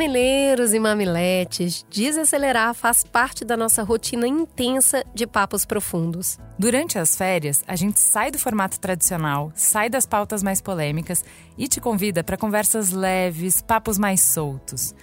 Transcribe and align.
Mamileiros 0.00 0.72
e 0.72 0.78
mamiletes, 0.78 1.84
desacelerar 1.90 2.72
faz 2.72 3.04
parte 3.04 3.44
da 3.44 3.54
nossa 3.54 3.82
rotina 3.82 4.26
intensa 4.26 5.04
de 5.14 5.26
papos 5.26 5.66
profundos. 5.66 6.38
Durante 6.58 6.98
as 6.98 7.14
férias, 7.14 7.62
a 7.68 7.76
gente 7.76 8.00
sai 8.00 8.30
do 8.30 8.38
formato 8.38 8.80
tradicional, 8.80 9.52
sai 9.54 9.90
das 9.90 10.06
pautas 10.06 10.42
mais 10.42 10.58
polêmicas 10.62 11.22
e 11.58 11.68
te 11.68 11.82
convida 11.82 12.24
para 12.24 12.38
conversas 12.38 12.92
leves, 12.92 13.60
papos 13.60 13.98
mais 13.98 14.22
soltos. 14.22 14.94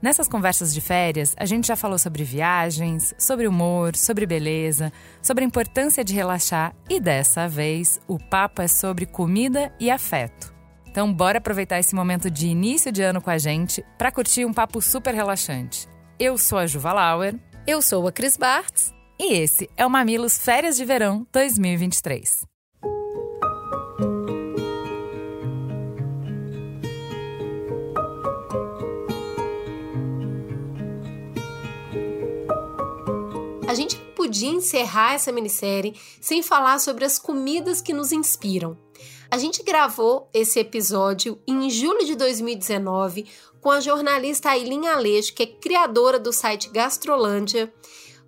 Nessas 0.00 0.26
conversas 0.26 0.72
de 0.72 0.80
férias, 0.80 1.34
a 1.36 1.44
gente 1.44 1.68
já 1.68 1.76
falou 1.76 1.98
sobre 1.98 2.24
viagens, 2.24 3.14
sobre 3.18 3.46
humor, 3.46 3.94
sobre 3.96 4.24
beleza, 4.24 4.90
sobre 5.20 5.44
a 5.44 5.46
importância 5.46 6.02
de 6.02 6.14
relaxar 6.14 6.74
e 6.88 6.98
dessa 6.98 7.46
vez 7.46 8.00
o 8.08 8.18
papo 8.18 8.62
é 8.62 8.66
sobre 8.66 9.04
comida 9.04 9.70
e 9.78 9.90
afeto. 9.90 10.57
Então, 10.90 11.12
bora 11.12 11.38
aproveitar 11.38 11.78
esse 11.78 11.94
momento 11.94 12.30
de 12.30 12.48
início 12.48 12.90
de 12.90 13.02
ano 13.02 13.20
com 13.20 13.30
a 13.30 13.38
gente 13.38 13.84
para 13.96 14.10
curtir 14.10 14.44
um 14.44 14.52
papo 14.52 14.80
super 14.80 15.14
relaxante. 15.14 15.88
Eu 16.18 16.36
sou 16.36 16.58
a 16.58 16.66
Juva 16.66 16.92
Lauer. 16.92 17.34
Eu 17.66 17.80
sou 17.80 18.08
a 18.08 18.12
Cris 18.12 18.36
Bartz. 18.36 18.92
E 19.20 19.34
esse 19.34 19.68
é 19.76 19.84
o 19.84 19.90
Mamilos 19.90 20.38
Férias 20.38 20.76
de 20.76 20.84
Verão 20.84 21.26
2023. 21.32 22.46
A 33.68 33.74
gente 33.74 33.96
podia 34.16 34.48
encerrar 34.48 35.12
essa 35.12 35.30
minissérie 35.30 35.94
sem 36.20 36.42
falar 36.42 36.78
sobre 36.78 37.04
as 37.04 37.18
comidas 37.18 37.82
que 37.82 37.92
nos 37.92 38.12
inspiram. 38.12 38.78
A 39.30 39.36
gente 39.36 39.62
gravou 39.62 40.28
esse 40.32 40.58
episódio 40.58 41.38
em 41.46 41.68
julho 41.68 42.04
de 42.04 42.14
2019 42.14 43.26
com 43.60 43.70
a 43.70 43.78
jornalista 43.78 44.50
Aileen 44.50 44.88
Aleixo, 44.88 45.34
que 45.34 45.42
é 45.42 45.46
criadora 45.46 46.18
do 46.18 46.32
site 46.32 46.70
Gastrolândia, 46.70 47.72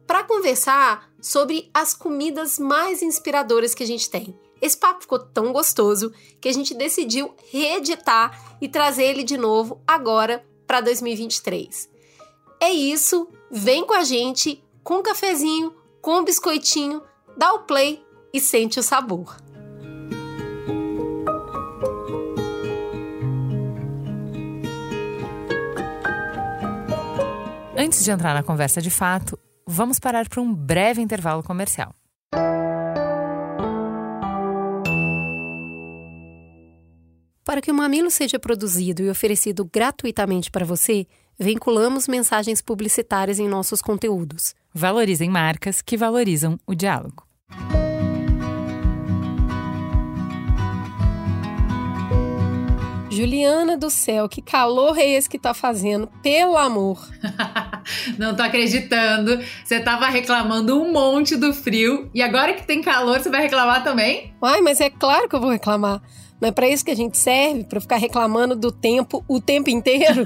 para 0.06 0.24
conversar 0.24 1.10
sobre 1.18 1.70
as 1.72 1.94
comidas 1.94 2.58
mais 2.58 3.00
inspiradoras 3.00 3.74
que 3.74 3.82
a 3.82 3.86
gente 3.86 4.10
tem. 4.10 4.38
Esse 4.60 4.76
papo 4.76 5.00
ficou 5.00 5.18
tão 5.18 5.54
gostoso 5.54 6.12
que 6.38 6.48
a 6.50 6.52
gente 6.52 6.74
decidiu 6.74 7.34
reeditar 7.50 8.58
e 8.60 8.68
trazer 8.68 9.04
ele 9.04 9.22
de 9.22 9.38
novo 9.38 9.80
agora 9.86 10.44
para 10.66 10.82
2023. 10.82 11.88
É 12.60 12.70
isso, 12.70 13.26
vem 13.50 13.86
com 13.86 13.94
a 13.94 14.04
gente 14.04 14.62
com 14.84 14.96
um 14.98 15.02
cafezinho, 15.02 15.74
com 16.02 16.18
um 16.18 16.24
biscoitinho, 16.24 17.02
dá 17.38 17.54
o 17.54 17.60
play 17.60 18.04
e 18.34 18.40
sente 18.40 18.78
o 18.78 18.82
sabor. 18.82 19.36
Antes 27.82 28.04
de 28.04 28.10
entrar 28.10 28.34
na 28.34 28.42
conversa 28.42 28.78
de 28.78 28.90
fato, 28.90 29.38
vamos 29.66 29.98
parar 29.98 30.28
para 30.28 30.42
um 30.42 30.52
breve 30.54 31.00
intervalo 31.00 31.42
comercial. 31.42 31.94
Para 37.42 37.62
que 37.62 37.70
o 37.70 37.74
Mamilo 37.74 38.10
seja 38.10 38.38
produzido 38.38 39.02
e 39.02 39.08
oferecido 39.08 39.64
gratuitamente 39.64 40.50
para 40.50 40.66
você, 40.66 41.06
vinculamos 41.38 42.06
mensagens 42.06 42.60
publicitárias 42.60 43.38
em 43.38 43.48
nossos 43.48 43.80
conteúdos. 43.80 44.54
Valorizem 44.74 45.30
marcas 45.30 45.80
que 45.80 45.96
valorizam 45.96 46.60
o 46.66 46.74
diálogo. 46.74 47.24
Juliana 53.10 53.76
do 53.76 53.90
céu, 53.90 54.28
que 54.28 54.40
calor 54.40 54.96
é 54.96 55.04
esse 55.04 55.28
que 55.28 55.38
tá 55.38 55.52
fazendo? 55.52 56.06
Pelo 56.22 56.56
amor. 56.56 57.06
Não 58.19 58.34
tô 58.34 58.43
acreditando. 58.43 59.41
Você 59.65 59.81
tava 59.81 60.06
reclamando 60.09 60.81
um 60.81 60.93
monte 60.93 61.37
do 61.37 61.53
frio 61.53 62.11
e 62.15 62.22
agora 62.22 62.55
que 62.55 62.66
tem 62.66 62.81
calor, 62.83 63.21
você 63.21 63.28
vai 63.28 63.43
reclamar 63.43 63.83
também? 63.83 64.34
Uai, 64.43 64.61
mas 64.61 64.81
é 64.81 64.91
claro 64.91 65.28
que 65.28 65.37
eu 65.37 65.41
vou 65.41 65.50
reclamar. 65.50 66.03
Não 66.41 66.49
é 66.49 66.53
para 66.53 66.69
isso 66.69 66.84
que 66.84 66.91
a 66.91 66.97
gente 66.97 67.19
serve, 67.19 67.65
para 67.65 67.81
ficar 67.81 67.97
reclamando 67.97 68.56
do 68.56 68.72
tempo 68.72 69.22
o 69.28 69.41
tempo 69.41 69.69
inteiro? 69.69 70.25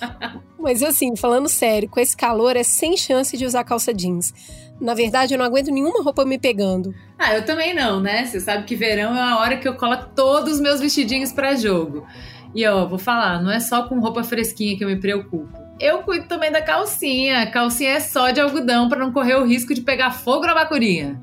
mas 0.58 0.82
assim, 0.82 1.16
falando 1.16 1.48
sério, 1.48 1.88
com 1.88 1.98
esse 1.98 2.16
calor 2.16 2.56
é 2.56 2.62
sem 2.62 2.96
chance 2.96 3.36
de 3.36 3.46
usar 3.46 3.64
calça 3.64 3.92
jeans. 3.92 4.32
Na 4.80 4.92
verdade, 4.92 5.32
eu 5.32 5.38
não 5.38 5.46
aguento 5.46 5.70
nenhuma 5.70 6.02
roupa 6.02 6.24
me 6.24 6.38
pegando. 6.38 6.94
Ah, 7.18 7.34
eu 7.34 7.44
também 7.44 7.72
não, 7.72 8.00
né? 8.00 8.26
Você 8.26 8.40
sabe 8.40 8.64
que 8.64 8.76
verão 8.76 9.16
é 9.16 9.20
a 9.20 9.38
hora 9.38 9.56
que 9.56 9.66
eu 9.66 9.74
coloco 9.74 10.10
todos 10.14 10.54
os 10.54 10.60
meus 10.60 10.80
vestidinhos 10.80 11.32
para 11.32 11.54
jogo. 11.54 12.06
E 12.54 12.66
ó, 12.66 12.86
vou 12.86 12.98
falar, 12.98 13.42
não 13.42 13.50
é 13.50 13.60
só 13.60 13.88
com 13.88 13.98
roupa 13.98 14.22
fresquinha 14.22 14.76
que 14.76 14.84
eu 14.84 14.88
me 14.88 15.00
preocupo. 15.00 15.63
Eu 15.78 16.02
cuido 16.02 16.26
também 16.26 16.52
da 16.52 16.62
calcinha. 16.62 17.50
Calcinha 17.50 17.92
é 17.92 18.00
só 18.00 18.30
de 18.30 18.40
algodão 18.40 18.88
para 18.88 18.98
não 18.98 19.12
correr 19.12 19.34
o 19.34 19.44
risco 19.44 19.74
de 19.74 19.80
pegar 19.80 20.12
fogo 20.12 20.46
na 20.46 20.54
bacurinha. 20.54 21.20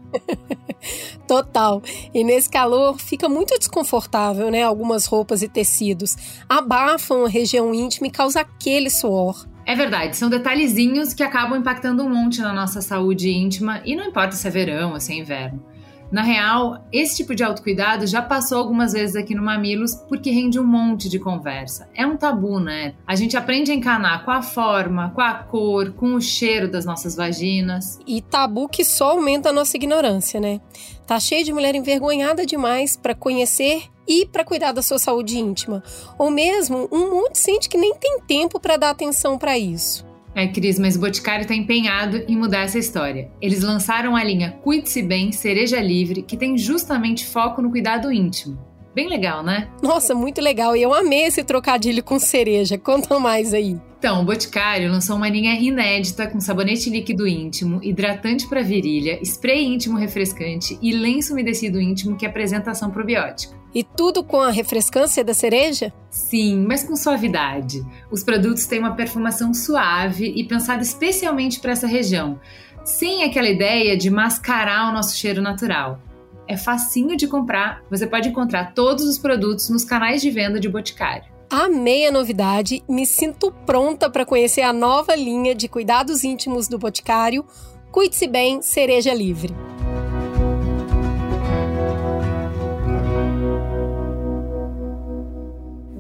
Total. 1.28 1.82
E 2.14 2.24
nesse 2.24 2.50
calor 2.50 3.00
fica 3.00 3.30
muito 3.30 3.58
desconfortável, 3.58 4.52
né? 4.52 4.64
Algumas 4.64 5.06
roupas 5.06 5.42
e 5.42 5.48
tecidos 5.48 6.16
abafam 6.50 7.26
a 7.26 7.30
região 7.30 7.74
íntima 7.74 8.08
e 8.08 8.12
causa 8.12 8.42
aquele 8.42 8.90
suor. 8.90 9.48
É 9.66 9.76
verdade, 9.76 10.18
são 10.18 10.30
detalhezinhos 10.30 11.14
que 11.14 11.24
acabam 11.24 11.60
impactando 11.60 12.04
um 12.04 12.10
monte 12.10 12.42
na 12.42 12.52
nossa 12.52 12.82
saúde 12.82 13.30
íntima 13.30 13.82
e 13.86 13.96
não 13.96 14.06
importa 14.06 14.36
se 14.36 14.48
é 14.48 14.52
verão 14.52 14.94
ou 14.94 15.00
se 15.00 15.14
é 15.14 15.16
inverno. 15.18 15.64
Na 16.12 16.24
real, 16.24 16.86
esse 16.92 17.16
tipo 17.16 17.34
de 17.34 17.42
autocuidado 17.42 18.06
já 18.06 18.22
passou 18.22 18.58
algumas 18.58 18.92
vezes 18.92 19.16
aqui 19.16 19.34
no 19.34 19.42
Mamilos 19.42 19.96
porque 20.10 20.30
rende 20.30 20.60
um 20.60 20.64
monte 20.66 21.08
de 21.08 21.18
conversa. 21.18 21.90
É 21.96 22.06
um 22.06 22.18
tabu, 22.18 22.60
né? 22.60 22.96
A 23.08 23.16
gente 23.16 23.38
aprende 23.38 23.72
a 23.72 23.76
encanar 23.76 24.26
com 24.26 24.32
a 24.32 24.42
forma, 24.42 25.12
com 25.12 25.22
a 25.22 25.34
cor, 25.36 25.94
com 25.94 26.16
o 26.16 26.22
cheiro 26.22 26.70
das 26.70 26.84
nossas 26.84 27.16
vaginas. 27.16 27.98
E 28.06 28.22
tabu 28.22 28.68
que 28.68 28.84
só 28.84 29.12
aumenta 29.12 29.50
a 29.50 29.54
nossa 29.54 29.78
ignorância, 29.78 30.42
né? 30.42 30.60
Tá 31.08 31.18
cheio 31.18 31.46
de 31.46 31.54
mulher 31.54 31.76
envergonhada 31.76 32.46
demais 32.46 32.98
para 32.98 33.16
conhecer 33.16 33.84
e 34.06 34.26
para 34.26 34.44
cuidar 34.44 34.74
da 34.74 34.82
sua 34.82 35.00
saúde 35.00 35.40
íntima. 35.40 35.82
Ou 36.18 36.30
mesmo 36.30 36.90
um 36.92 37.10
monte 37.12 37.40
sente 37.40 37.70
que 37.70 37.78
nem 37.78 37.96
tem 37.96 38.20
tempo 38.28 38.60
para 38.60 38.76
dar 38.76 38.90
atenção 38.90 39.38
para 39.38 39.58
isso. 39.58 40.11
É, 40.34 40.48
Cris, 40.48 40.80
mas 40.80 40.96
o 40.96 41.00
Boticário 41.00 41.44
está 41.44 41.54
empenhado 41.54 42.24
em 42.28 42.38
mudar 42.38 42.62
essa 42.62 42.80
história. 42.80 43.30
Eles 43.42 43.62
lançaram 43.62 44.16
a 44.16 44.24
linha 44.24 44.52
Cuide-se 44.64 45.02
Bem 45.02 45.32
Cereja 45.32 45.82
Livre, 45.82 46.22
que 46.22 46.38
tem 46.38 46.58
justamente 46.58 47.26
foco 47.26 47.62
no 47.62 47.70
cuidado 47.70 48.12
íntimo. 48.12 48.58
Bem 48.94 49.08
legal, 49.08 49.42
né? 49.42 49.70
Nossa, 49.82 50.14
muito 50.14 50.42
legal. 50.42 50.76
E 50.76 50.82
eu 50.82 50.94
amei 50.94 51.24
esse 51.24 51.44
trocadilho 51.44 52.04
com 52.04 52.20
cereja. 52.20 52.78
Conta 52.78 53.18
mais 53.20 53.54
aí. 53.54 53.78
Então, 53.98 54.22
o 54.22 54.26
Boticário 54.26 54.92
lançou 54.92 55.16
uma 55.16 55.30
linha 55.30 55.54
inédita 55.54 56.28
com 56.28 56.42
sabonete 56.42 56.90
líquido 56.90 57.28
íntimo, 57.28 57.80
hidratante 57.84 58.48
para 58.48 58.64
virilha, 58.64 59.20
spray 59.24 59.64
íntimo 59.64 59.98
refrescante 59.98 60.78
e 60.82 60.92
lenço 60.92 61.34
umedecido 61.34 61.80
íntimo 61.80 62.18
que 62.18 62.26
apresenta 62.26 62.72
ação 62.72 62.90
probiótica. 62.90 63.61
E 63.74 63.84
tudo 63.84 64.24
com 64.24 64.42
a 64.42 64.52
refrescância 64.52 65.24
da 65.24 65.34
cereja? 65.34 65.94
Sim, 66.10 66.66
mas 66.68 66.84
com 66.84 66.96
suavidade. 66.96 67.86
Os 68.12 68.24
produtos 68.24 68.66
têm 68.66 68.80
uma 68.80 68.96
perfumação 68.96 69.54
suave 69.54 70.26
e 70.36 70.44
pensada 70.44 70.82
especialmente 70.82 71.60
para 71.60 71.72
essa 71.72 71.88
região, 71.88 72.40
sem 72.84 73.24
aquela 73.24 73.48
ideia 73.48 73.96
de 73.96 74.10
mascarar 74.10 74.90
o 74.90 74.94
nosso 74.94 75.16
cheiro 75.16 75.42
natural. 75.42 76.00
É 76.48 76.58
facinho 76.58 77.16
de 77.16 77.28
comprar, 77.28 77.82
você 77.90 78.06
pode 78.06 78.28
encontrar 78.28 78.74
todos 78.74 79.06
os 79.06 79.18
produtos 79.18 79.70
nos 79.70 79.86
canais 79.86 80.22
de 80.22 80.30
venda 80.30 80.60
de 80.60 80.68
Boticário. 80.68 81.32
Amei 81.50 82.06
a 82.06 82.12
novidade, 82.12 82.84
me 82.90 83.06
sinto 83.06 83.52
pronta 83.66 84.10
para 84.10 84.26
conhecer 84.26 84.62
a 84.62 84.74
nova 84.74 85.16
linha 85.16 85.54
de 85.54 85.68
cuidados 85.68 86.24
íntimos 86.24 86.68
do 86.68 86.78
Boticário. 86.78 87.46
Cuide-se 87.92 88.28
bem, 88.28 88.62
cereja 88.62 89.14
livre. 89.14 89.54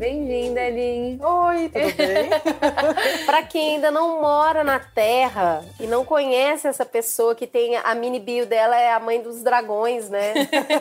Bem-vinda, 0.01 0.59
Elin. 0.59 1.19
Oi, 1.21 1.69
tudo 1.69 1.94
bem? 1.95 3.24
Para 3.24 3.44
quem 3.44 3.75
ainda 3.75 3.92
não 3.92 4.19
mora 4.19 4.63
na 4.63 4.80
Terra 4.80 5.63
e 5.80 5.86
não 5.86 6.03
conhece 6.03 6.68
essa 6.68 6.83
pessoa 6.83 7.36
que 7.36 7.45
tem 7.45 7.75
a 7.75 7.94
mini 7.94 8.19
bio 8.19 8.48
dela 8.48 8.75
é 8.75 8.92
a 8.92 9.00
mãe 9.00 9.21
dos 9.21 9.44
dragões, 9.44 10.09
né? 10.09 10.33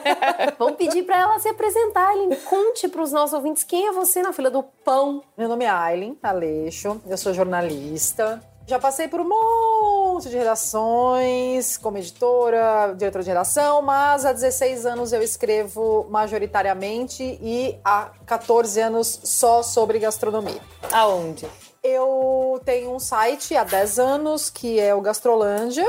Vamos 0.59 0.77
pedir 0.77 1.03
para 1.03 1.19
ela 1.19 1.39
se 1.39 1.51
apresentar. 1.51 2.15
Elin, 2.15 2.35
conte 2.49 2.89
para 2.89 3.03
os 3.03 3.13
nossos 3.13 3.35
ouvintes 3.35 3.63
quem 3.63 3.89
é 3.89 3.93
você 3.93 4.23
na 4.23 4.33
fila 4.33 4.51
do 4.51 4.63
pão. 4.63 5.23
Meu 5.37 5.51
nome 5.51 5.67
é 5.67 5.69
Aileen 5.69 6.17
Aleixo, 6.23 6.99
eu 7.07 7.19
sou 7.19 7.35
jornalista. 7.35 8.43
Já 8.71 8.79
passei 8.79 9.09
por 9.09 9.21
um 9.21 9.29
monte 9.29 10.29
de 10.29 10.39
redações, 10.39 11.77
como 11.77 11.99
editora, 11.99 12.95
diretora 12.97 13.25
de 13.25 13.29
redação, 13.29 13.83
mas 13.83 14.25
há 14.25 14.33
16 14.33 14.87
anos 14.87 15.13
eu 15.13 15.21
escrevo 15.21 16.07
majoritariamente 16.09 17.21
e 17.43 17.77
há 17.85 18.13
14 18.25 18.81
anos 18.81 19.23
só 19.25 19.65
sobre 19.65 19.99
gastronomia. 19.99 20.61
Aonde? 20.93 21.49
Eu 21.83 22.61
tenho 22.65 22.95
um 22.95 23.01
site 23.01 23.57
há 23.57 23.65
10 23.65 23.99
anos 23.99 24.49
que 24.49 24.79
é 24.79 24.95
o 24.95 25.01
Gastrolândia 25.01 25.89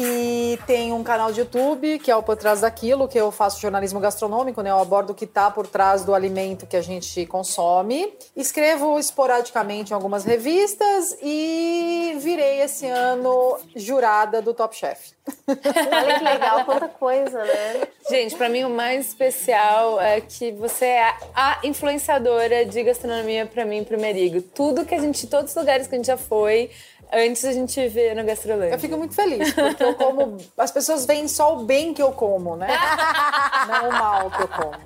e 0.00 0.56
tem 0.64 0.92
um 0.92 1.02
canal 1.02 1.32
de 1.32 1.40
YouTube, 1.40 1.98
que 1.98 2.08
é 2.08 2.14
o 2.14 2.22
Por 2.22 2.36
Trás 2.36 2.60
Daquilo, 2.60 3.08
que 3.08 3.18
eu 3.18 3.32
faço 3.32 3.60
jornalismo 3.60 3.98
gastronômico, 3.98 4.62
né? 4.62 4.70
Eu 4.70 4.78
abordo 4.78 5.10
o 5.10 5.14
que 5.14 5.24
está 5.24 5.50
por 5.50 5.66
trás 5.66 6.04
do 6.04 6.14
alimento 6.14 6.68
que 6.68 6.76
a 6.76 6.80
gente 6.80 7.26
consome. 7.26 8.14
Escrevo 8.36 8.96
esporadicamente 8.96 9.90
em 9.90 9.94
algumas 9.94 10.24
revistas 10.24 11.18
e 11.20 12.16
virei 12.20 12.60
esse 12.60 12.86
ano 12.86 13.58
jurada 13.74 14.40
do 14.40 14.54
Top 14.54 14.76
Chef. 14.76 15.18
Olha 15.48 16.18
que 16.18 16.24
legal, 16.24 16.64
quanta 16.64 16.88
coisa, 16.88 17.42
né? 17.42 17.88
Gente, 18.08 18.36
para 18.36 18.48
mim 18.48 18.62
o 18.62 18.70
mais 18.70 19.08
especial 19.08 20.00
é 20.00 20.20
que 20.20 20.52
você 20.52 20.84
é 20.84 21.12
a 21.34 21.58
influenciadora 21.64 22.64
de 22.64 22.82
gastronomia 22.84 23.46
para 23.46 23.64
mim, 23.64 23.82
pro 23.82 24.00
Merigo. 24.00 24.40
Tudo 24.40 24.84
que 24.84 24.94
a 24.94 24.98
gente, 25.00 25.26
todos 25.26 25.50
os 25.50 25.56
lugares 25.56 25.88
que 25.88 25.94
a 25.96 25.98
gente 25.98 26.06
já 26.06 26.16
foi, 26.16 26.70
Antes 27.12 27.44
a 27.44 27.52
gente 27.52 27.88
vê 27.88 28.14
no 28.14 28.22
Gastrolândia. 28.22 28.74
Eu 28.74 28.78
fico 28.78 28.96
muito 28.96 29.14
feliz, 29.14 29.52
porque 29.54 29.82
eu 29.82 29.94
como. 29.94 30.36
As 30.58 30.70
pessoas 30.70 31.06
veem 31.06 31.26
só 31.26 31.54
o 31.54 31.64
bem 31.64 31.94
que 31.94 32.02
eu 32.02 32.12
como, 32.12 32.54
né? 32.54 32.68
não 33.66 33.88
o 33.88 33.92
mal 33.92 34.30
que 34.30 34.42
eu 34.42 34.48
como. 34.48 34.78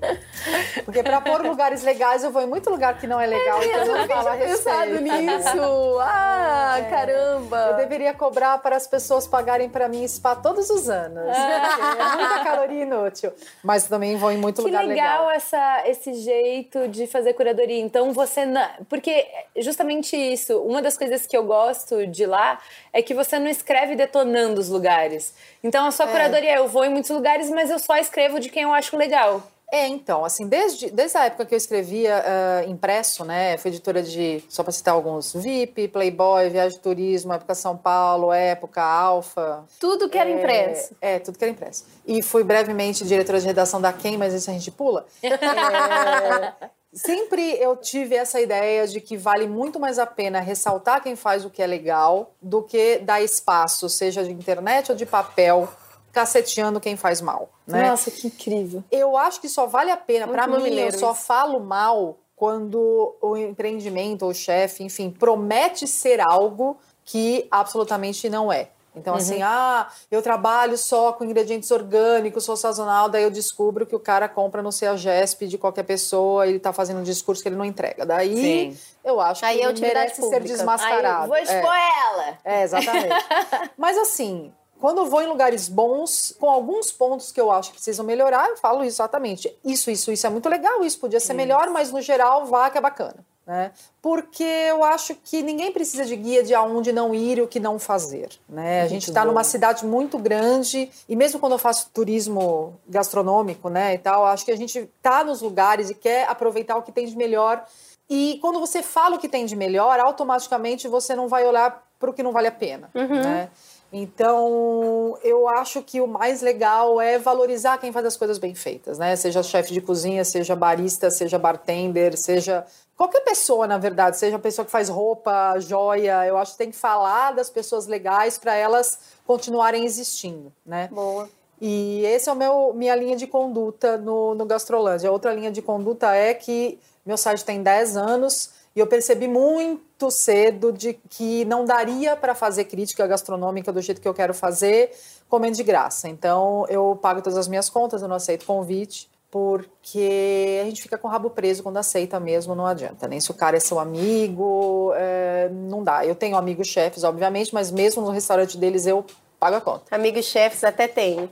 Porque 0.85 1.03
pra 1.03 1.21
pôr 1.21 1.43
lugares 1.43 1.83
legais, 1.83 2.23
eu 2.23 2.31
vou 2.31 2.43
em 2.43 2.47
muito 2.47 2.71
lugar 2.71 2.99
que 2.99 3.07
não 3.07 3.21
é 3.21 3.27
legal, 3.27 3.61
é, 3.61 3.67
então 3.67 3.87
eu 3.87 3.99
não 3.99 4.07
falo 4.07 4.29
a 4.29 4.37
pensado 4.37 5.01
nisso. 5.01 5.99
Ah, 6.03 6.79
é. 6.79 6.83
caramba! 6.85 7.69
Eu 7.71 7.77
deveria 7.77 8.15
cobrar 8.15 8.59
para 8.59 8.77
as 8.77 8.87
pessoas 8.87 9.27
pagarem 9.27 9.69
para 9.69 9.89
mim 9.89 10.07
spa 10.07 10.35
todos 10.35 10.71
os 10.71 10.89
anos. 10.89 11.25
Ah. 11.29 11.97
É 11.99 12.17
muita 12.17 12.45
caloria 12.45 12.83
inútil. 12.83 13.33
Mas 13.63 13.85
também 13.85 14.17
vou 14.17 14.31
em 14.31 14.37
muito 14.37 14.63
que 14.63 14.69
lugar 14.69 14.85
legal. 14.85 14.97
Que 14.97 15.03
legal 15.03 15.31
essa, 15.31 15.83
esse 15.87 16.15
jeito 16.15 16.89
de 16.89 17.07
fazer 17.07 17.35
curadoria. 17.35 17.81
Então 17.81 18.13
você. 18.13 18.45
Não... 18.45 18.67
Porque 18.89 19.27
justamente 19.57 20.17
isso, 20.17 20.59
uma 20.61 20.83
das 20.83 20.97
coisas 20.97 21.27
que 21.27 21.37
eu 21.37 21.45
gosto 21.45 22.07
de 22.13 22.27
lá 22.27 22.61
é 22.93 23.03
que 23.03 23.15
você 23.15 23.39
não 23.39 23.49
escreve 23.49 23.97
detonando 23.97 24.61
os 24.61 24.69
lugares. 24.69 25.35
Então 25.65 25.87
a 25.87 25.91
sua 25.91 26.07
é. 26.07 26.13
curadoria, 26.13 26.57
eu 26.57 26.69
vou 26.69 26.85
em 26.85 26.91
muitos 26.91 27.11
lugares, 27.11 27.51
mas 27.51 27.71
eu 27.71 27.79
só 27.79 27.97
escrevo 27.97 28.39
de 28.39 28.49
quem 28.49 28.63
eu 28.63 28.73
acho 28.73 28.97
legal. 28.97 29.43
É, 29.75 29.89
então, 29.89 30.23
assim, 30.23 30.47
desde, 30.47 30.91
desde 30.91 31.17
a 31.17 31.25
época 31.25 31.47
que 31.47 31.55
eu 31.55 31.57
escrevia 31.57 32.23
uh, 32.23 32.71
impresso, 32.71 33.25
né, 33.25 33.57
fui 33.57 33.71
editora 33.71 34.03
de, 34.03 34.45
só 34.47 34.63
para 34.63 34.71
citar 34.71 34.93
alguns, 34.93 35.33
VIP, 35.33 35.89
Playboy, 35.89 36.51
Viagem 36.51 36.77
de 36.77 36.83
Turismo, 36.83 37.33
Época 37.33 37.55
São 37.55 37.75
Paulo, 37.75 38.35
Época, 38.35 38.83
Alfa. 38.83 39.65
Tudo 39.81 40.11
que 40.11 40.19
era 40.19 40.29
é, 40.29 40.33
impresso. 40.35 40.95
É, 41.01 41.19
tudo 41.19 41.39
que 41.39 41.45
era 41.45 41.51
impresso. 41.51 41.87
E 42.07 42.21
fui 42.21 42.45
brevemente 42.45 43.03
diretora 43.03 43.41
de 43.41 43.47
redação 43.47 43.81
da 43.81 43.95
Quem, 43.95 44.19
mas 44.19 44.35
isso 44.35 44.51
a 44.51 44.53
gente 44.53 44.71
pula. 44.71 45.07
é, 45.23 46.53
Sempre 46.93 47.57
eu 47.59 47.75
tive 47.77 48.15
essa 48.15 48.41
ideia 48.41 48.87
de 48.87 49.01
que 49.01 49.17
vale 49.17 49.47
muito 49.47 49.81
mais 49.81 49.99
a 49.99 50.07
pena 50.07 50.41
ressaltar 50.41 51.03
quem 51.03 51.17
faz 51.17 51.45
o 51.45 51.51
que 51.51 51.63
é 51.63 51.67
legal 51.67 52.35
do 52.41 52.63
que 52.63 52.99
dar 52.99 53.23
espaço, 53.23 53.89
seja 53.89 54.23
de 54.23 54.31
internet 54.31 54.91
ou 54.91 54.97
de 54.97 55.07
papel, 55.07 55.69
caceteando 56.13 56.79
quem 56.79 56.95
faz 56.95 57.23
mal. 57.23 57.49
Né? 57.67 57.89
Nossa, 57.89 58.11
que 58.11 58.27
incrível. 58.27 58.85
Eu 58.91 59.17
acho 59.17 59.41
que 59.41 59.49
só 59.49 59.67
vale 59.67 59.91
a 59.91 59.97
pena, 59.97 60.29
para 60.29 60.47
mim, 60.47 60.75
eu 60.79 60.93
só 60.93 61.15
falo 61.15 61.61
mal 61.61 62.19
quando 62.37 63.17
o 63.23 63.37
empreendimento 63.37 64.25
ou 64.25 64.33
o 64.33 64.35
chefe, 64.35 64.83
enfim, 64.83 65.11
promete 65.11 65.87
ser 65.87 66.21
algo 66.21 66.77
que 67.05 67.47
absolutamente 67.51 68.29
não 68.29 68.53
é. 68.53 68.69
Então, 68.95 69.15
assim, 69.15 69.37
uhum. 69.37 69.43
assim, 69.43 69.43
ah, 69.43 69.89
eu 70.11 70.21
trabalho 70.21 70.77
só 70.77 71.13
com 71.13 71.25
ingredientes 71.25 71.71
orgânicos, 71.71 72.45
sou 72.45 72.57
sazonal, 72.57 73.09
daí 73.09 73.23
eu 73.23 73.31
descubro 73.31 73.87
que 73.87 73.97
o 73.97 74.01
cara 74.01 74.29
compra 74.29 74.63
no 74.63 74.71
CEAGESP 74.71 75.47
de 75.47 75.57
qualquer 75.57 75.85
pessoa 75.85 76.47
ele 76.47 76.59
tá 76.59 76.73
fazendo 76.73 77.01
um 77.01 77.03
discurso 77.03 77.43
que 77.43 77.49
ele 77.49 77.57
não 77.57 77.65
entrega. 77.65 78.05
Daí 78.05 78.75
Sim. 78.75 78.79
eu 79.03 79.21
acho 79.21 79.45
Aí 79.47 79.59
que 79.59 79.65
ele 79.65 79.81
merece 79.81 80.21
pública. 80.21 80.47
ser 80.47 80.49
desmascarado. 80.49 81.29
Vou 81.29 81.37
expor 81.37 81.75
é. 81.75 81.91
ela. 82.05 82.39
É, 82.45 82.63
exatamente. 82.63 83.15
Mas 83.79 83.97
assim, 83.97 84.53
quando 84.79 84.99
eu 84.99 85.07
vou 85.07 85.23
em 85.23 85.27
lugares 85.27 85.69
bons, 85.69 86.37
com 86.39 86.51
alguns 86.51 86.93
pontos 86.93 87.33
que 87.33 87.41
eu 87.41 87.51
acho 87.51 87.71
que 87.71 87.77
precisam 87.77 88.05
melhorar, 88.05 88.51
eu 88.51 88.59
falo 88.59 88.85
exatamente. 88.85 89.51
Isso, 89.65 89.91
isso, 89.91 90.13
isso 90.13 90.27
é 90.27 90.31
muito 90.31 90.49
legal, 90.51 90.85
isso 90.85 90.99
podia 90.99 91.19
ser 91.19 91.29
isso. 91.29 91.35
melhor, 91.35 91.71
mas 91.71 91.91
no 91.91 92.03
geral 92.03 92.45
vá 92.45 92.69
que 92.69 92.77
é 92.77 92.81
bacana 92.81 93.25
né? 93.53 93.71
Porque 94.01 94.43
eu 94.43 94.83
acho 94.83 95.15
que 95.15 95.43
ninguém 95.43 95.71
precisa 95.71 96.07
de 96.07 96.17
guia 96.17 96.43
de 96.43 96.55
aonde 96.55 96.91
não 96.91 97.15
ir 97.15 97.37
e 97.37 97.43
o 97.43 97.47
que 97.47 97.61
não 97.61 97.79
fazer, 97.79 98.31
né? 98.49 98.81
A 98.81 98.89
gente 98.89 99.09
está 99.09 99.27
numa 99.27 99.45
cidade 99.45 99.85
muito 99.85 100.17
grande 100.19 100.91
e 101.07 101.15
mesmo 101.15 101.39
quando 101.39 101.53
eu 101.53 101.59
faço 101.59 101.91
turismo 101.93 102.81
gastronômico, 102.89 103.69
né, 103.69 103.95
e 103.95 103.99
tal, 103.99 104.25
acho 104.25 104.47
que 104.47 104.51
a 104.51 104.57
gente 104.57 104.79
está 104.79 105.23
nos 105.23 105.43
lugares 105.43 105.91
e 105.91 105.95
quer 105.95 106.27
aproveitar 106.29 106.77
o 106.79 106.83
que 106.83 106.91
tem 106.91 107.05
de 107.05 107.15
melhor. 107.15 107.63
E 108.09 108.39
quando 108.41 108.59
você 108.59 108.83
fala 108.83 109.17
o 109.17 109.19
que 109.19 109.29
tem 109.29 109.45
de 109.45 109.55
melhor, 109.55 110.01
automaticamente 110.01 110.89
você 110.89 111.15
não 111.15 111.29
vai 111.29 111.47
olhar 111.47 111.87
para 111.99 112.11
o 112.11 112.15
que 112.15 112.23
não 112.23 112.33
vale 112.33 112.49
a 112.49 112.53
pena, 112.53 112.91
uhum. 112.95 113.23
né? 113.23 113.51
Então, 113.93 115.19
eu 115.23 115.47
acho 115.47 115.83
que 115.83 116.01
o 116.01 116.07
mais 116.07 116.41
legal 116.41 116.99
é 116.99 117.19
valorizar 117.19 117.77
quem 117.77 117.93
faz 117.93 118.07
as 118.07 118.17
coisas 118.17 118.39
bem 118.39 118.55
feitas, 118.55 118.99
né? 118.99 119.15
Seja 119.17 119.43
chefe 119.43 119.75
de 119.75 119.83
cozinha, 119.83 120.25
seja 120.25 120.57
barista, 120.57 121.11
seja 121.11 121.39
bartender, 121.39 122.17
seja 122.17 122.65
qualquer 123.03 123.23
pessoa, 123.23 123.67
na 123.67 123.79
verdade, 123.79 124.17
seja 124.17 124.37
a 124.37 124.39
pessoa 124.39 124.65
que 124.65 124.71
faz 124.71 124.89
roupa, 124.89 125.59
joia, 125.59 126.25
eu 126.25 126.39
acho 126.39 126.53
que 126.53 126.59
tem 126.59 126.71
que 126.71 126.77
falar 126.77 127.33
das 127.33 127.51
pessoas 127.51 127.89
legais 127.89 128.39
para 128.39 128.55
elas 128.55 128.97
continuarem 129.27 129.85
existindo, 129.85 130.53
né? 130.65 130.89
Boa. 130.93 131.29
E 131.61 132.05
esse 132.05 132.29
é 132.29 132.33
o 132.33 132.37
meu 132.37 132.73
minha 132.73 132.95
linha 132.95 133.17
de 133.17 133.27
conduta 133.27 133.97
no, 133.97 134.37
no 134.37 134.45
Gastrolândia. 134.47 135.11
Outra 135.11 135.35
linha 135.35 135.51
de 135.51 135.61
conduta 135.61 136.15
é 136.15 136.33
que 136.33 136.79
meu 137.05 137.17
site 137.17 137.45
tem 137.45 137.61
10 137.61 137.97
anos 137.97 138.51
e 138.75 138.79
eu 138.79 138.87
percebi 138.87 139.27
muito 139.27 140.09
cedo 140.09 140.73
de 140.73 140.95
que 141.11 141.45
não 141.45 141.65
daria 141.65 142.17
para 142.17 142.37
fazer 142.37 142.67
crítica 142.67 143.05
gastronômica 143.05 143.73
do 143.73 143.83
jeito 143.83 144.01
que 144.01 144.07
eu 144.07 144.15
quero 144.15 144.33
fazer 144.33 144.93
comendo 145.29 145.57
de 145.57 145.65
graça. 145.65 146.09
Então 146.09 146.67
eu 146.69 146.97
pago 147.03 147.21
todas 147.21 147.37
as 147.37 147.49
minhas 147.49 147.69
contas, 147.69 148.01
eu 148.01 148.07
não 148.07 148.17
aceito 148.17 148.47
convite 148.47 149.11
porque 149.33 150.61
a 150.61 150.67
gente 150.67 150.83
fica 150.83 150.99
com 150.99 151.09
o 151.09 151.11
rabo 151.11 151.31
preso 151.31 151.63
quando 151.63 151.79
aceita 151.79 152.21
mesmo, 152.21 152.55
não 152.55 152.67
adianta. 152.67 153.09
Nem 153.09 153.19
se 153.19 153.31
o 153.31 153.35
cara 153.35 153.57
é 153.57 153.61
seu 153.61 153.79
amigo, 153.79 154.93
é, 154.95 155.49
não 155.51 155.83
dá. 155.83 156.05
Eu 156.05 156.15
tenho 156.15 156.37
amigos 156.37 156.69
chefes, 156.69 157.03
obviamente, 157.03 157.55
mas 157.55 157.71
mesmo 157.71 158.03
no 158.03 158.11
restaurante 158.11 158.59
deles 158.59 158.87
eu 158.87 159.07
pago 159.41 159.57
a 159.57 159.61
conta. 159.63 159.85
Amigos 159.91 160.27
chefes 160.27 160.63
até 160.63 160.87
tenho. 160.87 161.31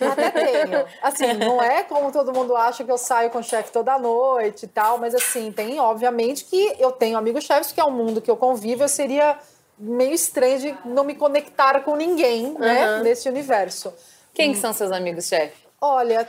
Até 0.00 0.30
tenho. 0.30 0.86
Assim, 1.02 1.32
não 1.32 1.60
é 1.60 1.82
como 1.82 2.12
todo 2.12 2.32
mundo 2.32 2.54
acha 2.54 2.84
que 2.84 2.92
eu 2.92 2.98
saio 2.98 3.30
com 3.30 3.40
o 3.40 3.42
chefe 3.42 3.72
toda 3.72 3.98
noite 3.98 4.66
e 4.66 4.68
tal, 4.68 4.98
mas 4.98 5.12
assim, 5.12 5.50
tem 5.50 5.80
obviamente 5.80 6.44
que 6.44 6.76
eu 6.78 6.92
tenho 6.92 7.18
amigos 7.18 7.42
chefes, 7.42 7.72
que 7.72 7.80
é 7.80 7.84
um 7.84 7.90
mundo 7.90 8.20
que 8.20 8.30
eu 8.30 8.36
convivo, 8.36 8.84
eu 8.84 8.88
seria 8.88 9.36
meio 9.76 10.12
estranho 10.12 10.60
de 10.60 10.78
não 10.84 11.02
me 11.02 11.16
conectar 11.16 11.80
com 11.80 11.96
ninguém, 11.96 12.52
né, 12.56 12.98
uhum. 12.98 13.02
nesse 13.02 13.28
universo. 13.28 13.92
Quem 14.32 14.52
que 14.52 14.58
são 14.58 14.72
seus 14.72 14.92
amigos 14.92 15.26
chefes? 15.26 15.58
Olha, 15.80 16.28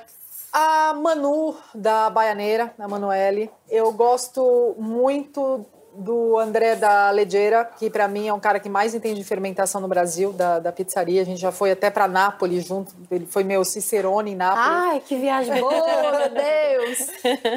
a 0.51 0.93
Manu, 0.93 1.55
da 1.73 2.09
Baianeira, 2.09 2.73
a 2.77 2.87
Manuele. 2.87 3.49
Eu 3.69 3.91
gosto 3.93 4.75
muito 4.77 5.65
do 5.93 6.37
André 6.37 6.75
da 6.75 7.09
Legeira, 7.11 7.65
que 7.77 7.89
para 7.89 8.07
mim 8.07 8.27
é 8.27 8.33
um 8.33 8.39
cara 8.39 8.59
que 8.59 8.69
mais 8.69 8.95
entende 8.95 9.19
de 9.19 9.23
fermentação 9.23 9.81
no 9.81 9.87
Brasil, 9.87 10.31
da, 10.31 10.59
da 10.59 10.71
pizzaria. 10.71 11.21
A 11.21 11.25
gente 11.25 11.39
já 11.39 11.51
foi 11.51 11.71
até 11.71 11.89
para 11.89 12.07
Nápoles 12.07 12.65
junto, 12.65 12.93
ele 13.09 13.25
foi 13.25 13.43
meu 13.43 13.63
Cicerone 13.65 14.31
em 14.31 14.35
Nápoles. 14.35 14.67
Ai, 14.67 14.99
que 15.05 15.15
viagem 15.17 15.59
boa, 15.59 15.71
meu 15.71 16.29
Deus! 16.31 17.07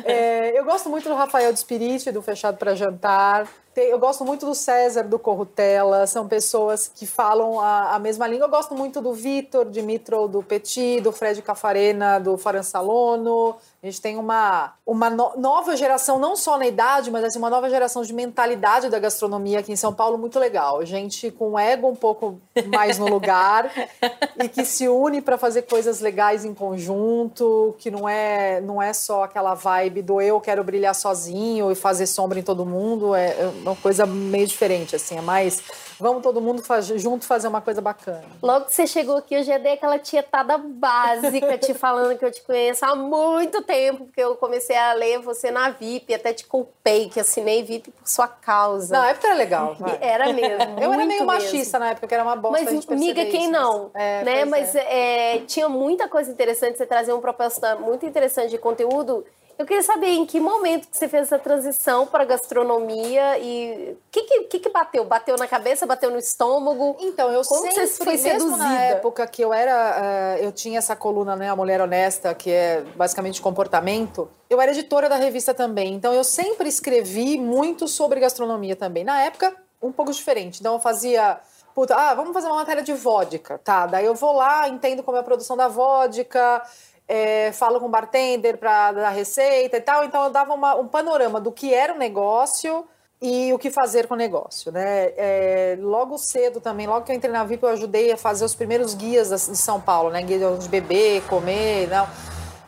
É, 0.04 0.58
eu 0.58 0.64
gosto 0.64 0.88
muito 0.90 1.08
do 1.08 1.14
Rafael 1.14 1.52
de 1.52 1.58
Spiriti, 1.58 2.10
do 2.10 2.22
Fechado 2.22 2.56
para 2.56 2.74
Jantar. 2.74 3.46
Eu 3.76 3.98
gosto 3.98 4.24
muito 4.24 4.46
do 4.46 4.54
César, 4.54 5.02
do 5.02 5.18
Corrutella, 5.18 6.06
são 6.06 6.28
pessoas 6.28 6.86
que 6.86 7.06
falam 7.06 7.58
a, 7.58 7.96
a 7.96 7.98
mesma 7.98 8.26
língua. 8.26 8.46
Eu 8.46 8.50
gosto 8.50 8.72
muito 8.72 9.00
do 9.00 9.12
Vitor, 9.12 9.68
Dimitro, 9.68 10.28
do 10.28 10.44
Petit, 10.44 11.00
do 11.00 11.10
Fred 11.10 11.42
Cafarena, 11.42 12.20
do 12.20 12.38
Farançalono. 12.38 13.56
A 13.84 13.86
gente 13.86 14.00
tem 14.00 14.16
uma, 14.16 14.72
uma 14.86 15.10
no, 15.10 15.36
nova 15.36 15.76
geração, 15.76 16.18
não 16.18 16.34
só 16.36 16.56
na 16.56 16.66
idade, 16.66 17.10
mas 17.10 17.22
assim, 17.22 17.38
uma 17.38 17.50
nova 17.50 17.68
geração 17.68 18.00
de 18.00 18.14
mentalidade 18.14 18.88
da 18.88 18.98
gastronomia 18.98 19.58
aqui 19.58 19.72
em 19.72 19.76
São 19.76 19.92
Paulo 19.92 20.16
muito 20.16 20.38
legal. 20.38 20.82
Gente 20.86 21.30
com 21.30 21.58
ego 21.58 21.86
um 21.86 21.94
pouco 21.94 22.40
mais 22.68 22.98
no 22.98 23.06
lugar 23.06 23.70
e 24.42 24.48
que 24.48 24.64
se 24.64 24.88
une 24.88 25.20
para 25.20 25.36
fazer 25.36 25.62
coisas 25.62 26.00
legais 26.00 26.46
em 26.46 26.54
conjunto, 26.54 27.76
que 27.78 27.90
não 27.90 28.08
é, 28.08 28.58
não 28.62 28.80
é 28.80 28.94
só 28.94 29.24
aquela 29.24 29.52
vibe 29.52 30.00
do 30.00 30.18
eu 30.18 30.40
quero 30.40 30.64
brilhar 30.64 30.94
sozinho 30.94 31.70
e 31.70 31.74
fazer 31.74 32.06
sombra 32.06 32.38
em 32.38 32.42
todo 32.42 32.64
mundo. 32.64 33.14
É, 33.14 33.36
uma 33.60 33.76
coisa 33.76 34.06
meio 34.06 34.46
diferente, 34.46 34.96
assim, 34.96 35.18
é 35.18 35.20
mais 35.20 35.62
vamos 35.98 36.22
todo 36.22 36.40
mundo 36.40 36.62
faz, 36.62 36.86
junto 36.86 37.24
fazer 37.24 37.48
uma 37.48 37.60
coisa 37.60 37.80
bacana. 37.80 38.24
Logo 38.42 38.66
que 38.66 38.74
você 38.74 38.86
chegou 38.86 39.16
aqui, 39.16 39.34
eu 39.34 39.42
já 39.42 39.58
dei 39.58 39.72
aquela 39.72 39.98
tietada 39.98 40.58
básica 40.58 41.56
te 41.58 41.74
falando 41.74 42.18
que 42.18 42.24
eu 42.24 42.30
te 42.30 42.42
conheço 42.42 42.84
há 42.84 42.94
muito 42.94 43.62
tempo, 43.62 43.73
porque 43.96 44.20
eu 44.20 44.36
comecei 44.36 44.76
a 44.76 44.92
ler 44.92 45.18
você 45.18 45.50
na 45.50 45.70
VIP, 45.70 46.14
até 46.14 46.32
te 46.32 46.46
culpei 46.46 47.08
que 47.08 47.20
assinei 47.20 47.62
VIP 47.62 47.90
por 47.90 48.06
sua 48.08 48.28
causa. 48.28 48.96
Na 48.96 49.08
época 49.08 49.26
era 49.26 49.36
legal. 49.36 49.74
Vai. 49.74 49.98
Era 50.00 50.32
mesmo. 50.32 50.80
eu 50.80 50.92
era 50.92 51.04
meio 51.04 51.08
mesmo. 51.08 51.26
machista 51.26 51.78
na 51.78 51.90
época, 51.90 52.06
que 52.06 52.14
era 52.14 52.22
uma 52.22 52.36
bosta. 52.36 52.64
Mas, 52.64 52.88
amiga, 52.88 53.24
quem 53.26 53.42
isso, 53.42 53.52
não? 53.52 53.90
Mas, 53.92 54.02
é, 54.02 54.24
né? 54.24 54.44
Mas 54.44 54.74
é. 54.74 55.36
É, 55.36 55.38
tinha 55.40 55.68
muita 55.68 56.08
coisa 56.08 56.30
interessante, 56.30 56.78
você 56.78 56.86
trazia 56.86 57.14
um 57.14 57.20
propósito 57.20 57.66
muito 57.80 58.06
interessante 58.06 58.50
de 58.50 58.58
conteúdo 58.58 59.24
eu 59.56 59.64
queria 59.64 59.82
saber 59.82 60.08
em 60.08 60.26
que 60.26 60.40
momento 60.40 60.88
que 60.88 60.96
você 60.96 61.08
fez 61.08 61.25
essa 61.25 61.38
transição 61.38 62.06
para 62.06 62.25
gastronomia 62.25 63.38
e 63.38 63.92
o 63.92 63.99
que, 64.11 64.23
que, 64.44 64.58
que, 64.58 64.68
bateu? 64.68 65.04
Bateu 65.04 65.37
na 65.37 65.46
cabeça, 65.46 65.87
bateu 65.87 66.11
no 66.11 66.18
estômago? 66.18 66.96
Então, 67.00 67.30
eu 67.30 67.42
Como 67.42 67.61
sempre, 67.61 67.87
você 67.87 68.04
foi 68.04 68.18
seduzida? 68.18 68.56
na 68.56 68.80
época 68.82 69.26
que 69.26 69.42
eu 69.42 69.52
era, 69.52 70.37
uh, 70.38 70.44
eu 70.44 70.50
tinha 70.50 70.78
essa 70.78 70.96
coluna, 70.96 71.37
né, 71.37 71.49
A 71.49 71.56
Mulher 71.56 71.80
Honesta, 71.80 72.34
que 72.34 72.50
é 72.50 72.80
basicamente 72.96 73.40
comportamento, 73.40 74.28
eu 74.50 74.61
era 74.61 74.73
editora 74.73 75.08
da 75.08 75.16
revista 75.16 75.54
também, 75.54 75.94
então 75.94 76.12
eu 76.12 76.25
sempre 76.25 76.68
escrevi 76.68 77.38
muito 77.38 77.87
sobre 77.87 78.20
gastronomia 78.20 78.75
também. 78.75 79.04
Na 79.04 79.23
época, 79.23 79.54
um 79.80 79.92
pouco 79.92 80.12
diferente, 80.12 80.61
então 80.61 80.75
eu 80.75 80.80
fazia... 80.80 81.38
Puta, 81.75 81.96
ah, 81.96 82.14
vamos 82.14 82.32
fazer 82.32 82.46
uma 82.46 82.56
matéria 82.56 82.84
de 82.84 82.92
vodka, 82.92 83.58
tá? 83.58 83.87
Daí 83.87 84.04
eu 84.04 84.14
vou 84.14 84.32
lá, 84.32 84.68
entendo 84.68 85.02
como 85.02 85.16
é 85.16 85.20
a 85.20 85.25
produção 85.25 85.56
da 85.56 85.66
vodka, 85.66 86.62
é, 87.06 87.52
falo 87.52 87.78
com 87.78 87.87
o 87.87 87.90
bartender 87.90 88.56
para 88.58 88.92
dar 88.92 89.11
receita 89.11 89.76
e 89.76 89.80
tal. 89.80 90.04
Então 90.04 90.25
eu 90.25 90.30
dava 90.30 90.54
uma, 90.54 90.75
um 90.75 90.88
panorama 90.88 91.40
do 91.40 91.52
que 91.52 91.73
era 91.73 91.94
o 91.94 91.99
negócio 91.99 92.87
e 93.20 93.52
o 93.52 93.58
que 93.58 93.70
fazer 93.70 94.06
com 94.06 94.14
o 94.14 94.16
negócio, 94.16 94.70
né? 94.73 95.12
É, 95.16 95.78
logo 95.80 96.18
cedo 96.18 96.61
também, 96.61 96.87
logo 96.87 97.06
que 97.06 97.12
eu 97.12 97.16
entrei 97.16 97.32
na 97.32 97.44
VIP, 97.44 97.62
eu 97.62 97.70
ajudei 97.70 98.12
a 98.12 98.16
fazer 98.16 98.44
os 98.44 98.54
primeiros 98.54 98.94
guias 98.94 99.28
de 99.30 99.56
São 99.56 99.80
Paulo, 99.80 100.11
né? 100.11 100.23
Guia 100.23 100.56
de 100.56 100.68
beber, 100.68 101.23
comer, 101.23 101.88
não. 101.88 102.06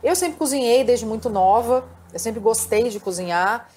Eu 0.03 0.15
sempre 0.15 0.39
cozinhei 0.39 0.85
desde 0.85 1.05
muito 1.05 1.29
nova, 1.29 1.85
eu 2.13 2.19
sempre 2.19 2.41
gostei 2.41 2.89
de 2.89 3.01
cozinhar 3.01 3.69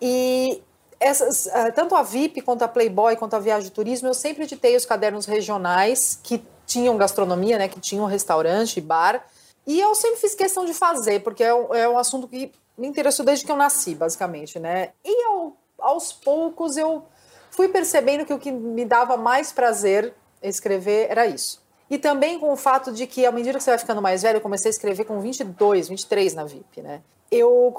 e 0.00 0.62
essas, 0.98 1.46
ah, 1.48 1.70
tanto 1.70 1.94
a 1.94 2.02
VIP 2.02 2.40
quanto 2.40 2.62
a 2.62 2.68
Playboy 2.68 3.16
quanto 3.16 3.34
a 3.34 3.38
Viagem 3.38 3.64
de 3.64 3.70
Turismo, 3.70 4.08
eu 4.08 4.14
sempre 4.14 4.44
editei 4.44 4.74
os 4.74 4.86
cadernos 4.86 5.26
regionais 5.26 6.18
que 6.22 6.42
tinham 6.66 6.96
gastronomia, 6.96 7.58
né? 7.58 7.68
Que 7.68 7.78
tinham 7.78 8.06
restaurante, 8.06 8.80
bar 8.80 9.24
e 9.66 9.80
eu 9.80 9.94
sempre 9.94 10.20
fiz 10.20 10.34
questão 10.34 10.64
de 10.64 10.74
fazer, 10.74 11.20
porque 11.20 11.42
é 11.42 11.54
um, 11.54 11.74
é 11.74 11.88
um 11.88 11.98
assunto 11.98 12.28
que 12.28 12.52
me 12.76 12.86
interessou 12.86 13.24
desde 13.24 13.44
que 13.44 13.52
eu 13.52 13.56
nasci, 13.56 13.94
basicamente, 13.94 14.58
né? 14.58 14.90
E 15.04 15.24
ao, 15.24 15.56
aos 15.78 16.12
poucos 16.12 16.76
eu 16.76 17.04
fui 17.50 17.68
percebendo 17.68 18.24
que 18.24 18.32
o 18.32 18.38
que 18.38 18.50
me 18.50 18.84
dava 18.84 19.16
mais 19.16 19.52
prazer 19.52 20.14
escrever 20.42 21.10
era 21.10 21.26
isso. 21.26 21.62
E 21.88 21.98
também 21.98 22.38
com 22.38 22.52
o 22.52 22.56
fato 22.56 22.92
de 22.92 23.06
que, 23.06 23.24
à 23.24 23.32
medida 23.32 23.58
que 23.58 23.64
você 23.64 23.70
vai 23.70 23.78
ficando 23.78 24.02
mais 24.02 24.22
velho, 24.22 24.38
eu 24.38 24.40
comecei 24.40 24.68
a 24.68 24.72
escrever 24.72 25.04
com 25.04 25.20
22, 25.20 25.88
23 25.88 26.34
na 26.34 26.44
VIP, 26.44 26.82
né? 26.82 27.02
Eu 27.30 27.72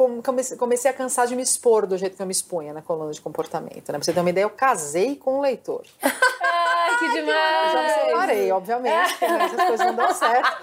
comecei 0.57 0.91
a 0.91 0.93
cansar 0.93 1.27
de 1.27 1.35
me 1.35 1.41
expor 1.41 1.85
do 1.85 1.97
jeito 1.97 2.15
que 2.15 2.21
eu 2.21 2.25
me 2.25 2.31
expunha 2.31 2.73
na 2.73 2.81
coluna 2.81 3.11
de 3.11 3.21
comportamento, 3.21 3.91
né? 3.91 3.97
Pra 3.97 4.03
você 4.03 4.13
ter 4.13 4.19
uma 4.19 4.29
ideia, 4.29 4.45
eu 4.45 4.49
casei 4.49 5.15
com 5.15 5.37
um 5.37 5.41
leitor. 5.41 5.83
que 6.97 7.11
demais! 7.11 7.71
Já 7.71 7.81
me 7.81 7.89
separei, 7.89 8.51
obviamente, 8.51 9.13
porque 9.19 9.25
essas 9.25 9.67
coisas 9.67 9.87
não 9.87 9.95
dão 9.95 10.13
certo. 10.13 10.57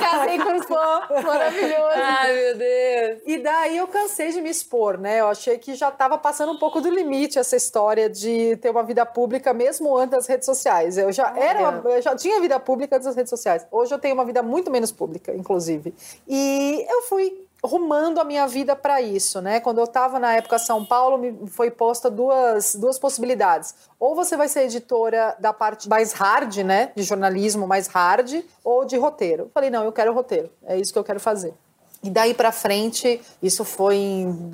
Casei 0.00 0.38
com 0.38 0.62
fã, 0.62 1.02
maravilhoso. 1.22 1.94
Ai, 1.94 2.32
meu 2.32 2.58
Deus! 2.58 3.22
E 3.26 3.38
daí 3.38 3.76
eu 3.76 3.86
cansei 3.86 4.32
de 4.32 4.40
me 4.40 4.50
expor, 4.50 4.98
né? 4.98 5.20
Eu 5.20 5.28
achei 5.28 5.58
que 5.58 5.74
já 5.74 5.88
estava 5.88 6.18
passando 6.18 6.52
um 6.52 6.58
pouco 6.58 6.80
do 6.80 6.90
limite 6.90 7.38
essa 7.38 7.56
história 7.56 8.08
de 8.08 8.56
ter 8.56 8.70
uma 8.70 8.82
vida 8.82 9.04
pública 9.04 9.52
mesmo 9.52 9.96
antes 9.96 10.10
das 10.10 10.26
redes 10.26 10.46
sociais. 10.46 10.98
Eu 10.98 11.12
já 11.12 11.34
era, 11.36 11.82
eu 11.84 12.02
já 12.02 12.14
tinha 12.14 12.40
vida 12.40 12.58
pública 12.60 12.96
antes 12.96 13.06
das 13.06 13.16
redes 13.16 13.30
sociais. 13.30 13.66
Hoje 13.70 13.94
eu 13.94 13.98
tenho 13.98 14.14
uma 14.14 14.24
vida 14.24 14.42
muito 14.42 14.70
menos 14.70 14.92
pública, 14.92 15.34
inclusive. 15.34 15.94
E 16.26 16.86
eu 16.88 17.02
fui 17.02 17.47
rumando 17.62 18.20
a 18.20 18.24
minha 18.24 18.46
vida 18.46 18.76
para 18.76 19.00
isso, 19.00 19.40
né? 19.40 19.60
Quando 19.60 19.78
eu 19.78 19.84
estava 19.84 20.18
na 20.18 20.34
época 20.34 20.58
São 20.58 20.84
Paulo, 20.84 21.18
me 21.18 21.46
foi 21.48 21.70
posta 21.70 22.10
duas, 22.10 22.74
duas 22.74 22.98
possibilidades. 22.98 23.74
Ou 23.98 24.14
você 24.14 24.36
vai 24.36 24.48
ser 24.48 24.62
editora 24.62 25.36
da 25.38 25.52
parte 25.52 25.88
mais 25.88 26.12
hard, 26.12 26.58
né, 26.58 26.92
de 26.94 27.02
jornalismo 27.02 27.66
mais 27.66 27.88
hard, 27.88 28.44
ou 28.62 28.84
de 28.84 28.96
roteiro. 28.96 29.50
Falei, 29.52 29.70
não, 29.70 29.84
eu 29.84 29.92
quero 29.92 30.12
roteiro. 30.12 30.50
É 30.64 30.76
isso 30.76 30.92
que 30.92 30.98
eu 30.98 31.04
quero 31.04 31.20
fazer. 31.20 31.54
E 32.00 32.10
daí 32.10 32.32
para 32.32 32.52
frente, 32.52 33.20
isso 33.42 33.64
foi 33.64 33.96
em, 33.96 34.50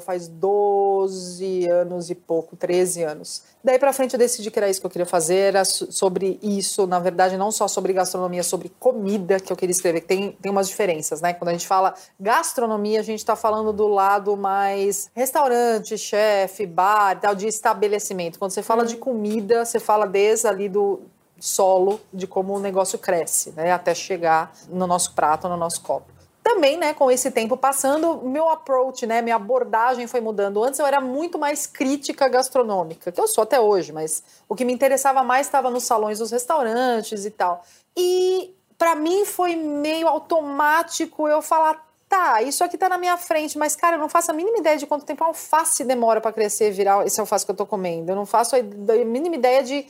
faz 0.00 0.28
12 0.28 1.68
anos 1.68 2.10
e 2.10 2.14
pouco, 2.14 2.54
13 2.54 3.02
anos. 3.02 3.42
Daí 3.62 3.76
para 3.76 3.92
frente 3.92 4.12
eu 4.12 4.18
decidi 4.18 4.52
que 4.52 4.58
era 4.58 4.70
isso 4.70 4.80
que 4.80 4.86
eu 4.86 4.90
queria 4.90 5.06
fazer, 5.06 5.36
era 5.36 5.64
sobre 5.64 6.38
isso, 6.40 6.86
na 6.86 7.00
verdade 7.00 7.36
não 7.36 7.50
só 7.50 7.66
sobre 7.66 7.92
gastronomia, 7.92 8.44
sobre 8.44 8.70
comida 8.78 9.40
que 9.40 9.52
eu 9.52 9.56
queria 9.56 9.72
escrever, 9.72 10.02
que 10.02 10.06
tem, 10.06 10.32
tem 10.40 10.52
umas 10.52 10.68
diferenças, 10.68 11.20
né? 11.20 11.32
Quando 11.32 11.48
a 11.48 11.52
gente 11.52 11.66
fala 11.66 11.92
gastronomia, 12.20 13.00
a 13.00 13.02
gente 13.02 13.18
está 13.18 13.34
falando 13.34 13.72
do 13.72 13.88
lado 13.88 14.36
mais 14.36 15.10
restaurante, 15.12 15.98
chefe, 15.98 16.66
bar, 16.66 17.18
tal, 17.20 17.34
de 17.34 17.48
estabelecimento. 17.48 18.38
Quando 18.38 18.52
você 18.52 18.62
fala 18.62 18.84
hum. 18.84 18.86
de 18.86 18.96
comida, 18.96 19.64
você 19.64 19.80
fala 19.80 20.06
desde 20.06 20.46
ali 20.46 20.68
do 20.68 21.00
solo, 21.40 22.00
de 22.12 22.28
como 22.28 22.54
o 22.54 22.60
negócio 22.60 22.96
cresce, 22.96 23.52
né? 23.56 23.72
Até 23.72 23.92
chegar 23.92 24.52
no 24.68 24.86
nosso 24.86 25.14
prato, 25.14 25.48
no 25.48 25.56
nosso 25.56 25.82
copo 25.82 26.15
também, 26.46 26.76
né, 26.76 26.94
com 26.94 27.10
esse 27.10 27.28
tempo 27.32 27.56
passando, 27.56 28.18
meu 28.22 28.48
approach, 28.48 29.04
né, 29.04 29.20
minha 29.20 29.34
abordagem 29.34 30.06
foi 30.06 30.20
mudando. 30.20 30.62
Antes 30.62 30.78
eu 30.78 30.86
era 30.86 31.00
muito 31.00 31.36
mais 31.40 31.66
crítica 31.66 32.28
gastronômica, 32.28 33.10
que 33.10 33.20
eu 33.20 33.26
sou 33.26 33.42
até 33.42 33.58
hoje, 33.60 33.92
mas 33.92 34.22
o 34.48 34.54
que 34.54 34.64
me 34.64 34.72
interessava 34.72 35.24
mais 35.24 35.48
estava 35.48 35.70
nos 35.70 35.82
salões 35.82 36.20
dos 36.20 36.30
restaurantes 36.30 37.24
e 37.24 37.30
tal. 37.32 37.64
E 37.96 38.54
para 38.78 38.94
mim 38.94 39.24
foi 39.24 39.56
meio 39.56 40.06
automático 40.06 41.26
eu 41.26 41.42
falar 41.42 41.84
tá, 42.08 42.40
isso 42.40 42.62
aqui 42.62 42.78
tá 42.78 42.88
na 42.88 42.96
minha 42.96 43.16
frente, 43.16 43.58
mas 43.58 43.74
cara, 43.74 43.96
eu 43.96 44.00
não 44.00 44.08
faço 44.08 44.30
a 44.30 44.34
mínima 44.34 44.58
ideia 44.58 44.78
de 44.78 44.86
quanto 44.86 45.04
tempo 45.04 45.24
a 45.24 45.26
alface 45.26 45.82
demora 45.82 46.20
para 46.20 46.32
crescer 46.32 46.68
e 46.68 46.70
virar 46.70 47.04
esse 47.04 47.20
alface 47.20 47.44
que 47.44 47.50
eu 47.50 47.56
tô 47.56 47.66
comendo. 47.66 48.12
Eu 48.12 48.14
não 48.14 48.24
faço 48.24 48.54
a 48.54 48.62
mínima 49.04 49.34
ideia 49.34 49.64
de 49.64 49.84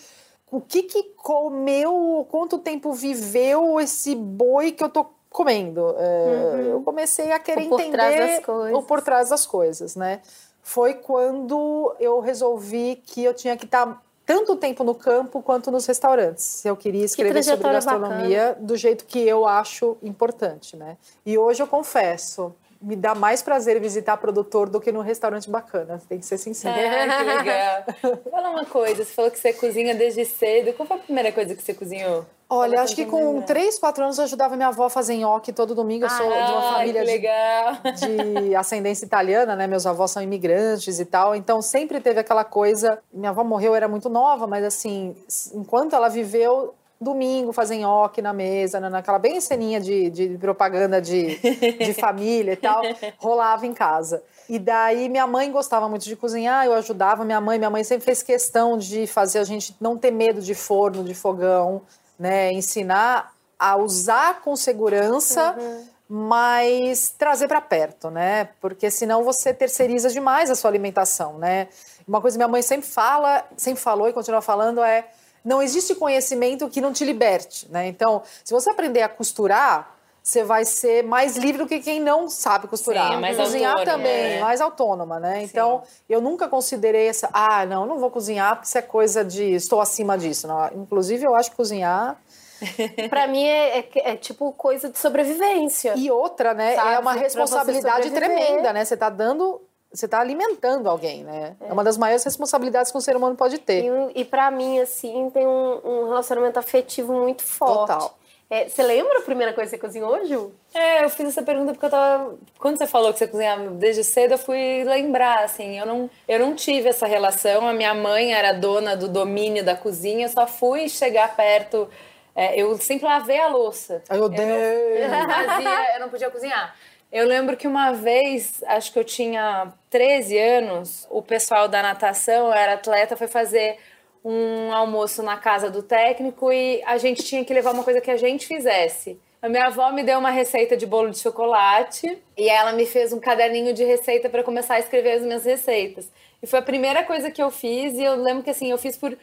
o 0.51 0.59
que 0.59 0.85
que 0.85 1.03
comeu, 1.17 2.27
quanto 2.31 2.59
tempo 2.59 2.95
viveu 2.95 3.79
esse 3.79 4.15
boi 4.15 4.73
que 4.73 4.83
eu 4.83 4.89
tô 4.89 5.16
comendo. 5.37 5.95
É, 5.99 6.55
uhum. 6.55 6.61
Eu 6.61 6.83
comecei 6.83 7.31
a 7.31 7.39
querer 7.39 7.65
entender 7.65 8.43
o 8.73 8.83
por 8.83 9.03
trás 9.03 9.29
das 9.29 9.47
coisas, 9.47 9.95
né? 9.95 10.23
Foi 10.63 10.95
quando 10.95 11.95
eu 12.01 12.21
resolvi 12.21 12.97
que 13.05 13.23
eu 13.23 13.35
tinha 13.35 13.55
que 13.55 13.67
estar 13.67 14.03
tanto 14.25 14.57
tempo 14.57 14.83
no 14.83 14.95
campo 14.95 15.43
quanto 15.43 15.71
nos 15.71 15.85
restaurantes. 15.85 16.65
Eu 16.65 16.75
queria 16.75 17.05
escrever 17.05 17.35
que 17.35 17.43
sobre 17.43 17.71
gastronomia 17.71 18.47
bacana. 18.49 18.67
do 18.67 18.77
jeito 18.77 19.05
que 19.05 19.21
eu 19.21 19.47
acho 19.47 19.99
importante, 20.03 20.75
né? 20.75 20.97
E 21.25 21.37
hoje 21.37 21.63
eu 21.63 21.67
confesso, 21.67 22.55
me 22.81 22.97
dá 22.97 23.15
mais 23.15 23.43
prazer 23.43 23.81
visitar 23.81 24.17
produtor 24.17 24.69
do 24.69 24.81
que 24.81 24.93
num 24.93 25.01
restaurante 25.01 25.51
bacana, 25.51 26.01
tem 26.09 26.19
que 26.19 26.27
ser 26.27 26.39
sincero. 26.39 26.75
Que 26.75 27.25
legal. 27.25 28.21
Fala 28.31 28.51
uma 28.51 28.65
coisa, 28.65 29.05
você 29.05 29.13
falou 29.13 29.31
que 29.31 29.39
você 29.39 29.53
cozinha 29.53 29.95
desde 29.95 30.25
cedo. 30.25 30.73
Qual 30.75 30.87
foi 30.87 30.97
a 30.97 31.01
primeira 31.01 31.33
coisa 31.33 31.55
que 31.55 31.63
você 31.63 31.75
cozinhou? 31.75 32.25
Olha, 32.49 32.81
acho 32.81 32.95
que 32.95 33.05
com 33.05 33.43
3, 33.43 33.77
4 33.77 34.05
anos 34.05 34.19
eu 34.19 34.25
ajudava 34.25 34.55
minha 34.55 34.69
avó 34.69 34.85
a 34.85 34.91
fazer 34.91 35.17
nhoque 35.17 35.53
todo 35.53 35.75
domingo. 35.75 36.05
Eu 36.05 36.11
sou 36.11 36.33
ah, 36.33 36.43
de 36.43 36.53
uma 36.53 36.73
família 36.75 37.05
de, 37.05 38.49
de, 38.49 38.55
ascendência 38.55 39.05
italiana, 39.05 39.57
né? 39.57 39.67
Meus 39.67 39.85
avós 39.85 40.13
são 40.13 40.23
imigrantes 40.23 41.01
e 41.01 41.05
tal. 41.05 41.35
Então 41.35 41.61
sempre 41.61 42.01
teve 42.01 42.21
aquela 42.21 42.45
coisa. 42.45 43.01
Minha 43.13 43.31
avó 43.31 43.43
morreu, 43.43 43.75
era 43.75 43.89
muito 43.89 44.09
nova, 44.09 44.47
mas 44.47 44.65
assim, 44.65 45.17
enquanto 45.55 45.97
ela 45.97 46.09
viveu, 46.09 46.73
domingo 47.01 47.53
fazer 47.53 47.77
nhoque 47.77 48.23
na 48.23 48.33
mesa, 48.33 48.81
né, 48.81 48.89
naquela 48.89 49.19
bem 49.19 49.41
ceninha 49.41 49.81
de, 49.81 50.11
de 50.11 50.29
propaganda 50.39 51.01
de, 51.01 51.37
de 51.39 51.93
família 51.99 52.53
e 52.53 52.57
tal, 52.57 52.83
rolava 53.19 53.67
em 53.67 53.75
casa. 53.75 54.23
E 54.49 54.59
daí 54.59 55.09
minha 55.09 55.27
mãe 55.27 55.51
gostava 55.51 55.89
muito 55.89 56.05
de 56.05 56.17
cozinhar, 56.17 56.65
eu 56.65 56.73
ajudava 56.75 57.25
minha 57.25 57.41
mãe. 57.41 57.59
Minha 57.59 57.71
mãe 57.71 57.83
sempre 57.83 58.05
fez 58.05 58.23
questão 58.23 58.79
de 58.79 59.07
fazer 59.07 59.41
a 59.41 59.45
gente 59.45 59.75
não 59.81 59.99
ter 59.99 60.11
medo 60.11 60.41
de 60.41 60.55
forno, 60.55 61.03
de 61.03 61.15
fogão, 61.15 61.83
né? 62.19 62.53
Ensinar 62.53 63.35
a 63.59 63.77
usar 63.77 64.41
com 64.43 64.55
segurança. 64.55 65.57
Uhum 65.59 65.97
mas 66.09 67.13
trazer 67.19 67.49
para 67.49 67.61
perto, 67.61 68.11
né? 68.11 68.49
Porque 68.61 68.91
senão 68.91 69.25
você 69.25 69.53
terceiriza 69.53 70.09
demais 70.09 70.51
a 70.51 70.55
sua 70.55 70.71
alimentação, 70.71 71.37
né? 71.39 71.69
Uma 72.07 72.21
coisa 72.21 72.37
que 72.37 72.39
minha 72.39 72.49
mãe 72.49 72.63
sempre 72.63 72.87
fala, 72.87 73.45
sempre 73.57 73.83
falou 73.83 74.09
e 74.09 74.13
continua 74.13 74.41
falando 74.41 74.83
é 74.83 75.09
não 75.47 75.63
existe 75.63 75.95
conhecimento 75.95 76.69
que 76.69 76.81
não 76.81 76.93
te 76.93 77.05
liberte, 77.05 77.71
né? 77.71 77.87
Então, 77.87 78.21
se 78.43 78.53
você 78.53 78.69
aprender 78.69 79.03
a 79.03 79.09
costurar, 79.09 79.97
você 80.21 80.43
vai 80.43 80.65
ser 80.65 81.05
mais 81.05 81.37
livre 81.37 81.63
do 81.63 81.69
que 81.69 81.79
quem 81.79 82.01
não 82.01 82.29
sabe 82.29 82.67
costurar. 82.67 83.11
Sim, 83.11 83.15
é 83.15 83.21
mais 83.21 83.37
cozinhar 83.37 83.79
autônoma, 83.79 83.97
também, 83.97 84.23
né? 84.31 84.41
mais 84.41 84.61
autônoma, 84.61 85.21
né? 85.21 85.43
Então, 85.45 85.85
eu 86.09 86.21
nunca 86.21 86.49
considerei 86.49 87.07
essa, 87.07 87.31
ah, 87.33 87.65
não, 87.65 87.87
não 87.87 88.01
vou 88.01 88.11
cozinhar 88.11 88.57
porque 88.57 88.67
isso 88.67 88.77
é 88.77 88.83
coisa 88.83 89.25
de 89.25 89.55
estou 89.55 89.81
acima 89.81 90.19
disso. 90.19 90.49
Não. 90.49 90.67
Inclusive, 90.75 91.25
eu 91.25 91.37
acho 91.37 91.51
que 91.51 91.57
cozinhar 91.57 92.21
para 93.09 93.29
mim 93.29 93.45
é, 93.45 93.79
é, 93.79 93.89
é, 93.95 94.17
tipo 94.17 94.51
coisa 94.51 94.91
de 94.91 94.99
sobrevivência. 94.99 95.95
E 95.97 96.11
outra, 96.11 96.55
né? 96.55 96.73
É 96.73 96.75
Sabe? 96.77 96.95
É 96.95 96.99
uma 96.99 97.13
responsabilidade 97.13 98.11
tremenda, 98.11 98.73
né? 98.73 98.85
Você 98.85 98.97
tá 98.97 99.09
dando 99.09 99.63
você 99.93 100.07
tá 100.07 100.21
alimentando 100.21 100.89
alguém, 100.89 101.25
né? 101.25 101.57
É. 101.61 101.73
uma 101.73 101.83
das 101.83 101.97
maiores 101.97 102.25
responsabilidades 102.25 102.93
que 102.93 102.99
um 102.99 103.01
ser 103.01 103.17
humano 103.17 103.37
pode 103.37 103.59
ter. 103.59 103.85
E, 103.85 104.21
e 104.21 104.25
para 104.25 104.51
mim, 104.51 104.79
assim, 104.81 105.31
tem 105.31 105.47
um, 105.47 105.81
um 105.85 106.09
relacionamento 106.09 106.59
afetivo 106.59 107.13
muito 107.13 107.43
forte. 107.43 107.93
Total. 107.93 108.19
É, 108.49 108.69
você 108.69 108.81
lembra 108.81 109.19
a 109.19 109.23
primeira 109.23 109.53
coisa 109.53 109.69
que 109.69 109.77
você 109.77 109.81
cozinhou, 109.81 110.25
Ju? 110.25 110.53
É, 110.73 111.03
eu 111.03 111.11
fiz 111.11 111.27
essa 111.27 111.43
pergunta 111.43 111.73
porque 111.73 111.87
eu 111.87 111.91
tava. 111.91 112.37
Quando 112.59 112.79
você 112.79 112.87
falou 112.87 113.13
que 113.13 113.19
você 113.19 113.27
cozinhava 113.27 113.71
desde 113.71 114.05
cedo, 114.05 114.33
eu 114.33 114.39
fui 114.39 114.85
lembrar, 114.85 115.43
assim. 115.43 115.77
Eu 115.77 115.85
não, 115.85 116.09
eu 116.29 116.39
não 116.39 116.55
tive 116.55 116.89
essa 116.89 117.07
relação. 117.07 117.67
A 117.67 117.73
minha 117.73 117.93
mãe 117.93 118.33
era 118.33 118.53
dona 118.53 118.97
do 118.97 119.09
domínio 119.09 119.65
da 119.65 119.75
cozinha, 119.75 120.27
eu 120.27 120.29
só 120.29 120.47
fui 120.47 120.89
chegar 120.89 121.35
perto. 121.35 121.89
É, 122.37 122.61
eu 122.61 122.77
sempre 122.79 123.07
lavei 123.07 123.41
a 123.41 123.49
louça. 123.49 124.03
Ai, 124.09 124.19
eu 124.19 124.25
odeio! 124.25 124.49
Eu, 124.49 125.09
não, 125.09 125.29
fazia, 125.29 125.95
eu 125.95 126.01
não 126.01 126.09
podia 126.09 126.31
cozinhar. 126.31 126.77
Eu 127.17 127.27
lembro 127.27 127.57
que 127.57 127.67
uma 127.67 127.93
vez, 127.93 128.63
acho 128.67 128.93
que 128.93 128.99
eu 128.99 129.05
tinha 129.05 129.73
13 129.89 130.37
anos, 130.39 131.07
o 131.11 131.23
pessoal 131.23 131.67
da 131.67 131.81
natação, 131.81 132.53
era 132.53 132.75
atleta, 132.75 133.17
foi 133.17 133.27
fazer 133.27 133.79
um 134.23 134.71
almoço 134.71 135.23
na 135.23 135.39
casa 135.39 135.71
do 135.71 135.83
técnico 135.83 136.53
e 136.53 136.83
a 136.85 136.99
gente 136.99 137.23
tinha 137.23 137.43
que 137.43 137.55
levar 137.55 137.73
uma 137.73 137.83
coisa 137.83 138.03
que 138.03 138.11
a 138.11 138.19
gente 138.19 138.47
fizesse. 138.47 139.19
A 139.41 139.49
minha 139.49 139.65
avó 139.65 139.91
me 139.93 140.03
deu 140.03 140.19
uma 140.19 140.29
receita 140.29 140.77
de 140.77 140.85
bolo 140.85 141.09
de 141.09 141.19
chocolate 141.19 142.19
e 142.37 142.51
ela 142.51 142.75
me 142.75 142.85
fez 142.85 143.15
um 143.15 143.19
caderninho 143.19 143.73
de 143.73 143.83
receita 143.83 144.29
para 144.29 144.43
começar 144.43 144.75
a 144.75 144.79
escrever 144.79 145.13
as 145.13 145.23
minhas 145.23 145.47
receitas. 145.47 146.13
E 146.43 146.47
foi 146.47 146.59
a 146.59 146.63
primeira 146.63 147.03
coisa 147.03 147.31
que 147.31 147.43
eu 147.43 147.51
fiz 147.51 147.95
e 147.95 148.05
eu 148.05 148.17
lembro 148.17 148.43
que 148.43 148.51
assim, 148.51 148.71
eu 148.71 148.77
fiz 148.77 148.95
por 148.95 149.17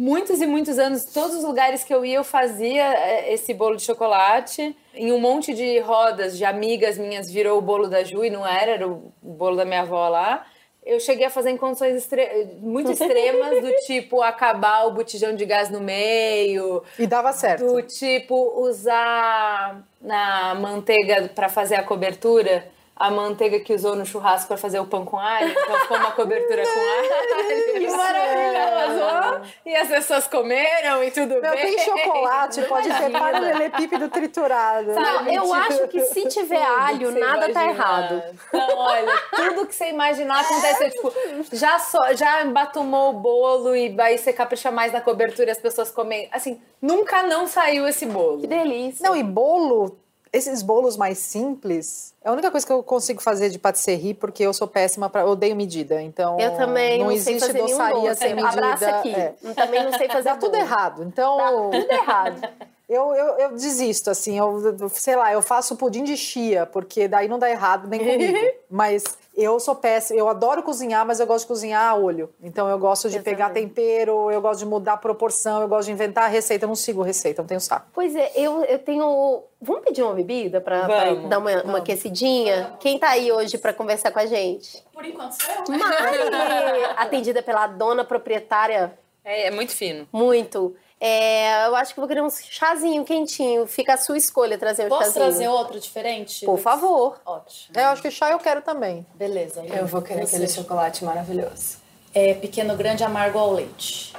muitos 0.00 0.40
e 0.40 0.46
muitos 0.46 0.78
anos, 0.78 1.04
todos 1.04 1.36
os 1.36 1.44
lugares 1.44 1.84
que 1.84 1.92
eu 1.92 2.02
ia, 2.02 2.16
eu 2.16 2.24
fazia 2.24 2.94
é, 2.94 3.34
esse 3.34 3.52
bolo 3.52 3.76
de 3.76 3.82
chocolate. 3.82 4.74
Em 4.94 5.12
um 5.12 5.20
monte 5.20 5.52
de 5.52 5.78
rodas 5.80 6.38
de 6.38 6.44
amigas 6.44 6.96
minhas 6.96 7.30
virou 7.30 7.58
o 7.58 7.60
bolo 7.60 7.86
da 7.86 8.02
Ju 8.02 8.24
e 8.24 8.30
não 8.30 8.46
era, 8.46 8.70
era 8.72 8.88
o 8.88 9.12
bolo 9.22 9.56
da 9.56 9.64
minha 9.66 9.82
avó 9.82 10.08
lá 10.08 10.46
eu 10.82 10.98
cheguei 10.98 11.26
a 11.26 11.30
fazer 11.30 11.50
em 11.50 11.56
condições 11.56 11.94
extre 11.94 12.56
muito 12.58 12.90
extremas, 12.90 13.62
do 13.62 13.70
tipo 13.86 14.22
acabar 14.22 14.86
o 14.86 14.92
botijão 14.92 15.36
de 15.36 15.44
gás 15.44 15.68
no 15.68 15.80
meio. 15.80 16.82
E 16.98 17.06
dava 17.06 17.32
certo. 17.32 17.66
Do 17.66 17.82
tipo 17.82 18.60
usar 18.60 19.86
na 20.00 20.54
manteiga 20.54 21.30
para 21.34 21.48
fazer 21.48 21.74
a 21.74 21.82
cobertura 21.82 22.66
a 23.00 23.10
manteiga 23.10 23.58
que 23.60 23.72
usou 23.72 23.96
no 23.96 24.04
churrasco 24.04 24.48
para 24.48 24.58
fazer 24.58 24.78
o 24.78 24.84
pão 24.84 25.06
com 25.06 25.18
alho, 25.18 25.50
então 25.50 25.80
ficou 25.80 25.96
uma 25.96 26.12
cobertura 26.12 26.62
com 26.62 26.68
alho. 26.68 27.10
Que 27.80 27.88
maravilhoso! 27.88 29.50
E 29.64 29.74
as 29.74 29.88
pessoas 29.88 30.26
comeram 30.26 31.02
e 31.02 31.10
tudo 31.10 31.40
Não, 31.40 31.50
bem. 31.50 31.76
Tem 31.76 31.78
chocolate, 31.78 32.62
pode 32.68 32.88
ter 32.92 33.10
paralelepípedo 33.10 34.08
triturado. 34.08 34.92
Não, 34.92 35.28
eu 35.28 35.54
acho 35.54 35.88
que 35.88 36.00
se 36.02 36.28
tiver 36.28 36.62
alho, 36.62 37.10
nada 37.12 37.50
tá 37.52 37.64
errado. 37.64 38.22
Então, 38.48 38.76
olha, 38.76 39.12
tudo 39.34 39.66
que 39.66 39.74
você 39.74 39.88
imaginar 39.88 40.40
acontece. 40.40 40.90
Tipo, 40.90 41.12
já, 41.52 41.78
so, 41.78 41.98
já 42.14 42.42
embatumou 42.42 43.10
o 43.10 43.12
bolo 43.14 43.74
e 43.74 43.88
vai 43.88 44.18
você 44.18 44.32
capricha 44.32 44.70
mais 44.70 44.92
na 44.92 45.00
cobertura 45.00 45.48
e 45.48 45.52
as 45.52 45.58
pessoas 45.58 45.90
comem. 45.90 46.28
Assim, 46.32 46.60
nunca 46.82 47.22
não 47.22 47.46
saiu 47.46 47.88
esse 47.88 48.04
bolo. 48.04 48.40
Que 48.40 48.46
delícia. 48.46 49.08
Não, 49.08 49.16
e 49.16 49.22
bolo 49.22 49.98
esses 50.32 50.62
bolos 50.62 50.96
mais 50.96 51.18
simples, 51.18 52.14
é 52.22 52.28
a 52.28 52.32
única 52.32 52.50
coisa 52.50 52.66
que 52.66 52.72
eu 52.72 52.82
consigo 52.82 53.20
fazer 53.20 53.50
de 53.50 53.58
patisserie, 53.58 54.14
porque 54.14 54.42
eu 54.42 54.52
sou 54.52 54.68
péssima 54.68 55.10
para 55.10 55.26
odeio 55.26 55.56
medida. 55.56 56.00
Então, 56.00 56.38
eu 56.38 56.56
também 56.56 56.98
não, 56.98 57.06
não 57.06 57.12
existe 57.12 57.40
sei 57.40 57.48
fazer 57.48 57.62
doçaria 57.62 58.14
sem 58.14 58.34
medida. 58.34 58.48
Abraça 58.50 58.88
aqui. 58.90 59.14
É. 59.14 59.34
Eu 59.42 59.54
também 59.54 59.84
não 59.84 59.92
sei 59.92 60.06
fazer 60.08 60.28
Dá 60.30 60.36
tudo 60.36 60.54
errado. 60.54 61.02
Então, 61.02 61.36
Dá 61.36 61.50
tudo 61.78 61.92
errado. 61.92 62.48
Eu, 62.88 63.14
eu, 63.14 63.38
eu, 63.38 63.50
desisto, 63.52 64.10
assim, 64.10 64.36
eu, 64.36 64.88
sei 64.90 65.14
lá, 65.14 65.32
eu 65.32 65.40
faço 65.40 65.76
pudim 65.76 66.02
de 66.02 66.16
chia, 66.16 66.66
porque 66.66 67.06
daí 67.06 67.28
não 67.28 67.38
dá 67.38 67.48
errado 67.48 67.88
nem 67.88 68.00
comigo. 68.00 68.38
Mas 68.68 69.04
eu 69.42 69.58
sou 69.58 69.74
péssima, 69.74 70.18
eu 70.18 70.28
adoro 70.28 70.62
cozinhar, 70.62 71.06
mas 71.06 71.20
eu 71.20 71.26
gosto 71.26 71.44
de 71.44 71.48
cozinhar 71.48 71.90
a 71.90 71.94
olho. 71.94 72.30
Então 72.42 72.68
eu 72.68 72.78
gosto 72.78 73.08
de 73.08 73.20
pegar 73.20 73.50
tempero, 73.50 74.30
eu 74.30 74.40
gosto 74.40 74.60
de 74.60 74.66
mudar 74.66 74.94
a 74.94 74.96
proporção, 74.96 75.62
eu 75.62 75.68
gosto 75.68 75.86
de 75.86 75.92
inventar 75.92 76.24
a 76.24 76.28
receita. 76.28 76.64
Eu 76.64 76.68
não 76.68 76.74
sigo 76.74 77.02
receita, 77.02 77.40
não 77.40 77.46
tenho 77.48 77.60
saco. 77.60 77.86
Pois 77.92 78.14
é, 78.14 78.32
eu, 78.34 78.62
eu 78.64 78.78
tenho. 78.78 79.42
Vamos 79.60 79.84
pedir 79.84 80.02
uma 80.02 80.14
bebida 80.14 80.60
pra 80.60 80.86
dar 81.28 81.38
uma, 81.38 81.62
uma 81.62 81.78
aquecidinha? 81.78 82.76
Quem 82.80 82.98
tá 82.98 83.10
aí 83.10 83.30
hoje 83.32 83.58
pra 83.58 83.72
conversar 83.72 84.10
com 84.10 84.18
a 84.18 84.26
gente? 84.26 84.84
Por 84.92 85.04
enquanto 85.04 85.32
sou 85.32 85.74
eu. 85.74 85.80
atendida 86.96 87.42
pela 87.42 87.66
dona 87.66 88.04
proprietária. 88.04 88.98
É, 89.24 89.46
é 89.46 89.50
muito 89.50 89.72
fino. 89.72 90.08
Muito. 90.12 90.74
É, 91.00 91.66
eu 91.66 91.74
acho 91.76 91.94
que 91.94 92.00
vou 92.00 92.06
querer 92.06 92.22
um 92.22 92.28
chazinho 92.28 93.02
quentinho. 93.04 93.66
Fica 93.66 93.94
a 93.94 93.96
sua 93.96 94.18
escolha 94.18 94.58
trazer 94.58 94.84
o 94.84 94.88
Posso 94.88 95.04
chazinho. 95.04 95.24
trazer 95.24 95.48
outro 95.48 95.80
diferente? 95.80 96.44
Por 96.44 96.58
favor. 96.58 97.18
Ótimo. 97.24 97.74
É, 97.74 97.84
eu 97.84 97.88
acho 97.88 98.02
que 98.02 98.10
chá 98.10 98.30
eu 98.30 98.38
quero 98.38 98.60
também. 98.60 99.06
Beleza. 99.14 99.64
Eu 99.64 99.86
vou 99.86 100.02
querer 100.02 100.24
aquele 100.24 100.46
chocolate 100.46 101.02
maravilhoso. 101.04 101.78
É 102.12 102.34
pequeno, 102.34 102.76
grande, 102.76 103.02
amargo 103.02 103.38
ao 103.38 103.52
leite. 103.52 104.12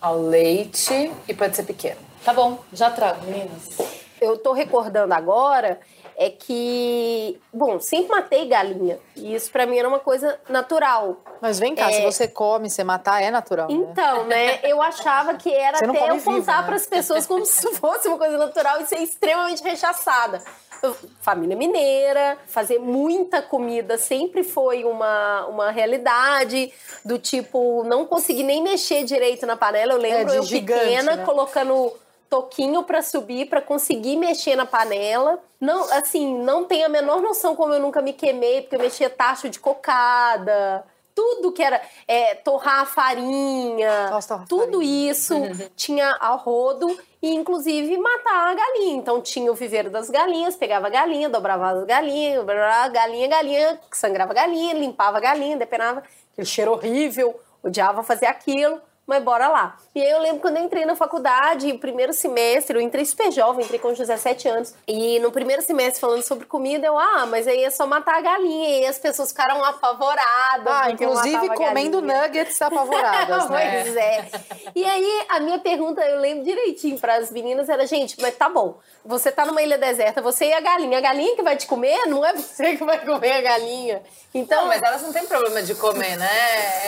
Ao 0.00 0.20
leite 0.20 1.12
e 1.28 1.34
pode 1.34 1.54
ser 1.54 1.62
pequeno. 1.62 2.00
Tá 2.24 2.32
bom, 2.32 2.58
já 2.72 2.90
trago, 2.90 3.24
meninas. 3.24 3.78
Eu 4.20 4.36
tô 4.36 4.52
recordando 4.52 5.14
agora 5.14 5.78
é 6.18 6.30
que, 6.30 7.38
bom, 7.52 7.78
sempre 7.78 8.08
matei 8.08 8.46
galinha. 8.48 8.98
E 9.14 9.34
isso 9.34 9.50
para 9.50 9.66
mim 9.66 9.76
era 9.76 9.86
uma 9.86 9.98
coisa 9.98 10.38
natural. 10.48 11.18
Mas 11.42 11.58
vem 11.58 11.74
cá, 11.74 11.90
é... 11.90 11.92
se 11.92 12.02
você 12.02 12.26
come, 12.26 12.70
você 12.70 12.82
matar, 12.82 13.22
é 13.22 13.30
natural. 13.30 13.68
Né? 13.68 13.74
Então, 13.74 14.24
né? 14.24 14.60
Eu 14.62 14.80
achava 14.80 15.34
que 15.34 15.52
era 15.52 15.76
até 15.76 16.10
eu 16.10 16.20
contar 16.22 16.62
né? 16.62 16.66
para 16.66 16.76
as 16.76 16.86
pessoas 16.86 17.26
como 17.26 17.44
se 17.44 17.74
fosse 17.74 18.08
uma 18.08 18.16
coisa 18.16 18.38
natural 18.38 18.80
e 18.80 18.86
ser 18.86 18.98
extremamente 19.00 19.62
rechaçada. 19.62 20.42
Eu, 20.82 20.96
família 21.20 21.56
mineira, 21.56 22.38
fazer 22.46 22.78
muita 22.78 23.42
comida 23.42 23.98
sempre 23.98 24.42
foi 24.42 24.84
uma, 24.84 25.46
uma 25.46 25.70
realidade, 25.70 26.72
do 27.04 27.18
tipo, 27.18 27.82
não 27.84 28.06
conseguir 28.06 28.42
nem 28.42 28.62
mexer 28.62 29.04
direito 29.04 29.46
na 29.46 29.56
panela. 29.56 29.92
Eu 29.92 29.98
lembro 29.98 30.32
é, 30.32 30.38
eu 30.38 30.42
gigante, 30.42 30.80
pequena, 30.80 31.16
né? 31.16 31.24
colocando 31.24 31.92
toquinho 32.28 32.82
para 32.82 33.02
subir, 33.02 33.48
para 33.48 33.60
conseguir 33.60 34.16
mexer 34.16 34.56
na 34.56 34.66
panela. 34.66 35.38
Não, 35.60 35.90
assim, 35.92 36.38
não 36.42 36.64
tenho 36.64 36.86
a 36.86 36.88
menor 36.88 37.20
noção 37.20 37.56
como 37.56 37.72
eu 37.72 37.80
nunca 37.80 38.02
me 38.02 38.12
queimei, 38.12 38.62
porque 38.62 38.76
eu 38.76 38.80
mexia 38.80 39.08
tacho 39.10 39.48
de 39.48 39.58
cocada. 39.58 40.84
Tudo 41.14 41.50
que 41.50 41.62
era 41.62 41.80
é, 42.06 42.34
torrar 42.34 42.80
a 42.80 42.84
farinha, 42.86 44.10
Nossa, 44.10 44.44
tudo 44.46 44.78
farinha. 44.78 45.10
isso 45.10 45.34
tinha 45.74 46.14
ao 46.20 46.36
rodo 46.36 46.94
e 47.22 47.34
inclusive 47.34 47.96
matar 47.96 48.50
a 48.50 48.54
galinha. 48.54 48.96
Então 48.96 49.22
tinha 49.22 49.50
o 49.50 49.54
viveiro 49.54 49.88
das 49.88 50.10
galinhas, 50.10 50.56
pegava 50.56 50.88
a 50.88 50.90
galinha, 50.90 51.30
dobrava 51.30 51.70
as 51.70 51.84
galinhas, 51.84 52.44
galinha, 52.92 53.28
galinha, 53.28 53.80
sangrava 53.92 54.32
a 54.32 54.34
galinha, 54.34 54.74
limpava 54.74 55.16
a 55.16 55.20
galinha, 55.20 55.56
depenava, 55.56 56.02
aquele 56.32 56.46
cheiro 56.46 56.72
horrível, 56.72 57.40
odiava 57.62 58.02
fazer 58.02 58.26
aquilo 58.26 58.78
mas 59.06 59.22
bora 59.22 59.48
lá. 59.48 59.76
E 59.94 60.02
aí 60.02 60.10
eu 60.10 60.20
lembro 60.20 60.40
quando 60.40 60.56
eu 60.56 60.64
entrei 60.64 60.84
na 60.84 60.96
faculdade, 60.96 61.70
o 61.70 61.78
primeiro 61.78 62.12
semestre, 62.12 62.76
eu 62.76 62.82
entrei 62.82 63.04
super 63.04 63.30
jovem, 63.30 63.64
entrei 63.64 63.78
com 63.78 63.92
17 63.92 64.48
anos. 64.48 64.74
E 64.86 65.18
no 65.20 65.30
primeiro 65.30 65.62
semestre 65.62 66.00
falando 66.00 66.22
sobre 66.22 66.44
comida, 66.44 66.86
eu, 66.86 66.98
ah, 66.98 67.24
mas 67.26 67.46
aí 67.46 67.62
é 67.62 67.70
só 67.70 67.86
matar 67.86 68.16
a 68.16 68.20
galinha. 68.20 68.80
E 68.80 68.86
as 68.86 68.98
pessoas 68.98 69.30
ficaram 69.30 69.64
apavoradas. 69.64 70.66
Ah, 70.66 70.90
inclusive 70.90 71.48
comendo 71.54 72.02
nuggets 72.02 72.60
apavoradas, 72.60 73.48
né? 73.50 73.82
pois 73.82 73.96
é. 73.96 74.28
E 74.74 74.84
aí 74.84 75.26
a 75.28 75.40
minha 75.40 75.58
pergunta, 75.60 76.00
eu 76.02 76.20
lembro 76.20 76.44
direitinho 76.44 76.98
para 76.98 77.14
as 77.14 77.30
meninas, 77.30 77.68
era, 77.68 77.86
gente, 77.86 78.20
mas 78.20 78.36
tá 78.36 78.48
bom, 78.48 78.78
você 79.04 79.30
tá 79.30 79.46
numa 79.46 79.62
ilha 79.62 79.78
deserta, 79.78 80.20
você 80.20 80.46
e 80.46 80.52
a 80.52 80.60
galinha. 80.60 80.98
A 80.98 81.00
galinha 81.00 81.36
que 81.36 81.42
vai 81.42 81.56
te 81.56 81.66
comer, 81.66 82.06
não 82.06 82.24
é 82.24 82.32
você 82.32 82.76
que 82.76 82.84
vai 82.84 83.04
comer 83.04 83.32
a 83.32 83.40
galinha. 83.40 84.02
Então, 84.34 84.62
não, 84.62 84.68
mas 84.68 84.82
elas 84.82 85.00
não 85.00 85.12
têm 85.12 85.24
problema 85.26 85.62
de 85.62 85.74
comer, 85.76 86.16
né? 86.16 86.28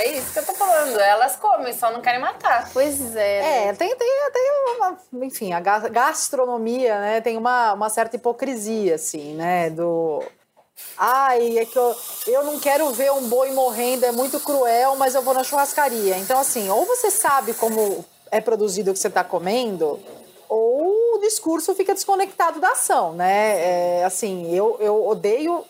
É 0.00 0.10
isso 0.18 0.32
que 0.32 0.38
eu 0.38 0.44
tô 0.44 0.52
falando. 0.52 0.98
Elas 0.98 1.36
comem, 1.36 1.72
só 1.72 1.90
não 1.90 2.02
querem 2.08 2.20
matar. 2.20 2.70
Pois 2.72 3.14
é. 3.14 3.68
É, 3.68 3.72
tem, 3.74 3.94
tem, 3.94 4.30
tem 4.32 4.50
uma, 4.76 4.98
enfim, 5.26 5.52
a 5.52 5.60
gastronomia, 5.60 6.98
né, 7.00 7.20
tem 7.20 7.36
uma, 7.36 7.74
uma 7.74 7.90
certa 7.90 8.16
hipocrisia, 8.16 8.94
assim, 8.94 9.34
né, 9.34 9.68
do... 9.68 10.22
Ai, 10.96 11.58
é 11.58 11.66
que 11.66 11.76
eu, 11.76 11.96
eu 12.28 12.44
não 12.44 12.58
quero 12.58 12.90
ver 12.92 13.12
um 13.12 13.28
boi 13.28 13.50
morrendo, 13.50 14.06
é 14.06 14.12
muito 14.12 14.40
cruel, 14.40 14.96
mas 14.96 15.14
eu 15.14 15.22
vou 15.22 15.34
na 15.34 15.42
churrascaria. 15.42 16.16
Então, 16.16 16.38
assim, 16.38 16.70
ou 16.70 16.86
você 16.86 17.10
sabe 17.10 17.52
como 17.52 18.04
é 18.30 18.40
produzido 18.40 18.90
o 18.90 18.94
que 18.94 19.00
você 19.00 19.08
está 19.08 19.24
comendo, 19.24 19.98
ou 20.48 21.16
o 21.16 21.18
discurso 21.18 21.74
fica 21.74 21.92
desconectado 21.94 22.60
da 22.60 22.70
ação, 22.70 23.12
né? 23.12 23.58
É, 23.58 24.04
assim, 24.04 24.54
eu, 24.54 24.76
eu 24.78 25.04
odeio. 25.06 25.64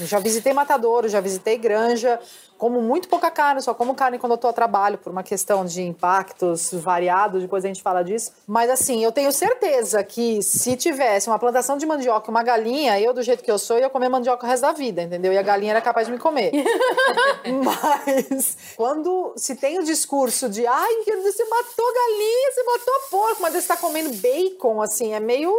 Já 0.00 0.18
visitei 0.18 0.52
matadouro, 0.52 1.08
já 1.08 1.20
visitei 1.20 1.56
granja, 1.56 2.20
como 2.60 2.82
muito 2.82 3.08
pouca 3.08 3.30
carne, 3.30 3.62
só 3.62 3.72
como 3.72 3.94
carne 3.94 4.18
quando 4.18 4.32
eu 4.32 4.38
tô 4.38 4.46
a 4.46 4.52
trabalho, 4.52 4.98
por 4.98 5.10
uma 5.10 5.22
questão 5.22 5.64
de 5.64 5.80
impactos 5.80 6.70
variados, 6.74 7.40
depois 7.40 7.64
a 7.64 7.68
gente 7.68 7.82
fala 7.82 8.04
disso. 8.04 8.32
Mas 8.46 8.68
assim, 8.68 9.02
eu 9.02 9.10
tenho 9.10 9.32
certeza 9.32 10.04
que 10.04 10.42
se 10.42 10.76
tivesse 10.76 11.30
uma 11.30 11.38
plantação 11.38 11.78
de 11.78 11.86
mandioca 11.86 12.28
e 12.28 12.30
uma 12.30 12.42
galinha, 12.42 13.00
eu, 13.00 13.14
do 13.14 13.22
jeito 13.22 13.42
que 13.42 13.50
eu 13.50 13.58
sou, 13.58 13.78
ia 13.78 13.88
comer 13.88 14.10
mandioca 14.10 14.44
o 14.44 14.48
resto 14.48 14.60
da 14.60 14.72
vida, 14.72 15.02
entendeu? 15.02 15.32
E 15.32 15.38
a 15.38 15.42
galinha 15.42 15.72
era 15.72 15.80
capaz 15.80 16.06
de 16.06 16.12
me 16.12 16.18
comer. 16.18 16.52
mas 17.64 18.58
quando 18.76 19.32
se 19.36 19.56
tem 19.56 19.78
o 19.78 19.82
discurso 19.82 20.46
de 20.46 20.66
ai, 20.66 20.94
você 21.22 21.44
matou 21.46 21.94
galinha, 21.94 22.52
você 22.52 22.62
matou 22.62 22.94
porco, 23.10 23.40
mas 23.40 23.54
você 23.54 23.68
tá 23.68 23.76
comendo 23.78 24.10
bacon, 24.10 24.82
assim, 24.82 25.14
é 25.14 25.20
meio 25.20 25.50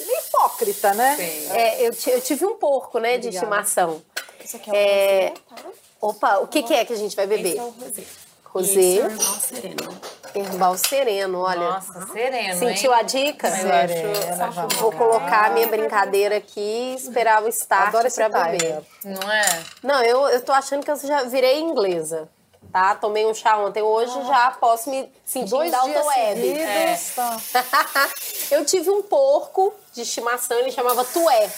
meio 0.00 0.18
hipócrita, 0.20 0.94
né? 0.94 1.14
Sim. 1.16 1.52
É, 1.52 1.86
eu, 1.86 1.92
eu, 2.06 2.20
tive 2.22 2.46
um 2.46 2.54
porco, 2.54 2.98
né, 2.98 3.18
de 3.18 3.28
estimação. 3.28 4.02
Isso 4.42 4.56
aqui 4.56 4.70
é 4.74 5.24
É, 5.24 5.30
tá? 5.30 5.56
Opa, 6.00 6.38
o 6.38 6.46
que, 6.46 6.62
que 6.62 6.74
é 6.74 6.84
que 6.84 6.92
a 6.92 6.96
gente 6.96 7.16
vai 7.16 7.26
beber? 7.26 7.50
Esse 7.50 7.58
é 7.58 7.62
o 7.62 7.70
rosé. 7.70 8.04
Rosé. 8.44 8.80
Esse 8.80 9.00
é 9.00 9.04
o 9.04 9.10
herbal 9.10 9.40
sereno. 9.40 10.00
Herbal 10.34 10.76
sereno, 10.78 11.40
olha. 11.40 11.70
Nossa, 11.70 12.06
sereno, 12.12 12.58
Sentiu 12.58 12.92
hein? 12.92 12.98
a 12.98 13.02
dica? 13.02 13.48
Eu 13.48 13.54
acho... 13.54 13.94
Serena, 13.94 14.50
vamos. 14.50 14.74
Vou 14.74 14.92
colocar 14.92 15.46
a 15.46 15.50
minha 15.50 15.66
brincadeira 15.66 16.36
aqui 16.36 16.60
e 16.60 16.94
esperar 16.94 17.42
o 17.42 17.48
start 17.48 17.88
Adoro 17.88 18.06
esse 18.06 18.16
pra 18.28 18.44
beber. 18.48 18.82
Não 19.04 19.32
é? 19.32 19.62
Não, 19.82 20.02
eu, 20.02 20.28
eu 20.28 20.42
tô 20.42 20.52
achando 20.52 20.84
que 20.84 20.90
eu 20.90 20.96
já 20.96 21.24
virei 21.24 21.60
inglesa. 21.60 22.28
Tá? 22.72 22.94
Tomei 22.94 23.24
um 23.24 23.32
chá 23.32 23.56
ontem, 23.58 23.80
hoje 23.80 24.12
já 24.26 24.50
posso 24.50 24.90
me 24.90 25.10
sentir 25.24 25.48
Dois 25.50 25.70
Dalton 25.70 25.88
dias 25.88 26.06
Web. 26.06 26.40
seguidos, 26.40 27.14
tá. 27.14 28.10
eu 28.50 28.64
tive 28.64 28.90
um 28.90 29.02
porco 29.02 29.72
de 29.94 30.02
estimação, 30.02 30.58
ele 30.58 30.70
chamava 30.70 31.04
Tué. 31.04 31.50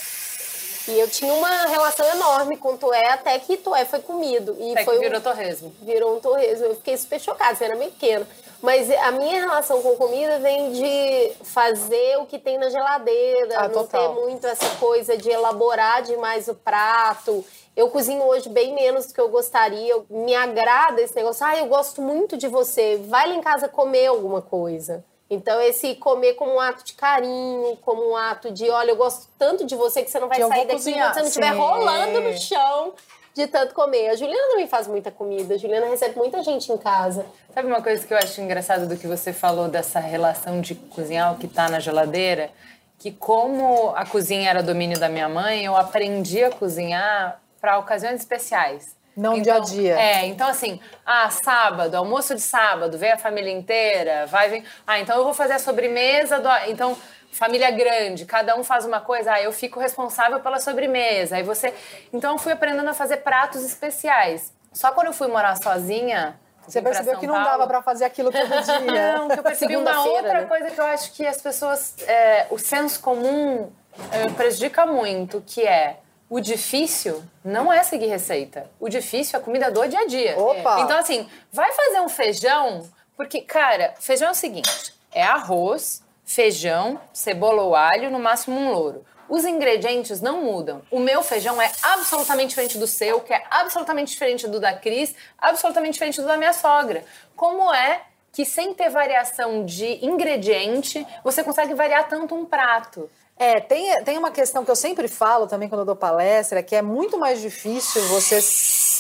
E 0.88 0.98
eu 0.98 1.08
tinha 1.08 1.32
uma 1.34 1.66
relação 1.66 2.06
enorme 2.08 2.56
com 2.56 2.76
Tué, 2.76 3.10
até 3.10 3.38
que 3.38 3.56
Tué 3.58 3.84
foi 3.84 4.00
comido. 4.00 4.56
E 4.58 4.72
Até 4.72 4.84
foi 4.84 4.94
que 4.94 5.00
um- 5.00 5.02
virou 5.02 5.20
torresmo. 5.20 5.72
virou 5.82 6.16
um 6.16 6.20
torresmo. 6.20 6.64
Eu 6.66 6.74
fiquei 6.76 6.96
super 6.96 7.20
chocada, 7.20 7.54
você 7.54 7.64
era 7.64 7.76
bem 7.76 7.90
pequena. 7.90 8.26
Mas 8.62 8.90
a 8.90 9.10
minha 9.12 9.38
relação 9.40 9.80
com 9.82 9.94
comida 9.96 10.38
vem 10.40 10.72
de 10.72 11.32
fazer 11.44 12.16
o 12.18 12.26
que 12.26 12.38
tem 12.38 12.58
na 12.58 12.70
geladeira, 12.70 13.54
Ah, 13.58 13.68
não 13.68 13.84
total. 13.84 14.14
ter 14.14 14.20
muito 14.20 14.46
essa 14.46 14.68
coisa 14.80 15.16
de 15.16 15.30
elaborar 15.30 16.02
demais 16.02 16.48
o 16.48 16.54
prato. 16.54 17.44
Eu 17.76 17.88
cozinho 17.90 18.24
hoje 18.24 18.48
bem 18.48 18.74
menos 18.74 19.06
do 19.06 19.14
que 19.14 19.20
eu 19.20 19.28
gostaria. 19.28 19.94
Me 20.10 20.34
agrada 20.34 21.00
esse 21.00 21.14
negócio. 21.14 21.46
Ah, 21.46 21.56
eu 21.56 21.66
gosto 21.66 22.02
muito 22.02 22.36
de 22.36 22.48
você. 22.48 22.96
Vai 23.06 23.28
lá 23.28 23.34
em 23.34 23.40
casa 23.40 23.68
comer 23.68 24.06
alguma 24.06 24.42
coisa. 24.42 25.04
Então, 25.30 25.60
esse 25.60 25.94
comer 25.96 26.34
como 26.34 26.54
um 26.54 26.60
ato 26.60 26.82
de 26.84 26.94
carinho, 26.94 27.76
como 27.82 28.10
um 28.10 28.16
ato 28.16 28.50
de, 28.50 28.70
olha, 28.70 28.90
eu 28.90 28.96
gosto 28.96 29.28
tanto 29.38 29.66
de 29.66 29.76
você 29.76 30.02
que 30.02 30.10
você 30.10 30.18
não 30.18 30.28
vai 30.28 30.38
sair 30.38 30.48
daqui 30.48 30.72
cozinhar. 30.72 30.98
enquanto 30.98 31.14
você 31.14 31.20
não 31.20 31.28
estiver 31.28 31.50
rolando 31.50 32.20
no 32.20 32.38
chão 32.38 32.94
de 33.34 33.46
tanto 33.46 33.74
comer. 33.74 34.08
A 34.08 34.16
Juliana 34.16 34.48
também 34.48 34.66
faz 34.66 34.88
muita 34.88 35.10
comida. 35.10 35.54
A 35.54 35.58
Juliana 35.58 35.86
recebe 35.86 36.16
muita 36.16 36.42
gente 36.42 36.72
em 36.72 36.78
casa. 36.78 37.26
Sabe 37.54 37.68
uma 37.68 37.82
coisa 37.82 38.04
que 38.06 38.12
eu 38.12 38.18
acho 38.18 38.40
engraçada 38.40 38.86
do 38.86 38.96
que 38.96 39.06
você 39.06 39.32
falou 39.32 39.68
dessa 39.68 40.00
relação 40.00 40.60
de 40.60 40.74
cozinhar 40.74 41.34
o 41.34 41.38
que 41.38 41.46
tá 41.46 41.68
na 41.68 41.78
geladeira? 41.78 42.50
Que 42.98 43.12
como 43.12 43.92
a 43.94 44.04
cozinha 44.06 44.48
era 44.50 44.62
domínio 44.62 44.98
da 44.98 45.08
minha 45.08 45.28
mãe, 45.28 45.64
eu 45.64 45.76
aprendi 45.76 46.42
a 46.42 46.50
cozinhar 46.50 47.40
para 47.60 47.78
ocasiões 47.78 48.20
especiais. 48.20 48.97
Não 49.18 49.36
então, 49.36 49.42
dia 49.42 49.54
a 49.54 49.58
dia. 49.58 50.00
É, 50.00 50.26
então 50.26 50.46
assim, 50.46 50.80
ah, 51.04 51.28
sábado, 51.28 51.96
almoço 51.96 52.36
de 52.36 52.40
sábado, 52.40 52.96
vem 52.96 53.10
a 53.10 53.18
família 53.18 53.50
inteira, 53.50 54.26
vai 54.26 54.48
vir. 54.48 54.64
Ah, 54.86 55.00
então 55.00 55.16
eu 55.18 55.24
vou 55.24 55.34
fazer 55.34 55.54
a 55.54 55.58
sobremesa 55.58 56.38
do. 56.38 56.48
Então, 56.68 56.96
família 57.32 57.68
grande, 57.72 58.24
cada 58.24 58.54
um 58.56 58.62
faz 58.62 58.84
uma 58.84 59.00
coisa, 59.00 59.32
ah, 59.32 59.42
eu 59.42 59.50
fico 59.50 59.80
responsável 59.80 60.38
pela 60.38 60.60
sobremesa. 60.60 61.34
Aí 61.34 61.42
você. 61.42 61.74
Então 62.12 62.34
eu 62.34 62.38
fui 62.38 62.52
aprendendo 62.52 62.88
a 62.88 62.94
fazer 62.94 63.18
pratos 63.18 63.64
especiais. 63.64 64.52
Só 64.72 64.92
quando 64.92 65.08
eu 65.08 65.12
fui 65.12 65.26
morar 65.26 65.56
sozinha. 65.56 66.38
Você 66.64 66.82
percebeu 66.82 67.18
que 67.18 67.26
não 67.26 67.32
Paulo, 67.32 67.48
dava 67.50 67.66
pra 67.66 67.82
fazer 67.82 68.04
aquilo 68.04 68.30
todo 68.30 68.46
dia. 68.62 69.16
não, 69.16 69.28
que 69.28 69.38
eu 69.38 69.42
percebi 69.42 69.74
uma 69.74 69.90
Segunda-feira, 69.90 70.18
outra 70.18 70.40
né? 70.42 70.46
coisa 70.46 70.70
que 70.70 70.78
eu 70.78 70.84
acho 70.84 71.12
que 71.12 71.26
as 71.26 71.40
pessoas. 71.40 71.96
é, 72.06 72.46
o 72.50 72.58
senso 72.58 73.00
comum 73.00 73.72
é, 74.12 74.28
prejudica 74.30 74.84
muito, 74.86 75.42
que 75.44 75.66
é 75.66 75.96
o 76.30 76.40
difícil 76.40 77.22
não 77.44 77.72
é 77.72 77.82
seguir 77.82 78.06
receita. 78.06 78.70
O 78.78 78.88
difícil 78.88 79.38
é 79.38 79.40
a 79.40 79.44
comida 79.44 79.70
do 79.70 79.86
dia 79.88 80.00
a 80.00 80.06
dia. 80.06 80.38
Opa! 80.38 80.80
Então, 80.80 80.98
assim, 80.98 81.28
vai 81.52 81.72
fazer 81.72 82.00
um 82.00 82.08
feijão, 82.08 82.88
porque, 83.16 83.40
cara, 83.40 83.94
feijão 83.98 84.28
é 84.28 84.32
o 84.32 84.34
seguinte: 84.34 84.94
é 85.12 85.22
arroz, 85.22 86.02
feijão, 86.24 87.00
cebola 87.12 87.62
ou 87.62 87.74
alho, 87.74 88.10
no 88.10 88.18
máximo 88.18 88.58
um 88.58 88.70
louro. 88.70 89.04
Os 89.28 89.44
ingredientes 89.44 90.22
não 90.22 90.42
mudam. 90.42 90.80
O 90.90 90.98
meu 90.98 91.22
feijão 91.22 91.60
é 91.60 91.70
absolutamente 91.82 92.50
diferente 92.50 92.78
do 92.78 92.86
seu, 92.86 93.20
que 93.20 93.32
é 93.32 93.44
absolutamente 93.50 94.12
diferente 94.12 94.48
do 94.48 94.58
da 94.58 94.72
Cris, 94.72 95.14
absolutamente 95.36 95.94
diferente 95.94 96.20
do 96.20 96.26
da 96.26 96.38
minha 96.38 96.54
sogra. 96.54 97.04
Como 97.36 97.72
é 97.74 98.02
que 98.32 98.44
sem 98.44 98.72
ter 98.72 98.88
variação 98.88 99.66
de 99.66 100.04
ingrediente, 100.04 101.06
você 101.22 101.42
consegue 101.42 101.74
variar 101.74 102.08
tanto 102.08 102.34
um 102.34 102.46
prato? 102.46 103.10
É, 103.38 103.60
tem, 103.60 104.02
tem 104.04 104.18
uma 104.18 104.30
questão 104.32 104.64
que 104.64 104.70
eu 104.70 104.74
sempre 104.76 105.06
falo 105.06 105.46
também 105.46 105.68
quando 105.68 105.80
eu 105.82 105.84
dou 105.84 105.94
palestra, 105.96 106.62
que 106.62 106.74
é 106.74 106.82
muito 106.82 107.16
mais 107.18 107.40
difícil 107.40 108.02
você 108.08 108.40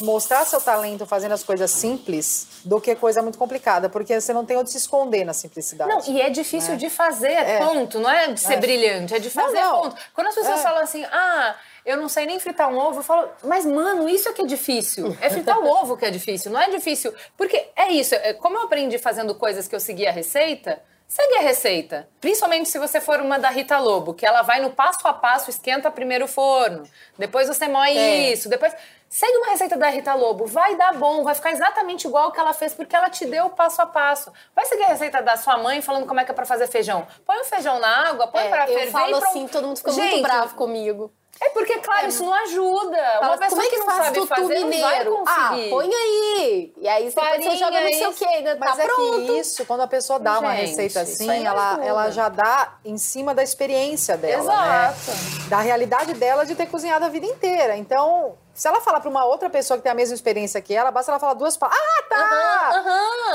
mostrar 0.04 0.44
seu 0.46 0.60
talento 0.60 1.04
fazendo 1.06 1.32
as 1.32 1.42
coisas 1.42 1.70
simples 1.72 2.46
do 2.64 2.80
que 2.80 2.94
coisa 2.94 3.20
muito 3.20 3.36
complicada, 3.36 3.88
porque 3.88 4.20
você 4.20 4.32
não 4.32 4.44
tem 4.44 4.56
onde 4.56 4.70
se 4.70 4.76
esconder 4.76 5.24
na 5.24 5.32
simplicidade. 5.32 5.90
Não, 5.90 6.14
e 6.14 6.20
é 6.20 6.30
difícil 6.30 6.76
de 6.76 6.88
fazer, 6.88 7.36
ponto. 7.58 7.98
Não 7.98 8.08
é 8.08 8.32
de 8.32 8.38
ser 8.40 8.58
brilhante, 8.58 9.14
é 9.14 9.18
de 9.18 9.28
fazer, 9.28 9.60
não. 9.60 9.82
ponto. 9.82 9.96
Quando 10.14 10.28
as 10.28 10.34
pessoas 10.36 10.60
É. 10.60 10.62
falam 10.62 10.82
assim, 10.82 11.04
ah, 11.06 11.56
eu 11.84 11.96
não 11.96 12.08
sei 12.08 12.24
nem 12.26 12.38
fritar 12.38 12.68
um 12.72 12.78
ovo, 12.78 13.00
eu 13.00 13.02
falo, 13.02 13.28
mas 13.42 13.66
mano, 13.66 14.08
isso 14.08 14.28
é 14.28 14.32
que 14.32 14.42
é 14.42 14.46
difícil. 14.46 15.16
É 15.20 15.30
fritar 15.30 15.58
o 15.58 15.66
ovo 15.68 15.96
que 15.96 16.04
é 16.04 16.10
difícil, 16.10 16.52
não 16.52 16.60
é 16.60 16.70
difícil. 16.70 17.12
Porque 17.36 17.68
é 17.74 17.90
isso, 17.90 18.14
é, 18.14 18.34
como 18.34 18.56
eu 18.56 18.62
aprendi 18.62 18.98
fazendo 18.98 19.34
coisas 19.34 19.66
que 19.66 19.74
eu 19.74 19.80
seguia 19.80 20.10
a 20.10 20.12
receita, 20.12 20.80
segue 21.08 21.36
a 21.38 21.40
receita. 21.40 22.08
Principalmente 22.20 22.68
se 22.68 22.78
você 22.78 23.00
for 23.00 23.20
uma 23.20 23.38
da 23.38 23.48
Rita 23.48 23.78
Lobo, 23.78 24.14
que 24.14 24.24
ela 24.26 24.42
vai 24.42 24.60
no 24.60 24.70
passo 24.70 25.08
a 25.08 25.12
passo, 25.12 25.50
esquenta 25.50 25.90
primeiro 25.90 26.26
o 26.26 26.28
forno, 26.28 26.84
depois 27.18 27.48
você 27.48 27.66
moe 27.66 27.96
É. 27.96 28.30
isso, 28.32 28.48
depois. 28.48 28.72
Segue 29.10 29.38
uma 29.38 29.46
receita 29.48 29.74
da 29.74 29.88
Rita 29.88 30.12
Lobo, 30.12 30.44
vai 30.44 30.76
dar 30.76 30.92
bom, 30.92 31.24
vai 31.24 31.34
ficar 31.34 31.50
exatamente 31.50 32.06
igual 32.06 32.28
o 32.28 32.30
que 32.30 32.38
ela 32.38 32.52
fez, 32.52 32.74
porque 32.74 32.94
ela 32.94 33.08
te 33.08 33.24
deu 33.24 33.46
o 33.46 33.50
passo 33.50 33.80
a 33.80 33.86
passo. 33.86 34.30
Vai 34.54 34.66
seguir 34.66 34.84
a 34.84 34.88
receita 34.88 35.22
da 35.22 35.34
sua 35.38 35.56
mãe 35.56 35.80
falando 35.80 36.06
como 36.06 36.20
é 36.20 36.26
que 36.26 36.30
é 36.30 36.34
pra 36.34 36.44
fazer 36.44 36.66
feijão. 36.66 37.06
Põe 37.24 37.38
o 37.40 37.44
feijão 37.44 37.78
na 37.80 38.10
água, 38.10 38.26
põe 38.26 38.42
É, 38.42 38.48
pra 38.50 38.66
ferver 38.66 38.86
eu 38.88 38.90
falo 38.92 39.06
e 39.06 39.10
pronto. 39.12 39.24
assim, 39.24 39.48
todo 39.48 39.66
mundo 39.66 39.78
fica 39.78 39.92
Gente, 39.92 40.10
muito 40.10 40.22
bravo 40.22 40.54
comigo. 40.56 41.10
É 41.40 41.50
porque, 41.50 41.78
claro, 41.78 42.08
isso 42.08 42.24
não 42.24 42.34
ajuda. 42.34 42.96
Fala, 43.20 43.26
Uma 43.28 43.38
pessoa 43.38 43.48
como 43.50 43.62
é 43.62 43.66
que, 43.70 43.76
não 43.76 43.86
faz 43.86 44.04
sabe 44.06 44.26
fazer 44.26 44.54
não 44.54 44.60
vai 44.60 44.64
mineiro? 44.70 45.24
Ah, 45.26 45.48
conseguir. 45.50 45.70
põe 45.70 45.94
aí. 45.94 46.72
E 46.78 46.88
aí 46.88 47.04
depois 47.04 47.14
você 47.14 47.30
Farinha, 47.30 47.56
joga 47.56 47.80
não 47.80 47.92
sei 47.92 48.06
o 48.08 48.12
quê, 48.12 48.40
né? 48.40 48.56
Mas 48.58 48.76
tá 48.76 48.82
é 48.82 48.86
pronto. 48.86 49.26
que 49.26 49.32
isso, 49.38 49.64
quando 49.64 49.80
a 49.82 49.86
pessoa 49.86 50.18
dá 50.18 50.40
uma 50.40 50.50
Gente, 50.56 50.66
receita 50.70 51.02
isso 51.02 51.12
assim, 51.12 51.46
ela, 51.46 51.70
ajuda. 51.72 51.84
ela 51.86 52.10
já 52.10 52.28
dá 52.28 52.74
em 52.84 52.98
cima 52.98 53.34
da 53.34 53.42
experiência 53.44 54.16
dela, 54.16 54.42
Exato. 54.42 55.10
né? 55.12 55.46
Da 55.48 55.60
realidade 55.60 56.12
dela 56.14 56.44
de 56.44 56.56
ter 56.56 56.66
cozinhado 56.66 57.04
a 57.04 57.08
vida 57.08 57.26
inteira. 57.26 57.76
Então, 57.76 58.36
se 58.58 58.66
ela 58.66 58.80
falar 58.80 58.98
para 58.98 59.08
uma 59.08 59.24
outra 59.24 59.48
pessoa 59.48 59.76
que 59.76 59.84
tem 59.84 59.92
a 59.92 59.94
mesma 59.94 60.16
experiência 60.16 60.60
que 60.60 60.74
ela, 60.74 60.90
basta 60.90 61.12
ela 61.12 61.20
falar 61.20 61.34
duas 61.34 61.56
palavras. 61.56 61.80
Ah, 61.80 62.02
tá! 62.08 62.70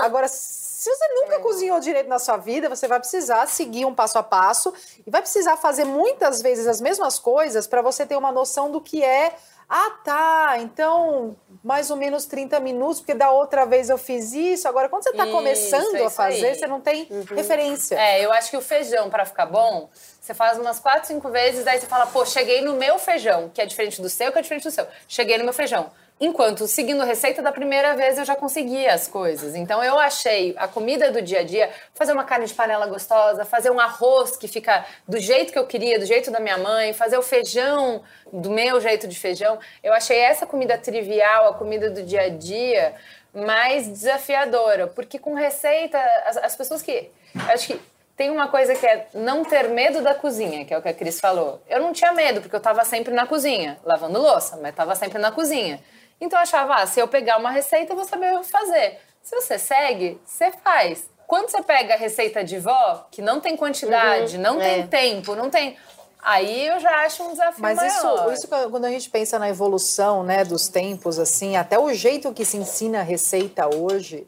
Agora, 0.04 0.28
se 0.28 0.90
você 0.90 1.08
nunca 1.14 1.40
cozinhou 1.40 1.80
direito 1.80 2.10
na 2.10 2.20
sua 2.20 2.36
vida, 2.36 2.68
você 2.68 2.90
vai 2.90 3.00
precisar 3.00 3.48
seguir 3.48 3.86
um 3.86 3.96
passo 3.96 4.20
a 4.20 4.24
passo 4.24 4.74
e 5.08 5.10
vai 5.10 5.22
precisar 5.22 5.56
fazer 5.56 5.86
muitas 5.86 6.42
vezes 6.42 6.68
as 6.68 6.82
mesmas 6.82 7.18
coisas 7.18 7.66
para 7.66 7.82
você 7.82 8.06
ter 8.06 8.18
uma 8.18 8.34
noção 8.34 8.70
do 8.70 8.82
que 8.82 9.02
é. 9.02 9.34
Ah, 9.69 9.91
tá. 10.04 10.56
Então, 10.60 11.36
mais 11.63 11.89
ou 11.89 11.97
menos 11.97 12.26
30 12.26 12.60
minutos, 12.60 12.99
porque 12.99 13.13
da 13.13 13.32
outra 13.32 13.65
vez 13.65 13.89
eu 13.89 13.97
fiz 13.97 14.34
isso. 14.34 14.67
Agora, 14.67 14.89
quando 14.89 15.04
você 15.04 15.10
está 15.10 15.26
começando 15.28 15.95
é 15.95 16.06
a 16.06 16.10
fazer, 16.10 16.47
aí. 16.47 16.56
você 16.56 16.67
não 16.67 16.82
tem 16.82 17.08
referência. 17.36 17.95
É, 17.95 18.23
eu 18.23 18.32
acho 18.32 18.49
que 18.49 18.58
o 18.58 18.62
feijão, 18.62 19.10
pra 19.10 19.26
ficar 19.26 19.45
bom, 19.45 19.89
você 20.19 20.34
faz 20.34 20.58
umas 20.58 20.80
quatro, 20.80 21.08
cinco 21.08 21.30
vezes, 21.30 21.63
daí 21.63 21.80
você 21.80 21.88
fala, 21.88 22.06
pô, 22.08 22.26
cheguei 22.26 22.62
no 22.62 22.73
meu 22.76 22.99
feijão, 22.99 23.49
que 23.54 23.62
é 23.62 23.65
diferente 23.65 24.02
do 24.02 24.10
seu, 24.10 24.32
que 24.32 24.39
é 24.39 24.41
diferente 24.41 24.63
do 24.63 24.71
seu. 24.71 24.88
Cheguei 25.08 25.38
no 25.38 25.43
meu 25.43 25.54
feijão. 25.54 25.91
Enquanto, 26.26 26.66
seguindo 26.68 27.04
receita 27.04 27.42
da 27.42 27.52
primeira 27.52 27.98
vez, 27.98 28.18
eu 28.18 28.24
já 28.24 28.34
conseguia 28.34 28.94
as 28.94 29.10
coisas. 29.10 29.56
Então, 29.56 29.84
eu 29.84 30.00
achei 30.00 30.56
a 30.58 30.70
comida 30.70 31.12
do 31.12 31.22
dia 31.22 31.42
a 31.42 31.44
dia, 31.44 31.70
fazer 31.94 32.14
uma 32.14 32.24
carne 32.24 32.46
de 32.46 32.54
panela 32.54 32.88
gostosa, 32.88 33.44
fazer 33.44 33.70
um 33.72 33.78
arroz 33.78 34.38
que 34.38 34.48
fica 34.48 34.86
do 35.06 35.20
jeito 35.20 35.52
que 35.52 35.60
eu 35.60 35.68
queria, 35.68 36.00
do 36.00 36.06
jeito 36.06 36.32
da 36.32 36.40
minha 36.40 36.58
mãe, 36.58 36.94
fazer 36.94 37.18
o 37.18 37.22
feijão 37.22 38.02
do 38.32 38.50
meu 38.50 38.80
jeito 38.80 39.06
de 39.06 39.20
feijão. 39.20 39.60
Eu 39.84 39.92
achei 39.92 40.18
essa 40.18 40.46
comida 40.46 40.78
trivial, 40.78 41.50
a 41.50 41.56
comida 41.56 41.90
do 41.90 42.02
dia 42.02 42.22
a 42.22 42.30
dia, 42.30 42.94
mais 43.34 43.90
desafiadora. 43.90 44.88
Porque 44.88 45.20
com 45.20 45.34
receita, 45.34 46.00
as, 46.26 46.38
as 46.38 46.56
pessoas 46.56 46.82
que. 46.82 47.12
Acho 47.50 47.68
que 47.68 47.82
tem 48.16 48.32
uma 48.32 48.48
coisa 48.48 48.74
que 48.76 48.86
é 48.86 49.08
não 49.14 49.44
ter 49.44 49.68
medo 49.68 50.02
da 50.02 50.16
cozinha, 50.16 50.64
que 50.64 50.74
é 50.74 50.78
o 50.78 50.82
que 50.82 50.88
a 50.88 50.94
Cris 50.94 51.20
falou. 51.20 51.62
Eu 51.68 51.82
não 51.82 51.92
tinha 51.92 52.14
medo, 52.14 52.40
porque 52.40 52.56
eu 52.56 52.60
estava 52.60 52.86
sempre 52.86 53.14
na 53.14 53.28
cozinha, 53.28 53.78
lavando 53.84 54.22
louça, 54.22 54.56
mas 54.62 54.70
estava 54.70 54.96
sempre 54.96 55.20
na 55.20 55.30
cozinha. 55.30 55.82
Então 56.19 56.39
eu 56.39 56.43
achava, 56.43 56.76
ah, 56.76 56.88
se 56.88 56.99
eu 56.99 57.08
pegar 57.08 57.38
uma 57.38 57.52
receita, 57.52 57.91
eu 57.91 57.95
vou 57.97 58.06
saber 58.06 58.43
fazer. 58.43 58.99
Se 59.21 59.36
você 59.36 59.58
segue, 59.58 60.19
você 60.26 60.52
faz. 60.52 61.10
Quando 61.28 61.49
você 61.49 61.62
pega 61.63 61.93
a 61.93 61.97
receita 61.97 62.43
de 62.43 62.60
vó, 62.60 63.08
que 63.10 63.21
não 63.21 63.39
tem 63.39 63.56
quantidade, 63.58 64.38
não 64.38 64.58
tem 64.60 64.82
é. 64.82 64.88
tempo, 64.88 65.36
não 65.36 65.49
tem. 65.49 65.78
Aí 66.21 66.67
eu 66.67 66.80
já 66.80 67.04
acho 67.06 67.23
um 67.23 67.32
desafio 67.32 67.62
Mas 67.62 67.82
isso, 67.82 68.06
maior. 68.06 68.34
isso 68.34 68.47
que- 68.47 68.69
quando 68.69 68.86
a 68.86 68.89
gente 68.89 69.10
pensa 69.10 69.38
na 69.38 69.49
evolução 69.49 70.23
né, 70.23 70.43
dos 70.45 70.67
tempos, 70.69 71.19
assim, 71.19 71.58
até 71.58 71.78
o 71.78 71.93
jeito 71.93 72.32
que 72.34 72.45
se 72.45 72.56
ensina 72.58 72.99
a 72.99 73.04
receita 73.04 73.67
hoje 73.76 74.26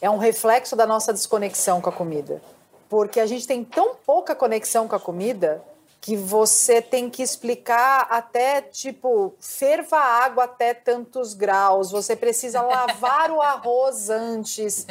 é 0.00 0.08
um 0.08 0.16
reflexo 0.18 0.74
da 0.76 0.86
nossa 0.86 1.12
desconexão 1.12 1.80
com 1.80 1.90
a 1.90 1.92
comida. 1.92 2.40
Porque 2.88 3.18
a 3.20 3.26
gente 3.26 3.46
tem 3.46 3.64
tão 3.64 3.96
pouca 4.06 4.34
conexão 4.34 4.86
com 4.86 4.94
a 4.96 5.00
comida 5.00 5.62
que 6.00 6.16
você 6.16 6.80
tem 6.80 7.10
que 7.10 7.22
explicar 7.22 8.06
até, 8.10 8.62
tipo, 8.62 9.34
ferva 9.40 9.96
a 9.96 10.24
água 10.24 10.44
até 10.44 10.72
tantos 10.72 11.34
graus, 11.34 11.90
você 11.90 12.14
precisa 12.14 12.62
lavar 12.62 13.30
o 13.30 13.42
arroz 13.42 14.08
antes. 14.10 14.86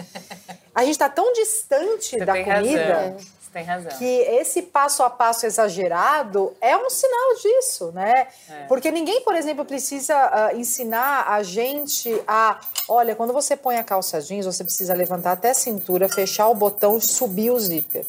A 0.74 0.82
gente 0.82 0.92
está 0.92 1.08
tão 1.08 1.32
distante 1.32 2.18
Você 2.18 2.26
da 2.26 2.34
tem 2.34 2.44
comida 2.44 2.94
razão. 2.96 3.18
Você 3.18 3.52
Tem 3.54 3.64
razão. 3.64 3.98
que 3.98 4.06
esse 4.06 4.64
passo 4.64 5.04
a 5.04 5.10
passo 5.10 5.46
exagerado 5.46 6.54
é 6.60 6.76
um 6.76 6.90
sinal 6.90 7.36
disso, 7.42 7.92
né? 7.94 8.28
É. 8.50 8.66
Porque 8.66 8.92
ninguém, 8.92 9.22
por 9.22 9.36
exemplo, 9.36 9.64
precisa 9.64 10.14
ah, 10.14 10.54
ensinar 10.54 11.32
a 11.32 11.42
gente 11.42 12.22
a, 12.28 12.60
olha, 12.90 13.16
quando 13.16 13.32
você 13.32 13.56
põe 13.56 13.78
a 13.78 13.84
calça 13.86 14.20
jeans, 14.20 14.46
você 14.46 14.66
precisa 14.66 14.94
levantar 14.94 15.32
até 15.32 15.52
a 15.52 15.54
cintura, 15.54 16.10
fechar 16.10 16.50
o 16.50 16.56
botão 16.56 16.98
e 16.98 17.02
subir 17.02 17.52
o 17.52 17.58
zíper. 17.58 18.06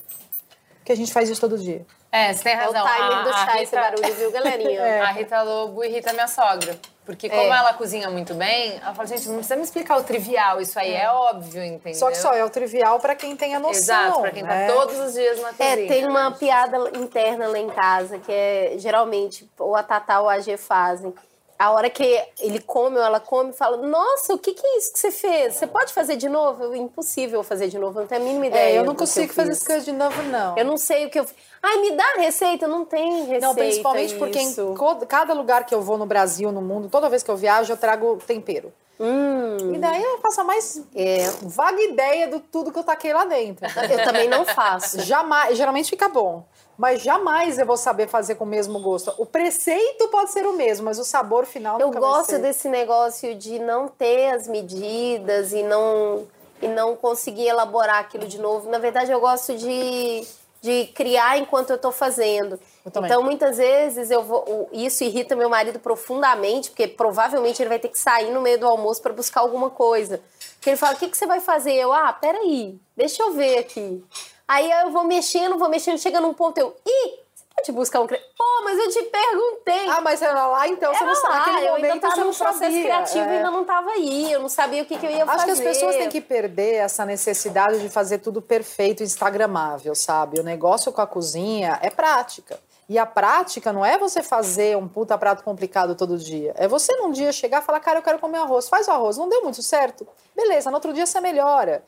Porque 0.78 0.90
a 0.90 0.96
gente 0.96 1.12
faz 1.12 1.28
isso 1.28 1.40
todo 1.40 1.56
dia. 1.56 1.86
É, 2.16 2.32
você 2.32 2.42
tem 2.44 2.52
É 2.54 2.56
o 2.68 2.72
razão. 2.72 2.84
timing 2.86 3.14
A- 3.14 3.22
do 3.22 3.32
chá, 3.32 3.62
esse 3.62 3.76
Rita- 3.76 3.80
barulho, 3.80 4.14
viu, 4.14 4.30
galerinha? 4.32 5.02
A 5.04 5.12
Rita 5.12 5.42
Lobo 5.42 5.84
irrita 5.84 6.12
minha 6.12 6.28
sogra. 6.28 6.76
Porque 7.04 7.28
como 7.30 7.54
ela 7.54 7.72
cozinha 7.74 8.10
muito 8.10 8.34
bem, 8.34 8.80
ela 8.82 8.92
fala, 8.92 9.06
gente, 9.06 9.28
não 9.28 9.36
precisa 9.36 9.54
me 9.54 9.62
explicar 9.62 9.96
o 9.96 10.02
trivial, 10.02 10.60
isso 10.60 10.76
aí 10.76 10.92
é, 10.92 11.08
óbvio, 11.08 11.62
entendeu? 11.62 11.94
Só 11.96 12.10
que 12.10 12.16
só 12.16 12.32
é 12.34 12.44
o 12.44 12.50
trivial 12.50 12.98
para 12.98 13.14
quem 13.14 13.36
tem 13.36 13.54
a 13.54 13.60
noção. 13.60 13.78
Exato, 13.78 14.20
pra 14.22 14.30
quem 14.32 14.42
né? 14.42 14.66
tá 14.66 14.72
todos 14.74 14.98
os 14.98 15.12
dias 15.12 15.40
na 15.40 15.50
cozinha. 15.50 15.84
É, 15.84 15.86
tem 15.86 16.04
uma 16.04 16.32
piada 16.32 16.76
interna 16.98 17.46
lá 17.46 17.58
em 17.58 17.68
casa, 17.70 18.18
que 18.18 18.32
é 18.32 18.74
geralmente 18.78 19.48
ou 19.56 19.76
a 19.76 19.84
Tatá 19.84 20.20
ou 20.20 20.28
a 20.28 20.40
G 20.40 20.56
fazem. 20.56 21.14
A 21.58 21.70
hora 21.70 21.88
que 21.88 22.22
ele 22.40 22.60
come 22.60 22.96
ou 22.96 23.02
ela 23.02 23.18
come, 23.18 23.52
fala: 23.52 23.76
Nossa, 23.78 24.34
o 24.34 24.38
que, 24.38 24.52
que 24.52 24.66
é 24.66 24.78
isso 24.78 24.92
que 24.92 24.98
você 24.98 25.10
fez? 25.10 25.54
Você 25.54 25.66
pode 25.66 25.92
fazer 25.92 26.16
de 26.16 26.28
novo? 26.28 26.64
Eu, 26.64 26.76
impossível 26.76 27.42
fazer 27.42 27.68
de 27.68 27.78
novo, 27.78 27.98
eu 27.98 28.02
não 28.02 28.08
tenho 28.08 28.20
a 28.20 28.24
mínima 28.24 28.46
ideia. 28.46 28.76
É, 28.76 28.78
eu 28.78 28.84
não 28.84 28.94
consigo 28.94 29.32
fazer 29.32 29.54
fiz. 29.54 29.84
de 29.84 29.92
novo, 29.92 30.22
não. 30.24 30.56
Eu 30.56 30.64
não 30.64 30.76
sei 30.76 31.06
o 31.06 31.10
que 31.10 31.18
eu 31.18 31.24
fiz. 31.24 31.36
Ai, 31.62 31.78
me 31.78 31.92
dá 31.92 32.04
receita, 32.18 32.68
não 32.68 32.84
tem 32.84 33.20
receita. 33.20 33.46
Não, 33.46 33.54
principalmente 33.54 34.14
porque 34.16 34.38
em 34.38 34.48
isso. 34.50 34.74
cada 35.08 35.32
lugar 35.32 35.64
que 35.64 35.74
eu 35.74 35.80
vou 35.80 35.96
no 35.96 36.06
Brasil, 36.06 36.52
no 36.52 36.60
mundo, 36.60 36.88
toda 36.88 37.08
vez 37.08 37.22
que 37.22 37.30
eu 37.30 37.36
viajo, 37.36 37.72
eu 37.72 37.76
trago 37.76 38.18
tempero. 38.26 38.72
Hum, 38.98 39.74
E 39.74 39.78
daí 39.78 40.02
eu 40.02 40.18
faço 40.20 40.40
a 40.40 40.44
mais 40.44 40.82
é. 40.94 41.30
vaga 41.42 41.82
ideia 41.82 42.28
do 42.28 42.40
tudo 42.40 42.72
que 42.72 42.78
eu 42.78 42.84
taquei 42.84 43.12
lá 43.12 43.24
dentro. 43.24 43.66
Eu 43.90 44.04
também 44.04 44.28
não 44.28 44.44
faço. 44.44 45.00
Jamais, 45.02 45.56
geralmente 45.56 45.90
fica 45.90 46.08
bom. 46.08 46.44
Mas 46.76 47.02
jamais 47.02 47.58
eu 47.58 47.64
vou 47.64 47.76
saber 47.76 48.06
fazer 48.06 48.34
com 48.34 48.44
o 48.44 48.46
mesmo 48.46 48.78
gosto. 48.80 49.12
O 49.16 49.24
preceito 49.24 50.08
pode 50.08 50.30
ser 50.30 50.46
o 50.46 50.52
mesmo, 50.52 50.84
mas 50.84 50.98
o 50.98 51.04
sabor 51.04 51.46
final 51.46 51.80
Eu 51.80 51.90
gosto 51.90 52.38
desse 52.38 52.68
negócio 52.68 53.34
de 53.34 53.58
não 53.58 53.88
ter 53.88 54.30
as 54.34 54.46
medidas 54.46 55.52
e 55.52 55.62
não, 55.62 56.26
e 56.60 56.68
não 56.68 56.94
conseguir 56.94 57.46
elaborar 57.46 58.00
aquilo 58.00 58.26
de 58.26 58.38
novo. 58.38 58.68
Na 58.68 58.78
verdade, 58.78 59.10
eu 59.10 59.18
gosto 59.18 59.56
de, 59.56 60.26
de 60.60 60.86
criar 60.94 61.38
enquanto 61.38 61.70
eu 61.70 61.78
tô 61.78 61.90
fazendo. 61.90 62.60
Eu. 62.84 63.04
Então, 63.04 63.22
muitas 63.22 63.56
vezes, 63.56 64.10
eu 64.10 64.22
vou, 64.22 64.68
isso 64.70 65.02
irrita 65.02 65.34
meu 65.34 65.48
marido 65.48 65.78
profundamente, 65.78 66.68
porque 66.70 66.86
provavelmente 66.86 67.62
ele 67.62 67.70
vai 67.70 67.78
ter 67.78 67.88
que 67.88 67.98
sair 67.98 68.30
no 68.30 68.42
meio 68.42 68.60
do 68.60 68.66
almoço 68.66 69.00
para 69.00 69.14
buscar 69.14 69.40
alguma 69.40 69.70
coisa. 69.70 70.20
Porque 70.56 70.70
ele 70.70 70.76
fala, 70.76 70.94
o 70.94 70.98
que, 70.98 71.08
que 71.08 71.16
você 71.16 71.26
vai 71.26 71.40
fazer? 71.40 71.72
Eu, 71.72 71.90
ah, 71.90 72.12
peraí, 72.12 72.78
deixa 72.94 73.22
eu 73.22 73.32
ver 73.32 73.58
aqui. 73.58 74.04
Aí 74.48 74.70
eu 74.70 74.90
vou 74.90 75.04
mexendo, 75.04 75.58
vou 75.58 75.68
mexendo, 75.68 75.98
chega 75.98 76.20
num 76.20 76.32
ponto, 76.32 76.56
eu, 76.58 76.76
ih, 76.86 77.18
você 77.34 77.44
pode 77.56 77.72
buscar 77.72 78.00
um... 78.00 78.06
cre-" 78.06 78.20
Pô, 78.38 78.44
mas 78.64 78.78
eu 78.78 78.88
te 78.90 79.02
perguntei. 79.04 79.88
Ah, 79.88 80.00
mas 80.00 80.22
era 80.22 80.46
lá, 80.46 80.68
então 80.68 80.92
você 80.92 81.02
Era 81.02 81.06
não 81.06 81.20
sabe. 81.20 81.34
Naquele 81.34 81.56
eu 81.68 81.74
ainda 81.74 81.88
momento 81.88 82.00
tava 82.02 82.14
você 82.14 82.20
no 82.24 82.34
processo 82.34 82.58
sabia. 82.58 82.82
criativo 82.84 83.24
e 83.24 83.28
É. 83.28 83.36
ainda 83.36 83.50
não 83.50 83.64
tava 83.64 83.90
aí. 83.90 84.32
Eu 84.32 84.40
não 84.40 84.48
sabia 84.48 84.82
o 84.82 84.86
que, 84.86 84.98
que 84.98 85.06
eu 85.06 85.10
ia 85.10 85.24
Acho 85.24 85.32
fazer. 85.32 85.44
que 85.44 85.50
as 85.52 85.60
pessoas 85.60 85.96
têm 85.96 86.08
que 86.08 86.20
perder 86.20 86.74
essa 86.74 87.04
necessidade 87.04 87.80
de 87.80 87.88
fazer 87.88 88.18
tudo 88.18 88.40
perfeito, 88.40 89.02
instagramável, 89.02 89.94
sabe? 89.94 90.38
O 90.38 90.42
negócio 90.44 90.92
com 90.92 91.00
a 91.00 91.06
cozinha 91.06 91.78
é 91.82 91.90
prática. 91.90 92.58
E 92.88 92.98
a 93.00 93.04
prática 93.04 93.72
não 93.72 93.84
é 93.84 93.98
você 93.98 94.22
fazer 94.22 94.76
um 94.76 94.86
puta 94.86 95.18
prato 95.18 95.42
complicado 95.42 95.96
todo 95.96 96.16
dia. 96.16 96.52
É 96.56 96.68
você 96.68 96.92
num 96.96 97.10
dia 97.10 97.32
chegar 97.32 97.60
e 97.60 97.64
falar, 97.64 97.80
cara, 97.80 97.98
eu 97.98 98.02
quero 98.02 98.20
comer 98.20 98.38
arroz. 98.38 98.68
Faz 98.68 98.86
o 98.86 98.92
arroz. 98.92 99.16
Não 99.18 99.28
deu 99.28 99.42
muito 99.42 99.60
certo? 99.60 100.06
Beleza, 100.36 100.70
no 100.70 100.76
outro 100.76 100.92
dia 100.92 101.04
você 101.04 101.20
melhora. 101.20 101.82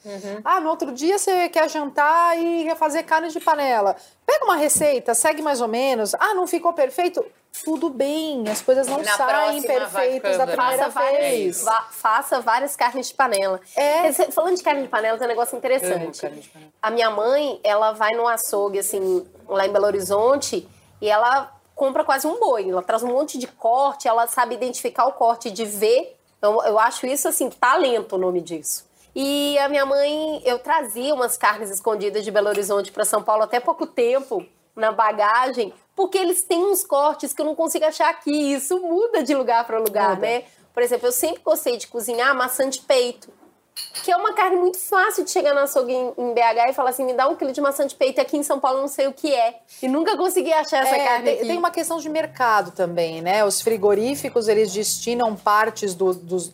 Ah, 0.45 0.59
no 0.59 0.69
outro 0.69 0.91
dia 0.91 1.17
você 1.17 1.49
quer 1.51 1.71
jantar 1.71 2.37
e 2.37 2.65
quer 2.65 2.75
fazer 2.77 3.05
carne 3.05 3.29
de 3.29 3.39
panela. 3.39 3.95
Pega 4.27 4.45
uma 4.45 4.57
receita, 4.57 5.15
segue 5.15 5.41
mais 5.41 5.61
ou 5.61 5.69
menos. 5.69 6.15
Ah, 6.17 6.35
não 6.35 6.49
ficou 6.49 6.73
perfeito? 6.73 7.25
Tudo 7.65 7.89
bem, 7.91 8.45
as 8.49 8.61
coisas 8.61 8.87
não 8.89 8.99
Na 8.99 9.17
saem 9.17 9.63
perfeitas 9.63 10.37
da 10.37 10.47
ficando. 10.47 10.57
primeira 10.67 10.85
Faça 10.85 10.91
várias, 10.91 11.21
vez. 11.31 11.63
va- 11.65 11.87
faça 11.91 12.41
várias 12.41 12.77
carnes 12.77 13.09
de 13.09 13.15
panela. 13.15 13.61
É. 13.77 14.13
Falando 14.33 14.57
de 14.57 14.63
carne 14.63 14.83
de 14.83 14.89
panela, 14.89 15.17
tem 15.17 15.27
um 15.27 15.31
negócio 15.31 15.57
interessante. 15.57 16.53
A 16.83 16.91
minha 16.91 17.11
mãe, 17.11 17.59
ela 17.65 17.93
vai 17.93 18.13
num 18.15 18.27
açougue, 18.29 18.81
assim, 18.81 19.27
lá 19.49 19.67
em 19.67 19.73
Belo 19.73 19.87
Horizonte, 19.87 20.69
e 21.01 21.09
ela 21.09 21.53
compra 21.75 22.05
quase 22.05 22.27
um 22.27 22.39
boi. 22.39 22.69
Ela 22.69 22.83
traz 22.83 23.03
um 23.03 23.09
monte 23.09 23.39
de 23.39 23.47
corte, 23.47 24.09
ela 24.09 24.27
sabe 24.27 24.55
identificar 24.55 25.07
o 25.07 25.13
corte 25.13 25.51
de 25.51 25.65
ver. 25.65 26.17
Eu, 26.43 26.63
eu 26.65 26.79
acho 26.79 27.07
isso, 27.07 27.29
assim, 27.29 27.49
talento 27.51 28.17
o 28.17 28.19
nome 28.19 28.41
disso. 28.41 28.87
E 29.15 29.59
a 29.59 29.69
minha 29.69 29.87
mãe, 29.87 30.43
eu 30.45 30.59
trazia 30.59 31.15
umas 31.15 31.37
carnes 31.37 31.71
escondidas 31.71 32.25
de 32.25 32.31
Belo 32.31 32.49
Horizonte 32.49 32.93
para 32.93 33.05
São 33.05 33.23
Paulo 33.23 33.43
até 33.43 33.59
pouco 33.59 33.87
tempo, 33.87 34.45
na 34.77 34.93
bagagem, 34.93 35.73
porque 35.97 36.17
eles 36.17 36.43
têm 36.43 36.65
uns 36.65 36.85
cortes 36.85 37.33
que 37.33 37.43
eu 37.43 37.47
não 37.47 37.55
consigo 37.55 37.85
achar 37.85 38.11
aqui. 38.11 38.53
Isso 38.53 38.79
muda 38.79 39.23
de 39.23 39.35
lugar 39.35 39.67
para 39.67 39.79
lugar, 39.79 40.11
Muda. 40.11 40.21
né? 40.21 40.45
Por 40.73 40.83
exemplo, 40.83 41.09
eu 41.09 41.13
sempre 41.13 41.43
gostei 41.43 41.77
de 41.77 41.89
cozinhar 41.89 42.35
maçã 42.37 42.69
de 42.69 42.81
peito. 42.81 43.33
Que 44.03 44.13
é 44.13 44.17
uma 44.17 44.33
carne 44.33 44.57
muito 44.57 44.79
fácil 44.79 45.25
de 45.25 45.31
chegar 45.31 45.53
no 45.55 45.61
açougue 45.61 45.93
em, 45.93 46.13
em 46.17 46.33
BH 46.35 46.71
e 46.71 46.73
falar 46.73 46.91
assim: 46.91 47.05
me 47.05 47.13
dá 47.15 47.29
um 47.29 47.35
quilo 47.37 47.53
de 47.53 47.61
maçã 47.61 47.87
de 47.87 47.95
peito. 47.95 48.19
E 48.19 48.21
aqui 48.23 48.37
em 48.37 48.43
São 48.43 48.59
Paulo 48.61 48.79
eu 48.79 48.83
não 48.83 48.89
sei 48.89 49.07
o 49.07 49.13
que 49.13 49.35
é. 49.35 49.61
E 49.83 49.89
nunca 49.89 50.17
consegui 50.17 50.53
achar 50.53 50.87
essa 50.87 50.97
É, 50.97 51.05
carne 51.05 51.25
tem, 51.37 51.47
tem 51.49 51.59
uma 51.59 51.71
questão 51.71 51.99
de 51.99 52.09
mercado 52.09 52.71
também, 52.71 53.21
né? 53.21 53.45
Os 53.45 53.61
frigoríficos, 53.61 54.49
eles 54.49 54.73
destinam 54.73 55.35
partes 55.37 55.95
do- 55.95 56.15
dos... 56.15 56.53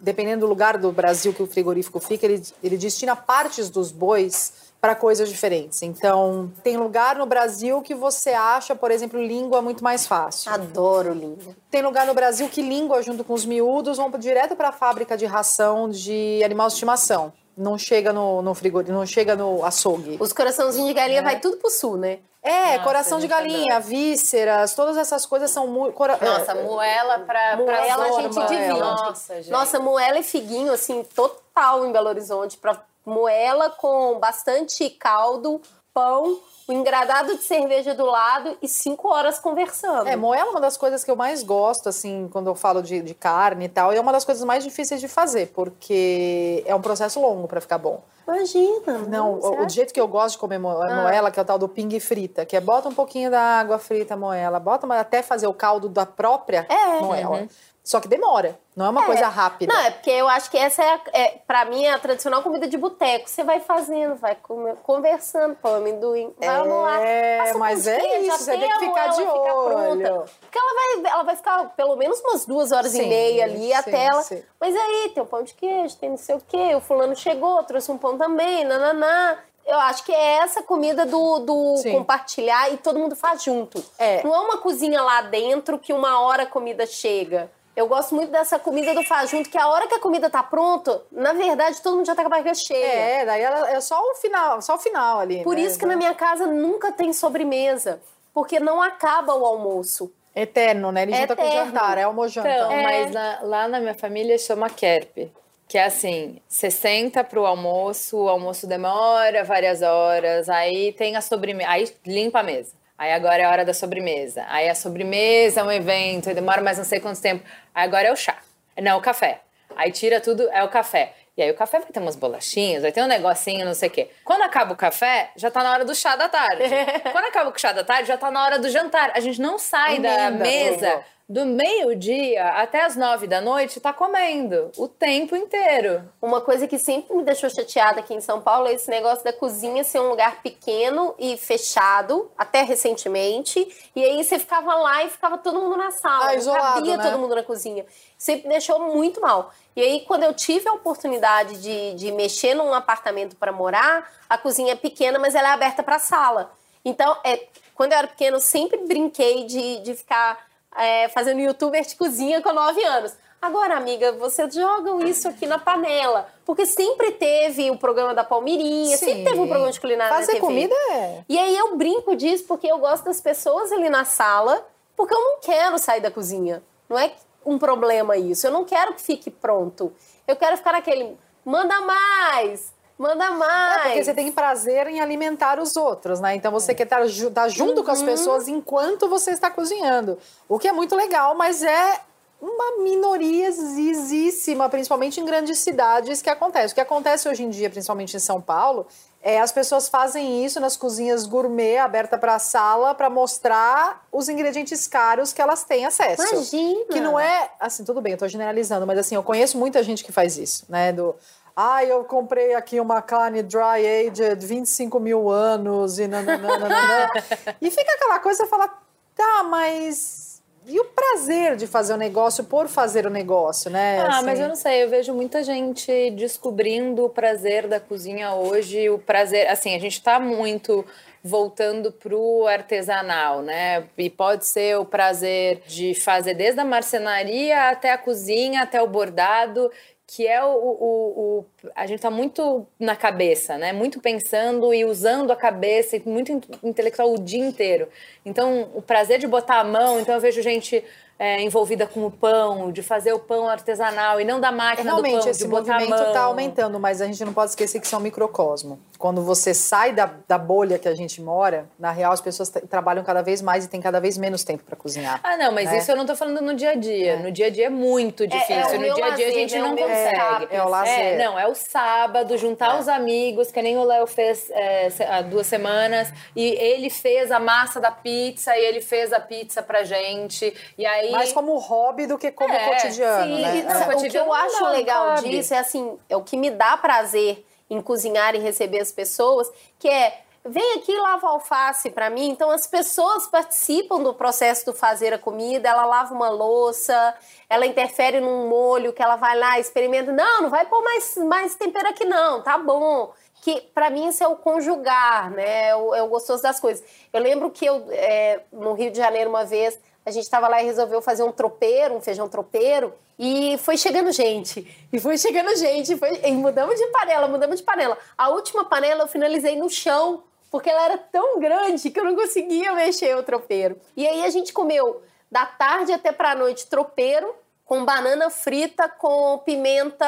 Dependendo 0.00 0.40
do 0.40 0.48
lugar 0.48 0.78
do 0.78 0.90
Brasil 0.90 1.32
que 1.32 1.42
o 1.42 1.46
frigorífico 1.46 2.00
fica, 2.00 2.26
ele, 2.26 2.42
ele 2.62 2.76
destina 2.76 3.14
partes 3.14 3.70
dos 3.70 3.92
bois 3.92 4.52
para 4.82 4.96
coisas 4.96 5.28
diferentes. 5.28 5.80
Então, 5.82 6.50
tem 6.64 6.76
lugar 6.76 7.14
no 7.14 7.24
Brasil 7.24 7.80
que 7.82 7.94
você 7.94 8.30
acha, 8.30 8.74
por 8.74 8.90
exemplo, 8.90 9.22
língua 9.22 9.62
muito 9.62 9.84
mais 9.84 10.08
fácil. 10.08 10.52
Adoro, 10.52 11.14
linda. 11.14 11.56
Tem 11.70 11.80
lugar 11.82 12.04
no 12.04 12.12
Brasil 12.12 12.48
que 12.48 12.60
língua, 12.60 13.00
junto 13.00 13.22
com 13.22 13.32
os 13.32 13.44
miúdos, 13.44 13.96
vão 13.96 14.10
direto 14.10 14.56
para 14.56 14.70
a 14.70 14.72
fábrica 14.72 15.16
de 15.16 15.24
ração 15.24 15.88
de 15.88 16.42
animal 16.44 16.66
de 16.66 16.72
estimação. 16.72 17.32
Não 17.56 17.78
chega 17.78 18.12
no, 18.12 18.42
no 18.42 18.54
frigorífico, 18.54 18.98
não 18.98 19.06
chega 19.06 19.36
no 19.36 19.64
açougue. 19.64 20.16
Os 20.18 20.32
coraçãozinhos 20.32 20.88
de 20.88 20.94
galinha 20.94 21.22
vai 21.22 21.38
tudo 21.38 21.58
pro 21.58 21.70
sul, 21.70 21.96
né? 21.96 22.18
É, 22.42 22.72
Nossa, 22.72 22.82
coração 22.82 23.18
de 23.18 23.28
gente, 23.28 23.30
galinha, 23.30 23.78
vísceras, 23.78 24.74
todas 24.74 24.96
essas 24.96 25.24
coisas 25.24 25.48
são 25.48 25.68
muito. 25.68 25.94
cora- 25.94 26.18
Nossa, 26.20 26.52
é, 26.52 26.62
moela 26.64 27.20
pra, 27.20 27.56
Moela 27.56 28.04
pra 28.04 28.16
a 28.16 28.20
gente 28.20 28.46
divide. 28.48 28.80
Nossa, 28.80 29.36
gente. 29.36 29.50
Nossa, 29.52 29.78
moela 29.78 30.18
e 30.18 30.24
figuinho, 30.24 30.72
assim, 30.72 31.04
total 31.14 31.86
em 31.86 31.92
Belo 31.92 32.08
Horizonte. 32.08 32.58
Pra 32.58 32.82
moela 33.04 33.70
com 33.70 34.18
bastante 34.18 34.88
caldo, 34.90 35.60
pão, 35.94 36.38
o 36.66 36.72
engradado 36.72 37.36
de 37.36 37.42
cerveja 37.42 37.94
do 37.94 38.06
lado 38.06 38.56
e 38.62 38.68
cinco 38.68 39.08
horas 39.08 39.38
conversando. 39.38 40.08
É, 40.08 40.16
moela 40.16 40.48
é 40.48 40.50
uma 40.50 40.60
das 40.60 40.76
coisas 40.76 41.04
que 41.04 41.10
eu 41.10 41.16
mais 41.16 41.42
gosto, 41.42 41.88
assim, 41.88 42.28
quando 42.32 42.46
eu 42.46 42.54
falo 42.54 42.82
de, 42.82 43.02
de 43.02 43.12
carne 43.14 43.66
e 43.66 43.68
tal, 43.68 43.92
e 43.92 43.96
é 43.96 44.00
uma 44.00 44.12
das 44.12 44.24
coisas 44.24 44.42
mais 44.44 44.64
difíceis 44.64 45.00
de 45.00 45.08
fazer, 45.08 45.48
porque 45.54 46.62
é 46.66 46.74
um 46.74 46.80
processo 46.80 47.20
longo 47.20 47.46
para 47.46 47.60
ficar 47.60 47.78
bom. 47.78 48.00
Imagina. 48.26 48.98
Não, 49.08 49.34
você 49.40 49.48
o, 49.48 49.66
o 49.66 49.68
jeito 49.68 49.92
que 49.92 50.00
eu 50.00 50.06
gosto 50.06 50.34
de 50.34 50.38
comer 50.38 50.58
mo- 50.58 50.72
moela, 50.78 51.30
que 51.30 51.40
é 51.40 51.42
o 51.42 51.44
tal 51.44 51.58
do 51.58 51.68
ping 51.68 51.98
frita, 51.98 52.46
que 52.46 52.56
é 52.56 52.60
bota 52.60 52.88
um 52.88 52.94
pouquinho 52.94 53.30
da 53.30 53.40
água 53.40 53.78
frita 53.78 54.16
moela, 54.16 54.60
bota 54.60 54.86
até 54.94 55.22
fazer 55.22 55.48
o 55.48 55.52
caldo 55.52 55.88
da 55.88 56.06
própria 56.06 56.64
É. 56.70 57.00
moela. 57.00 57.48
Só 57.84 57.98
que 57.98 58.06
demora, 58.06 58.56
não 58.76 58.86
é 58.86 58.90
uma 58.90 59.04
coisa 59.04 59.26
rápida. 59.26 59.74
Não, 59.74 59.80
é 59.80 59.90
porque 59.90 60.08
eu 60.10 60.28
acho 60.28 60.48
que 60.48 60.56
essa 60.56 60.80
é, 60.84 60.94
a- 60.94 61.00
é 61.12 61.28
pra 61.46 61.64
mim, 61.64 61.84
é 61.84 61.90
a 61.92 61.98
tradicional 61.98 62.40
comida 62.40 62.68
de 62.68 62.78
boteco. 62.78 63.28
Você 63.28 63.42
vai 63.42 63.58
fazendo, 63.58 64.14
vai 64.14 64.36
comer- 64.36 64.76
conversando, 64.84 65.56
pão, 65.56 65.74
amendoim, 65.74 66.32
vamos 66.38 66.82
lá. 66.84 67.00
É, 67.00 67.52
mas 67.54 67.88
é 67.88 68.20
isso, 68.20 68.38
você 68.38 68.56
tem 68.56 68.70
que 68.70 68.78
ficar 68.78 69.08
de 69.08 69.24
moela 69.24 69.32
ficar 69.32 69.52
pronta. 69.54 70.12
olho. 70.12 70.24
Porque 70.40 70.58
ela 70.58 70.74
vai, 71.02 71.12
ela 71.12 71.22
vai 71.24 71.34
ficar 71.36 71.64
pelo 71.76 71.96
menos 71.96 72.20
umas 72.20 72.46
duas 72.46 72.70
horas 72.70 72.92
Sim, 72.92 73.02
e 73.02 73.08
meia 73.08 73.44
ali 73.46 73.58
sim, 73.66 73.72
até 73.74 74.04
ela. 74.06 74.22
sim. 74.22 74.42
Mas 74.60 74.76
aí 74.76 75.10
tem 75.12 75.20
o 75.22 75.26
pão 75.26 75.42
de 75.42 75.52
queijo, 75.52 75.96
tem 75.96 76.10
não 76.10 76.16
sei 76.16 76.36
o 76.36 76.42
quê, 76.46 76.76
o 76.76 76.80
fulano 76.80 77.16
chegou, 77.16 77.64
trouxe 77.64 77.90
um 77.90 77.98
pão 77.98 78.16
também, 78.16 78.62
nananá. 78.64 79.38
Eu 79.66 79.78
acho 79.78 80.04
que 80.04 80.12
é 80.12 80.38
essa 80.38 80.62
comida 80.62 81.04
do, 81.06 81.38
do 81.40 81.76
Sim. 81.78 81.92
compartilhar 81.92 82.72
e 82.72 82.76
todo 82.76 82.98
mundo 82.98 83.14
faz 83.16 83.42
junto. 83.44 83.82
É. 83.98 84.22
Não 84.24 84.34
é 84.34 84.38
uma 84.40 84.58
cozinha 84.58 85.00
lá 85.02 85.22
dentro 85.22 85.78
que 85.78 85.92
uma 85.92 86.20
hora 86.20 86.44
a 86.44 86.46
comida 86.46 86.84
chega. 86.86 87.50
Eu 87.74 87.88
gosto 87.88 88.14
muito 88.14 88.30
dessa 88.30 88.58
comida 88.58 88.92
do 88.94 89.02
faz 89.02 89.30
junto, 89.30 89.48
que 89.48 89.56
a 89.56 89.66
hora 89.66 89.86
que 89.88 89.94
a 89.94 89.98
comida 90.00 90.28
tá 90.28 90.42
pronta, 90.42 91.02
na 91.10 91.32
verdade, 91.32 91.80
todo 91.80 91.96
mundo 91.96 92.06
já 92.06 92.14
tá 92.14 92.22
com 92.22 92.26
a 92.26 92.30
barriga 92.30 92.54
cheia. 92.54 92.84
É, 92.84 93.24
daí 93.24 93.40
ela, 93.40 93.70
é 93.70 93.80
só 93.80 93.98
o 93.98 94.14
final, 94.16 94.60
só 94.60 94.74
o 94.74 94.78
final 94.78 95.20
ali. 95.20 95.42
Por 95.42 95.54
né? 95.56 95.62
isso 95.62 95.78
que 95.78 95.86
na 95.86 95.96
minha 95.96 96.14
casa 96.14 96.46
nunca 96.46 96.92
tem 96.92 97.12
sobremesa, 97.14 97.98
porque 98.34 98.60
não 98.60 98.82
acaba 98.82 99.34
o 99.34 99.46
almoço. 99.46 100.12
Eterno, 100.36 100.92
né? 100.92 101.02
Ele 101.02 101.14
junta 101.14 101.34
com 101.36 101.50
jantar, 101.50 101.96
é 101.98 102.02
almojanta. 102.04 102.48
Então, 102.48 102.72
É. 102.72 102.82
mas 102.82 103.10
na- 103.12 103.38
lá 103.42 103.68
na 103.68 103.80
minha 103.80 103.94
família 103.94 104.36
chama 104.38 104.68
kerp. 104.68 105.30
Que 105.68 105.78
é 105.78 105.84
assim, 105.84 106.38
você 106.46 106.70
senta 106.70 107.24
pro 107.24 107.46
almoço, 107.46 108.18
o 108.18 108.28
almoço 108.28 108.66
demora 108.66 109.44
várias 109.44 109.80
horas, 109.80 110.50
aí 110.50 110.92
tem 110.92 111.16
a 111.16 111.22
sobremesa, 111.22 111.70
aí 111.70 111.90
limpa 112.06 112.40
a 112.40 112.42
mesa. 112.42 112.72
Aí 112.98 113.10
agora 113.12 113.42
é 113.42 113.44
a 113.44 113.50
hora 113.50 113.64
da 113.64 113.74
sobremesa. 113.74 114.44
Aí 114.48 114.68
a 114.68 114.74
sobremesa 114.74 115.60
é 115.60 115.64
um 115.64 115.72
evento, 115.72 116.32
demora 116.34 116.60
mais 116.62 116.78
não 116.78 116.84
sei 116.84 117.00
quanto 117.00 117.20
tempo. 117.20 117.42
Aí 117.74 117.84
agora 117.84 118.08
é 118.08 118.12
o 118.12 118.16
chá. 118.16 118.36
Não, 118.80 118.98
o 118.98 119.00
café. 119.00 119.40
Aí 119.76 119.90
tira 119.90 120.20
tudo, 120.20 120.48
é 120.50 120.62
o 120.62 120.68
café. 120.68 121.14
E 121.36 121.42
aí 121.42 121.50
o 121.50 121.54
café 121.54 121.78
vai 121.78 121.88
ter 121.88 121.98
umas 121.98 122.14
bolachinhas, 122.14 122.82
vai 122.82 122.92
ter 122.92 123.02
um 123.02 123.06
negocinho, 123.06 123.64
não 123.64 123.72
sei 123.72 123.88
o 123.88 123.92
quê. 123.92 124.10
Quando 124.22 124.42
acaba 124.42 124.74
o 124.74 124.76
café, 124.76 125.30
já 125.34 125.50
tá 125.50 125.62
na 125.62 125.72
hora 125.72 125.84
do 125.84 125.94
chá 125.94 126.14
da 126.14 126.28
tarde. 126.28 126.64
Quando 127.10 127.24
acaba 127.24 127.50
o 127.50 127.58
chá 127.58 127.72
da 127.72 127.82
tarde, 127.82 128.08
já 128.08 128.18
tá 128.18 128.30
na 128.30 128.44
hora 128.44 128.58
do 128.58 128.68
jantar. 128.68 129.12
A 129.14 129.20
gente 129.20 129.40
não 129.40 129.58
sai 129.58 129.98
da 129.98 130.30
mesa. 130.30 131.02
Do 131.32 131.46
meio-dia 131.46 132.46
até 132.58 132.84
as 132.84 132.94
nove 132.94 133.26
da 133.26 133.40
noite, 133.40 133.80
tá 133.80 133.90
comendo 133.90 134.70
o 134.76 134.86
tempo 134.86 135.34
inteiro. 135.34 136.06
Uma 136.20 136.42
coisa 136.42 136.68
que 136.68 136.78
sempre 136.78 137.16
me 137.16 137.22
deixou 137.22 137.48
chateada 137.48 138.00
aqui 138.00 138.12
em 138.12 138.20
São 138.20 138.42
Paulo 138.42 138.68
é 138.68 138.74
esse 138.74 138.90
negócio 138.90 139.24
da 139.24 139.32
cozinha 139.32 139.82
ser 139.82 139.98
um 139.98 140.10
lugar 140.10 140.42
pequeno 140.42 141.14
e 141.18 141.38
fechado, 141.38 142.30
até 142.36 142.60
recentemente. 142.60 143.66
E 143.96 144.04
aí 144.04 144.22
você 144.22 144.38
ficava 144.38 144.74
lá 144.74 145.04
e 145.04 145.08
ficava 145.08 145.38
todo 145.38 145.58
mundo 145.58 145.74
na 145.74 145.90
sala. 145.90 146.28
Ah, 146.28 146.34
isolado, 146.34 146.74
cabia 146.74 146.98
né? 146.98 147.02
todo 147.02 147.18
mundo 147.18 147.34
na 147.34 147.42
cozinha. 147.42 147.86
Sempre 148.18 148.42
me 148.42 148.50
deixou 148.50 148.78
muito 148.94 149.18
mal. 149.18 149.54
E 149.74 149.80
aí, 149.80 150.00
quando 150.00 150.24
eu 150.24 150.34
tive 150.34 150.68
a 150.68 150.74
oportunidade 150.74 151.62
de, 151.62 151.94
de 151.94 152.12
mexer 152.12 152.52
num 152.52 152.74
apartamento 152.74 153.36
para 153.36 153.50
morar, 153.50 154.06
a 154.28 154.36
cozinha 154.36 154.74
é 154.74 154.76
pequena, 154.76 155.18
mas 155.18 155.34
ela 155.34 155.48
é 155.48 155.52
aberta 155.52 155.82
para 155.82 155.98
sala. 155.98 156.52
Então, 156.84 157.16
é, 157.24 157.46
quando 157.74 157.92
eu 157.92 157.98
era 157.98 158.08
pequena, 158.08 158.36
eu 158.36 158.40
sempre 158.40 158.86
brinquei 158.86 159.44
de, 159.44 159.80
de 159.80 159.94
ficar 159.94 160.51
é, 160.76 161.08
fazendo 161.08 161.40
youtuber 161.40 161.82
de 161.82 161.96
cozinha 161.96 162.40
com 162.42 162.52
9 162.52 162.82
anos. 162.84 163.12
Agora, 163.40 163.76
amiga, 163.76 164.12
vocês 164.12 164.54
jogam 164.54 165.00
isso 165.00 165.28
aqui 165.28 165.46
na 165.46 165.58
panela. 165.58 166.28
Porque 166.44 166.64
sempre 166.64 167.10
teve 167.10 167.70
o 167.72 167.76
programa 167.76 168.14
da 168.14 168.22
Palmirinha, 168.22 168.96
sempre 168.96 169.14
Sim. 169.14 169.24
teve 169.24 169.40
um 169.40 169.48
programa 169.48 169.72
de 169.72 169.80
culinária 169.80 170.14
Fazer 170.14 170.34
na 170.34 170.40
TV. 170.40 170.46
comida 170.46 170.74
é. 170.92 171.24
E 171.28 171.36
aí 171.38 171.56
eu 171.56 171.76
brinco 171.76 172.14
disso 172.14 172.44
porque 172.46 172.68
eu 172.68 172.78
gosto 172.78 173.04
das 173.04 173.20
pessoas 173.20 173.72
ali 173.72 173.90
na 173.90 174.04
sala, 174.04 174.64
porque 174.96 175.12
eu 175.12 175.18
não 175.18 175.40
quero 175.40 175.76
sair 175.76 176.00
da 176.00 176.10
cozinha. 176.10 176.62
Não 176.88 176.96
é 176.96 177.12
um 177.44 177.58
problema 177.58 178.16
isso. 178.16 178.46
Eu 178.46 178.52
não 178.52 178.64
quero 178.64 178.94
que 178.94 179.02
fique 179.02 179.28
pronto. 179.28 179.92
Eu 180.26 180.36
quero 180.36 180.56
ficar 180.56 180.72
naquele, 180.72 181.18
manda 181.44 181.80
mais, 181.80 182.71
manda 182.98 183.30
mais. 183.32 183.76
É, 183.76 183.82
porque 183.88 184.04
você 184.04 184.14
tem 184.14 184.30
prazer 184.32 184.86
em 184.86 185.00
alimentar 185.00 185.58
os 185.60 185.76
outros, 185.76 186.20
né? 186.20 186.34
Então 186.34 186.52
você 186.52 186.74
quer 186.74 186.84
estar 186.84 187.04
ju- 187.06 187.30
tá 187.30 187.48
junto 187.48 187.82
com 187.82 187.90
as 187.90 188.02
pessoas 188.02 188.48
enquanto 188.48 189.08
você 189.08 189.30
está 189.32 189.50
cozinhando. 189.50 190.18
O 190.48 190.58
que 190.58 190.68
é 190.68 190.72
muito 190.72 190.94
legal, 190.94 191.34
mas 191.34 191.62
é 191.62 192.00
uma 192.40 192.82
minoriazíssima, 192.82 194.68
principalmente 194.68 195.20
em 195.20 195.24
grandes 195.24 195.58
cidades, 195.58 196.20
que 196.22 196.30
acontece. 196.30 196.72
O 196.72 196.74
que 196.74 196.80
acontece 196.80 197.28
hoje 197.28 197.42
em 197.44 197.50
dia, 197.50 197.70
principalmente 197.70 198.16
em 198.16 198.20
São 198.20 198.40
Paulo, 198.40 198.86
é 199.22 199.40
as 199.40 199.52
pessoas 199.52 199.88
fazem 199.88 200.44
isso 200.44 200.58
nas 200.58 200.76
cozinhas 200.76 201.24
gourmet, 201.26 201.78
aberta 201.78 202.18
para 202.18 202.34
a 202.34 202.38
sala, 202.40 202.94
para 202.94 203.08
mostrar 203.08 204.04
os 204.10 204.28
ingredientes 204.28 204.88
caros 204.88 205.32
que 205.32 205.40
elas 205.40 205.62
têm 205.62 205.86
acesso. 205.86 206.22
Imagina. 206.34 206.84
Que 206.86 207.00
não 207.00 207.18
é, 207.18 207.50
assim, 207.60 207.84
tudo 207.84 208.00
bem, 208.00 208.12
eu 208.12 208.18
tô 208.18 208.26
generalizando, 208.26 208.84
mas 208.86 208.98
assim, 208.98 209.14
eu 209.14 209.22
conheço 209.22 209.56
muita 209.56 209.80
gente 209.82 210.02
que 210.02 210.10
faz 210.10 210.36
isso, 210.36 210.64
né? 210.68 210.92
Do, 210.92 211.14
ah, 211.56 211.84
eu 211.84 212.04
comprei 212.04 212.54
aqui 212.54 212.80
uma 212.80 213.02
carne 213.02 213.42
dry 213.42 214.08
aged 214.08 214.44
25 214.44 214.98
mil 214.98 215.28
anos 215.28 215.98
e 215.98 216.08
nananana. 216.08 217.10
e 217.60 217.70
fica 217.70 217.92
aquela 217.92 218.18
coisa, 218.18 218.46
fala, 218.46 218.68
tá, 219.14 219.42
mas 219.44 220.32
e 220.64 220.78
o 220.78 220.84
prazer 220.84 221.56
de 221.56 221.66
fazer 221.66 221.92
o 221.92 221.96
negócio 221.96 222.44
por 222.44 222.68
fazer 222.68 223.04
o 223.04 223.10
negócio, 223.10 223.68
né? 223.68 224.00
Ah, 224.00 224.18
Assim, 224.18 224.26
mas 224.26 224.38
eu 224.38 224.48
não 224.48 224.54
sei, 224.54 224.84
eu 224.84 224.88
vejo 224.88 225.12
muita 225.12 225.42
gente 225.42 226.10
descobrindo 226.12 227.04
o 227.04 227.10
prazer 227.10 227.66
da 227.66 227.80
cozinha 227.80 228.32
hoje, 228.34 228.88
o 228.88 228.96
prazer, 228.96 229.48
assim, 229.48 229.74
a 229.74 229.78
gente 229.80 230.00
tá 230.00 230.20
muito 230.20 230.84
voltando 231.24 231.90
pro 231.90 232.46
artesanal, 232.46 233.42
né? 233.42 233.88
E 233.98 234.08
pode 234.08 234.46
ser 234.46 234.78
o 234.78 234.84
prazer 234.84 235.62
de 235.66 235.94
fazer 235.94 236.34
desde 236.34 236.60
a 236.60 236.64
marcenaria 236.64 237.70
até 237.70 237.92
a 237.92 237.98
cozinha, 237.98 238.62
até 238.62 238.80
o 238.80 238.86
bordado, 238.86 239.70
que 240.14 240.26
é 240.26 240.44
o, 240.44 240.48
o, 240.48 241.38
o- 241.38 241.44
a 241.74 241.86
gente 241.86 242.00
tá 242.00 242.10
muito 242.10 242.66
na 242.78 242.94
cabeça, 242.94 243.56
né? 243.56 243.72
Muito 243.72 243.98
pensando 243.98 244.74
e 244.74 244.84
usando 244.84 245.30
a 245.30 245.36
cabeça, 245.36 245.98
muito 246.04 246.30
in- 246.30 246.40
intelectual 246.62 247.14
o 247.14 247.18
dia 247.18 247.42
inteiro. 247.42 247.88
Então, 248.24 248.68
o 248.74 248.82
prazer 248.82 249.18
de 249.18 249.26
botar 249.26 249.60
a 249.60 249.64
mão, 249.64 249.98
então 250.00 250.14
eu 250.14 250.20
vejo 250.20 250.42
gente 250.42 250.84
é, 251.22 251.40
envolvida 251.40 251.86
com 251.86 252.04
o 252.04 252.10
pão, 252.10 252.72
de 252.72 252.82
fazer 252.82 253.12
o 253.12 253.18
pão 253.20 253.48
artesanal 253.48 254.20
e 254.20 254.24
não 254.24 254.40
da 254.40 254.50
máquina 254.50 254.90
do 254.90 255.00
Realmente, 255.00 255.22
pão, 255.22 255.30
esse 255.30 255.44
de 255.44 255.48
botar 255.48 255.76
a 255.76 255.78
movimento 255.78 256.02
está 256.02 256.22
aumentando, 256.22 256.80
mas 256.80 257.00
a 257.00 257.06
gente 257.06 257.24
não 257.24 257.32
pode 257.32 257.50
esquecer 257.50 257.78
que 257.78 257.86
isso 257.86 257.94
é 257.94 257.98
um 257.98 258.00
microcosmo. 258.00 258.80
Quando 258.98 259.22
você 259.22 259.54
sai 259.54 259.92
da, 259.92 260.10
da 260.26 260.36
bolha 260.36 260.80
que 260.80 260.88
a 260.88 260.94
gente 260.96 261.22
mora, 261.22 261.68
na 261.78 261.92
real, 261.92 262.12
as 262.12 262.20
pessoas 262.20 262.50
trabalham 262.68 263.04
cada 263.04 263.22
vez 263.22 263.40
mais 263.40 263.64
e 263.64 263.68
têm 263.68 263.80
cada 263.80 264.00
vez 264.00 264.18
menos 264.18 264.42
tempo 264.42 264.64
para 264.64 264.74
cozinhar. 264.74 265.20
Ah, 265.22 265.36
não, 265.36 265.52
mas 265.52 265.70
né? 265.70 265.78
isso 265.78 265.92
eu 265.92 265.96
não 265.96 266.04
tô 266.04 266.16
falando 266.16 266.40
no 266.40 266.54
dia 266.54 266.70
a 266.70 266.74
dia. 266.74 267.16
No 267.20 267.30
dia 267.30 267.46
a 267.46 267.50
dia 267.50 267.66
é 267.66 267.70
muito 267.70 268.26
difícil. 268.26 268.56
é 268.56 268.76
o 268.76 268.80
no 268.80 268.94
dia 268.94 269.04
a 269.04 269.10
dia 269.10 269.28
a 269.28 269.30
gente 269.30 269.54
é 269.54 269.58
não 269.60 269.76
consegue. 269.76 270.48
É 270.50 270.60
o 270.60 270.68
lazer. 270.68 270.92
É, 270.92 271.18
não, 271.18 271.38
é 271.38 271.46
o 271.46 271.54
sábado, 271.54 272.36
juntar 272.36 272.80
os 272.80 272.88
amigos, 272.88 273.52
que 273.52 273.62
nem 273.62 273.78
o 273.78 273.84
Léo 273.84 274.08
fez 274.08 274.50
é, 274.50 274.88
há 275.08 275.22
duas 275.22 275.46
semanas, 275.46 276.12
e 276.34 276.46
ele 276.46 276.90
fez 276.90 277.30
a 277.30 277.38
massa 277.38 277.78
da 277.78 277.92
pizza 277.92 278.56
e 278.58 278.64
ele 278.64 278.80
fez 278.80 279.12
a 279.12 279.20
pizza 279.20 279.62
pra 279.62 279.84
gente. 279.84 280.52
E 280.76 280.84
aí. 280.84 281.11
Mais 281.12 281.32
como 281.32 281.56
hobby 281.58 282.06
do 282.06 282.18
que 282.18 282.30
como 282.30 282.52
É, 282.52 282.68
cotidiano, 282.68 283.36
sim, 283.36 283.42
né? 283.42 283.56
E 283.56 283.60
É. 283.60 283.62
não, 283.62 283.80
o 283.80 283.84
que 283.84 283.94
Cotidiano 283.94 284.26
eu 284.26 284.32
não 284.32 284.34
acho 284.34 284.62
não 284.62 284.70
legal 284.70 285.14
disso 285.16 285.54
é 285.54 285.58
assim, 285.58 285.98
é 286.08 286.16
o 286.16 286.22
que 286.22 286.36
me 286.36 286.50
dá 286.50 286.76
prazer 286.76 287.44
em 287.70 287.80
cozinhar 287.80 288.34
e 288.34 288.38
receber 288.38 288.80
as 288.80 288.92
pessoas, 288.92 289.50
que 289.78 289.88
é 289.88 290.20
vem 290.44 290.74
aqui 290.74 290.94
lava 290.96 291.28
alface 291.28 291.90
pra 291.90 292.10
mim. 292.10 292.28
Então 292.30 292.50
as 292.50 292.66
pessoas 292.66 293.26
participam 293.28 294.02
do 294.02 294.12
processo 294.12 294.66
do 294.66 294.74
fazer 294.74 295.14
a 295.14 295.18
comida, 295.18 295.68
ela 295.68 295.84
lava 295.86 296.12
uma 296.12 296.28
louça, 296.28 297.14
ela 297.48 297.64
interfere 297.64 298.20
num 298.20 298.48
molho 298.48 298.92
que 298.92 299.02
ela 299.02 299.16
vai 299.16 299.38
lá, 299.38 299.58
experimenta, 299.58 300.10
não, 300.12 300.42
não 300.42 300.50
vai 300.50 300.66
pôr 300.66 300.82
mais 300.82 301.16
mais 301.16 301.54
tempero 301.54 301.88
aqui 301.88 302.04
não, 302.04 302.42
tá 302.42 302.58
bom. 302.58 303.12
Que 303.40 303.60
pra 303.74 303.90
mim 303.90 304.06
isso 304.08 304.22
é 304.22 304.28
o 304.28 304.36
conjugar, 304.36 305.30
né? 305.32 305.68
É 305.68 305.76
o, 305.76 305.94
é 305.94 306.02
o 306.02 306.06
gostoso 306.06 306.42
das 306.42 306.60
coisas. 306.60 306.84
Eu 307.12 307.20
lembro 307.20 307.50
que 307.50 307.64
eu 307.64 307.86
é, 307.90 308.40
no 308.52 308.72
Rio 308.72 308.90
de 308.90 308.98
Janeiro 308.98 309.30
uma 309.30 309.44
vez 309.44 309.78
a 310.04 310.10
gente 310.10 310.24
estava 310.24 310.48
lá 310.48 310.62
e 310.62 310.66
resolveu 310.66 311.00
fazer 311.02 311.22
um 311.22 311.32
tropeiro, 311.32 311.94
um 311.94 312.00
feijão 312.00 312.28
tropeiro, 312.28 312.92
e 313.18 313.56
foi 313.58 313.76
chegando 313.76 314.10
gente. 314.12 314.66
E 314.92 314.98
foi 314.98 315.16
chegando 315.16 315.54
gente. 315.56 315.96
Foi, 315.96 316.20
e 316.24 316.32
mudamos 316.32 316.76
de 316.78 316.86
panela, 316.88 317.28
mudamos 317.28 317.58
de 317.60 317.62
panela. 317.62 317.96
A 318.18 318.28
última 318.30 318.64
panela 318.64 319.04
eu 319.04 319.08
finalizei 319.08 319.56
no 319.56 319.70
chão, 319.70 320.24
porque 320.50 320.68
ela 320.68 320.84
era 320.84 320.98
tão 320.98 321.38
grande 321.38 321.88
que 321.90 321.98
eu 322.00 322.04
não 322.04 322.14
conseguia 322.16 322.72
mexer 322.72 323.16
o 323.16 323.22
tropeiro. 323.22 323.76
E 323.96 324.06
aí 324.06 324.24
a 324.24 324.30
gente 324.30 324.52
comeu 324.52 325.02
da 325.30 325.46
tarde 325.46 325.92
até 325.92 326.10
pra 326.12 326.34
noite 326.34 326.66
tropeiro, 326.66 327.34
com 327.64 327.84
banana 327.86 328.28
frita, 328.28 328.86
com 328.88 329.38
pimenta, 329.38 330.04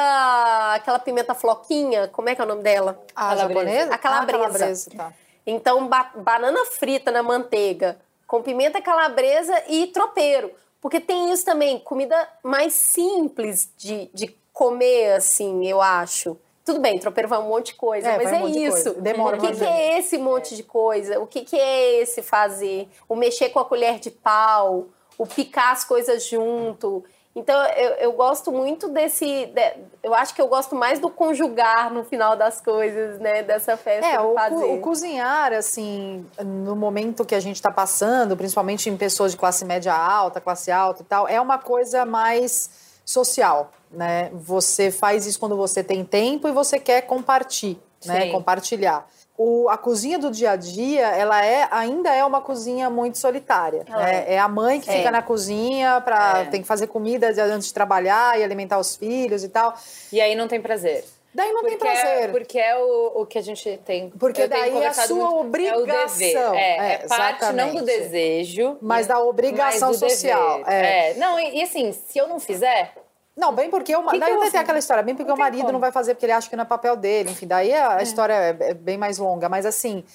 aquela 0.75 0.99
pimenta 0.99 1.33
floquinha, 1.33 2.07
como 2.09 2.29
é 2.29 2.35
que 2.35 2.41
é 2.41 2.43
o 2.43 2.47
nome 2.47 2.61
dela? 2.61 3.01
A 3.15 3.29
Calabresa. 3.35 3.47
japonesa? 3.65 3.93
A 3.93 3.97
calabresa. 3.97 4.37
Ah, 4.37 4.49
calabresa, 4.49 4.91
tá. 4.95 5.13
Então, 5.47 5.87
ba- 5.87 6.11
banana 6.15 6.65
frita 6.65 7.11
na 7.11 7.23
manteiga, 7.23 7.97
com 8.27 8.41
pimenta 8.41 8.81
calabresa 8.81 9.63
e 9.67 9.87
tropeiro. 9.87 10.51
Porque 10.81 10.99
tem 10.99 11.31
isso 11.31 11.43
também, 11.43 11.79
comida 11.79 12.15
mais 12.43 12.73
simples 12.73 13.69
de, 13.77 14.09
de 14.13 14.35
comer, 14.53 15.13
assim, 15.13 15.67
eu 15.67 15.81
acho. 15.81 16.37
Tudo 16.63 16.79
bem, 16.79 16.97
tropeiro 16.97 17.27
vai 17.29 17.39
um 17.39 17.47
monte 17.49 17.67
de 17.67 17.75
coisa, 17.75 18.09
É, 18.09 18.17
mas 18.17 18.31
um 18.31 18.47
é 18.47 18.51
de 18.51 18.65
isso. 18.65 18.83
coisa. 18.85 19.01
Demora 19.01 19.37
o 19.37 19.39
que, 19.39 19.51
que 19.53 19.63
é 19.63 19.99
esse 19.99 20.17
monte 20.17 20.55
de 20.55 20.63
coisa? 20.63 21.19
O 21.19 21.27
que, 21.27 21.41
que 21.41 21.55
é 21.55 22.01
esse 22.01 22.23
fazer? 22.23 22.87
O 23.07 23.15
mexer 23.15 23.49
com 23.49 23.59
a 23.59 23.65
colher 23.65 23.99
de 23.99 24.09
pau, 24.09 24.87
o 25.17 25.25
picar 25.27 25.71
as 25.71 25.83
coisas 25.83 26.25
junto. 26.27 27.03
Então, 27.37 27.61
eu, 27.71 27.89
eu 27.95 28.11
gosto 28.13 28.49
muito 28.49 28.87
desse. 28.87 29.47
de- 29.47 29.73
eu 30.01 30.13
acho 30.15 30.33
que 30.33 30.41
eu 30.41 30.47
gosto 30.47 30.73
mais 30.73 30.99
do 30.99 31.09
conjugar 31.09 31.91
no 31.91 32.05
final 32.05 32.37
das 32.37 32.61
coisas, 32.61 33.19
né? 33.19 33.43
Dessa 33.43 33.75
festa 33.75 34.07
É, 34.07 34.19
o, 34.21 34.33
fazer. 34.33 34.55
o 34.63 34.79
cozinhar, 34.79 35.51
assim, 35.51 36.25
no 36.41 36.75
momento 36.77 37.25
que 37.25 37.35
a 37.35 37.39
gente 37.41 37.57
está 37.57 37.69
passando, 37.69 38.37
principalmente 38.37 38.89
em 38.89 38.95
pessoas 38.95 39.31
de 39.33 39.37
classe 39.37 39.65
média 39.65 39.93
alta, 39.93 40.39
classe 40.39 40.71
alta 40.71 41.01
e 41.01 41.05
tal, 41.05 41.27
é 41.27 41.41
uma 41.41 41.57
coisa 41.57 42.05
mais 42.05 42.69
social, 43.03 43.69
né? 43.91 44.29
Você 44.33 44.89
faz 44.89 45.25
isso 45.25 45.37
quando 45.37 45.57
você 45.57 45.83
tem 45.83 46.05
tempo 46.05 46.47
e 46.47 46.51
você 46.53 46.79
quer 46.79 47.01
compartilhar, 47.01 47.79
né? 48.05 48.31
Compartilhar. 48.31 49.05
O, 49.37 49.67
a 49.69 49.77
cozinha 49.77 50.17
do 50.17 50.31
dia 50.31 50.51
a 50.51 50.55
dia, 50.55 51.07
ela 51.09 51.45
é, 51.45 51.67
ainda 51.69 52.09
é 52.13 52.23
uma 52.23 52.39
cozinha 52.39 52.89
muito 52.89 53.17
solitária. 53.17 53.83
Ela 53.85 54.03
né? 54.03 54.25
É. 54.35 54.39
a 54.39 54.47
mãe 54.47 54.79
que 54.79 54.89
É. 54.89 54.93
fica 54.97 55.11
na 55.11 55.21
cozinha 55.21 55.99
para 56.01 56.43
É. 56.43 56.45
tem 56.45 56.61
que 56.61 56.67
fazer 56.67 56.87
comida 56.87 57.27
antes 57.53 57.67
de 57.67 57.73
trabalhar 57.73 58.39
e 58.39 58.43
alimentar 58.43 58.79
os 58.79 58.95
filhos 58.95 59.43
e 59.43 59.49
tal. 59.49 59.73
E 60.11 60.21
aí 60.21 60.35
não 60.35 60.47
tem 60.47 60.61
prazer. 60.61 61.03
Daí 61.33 61.51
não 61.51 61.63
porque 61.63 61.75
tem 61.75 61.91
prazer. 61.91 62.23
É, 62.23 62.27
porque 62.29 62.57
é 62.57 62.77
o, 62.77 63.11
o 63.23 63.25
que 63.25 63.37
a 63.37 63.41
gente 63.41 63.77
tem. 63.85 64.09
Porque 64.11 64.47
daí 64.47 64.81
é 64.81 64.87
a 64.87 64.93
sua 64.93 65.15
muito, 65.31 65.57
É, 65.57 65.75
obrigação. 65.75 66.55
É, 66.55 66.77
É, 66.77 66.93
é 67.03 67.07
parte 67.09 67.51
não 67.51 67.75
do 67.75 67.83
desejo, 67.83 68.77
Mas 68.81 69.05
da 69.05 69.19
obrigação 69.19 69.89
mas 69.89 69.97
social, 69.99 70.59
dever. 70.59 70.71
é. 70.73 71.11
É. 71.11 71.13
Não, 71.15 71.37
e, 71.37 71.57
e 71.57 71.61
assim, 71.63 71.91
se 71.91 72.17
eu 72.17 72.29
não 72.29 72.39
fizer, 72.39 72.93
Não, 73.35 73.53
bem 73.53 73.69
porque 73.69 73.95
o 73.95 74.01
daí 74.17 74.31
eu- 74.33 74.51
tem 74.51 74.59
aquela 74.59 74.79
história, 74.79 75.03
bem 75.03 75.13
porque 75.15 75.31
o 75.31 75.37
marido 75.37 75.61
como. 75.61 75.73
não 75.73 75.79
vai 75.79 75.91
fazer 75.91 76.13
porque 76.13 76.25
ele 76.25 76.31
acha 76.33 76.49
que 76.49 76.55
não 76.55 76.63
é 76.63 76.65
papel 76.65 76.95
dele, 76.95 77.31
enfim, 77.31 77.45
daí 77.45 77.73
a, 77.73 77.97
a 77.97 78.03
história 78.03 78.33
é, 78.33 78.57
é 78.69 78.73
bem 78.73 78.97
mais 78.97 79.17
longa, 79.17 79.49
mas 79.49 79.65
assim, 79.65 80.05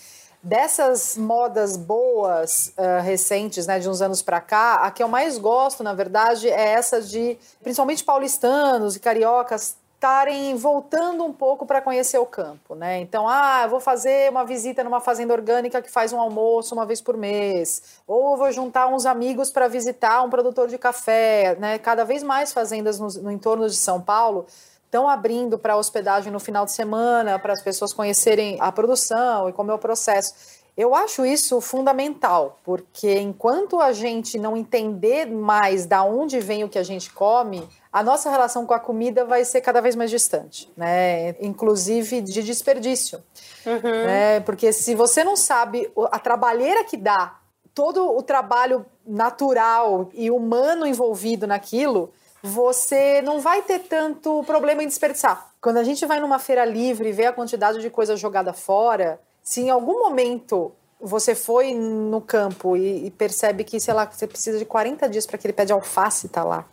dessas 0.42 1.18
modas 1.18 1.76
boas 1.76 2.72
ah, 2.78 3.00
recentes, 3.00 3.66
né, 3.66 3.78
de 3.78 3.88
uns 3.90 4.00
anos 4.00 4.22
pra 4.22 4.40
cá, 4.40 4.76
a 4.76 4.90
que 4.90 5.02
eu 5.02 5.08
mais 5.08 5.36
gosto, 5.36 5.82
na 5.82 5.92
verdade, 5.92 6.48
é 6.48 6.68
essa 6.70 7.00
de 7.02 7.38
principalmente 7.62 8.02
paulistanos 8.02 8.96
e 8.96 9.00
cariocas 9.00 9.76
estarem 10.00 10.56
voltando 10.56 11.22
um 11.22 11.32
pouco 11.32 11.66
para 11.66 11.82
conhecer 11.82 12.16
o 12.16 12.24
campo, 12.24 12.74
né? 12.74 13.00
Então, 13.00 13.28
ah, 13.28 13.66
vou 13.66 13.80
fazer 13.80 14.30
uma 14.30 14.46
visita 14.46 14.82
numa 14.82 14.98
fazenda 14.98 15.34
orgânica 15.34 15.82
que 15.82 15.90
faz 15.90 16.10
um 16.10 16.18
almoço 16.18 16.74
uma 16.74 16.86
vez 16.86 17.02
por 17.02 17.18
mês, 17.18 17.82
ou 18.06 18.34
vou 18.34 18.50
juntar 18.50 18.86
uns 18.86 19.04
amigos 19.04 19.50
para 19.50 19.68
visitar 19.68 20.22
um 20.22 20.30
produtor 20.30 20.68
de 20.68 20.78
café, 20.78 21.54
né? 21.60 21.78
Cada 21.78 22.02
vez 22.02 22.22
mais 22.22 22.50
fazendas 22.50 22.98
no, 22.98 23.08
no 23.08 23.30
entorno 23.30 23.68
de 23.68 23.76
São 23.76 24.00
Paulo 24.00 24.46
estão 24.86 25.06
abrindo 25.06 25.58
para 25.58 25.76
hospedagem 25.76 26.32
no 26.32 26.40
final 26.40 26.64
de 26.64 26.72
semana, 26.72 27.38
para 27.38 27.52
as 27.52 27.60
pessoas 27.60 27.92
conhecerem 27.92 28.56
a 28.58 28.72
produção 28.72 29.50
e 29.50 29.52
como 29.52 29.70
é 29.70 29.74
o 29.74 29.78
processo. 29.78 30.32
Eu 30.78 30.94
acho 30.94 31.26
isso 31.26 31.60
fundamental, 31.60 32.58
porque 32.64 33.18
enquanto 33.18 33.78
a 33.78 33.92
gente 33.92 34.38
não 34.38 34.56
entender 34.56 35.26
mais 35.26 35.84
da 35.84 36.02
onde 36.02 36.40
vem 36.40 36.64
o 36.64 36.70
que 36.70 36.78
a 36.78 36.82
gente 36.82 37.12
come, 37.12 37.68
a 37.92 38.02
nossa 38.02 38.30
relação 38.30 38.64
com 38.64 38.72
a 38.72 38.78
comida 38.78 39.24
vai 39.24 39.44
ser 39.44 39.60
cada 39.60 39.80
vez 39.80 39.96
mais 39.96 40.10
distante, 40.10 40.70
né? 40.76 41.30
Inclusive 41.40 42.20
de 42.20 42.42
desperdício. 42.42 43.22
Uhum. 43.66 43.80
Né? 43.82 44.40
Porque 44.40 44.72
se 44.72 44.94
você 44.94 45.24
não 45.24 45.36
sabe 45.36 45.90
a 46.10 46.18
trabalheira 46.18 46.84
que 46.84 46.96
dá, 46.96 47.38
todo 47.74 48.16
o 48.16 48.22
trabalho 48.22 48.86
natural 49.04 50.08
e 50.14 50.30
humano 50.30 50.86
envolvido 50.86 51.46
naquilo, 51.46 52.12
você 52.42 53.20
não 53.22 53.40
vai 53.40 53.62
ter 53.62 53.80
tanto 53.80 54.42
problema 54.44 54.82
em 54.82 54.86
desperdiçar. 54.86 55.50
Quando 55.60 55.78
a 55.78 55.84
gente 55.84 56.06
vai 56.06 56.20
numa 56.20 56.38
feira 56.38 56.64
livre 56.64 57.08
e 57.08 57.12
vê 57.12 57.26
a 57.26 57.32
quantidade 57.32 57.80
de 57.80 57.90
coisa 57.90 58.16
jogada 58.16 58.52
fora, 58.52 59.20
se 59.42 59.62
em 59.62 59.70
algum 59.70 59.98
momento 59.98 60.72
você 61.00 61.34
foi 61.34 61.74
no 61.74 62.20
campo 62.20 62.76
e, 62.76 63.06
e 63.06 63.10
percebe 63.10 63.64
que, 63.64 63.80
sei 63.80 63.94
lá, 63.94 64.06
você 64.06 64.26
precisa 64.26 64.58
de 64.58 64.64
40 64.64 65.08
dias 65.08 65.26
para 65.26 65.36
aquele 65.36 65.52
pé 65.52 65.64
de 65.64 65.72
alface 65.72 66.26
estar 66.26 66.42
tá 66.42 66.48
lá, 66.48 66.64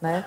né? 0.00 0.24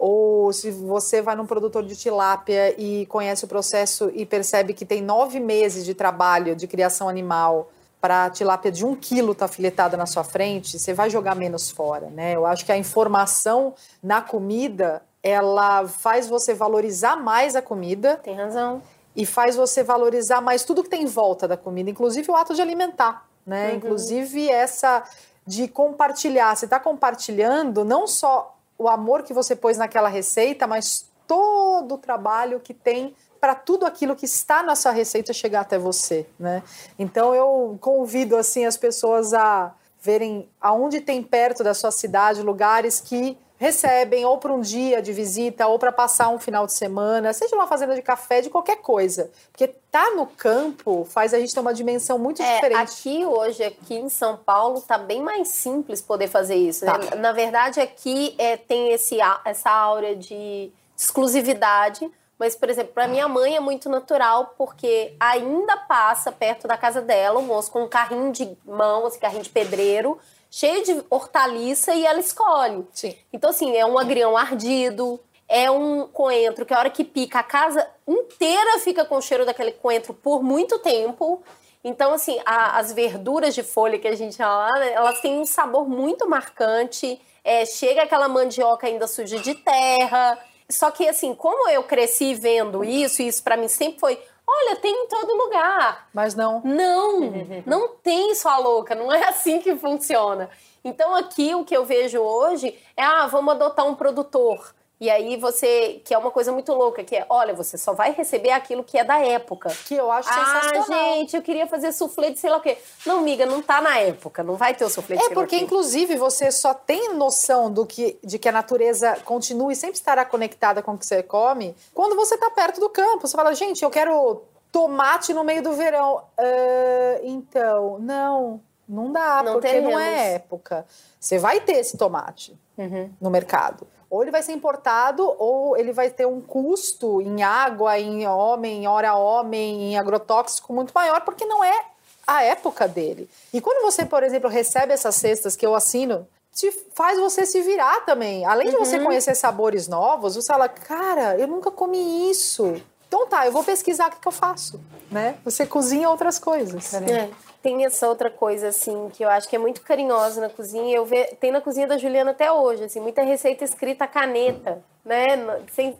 Ou 0.00 0.50
se 0.50 0.70
você 0.70 1.20
vai 1.20 1.36
num 1.36 1.44
produtor 1.44 1.84
de 1.84 1.94
tilápia 1.94 2.74
e 2.80 3.04
conhece 3.04 3.44
o 3.44 3.48
processo 3.48 4.10
e 4.14 4.24
percebe 4.24 4.72
que 4.72 4.86
tem 4.86 5.02
nove 5.02 5.38
meses 5.38 5.84
de 5.84 5.92
trabalho 5.92 6.56
de 6.56 6.66
criação 6.66 7.06
animal 7.06 7.70
para 8.00 8.24
a 8.24 8.30
tilápia 8.30 8.72
de 8.72 8.82
um 8.82 8.96
quilo 8.96 9.32
estar 9.32 9.46
tá 9.46 9.52
filetada 9.52 9.98
na 9.98 10.06
sua 10.06 10.24
frente, 10.24 10.78
você 10.78 10.94
vai 10.94 11.10
jogar 11.10 11.36
menos 11.36 11.70
fora, 11.70 12.08
né? 12.08 12.34
Eu 12.34 12.46
acho 12.46 12.64
que 12.64 12.72
a 12.72 12.78
informação 12.78 13.74
na 14.02 14.22
comida 14.22 15.02
ela 15.22 15.86
faz 15.86 16.26
você 16.26 16.54
valorizar 16.54 17.16
mais 17.16 17.54
a 17.54 17.60
comida. 17.60 18.16
Tem 18.24 18.34
razão. 18.34 18.80
E 19.14 19.26
faz 19.26 19.54
você 19.54 19.82
valorizar 19.82 20.40
mais 20.40 20.64
tudo 20.64 20.82
que 20.82 20.88
tem 20.88 21.02
em 21.02 21.06
volta 21.06 21.46
da 21.46 21.58
comida, 21.58 21.90
inclusive 21.90 22.30
o 22.30 22.34
ato 22.34 22.54
de 22.54 22.62
alimentar, 22.62 23.28
né? 23.44 23.68
Uhum. 23.68 23.76
Inclusive 23.76 24.48
essa 24.48 25.04
de 25.46 25.68
compartilhar. 25.68 26.56
Você 26.56 26.64
está 26.64 26.80
compartilhando 26.80 27.84
não 27.84 28.06
só 28.06 28.56
o 28.80 28.88
amor 28.88 29.22
que 29.22 29.34
você 29.34 29.54
pôs 29.54 29.76
naquela 29.76 30.08
receita, 30.08 30.66
mas 30.66 31.06
todo 31.26 31.96
o 31.96 31.98
trabalho 31.98 32.58
que 32.60 32.72
tem 32.72 33.14
para 33.38 33.54
tudo 33.54 33.84
aquilo 33.84 34.16
que 34.16 34.24
está 34.24 34.62
na 34.62 34.74
sua 34.74 34.90
receita 34.90 35.34
chegar 35.34 35.60
até 35.60 35.78
você, 35.78 36.26
né? 36.38 36.62
Então 36.98 37.34
eu 37.34 37.76
convido 37.78 38.38
assim 38.38 38.64
as 38.64 38.78
pessoas 38.78 39.34
a 39.34 39.74
verem 40.00 40.48
aonde 40.58 41.02
tem 41.02 41.22
perto 41.22 41.62
da 41.62 41.74
sua 41.74 41.90
cidade 41.90 42.40
lugares 42.40 43.02
que 43.02 43.36
recebem 43.60 44.24
ou 44.24 44.38
para 44.38 44.50
um 44.54 44.62
dia 44.62 45.02
de 45.02 45.12
visita 45.12 45.66
ou 45.66 45.78
para 45.78 45.92
passar 45.92 46.30
um 46.30 46.38
final 46.38 46.64
de 46.64 46.72
semana, 46.72 47.30
seja 47.34 47.54
uma 47.54 47.66
fazenda 47.66 47.94
de 47.94 48.00
café, 48.00 48.40
de 48.40 48.48
qualquer 48.48 48.76
coisa. 48.76 49.30
Porque 49.52 49.68
tá 49.68 50.12
no 50.12 50.26
campo 50.26 51.04
faz 51.04 51.34
a 51.34 51.38
gente 51.38 51.52
ter 51.52 51.60
uma 51.60 51.74
dimensão 51.74 52.18
muito 52.18 52.40
é, 52.40 52.54
diferente. 52.54 52.80
Aqui 52.80 53.26
hoje, 53.26 53.62
aqui 53.62 53.96
em 53.96 54.08
São 54.08 54.38
Paulo, 54.38 54.80
tá 54.80 54.96
bem 54.96 55.20
mais 55.20 55.48
simples 55.48 56.00
poder 56.00 56.28
fazer 56.28 56.54
isso. 56.54 56.86
Né? 56.86 56.92
Tá. 56.92 56.98
Né? 56.98 57.16
Na 57.16 57.32
verdade, 57.32 57.80
aqui 57.80 58.34
é, 58.38 58.56
tem 58.56 58.92
esse, 58.92 59.18
essa 59.44 59.70
aura 59.70 60.16
de 60.16 60.72
exclusividade. 60.96 62.10
Mas, 62.40 62.56
por 62.56 62.70
exemplo, 62.70 62.94
para 62.94 63.06
minha 63.06 63.28
mãe 63.28 63.54
é 63.54 63.60
muito 63.60 63.90
natural, 63.90 64.54
porque 64.56 65.14
ainda 65.20 65.76
passa 65.76 66.32
perto 66.32 66.66
da 66.66 66.74
casa 66.74 67.02
dela 67.02 67.38
um 67.38 67.42
moço 67.42 67.70
com 67.70 67.82
um 67.82 67.88
carrinho 67.88 68.32
de 68.32 68.56
mão, 68.64 69.06
esse 69.06 69.18
carrinho 69.18 69.42
de 69.42 69.50
pedreiro, 69.50 70.18
cheio 70.50 70.82
de 70.82 71.04
hortaliça 71.10 71.92
e 71.92 72.06
ela 72.06 72.18
escolhe. 72.18 72.86
Sim. 72.94 73.14
Então, 73.30 73.50
assim, 73.50 73.76
é 73.76 73.84
um 73.84 73.98
agrião 73.98 74.38
ardido, 74.38 75.20
é 75.46 75.70
um 75.70 76.06
coentro 76.06 76.64
que 76.64 76.72
a 76.72 76.78
hora 76.78 76.88
que 76.88 77.04
pica, 77.04 77.40
a 77.40 77.42
casa 77.42 77.86
inteira 78.08 78.78
fica 78.78 79.04
com 79.04 79.18
o 79.18 79.22
cheiro 79.22 79.44
daquele 79.44 79.72
coentro 79.72 80.14
por 80.14 80.42
muito 80.42 80.78
tempo. 80.78 81.42
Então, 81.84 82.14
assim, 82.14 82.40
a, 82.46 82.78
as 82.78 82.90
verduras 82.90 83.54
de 83.54 83.62
folha 83.62 83.98
que 83.98 84.08
a 84.08 84.16
gente 84.16 84.38
fala, 84.38 84.78
né, 84.78 84.94
elas 84.94 85.20
têm 85.20 85.38
um 85.38 85.44
sabor 85.44 85.86
muito 85.86 86.26
marcante. 86.26 87.20
É, 87.44 87.66
chega 87.66 88.04
aquela 88.04 88.28
mandioca 88.28 88.86
ainda 88.86 89.06
suja 89.06 89.38
de 89.38 89.54
terra. 89.56 90.38
Só 90.70 90.90
que, 90.90 91.08
assim, 91.08 91.34
como 91.34 91.68
eu 91.68 91.82
cresci 91.82 92.34
vendo 92.34 92.84
isso, 92.84 93.22
isso 93.22 93.42
para 93.42 93.56
mim 93.56 93.68
sempre 93.68 93.98
foi. 94.00 94.18
Olha, 94.46 94.76
tem 94.76 94.92
em 94.92 95.08
todo 95.08 95.36
lugar. 95.36 96.08
Mas 96.12 96.34
não. 96.34 96.60
Não, 96.64 97.20
não 97.66 97.88
tem 97.88 98.34
sua 98.34 98.58
louca, 98.58 98.94
não 98.94 99.12
é 99.12 99.28
assim 99.28 99.60
que 99.60 99.76
funciona. 99.76 100.48
Então 100.84 101.14
aqui 101.14 101.54
o 101.54 101.64
que 101.64 101.76
eu 101.76 101.84
vejo 101.84 102.18
hoje 102.18 102.78
é, 102.96 103.02
ah, 103.02 103.26
vamos 103.26 103.54
adotar 103.54 103.86
um 103.86 103.94
produtor. 103.94 104.74
E 105.00 105.08
aí 105.08 105.38
você, 105.38 106.02
que 106.04 106.12
é 106.12 106.18
uma 106.18 106.30
coisa 106.30 106.52
muito 106.52 106.74
louca, 106.74 107.02
que 107.02 107.16
é, 107.16 107.24
olha, 107.30 107.54
você 107.54 107.78
só 107.78 107.94
vai 107.94 108.12
receber 108.12 108.50
aquilo 108.50 108.84
que 108.84 108.98
é 108.98 109.02
da 109.02 109.18
época. 109.18 109.70
Que 109.86 109.94
eu 109.94 110.12
acho 110.12 110.28
ah, 110.28 110.62
sensacional. 110.62 111.14
gente, 111.14 111.34
eu 111.34 111.40
queria 111.40 111.66
fazer 111.66 111.90
suflê 111.92 112.30
de 112.30 112.38
sei 112.38 112.50
lá 112.50 112.58
o 112.58 112.60
quê. 112.60 112.76
Não, 113.06 113.22
miga, 113.22 113.46
não 113.46 113.62
tá 113.62 113.80
na 113.80 113.96
época, 113.98 114.42
não 114.44 114.56
vai 114.56 114.74
ter 114.74 114.84
o 114.84 114.90
suflê 114.90 115.16
de 115.16 115.22
é 115.22 115.26
sei 115.26 115.34
lá. 115.34 115.40
É 115.40 115.42
porque, 115.42 115.56
inclusive, 115.56 116.16
você 116.16 116.52
só 116.52 116.74
tem 116.74 117.14
noção 117.14 117.72
do 117.72 117.86
que, 117.86 118.18
de 118.22 118.38
que 118.38 118.46
a 118.46 118.52
natureza 118.52 119.16
continue 119.24 119.72
e 119.72 119.76
sempre 119.76 119.96
estará 119.96 120.22
conectada 120.22 120.82
com 120.82 120.92
o 120.92 120.98
que 120.98 121.06
você 121.06 121.22
come 121.22 121.74
quando 121.94 122.14
você 122.14 122.36
tá 122.36 122.50
perto 122.50 122.78
do 122.78 122.90
campo. 122.90 123.26
Você 123.26 123.34
fala, 123.34 123.54
gente, 123.54 123.82
eu 123.82 123.88
quero 123.88 124.42
tomate 124.70 125.32
no 125.32 125.42
meio 125.42 125.62
do 125.62 125.72
verão. 125.72 126.24
Uh, 126.38 127.20
então, 127.22 127.98
não, 128.00 128.60
não 128.86 129.10
dá, 129.10 129.42
não 129.42 129.54
porque 129.54 129.68
teremos. 129.68 129.92
não 129.92 129.98
é 129.98 130.34
época. 130.34 130.84
Você 131.18 131.38
vai 131.38 131.58
ter 131.58 131.76
esse 131.76 131.96
tomate 131.96 132.54
uhum. 132.76 133.10
no 133.18 133.30
mercado 133.30 133.86
ou 134.10 134.22
ele 134.22 134.32
vai 134.32 134.42
ser 134.42 134.52
importado, 134.52 135.24
ou 135.38 135.76
ele 135.76 135.92
vai 135.92 136.10
ter 136.10 136.26
um 136.26 136.40
custo 136.40 137.22
em 137.22 137.42
água, 137.42 137.96
em 137.98 138.26
homem, 138.26 138.82
em 138.82 138.86
hora 138.88 139.14
homem, 139.14 139.92
em 139.92 139.96
agrotóxico 139.96 140.72
muito 140.72 140.92
maior, 140.92 141.20
porque 141.20 141.46
não 141.46 141.62
é 141.62 141.84
a 142.26 142.42
época 142.42 142.88
dele. 142.88 143.30
E 143.52 143.60
quando 143.60 143.82
você, 143.82 144.04
por 144.04 144.24
exemplo, 144.24 144.50
recebe 144.50 144.92
essas 144.92 145.14
cestas 145.14 145.54
que 145.54 145.64
eu 145.64 145.76
assino, 145.76 146.26
te 146.52 146.72
faz 146.94 147.18
você 147.18 147.46
se 147.46 147.62
virar 147.62 148.00
também. 148.00 148.44
Além 148.44 148.70
de 148.70 148.76
você 148.76 148.98
uhum. 148.98 149.04
conhecer 149.04 149.36
sabores 149.36 149.86
novos, 149.86 150.34
você 150.34 150.48
fala, 150.48 150.68
cara, 150.68 151.38
eu 151.38 151.46
nunca 151.46 151.70
comi 151.70 152.28
isso. 152.28 152.82
Então 153.06 153.26
tá, 153.26 153.46
eu 153.46 153.52
vou 153.52 153.64
pesquisar 153.64 154.08
o 154.08 154.10
que, 154.10 154.20
que 154.20 154.28
eu 154.28 154.32
faço, 154.32 154.80
né? 155.10 155.36
Você 155.44 155.66
cozinha 155.66 156.10
outras 156.10 156.38
coisas. 156.38 156.94
É 156.94 157.30
tem 157.62 157.84
essa 157.84 158.08
outra 158.08 158.30
coisa, 158.30 158.68
assim, 158.68 159.10
que 159.12 159.22
eu 159.22 159.28
acho 159.28 159.48
que 159.48 159.56
é 159.56 159.58
muito 159.58 159.82
carinhosa 159.82 160.40
na 160.40 160.48
cozinha. 160.48 160.96
Eu 160.96 161.04
ve... 161.04 161.24
Tem 161.38 161.50
na 161.50 161.60
cozinha 161.60 161.86
da 161.86 161.98
Juliana 161.98 162.30
até 162.30 162.50
hoje, 162.50 162.84
assim, 162.84 163.00
muita 163.00 163.22
receita 163.22 163.64
escrita 163.64 164.04
a 164.04 164.08
caneta, 164.08 164.82
né? 165.04 165.36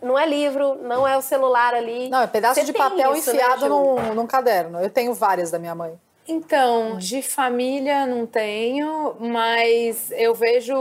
Não 0.03 0.19
é 0.19 0.27
livro, 0.27 0.77
não 0.77 1.07
é 1.07 1.17
o 1.17 1.23
celular 1.23 1.75
ali. 1.75 2.09
Não, 2.09 2.23
é 2.23 2.27
pedaço 2.27 2.61
Você 2.61 2.67
de 2.67 2.73
papel 2.73 3.15
isso, 3.15 3.33
né, 3.33 3.37
enfiado 3.37 3.63
né, 3.63 3.69
num, 3.69 4.15
num 4.15 4.27
caderno. 4.27 4.81
Eu 4.81 4.91
tenho 4.91 5.13
várias 5.13 5.51
da 5.51 5.59
minha 5.59 5.75
mãe. 5.75 5.99
Então, 6.27 6.97
de 6.97 7.23
família 7.23 8.07
não 8.07 8.27
tenho, 8.27 9.17
mas 9.19 10.11
eu 10.13 10.35
vejo 10.35 10.75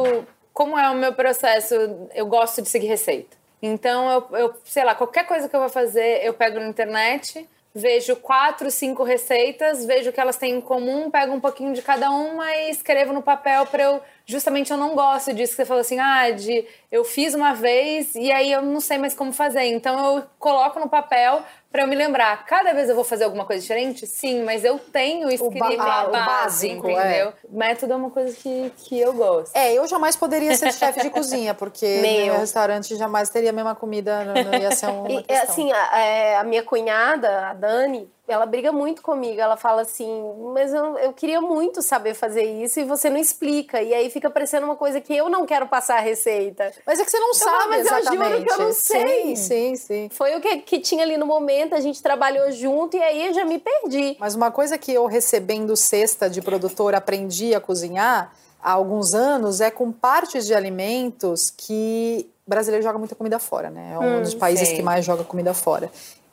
como 0.53 0.77
é 0.77 0.89
o 0.89 0.95
meu 0.95 1.13
processo. 1.13 1.75
Eu 2.13 2.25
gosto 2.25 2.61
de 2.61 2.69
seguir 2.69 2.87
receita. 2.87 3.37
Então, 3.61 4.09
eu, 4.09 4.37
eu 4.37 4.53
sei 4.63 4.85
lá, 4.85 4.95
qualquer 4.95 5.25
coisa 5.25 5.49
que 5.49 5.55
eu 5.55 5.59
vou 5.59 5.69
fazer, 5.69 6.23
eu 6.23 6.33
pego 6.33 6.59
na 6.59 6.67
internet 6.67 7.47
vejo 7.73 8.15
quatro, 8.15 8.71
cinco 8.71 9.03
receitas, 9.03 9.85
vejo 9.85 10.09
o 10.09 10.13
que 10.13 10.19
elas 10.19 10.37
têm 10.37 10.55
em 10.55 10.61
comum, 10.61 11.09
pego 11.09 11.33
um 11.33 11.39
pouquinho 11.39 11.73
de 11.73 11.81
cada 11.81 12.09
uma 12.09 12.55
e 12.55 12.71
escrevo 12.71 13.13
no 13.13 13.21
papel 13.21 13.65
para 13.65 13.83
eu 13.83 14.01
justamente 14.29 14.71
eu 14.71 14.77
não 14.77 14.93
gosto 14.93 15.33
disso 15.33 15.53
que 15.53 15.57
você 15.57 15.65
falou 15.65 15.81
assim, 15.81 15.99
ah, 15.99 16.29
de 16.29 16.63
eu 16.91 17.03
fiz 17.03 17.33
uma 17.33 17.53
vez 17.53 18.13
e 18.13 18.31
aí 18.31 18.51
eu 18.51 18.61
não 18.61 18.79
sei 18.79 18.99
mais 18.99 19.15
como 19.15 19.33
fazer. 19.33 19.63
Então 19.65 20.17
eu 20.17 20.23
coloco 20.37 20.79
no 20.79 20.87
papel 20.87 21.41
para 21.71 21.81
eu 21.81 21.87
me 21.87 21.95
lembrar. 21.95 22.45
Cada 22.45 22.71
vez 22.73 22.89
eu 22.89 22.95
vou 22.95 23.03
fazer 23.03 23.23
alguma 23.23 23.43
coisa 23.43 23.61
diferente? 23.61 24.05
Sim, 24.05 24.43
mas 24.43 24.63
eu 24.63 24.77
tenho 24.77 25.29
escrito 25.29 25.57
ba 25.57 25.67
a 25.67 25.77
base, 25.77 26.11
básico, 26.11 26.87
é. 26.87 26.91
entendeu? 26.91 27.27
É. 27.29 27.33
Método 27.49 27.93
é 27.93 27.95
uma 27.95 28.11
coisa 28.11 28.35
que, 28.35 28.71
que 28.77 28.99
eu 28.99 29.13
gosto. 29.13 29.55
É, 29.55 29.73
eu 29.73 29.87
jamais 29.87 30.15
poderia 30.15 30.55
ser 30.55 30.71
chefe 30.73 31.01
de 31.01 31.09
cozinha, 31.11 31.55
porque 31.55 31.85
meu. 32.01 32.25
meu 32.25 32.39
restaurante 32.39 32.95
jamais 32.95 33.29
teria 33.29 33.49
a 33.49 33.53
mesma 33.53 33.73
comida, 33.73 34.23
não, 34.25 34.43
não 34.43 34.59
ia 34.59 34.71
ser 34.71 34.87
uma 34.87 35.11
e, 35.11 35.23
questão. 35.23 35.49
Assim, 35.49 35.71
a, 35.71 35.99
é, 35.99 36.37
a 36.37 36.43
minha 36.43 36.63
cunhada, 36.63 37.47
a 37.47 37.53
Dani, 37.53 38.09
ela 38.31 38.45
briga 38.45 38.71
muito 38.71 39.01
comigo. 39.01 39.39
Ela 39.39 39.57
fala 39.57 39.81
assim, 39.81 40.07
mas 40.53 40.73
eu, 40.73 40.97
eu 40.99 41.13
queria 41.13 41.41
muito 41.41 41.81
saber 41.81 42.13
fazer 42.13 42.43
isso 42.43 42.79
e 42.79 42.83
você 42.83 43.09
não 43.09 43.17
explica. 43.17 43.81
E 43.81 43.93
aí 43.93 44.09
fica 44.09 44.29
parecendo 44.29 44.65
uma 44.65 44.75
coisa 44.75 45.01
que 45.01 45.15
eu 45.15 45.29
não 45.29 45.45
quero 45.45 45.67
passar 45.67 45.97
a 45.97 46.01
receita. 46.01 46.71
Mas 46.85 46.99
é 46.99 47.05
que 47.05 47.11
você 47.11 47.19
não 47.19 47.29
eu 47.29 47.33
sabe 47.33 47.57
falo, 47.57 47.69
mas 47.69 47.85
exatamente. 47.85 48.15
eu 48.15 48.31
juro 48.31 48.45
que 48.45 48.53
eu 48.53 48.59
não 48.59 48.73
sei. 48.73 49.35
Sim, 49.35 49.35
sim, 49.35 49.75
sim. 49.75 50.09
Foi 50.11 50.35
o 50.35 50.41
que, 50.41 50.57
que 50.57 50.79
tinha 50.79 51.03
ali 51.03 51.17
no 51.17 51.25
momento, 51.25 51.75
a 51.75 51.79
gente 51.79 52.01
trabalhou 52.01 52.51
junto 52.51 52.95
e 52.97 53.01
aí 53.01 53.27
eu 53.27 53.33
já 53.33 53.45
me 53.45 53.59
perdi. 53.59 54.17
Mas 54.19 54.35
uma 54.35 54.51
coisa 54.51 54.77
que 54.77 54.93
eu 54.93 55.05
recebendo 55.05 55.75
cesta 55.75 56.29
de 56.29 56.41
produtor 56.41 56.95
aprendi 56.95 57.53
a 57.55 57.59
cozinhar 57.59 58.33
há 58.61 58.71
alguns 58.71 59.13
anos 59.13 59.61
é 59.61 59.71
com 59.71 59.91
partes 59.91 60.45
de 60.45 60.53
alimentos 60.53 61.49
que 61.49 62.29
brasileiro 62.45 62.83
joga 62.83 62.97
muita 62.97 63.15
comida 63.15 63.37
fora, 63.37 63.69
né? 63.69 63.91
É 63.93 63.99
um 63.99 64.21
dos 64.23 64.33
países 64.33 64.69
sim. 64.69 64.77
que 64.77 64.81
mais 64.81 65.05
joga 65.05 65.23
comida 65.23 65.53
fora. 65.53 65.91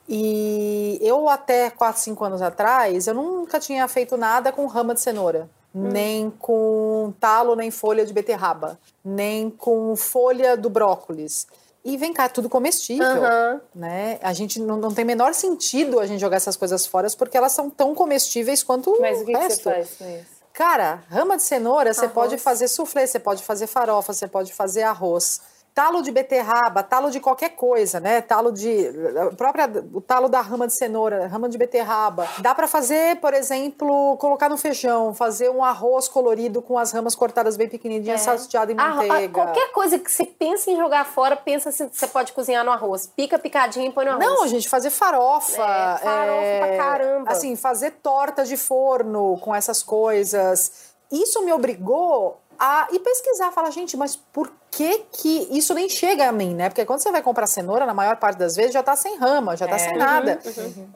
E 0.08 0.98
eu 1.02 1.28
até 1.28 1.68
4, 1.70 2.00
5 2.02 2.24
anos 2.24 2.42
atrás, 2.42 3.06
eu 3.06 3.14
nunca 3.14 3.58
tinha 3.58 3.86
feito 3.88 4.16
nada 4.16 4.52
com 4.52 4.66
rama 4.66 4.94
de 4.94 5.00
cenoura. 5.00 5.48
Nem 5.74 6.30
com 6.30 7.12
talo, 7.20 7.54
nem 7.54 7.70
folha 7.70 8.06
de 8.06 8.12
beterraba. 8.12 8.78
Nem 9.04 9.50
com 9.50 9.94
folha 9.94 10.56
do 10.56 10.70
brócolis. 10.70 11.46
E 11.84 11.96
vem 11.98 12.12
cá, 12.14 12.24
é 12.24 12.28
tudo 12.28 12.48
comestível, 12.48 13.06
Aham. 13.06 13.60
né? 13.74 14.18
A 14.22 14.32
gente 14.32 14.58
não, 14.58 14.76
não 14.78 14.92
tem 14.92 15.04
menor 15.04 15.34
sentido 15.34 16.00
a 16.00 16.06
gente 16.06 16.18
jogar 16.18 16.38
essas 16.38 16.56
coisas 16.56 16.86
fora 16.86 17.06
porque 17.16 17.36
elas 17.36 17.52
são 17.52 17.68
tão 17.68 17.94
comestíveis 17.94 18.62
quanto 18.62 18.96
Mas 19.00 19.20
o 19.20 19.24
que, 19.24 19.32
que 19.32 19.38
resto. 19.38 19.62
você 19.64 19.70
faz 19.70 19.88
com 19.98 20.04
isso? 20.10 20.36
Cara, 20.52 21.04
rama 21.10 21.36
de 21.36 21.42
cenoura, 21.42 21.92
você 21.92 22.00
Arroz. 22.06 22.12
pode 22.14 22.38
fazer 22.38 22.68
soufflé, 22.68 23.06
você 23.06 23.18
pode 23.18 23.42
fazer 23.44 23.66
farofa, 23.66 24.14
você 24.14 24.26
pode 24.26 24.54
fazer 24.54 24.82
arroz. 24.82 25.42
Talo 25.76 26.00
de 26.00 26.10
beterraba, 26.10 26.82
talo 26.82 27.10
de 27.10 27.20
qualquer 27.20 27.50
coisa, 27.50 28.00
né? 28.00 28.22
Talo 28.22 28.50
de. 28.50 28.88
a 29.14 29.36
própria, 29.36 29.70
o 29.92 30.00
talo 30.00 30.26
da 30.26 30.40
rama 30.40 30.66
de 30.66 30.72
cenoura, 30.72 31.26
rama 31.26 31.50
de 31.50 31.58
beterraba. 31.58 32.26
Dá 32.38 32.54
pra 32.54 32.66
fazer, 32.66 33.20
por 33.20 33.34
exemplo, 33.34 34.16
colocar 34.16 34.48
no 34.48 34.56
feijão, 34.56 35.12
fazer 35.12 35.50
um 35.50 35.62
arroz 35.62 36.08
colorido 36.08 36.62
com 36.62 36.78
as 36.78 36.92
ramas 36.92 37.14
cortadas 37.14 37.58
bem 37.58 37.68
pequenininhas, 37.68 38.22
salteado 38.22 38.72
em 38.72 38.74
manteiga. 38.74 39.28
qualquer 39.28 39.70
coisa 39.72 39.98
que 39.98 40.10
você 40.10 40.24
pensa 40.24 40.70
em 40.70 40.78
jogar 40.78 41.04
fora, 41.04 41.36
pensa 41.36 41.70
se 41.70 41.86
você 41.92 42.06
pode 42.06 42.32
cozinhar 42.32 42.64
no 42.64 42.70
arroz. 42.70 43.12
Pica 43.14 43.38
picadinho 43.38 43.90
e 43.90 43.92
põe 43.92 44.06
no 44.06 44.12
arroz. 44.12 44.26
Não, 44.26 44.48
gente, 44.48 44.70
fazer 44.70 44.88
farofa. 44.88 45.62
É, 45.62 45.98
farofa 45.98 46.58
pra 46.58 46.76
caramba. 46.78 47.30
Assim, 47.30 47.54
fazer 47.54 47.90
torta 48.02 48.46
de 48.46 48.56
forno 48.56 49.38
com 49.42 49.54
essas 49.54 49.82
coisas. 49.82 50.94
Isso 51.12 51.44
me 51.44 51.52
obrigou 51.52 52.40
a 52.58 52.88
ir 52.90 52.98
pesquisar, 53.00 53.52
falar, 53.52 53.70
gente, 53.70 53.94
mas 53.94 54.16
por 54.16 54.50
que 54.76 54.98
que 55.12 55.48
isso 55.50 55.72
nem 55.74 55.88
chega 55.88 56.28
a 56.28 56.32
mim, 56.32 56.54
né? 56.54 56.68
Porque 56.68 56.84
quando 56.84 57.00
você 57.00 57.10
vai 57.10 57.22
comprar 57.22 57.46
cenoura, 57.46 57.86
na 57.86 57.94
maior 57.94 58.16
parte 58.16 58.36
das 58.38 58.54
vezes 58.56 58.72
já 58.72 58.82
tá 58.82 58.94
sem 58.94 59.16
rama, 59.16 59.56
já 59.56 59.66
tá 59.66 59.76
É. 59.76 59.78
sem 59.78 59.96
nada. 59.96 60.38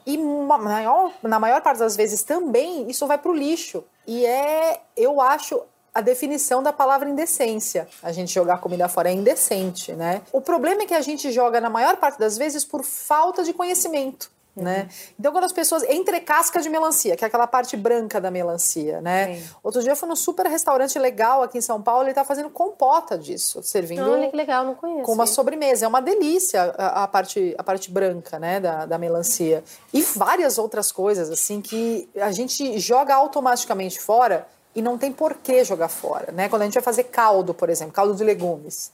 E 0.06 0.18
ma- 0.18 0.58
maior- 0.58 1.12
na 1.22 1.38
maior 1.40 1.60
parte 1.62 1.78
das 1.78 1.96
vezes 1.96 2.22
também 2.22 2.88
isso 2.90 3.06
vai 3.06 3.16
pro 3.18 3.32
lixo. 3.32 3.82
E 4.06 4.26
é, 4.26 4.80
eu 4.96 5.20
acho, 5.20 5.62
a 5.94 6.00
definição 6.00 6.62
da 6.62 6.72
palavra 6.72 7.08
indecência. 7.08 7.88
A 8.02 8.12
gente 8.12 8.32
jogar 8.32 8.58
comida 8.58 8.88
fora 8.88 9.08
é 9.10 9.12
indecente, 9.12 9.92
né? 9.92 10.22
O 10.32 10.40
problema 10.40 10.82
é 10.82 10.86
que 10.86 10.94
a 10.94 11.00
gente 11.00 11.30
joga, 11.32 11.60
na 11.60 11.70
maior 11.70 11.96
parte 11.96 12.18
das 12.18 12.36
vezes, 12.38 12.64
por 12.64 12.84
falta 12.84 13.42
de 13.42 13.52
conhecimento. 13.52 14.30
Né? 14.62 14.88
Então, 15.18 15.32
quando 15.32 15.44
as 15.44 15.52
pessoas. 15.52 15.82
Entre 15.84 16.20
casca 16.20 16.60
de 16.60 16.68
melancia, 16.68 17.16
que 17.16 17.24
é 17.24 17.26
aquela 17.26 17.46
parte 17.46 17.76
branca 17.76 18.20
da 18.20 18.30
melancia, 18.30 19.00
né? 19.00 19.36
Sim. 19.36 19.50
Outro 19.62 19.82
dia 19.82 19.92
eu 19.92 19.96
fui 19.96 20.08
num 20.08 20.16
super 20.16 20.46
restaurante 20.46 20.98
legal 20.98 21.42
aqui 21.42 21.58
em 21.58 21.60
São 21.60 21.80
Paulo, 21.80 22.04
ele 22.04 22.14
tá 22.14 22.24
fazendo 22.24 22.50
compota 22.50 23.18
disso, 23.18 23.62
servindo 23.62 24.10
Olha 24.10 24.28
que 24.28 24.36
legal, 24.36 24.64
não 24.64 24.74
conheço. 24.74 25.02
com 25.02 25.12
uma 25.12 25.26
sobremesa. 25.26 25.84
É 25.84 25.88
uma 25.88 26.02
delícia 26.02 26.74
a, 26.76 27.04
a 27.04 27.08
parte, 27.08 27.54
a 27.58 27.62
parte 27.62 27.90
branca, 27.90 28.38
né, 28.38 28.60
da, 28.60 28.86
da 28.86 28.98
melancia. 28.98 29.64
E 29.92 30.02
várias 30.02 30.58
outras 30.58 30.92
coisas, 30.92 31.30
assim, 31.30 31.60
que 31.60 32.08
a 32.16 32.30
gente 32.32 32.78
joga 32.78 33.14
automaticamente 33.14 34.00
fora 34.00 34.46
e 34.74 34.82
não 34.82 34.96
tem 34.96 35.12
por 35.12 35.34
que 35.34 35.64
jogar 35.64 35.88
fora, 35.88 36.32
né? 36.32 36.48
Quando 36.48 36.62
a 36.62 36.64
gente 36.64 36.74
vai 36.74 36.82
fazer 36.82 37.04
caldo, 37.04 37.52
por 37.52 37.68
exemplo, 37.68 37.92
caldo 37.92 38.14
de 38.14 38.22
legumes. 38.22 38.92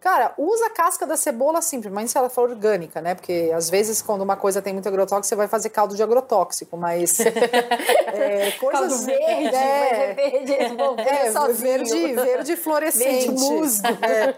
Cara, 0.00 0.34
usa 0.38 0.66
a 0.66 0.70
casca 0.70 1.06
da 1.06 1.16
cebola 1.16 1.60
simples, 1.60 1.92
mas 1.92 2.10
se 2.10 2.18
ela 2.18 2.28
for 2.28 2.50
orgânica, 2.50 3.00
né? 3.00 3.14
Porque 3.14 3.50
às 3.54 3.68
vezes, 3.68 4.00
quando 4.00 4.22
uma 4.22 4.36
coisa 4.36 4.62
tem 4.62 4.72
muito 4.72 4.88
agrotóxico, 4.88 5.26
você 5.26 5.36
vai 5.36 5.48
fazer 5.48 5.70
caldo 5.70 5.96
de 5.96 6.02
agrotóxico, 6.02 6.76
mas. 6.76 7.18
é, 7.20 8.52
coisas 8.52 8.88
Caldo 8.88 9.06
verde, 9.06 9.44
mas 9.44 9.54
é 9.54 10.14
verde, 10.14 10.56
ver 10.96 11.08
é, 11.08 11.32
sozinho. 11.32 11.56
verde, 11.56 12.12
verde 12.14 12.56
fluorescente. 12.56 13.26
Verde 13.26 13.30
musgo. 13.30 13.86
É. 13.86 14.34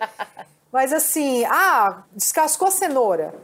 Mas 0.72 0.92
assim, 0.92 1.44
ah, 1.46 2.02
descascou 2.12 2.68
a 2.68 2.70
cenoura. 2.70 3.34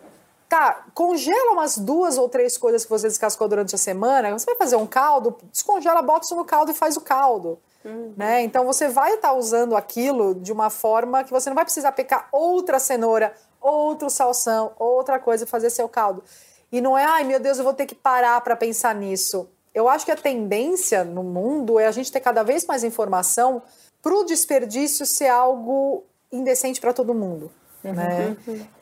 Tá, 0.49 0.85
congela 0.93 1.53
umas 1.53 1.79
duas 1.79 2.19
ou 2.19 2.29
três 2.29 2.59
coisas 2.59 2.85
que 2.85 2.91
você 2.91 3.09
descascou 3.09 3.49
durante 3.49 3.75
a 3.75 3.79
semana. 3.79 4.31
Você 4.33 4.45
vai 4.45 4.57
fazer 4.57 4.77
um 4.77 4.87
caldo, 4.87 5.39
descongela, 5.51 6.03
bota 6.03 6.27
isso 6.27 6.37
no 6.37 6.45
caldo 6.45 6.71
e 6.73 6.75
faz 6.75 6.95
o 6.95 7.01
caldo. 7.01 7.59
Né? 8.17 8.43
Então 8.43 8.65
você 8.65 8.89
vai 8.89 9.15
estar 9.15 9.33
usando 9.33 9.77
aquilo 9.77 10.35
de 10.35 10.53
uma 10.53 10.71
forma 10.71 11.25
que 11.25 11.31
você 11.31 11.51
não 11.51 11.55
vai 11.55 11.65
precisar 11.65 11.93
pegar 11.93 12.29
outra 12.31 12.79
cenoura, 12.79 13.35
outro 13.61 14.09
salsão, 14.09 14.73
outra 14.79 15.19
coisa 15.19 15.47
fazer 15.47 15.71
seu 15.71 15.89
caldo. 15.89 16.23
E 16.71 16.81
não 16.81 16.97
é, 16.97 17.05
ai 17.05 17.25
meu 17.25 17.41
Deus, 17.41 17.59
eu 17.59 17.65
vou 17.65 17.75
ter 17.75 17.87
que 17.87 17.95
parar 17.95 18.41
para 18.41 18.57
pensar 18.57 18.95
nisso. 18.95 19.49
Eu 19.75 19.89
acho 19.89 20.05
que 20.05 20.13
a 20.13 20.17
tendência 20.17 21.05
no 21.05 21.23
mundo 21.23 21.79
é 21.79 21.87
a 21.87 21.93
gente 21.93 22.13
ter 22.13 22.21
cada 22.21 22.43
vez 22.43 22.65
mais 22.67 22.85
informação 22.85 23.63
para 24.03 24.15
o 24.15 24.25
desperdício 24.25 25.07
ser 25.07 25.29
algo 25.29 26.05
indecente 26.31 26.81
para 26.81 26.93
todo 26.93 27.15
mundo. 27.15 27.51
Né? 27.83 28.37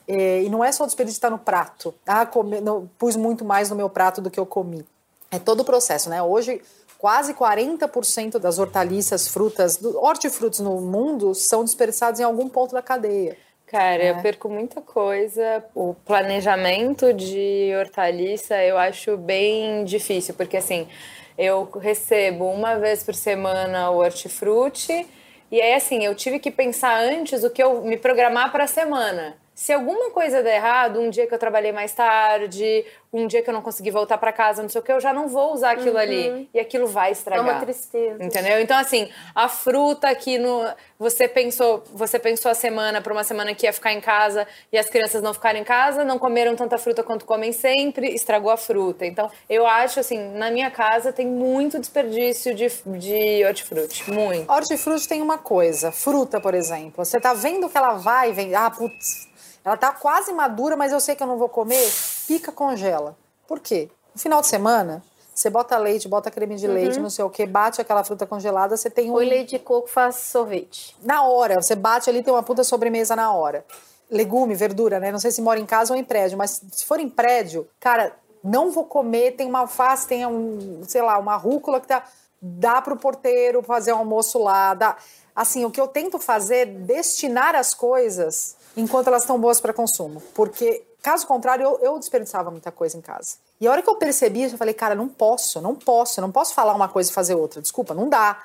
É, 0.07 0.43
e 0.43 0.49
não 0.49 0.63
é 0.63 0.71
só 0.71 0.83
o 0.83 0.85
desperdício 0.85 1.17
estar 1.17 1.29
no 1.29 1.39
prato. 1.39 1.93
Ah, 2.05 2.25
come, 2.25 2.61
não, 2.61 2.89
pus 2.97 3.15
muito 3.15 3.43
mais 3.43 3.69
no 3.69 3.75
meu 3.75 3.89
prato 3.89 4.21
do 4.21 4.29
que 4.29 4.39
eu 4.39 4.45
comi. 4.45 4.85
É 5.31 5.39
todo 5.39 5.61
o 5.61 5.65
processo, 5.65 6.09
né? 6.09 6.21
Hoje, 6.21 6.61
quase 7.01 7.33
40% 7.33 8.37
das 8.37 8.59
hortaliças, 8.59 9.27
frutas, 9.27 9.83
hortifrutos 9.95 10.59
no 10.59 10.79
mundo 10.79 11.33
são 11.33 11.63
desperdiçados 11.63 12.19
em 12.19 12.23
algum 12.23 12.47
ponto 12.47 12.73
da 12.73 12.81
cadeia. 12.81 13.35
Cara, 13.65 14.03
É. 14.03 14.11
eu 14.11 14.21
perco 14.21 14.47
muita 14.47 14.81
coisa. 14.81 15.65
O 15.73 15.95
planejamento 16.05 17.11
de 17.11 17.71
hortaliça 17.79 18.55
eu 18.63 18.77
acho 18.77 19.17
bem 19.17 19.83
difícil, 19.83 20.35
porque 20.35 20.57
assim, 20.57 20.87
eu 21.35 21.67
recebo 21.79 22.45
uma 22.45 22.75
vez 22.75 23.01
por 23.01 23.15
semana 23.15 23.89
o 23.89 23.97
hortifruti, 23.97 25.07
e 25.51 25.59
aí 25.59 25.73
assim, 25.73 26.05
eu 26.05 26.13
tive 26.13 26.37
que 26.37 26.51
pensar 26.51 27.01
antes 27.01 27.43
o 27.43 27.49
que 27.49 27.63
eu 27.63 27.81
me 27.81 27.97
programar 27.97 28.51
para 28.51 28.65
a 28.65 28.67
semana. 28.67 29.35
Se 29.61 29.71
alguma 29.71 30.09
coisa 30.09 30.41
der 30.41 30.55
errado, 30.55 30.99
um 30.99 31.11
dia 31.11 31.27
que 31.27 31.33
eu 31.35 31.37
trabalhei 31.37 31.71
mais 31.71 31.93
tarde, 31.93 32.83
um 33.13 33.27
dia 33.27 33.43
que 33.43 33.49
eu 33.51 33.53
não 33.53 33.61
consegui 33.61 33.91
voltar 33.91 34.17
para 34.17 34.33
casa, 34.33 34.63
não 34.63 34.69
sei 34.69 34.81
o 34.81 34.83
que, 34.83 34.91
eu 34.91 34.99
já 34.99 35.13
não 35.13 35.27
vou 35.27 35.53
usar 35.53 35.73
aquilo 35.73 35.99
ali. 35.99 36.49
E 36.51 36.59
aquilo 36.59 36.87
vai 36.87 37.09
É 37.09 37.11
estragar. 37.11 37.43
uma 37.43 37.59
tristeza. 37.59 38.23
Entendeu? 38.23 38.59
Então, 38.59 38.75
assim, 38.75 39.07
a 39.35 39.47
fruta 39.47 40.15
que 40.15 40.39
no, 40.39 40.65
você 40.97 41.27
pensou, 41.27 41.83
você 41.93 42.17
pensou 42.17 42.49
a 42.49 42.55
semana 42.55 43.01
para 43.01 43.13
uma 43.13 43.23
semana 43.23 43.53
que 43.53 43.67
ia 43.67 43.71
ficar 43.71 43.93
em 43.93 44.01
casa 44.01 44.47
e 44.71 44.79
as 44.79 44.89
crianças 44.89 45.21
não 45.21 45.31
ficaram 45.31 45.59
em 45.59 45.63
casa, 45.63 46.03
não 46.03 46.17
comeram 46.17 46.55
tanta 46.55 46.79
fruta 46.79 47.03
quanto 47.03 47.23
comem 47.23 47.51
sempre, 47.51 48.07
estragou 48.15 48.49
a 48.49 48.57
fruta. 48.57 49.05
Então, 49.05 49.29
eu 49.47 49.67
acho 49.67 49.99
assim, 49.99 50.17
na 50.37 50.49
minha 50.49 50.71
casa 50.71 51.13
tem 51.13 51.27
muito 51.27 51.79
desperdício 51.79 52.55
de, 52.55 52.67
de 52.97 53.45
hortifruti. 53.45 54.09
Muito. 54.11 54.51
Hortifruti 54.51 55.07
tem 55.07 55.21
uma 55.21 55.37
coisa, 55.37 55.91
fruta, 55.91 56.41
por 56.41 56.55
exemplo. 56.55 57.05
Você 57.05 57.19
tá 57.19 57.35
vendo 57.35 57.69
que 57.69 57.77
ela 57.77 57.93
vai, 57.93 58.31
vem, 58.33 58.55
ah, 58.55 58.71
putz, 58.71 59.29
ela 59.63 59.77
tá 59.77 59.91
quase 59.91 60.33
madura, 60.33 60.75
mas 60.75 60.91
eu 60.91 60.99
sei 60.99 61.15
que 61.15 61.23
eu 61.23 61.27
não 61.27 61.37
vou 61.37 61.49
comer, 61.49 61.91
pica, 62.27 62.51
congela. 62.51 63.15
Por 63.47 63.59
quê? 63.59 63.89
No 64.13 64.19
final 64.19 64.41
de 64.41 64.47
semana, 64.47 65.03
você 65.33 65.49
bota 65.49 65.77
leite, 65.77 66.07
bota 66.07 66.29
creme 66.29 66.55
de 66.55 66.67
leite, 66.67 66.99
não 66.99 67.09
sei 67.09 67.23
o 67.23 67.29
que, 67.29 67.45
bate 67.45 67.79
aquela 67.79 68.03
fruta 68.03 68.25
congelada, 68.25 68.75
você 68.75 68.89
tem 68.89 69.09
um. 69.09 69.13
Põe 69.13 69.27
leite 69.27 69.51
de 69.51 69.59
coco, 69.59 69.87
faz 69.87 70.15
sorvete. 70.15 70.95
Na 71.01 71.23
hora, 71.23 71.61
você 71.61 71.75
bate 71.75 72.09
ali, 72.09 72.21
tem 72.21 72.33
uma 72.33 72.43
puta 72.43 72.63
sobremesa 72.63 73.15
na 73.15 73.31
hora. 73.33 73.65
Legume, 74.09 74.55
verdura, 74.55 74.99
né? 74.99 75.11
Não 75.11 75.19
sei 75.19 75.31
se 75.31 75.41
mora 75.41 75.59
em 75.59 75.65
casa 75.65 75.93
ou 75.93 75.99
em 75.99 76.03
prédio, 76.03 76.37
mas 76.37 76.61
se 76.71 76.85
for 76.85 76.99
em 76.99 77.09
prédio, 77.09 77.67
cara, 77.79 78.13
não 78.43 78.71
vou 78.71 78.85
comer, 78.85 79.31
tem 79.31 79.47
uma 79.47 79.59
alface, 79.59 80.07
tem 80.07 80.25
um, 80.25 80.81
sei 80.87 81.01
lá, 81.01 81.17
uma 81.17 81.35
rúcula 81.35 81.79
que 81.79 81.87
tá. 81.87 82.03
Dá 82.43 82.81
pro 82.81 82.97
porteiro 82.97 83.61
fazer 83.61 83.93
um 83.93 83.99
almoço 83.99 84.39
lá. 84.39 84.73
Dá. 84.73 84.97
Assim, 85.35 85.63
o 85.63 85.69
que 85.69 85.79
eu 85.79 85.87
tento 85.87 86.17
fazer 86.17 86.55
é 86.55 86.65
destinar 86.65 87.55
as 87.55 87.73
coisas 87.73 88.57
enquanto 88.75 89.07
elas 89.07 89.23
estão 89.23 89.39
boas 89.39 89.59
para 89.59 89.73
consumo. 89.73 90.21
Porque, 90.33 90.83
caso 91.01 91.27
contrário, 91.27 91.63
eu, 91.63 91.79
eu 91.81 91.99
desperdiçava 91.99 92.51
muita 92.51 92.71
coisa 92.71 92.97
em 92.97 93.01
casa. 93.01 93.35
E 93.59 93.67
a 93.67 93.71
hora 93.71 93.81
que 93.81 93.89
eu 93.89 93.95
percebi, 93.95 94.43
eu 94.43 94.57
falei, 94.57 94.73
cara, 94.73 94.95
não 94.95 95.07
posso, 95.07 95.61
não 95.61 95.75
posso, 95.75 96.21
não 96.21 96.31
posso 96.31 96.53
falar 96.53 96.73
uma 96.73 96.89
coisa 96.89 97.09
e 97.09 97.13
fazer 97.13 97.35
outra. 97.35 97.61
Desculpa, 97.61 97.93
não 97.93 98.09
dá. 98.09 98.43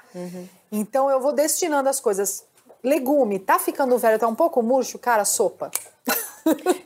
Então 0.71 1.11
eu 1.11 1.21
vou 1.21 1.33
destinando 1.33 1.89
as 1.89 2.01
coisas. 2.01 2.45
Legume, 2.83 3.39
tá 3.39 3.59
ficando 3.59 3.99
velho, 3.99 4.19
tá 4.19 4.29
um 4.29 4.35
pouco 4.35 4.63
murcho, 4.63 4.99
cara, 4.99 5.25
sopa. 5.25 5.71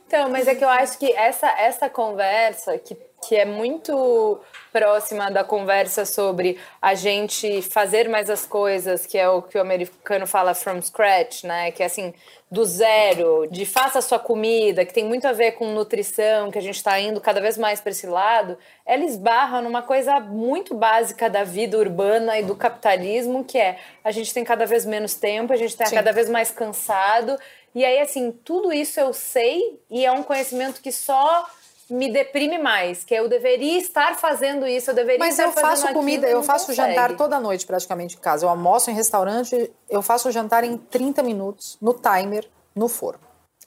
Então, 0.07 0.29
mas 0.29 0.47
é 0.47 0.55
que 0.55 0.63
eu 0.63 0.69
acho 0.69 0.97
que 0.97 1.11
essa, 1.13 1.47
essa 1.47 1.89
conversa, 1.89 2.77
que, 2.77 2.97
que 3.27 3.35
é 3.35 3.45
muito 3.45 4.39
próxima 4.73 5.29
da 5.29 5.43
conversa 5.43 6.05
sobre 6.05 6.57
a 6.81 6.95
gente 6.95 7.61
fazer 7.61 8.09
mais 8.09 8.29
as 8.29 8.45
coisas, 8.45 9.05
que 9.05 9.17
é 9.17 9.29
o 9.29 9.41
que 9.41 9.57
o 9.57 9.61
americano 9.61 10.25
fala 10.25 10.55
from 10.55 10.81
scratch, 10.81 11.43
né? 11.43 11.71
Que 11.71 11.83
é 11.83 11.85
assim, 11.85 12.13
do 12.49 12.65
zero, 12.65 13.47
de 13.51 13.65
faça 13.65 13.99
a 13.99 14.01
sua 14.01 14.17
comida, 14.17 14.83
que 14.83 14.93
tem 14.93 15.05
muito 15.05 15.27
a 15.27 15.33
ver 15.33 15.51
com 15.51 15.71
nutrição, 15.71 16.49
que 16.49 16.57
a 16.57 16.61
gente 16.61 16.77
está 16.77 16.99
indo 16.99 17.21
cada 17.21 17.39
vez 17.39 17.57
mais 17.57 17.79
para 17.79 17.91
esse 17.91 18.07
lado, 18.07 18.57
ela 18.85 19.03
esbarra 19.05 19.61
numa 19.61 19.83
coisa 19.83 20.19
muito 20.19 20.73
básica 20.73 21.29
da 21.29 21.43
vida 21.43 21.77
urbana 21.77 22.39
e 22.39 22.43
do 22.43 22.55
capitalismo, 22.55 23.43
que 23.43 23.57
é 23.57 23.77
a 24.03 24.11
gente 24.11 24.33
tem 24.33 24.43
cada 24.43 24.65
vez 24.65 24.83
menos 24.83 25.13
tempo, 25.13 25.53
a 25.53 25.57
gente 25.57 25.69
está 25.69 25.89
cada 25.89 26.11
vez 26.11 26.27
mais 26.27 26.49
cansado. 26.49 27.37
E 27.73 27.85
aí, 27.85 27.99
assim, 27.99 28.31
tudo 28.31 28.73
isso 28.73 28.99
eu 28.99 29.13
sei 29.13 29.79
e 29.89 30.05
é 30.05 30.11
um 30.11 30.23
conhecimento 30.23 30.81
que 30.81 30.91
só 30.91 31.47
me 31.91 32.11
deprime 32.11 32.57
mais, 32.57 33.03
que 33.03 33.13
eu 33.13 33.27
deveria 33.27 33.77
estar 33.77 34.15
fazendo 34.15 34.65
isso, 34.65 34.91
eu 34.91 34.95
deveria 34.95 35.19
Mas 35.19 35.37
estar 35.37 35.43
eu 35.43 35.51
faço 35.51 35.83
aquilo 35.83 35.99
comida, 35.99 36.27
eu 36.27 36.41
faço 36.41 36.67
consegue. 36.67 36.89
jantar 36.89 37.17
toda 37.17 37.39
noite 37.39 37.67
praticamente 37.67 38.15
em 38.15 38.19
casa. 38.19 38.45
Eu 38.45 38.49
almoço 38.49 38.89
em 38.89 38.93
restaurante, 38.93 39.71
eu 39.89 40.01
faço 40.01 40.31
jantar 40.31 40.63
em 40.63 40.77
30 40.77 41.21
minutos, 41.21 41.77
no 41.81 41.93
timer, 41.93 42.47
no 42.73 42.87
forno. 42.87 43.19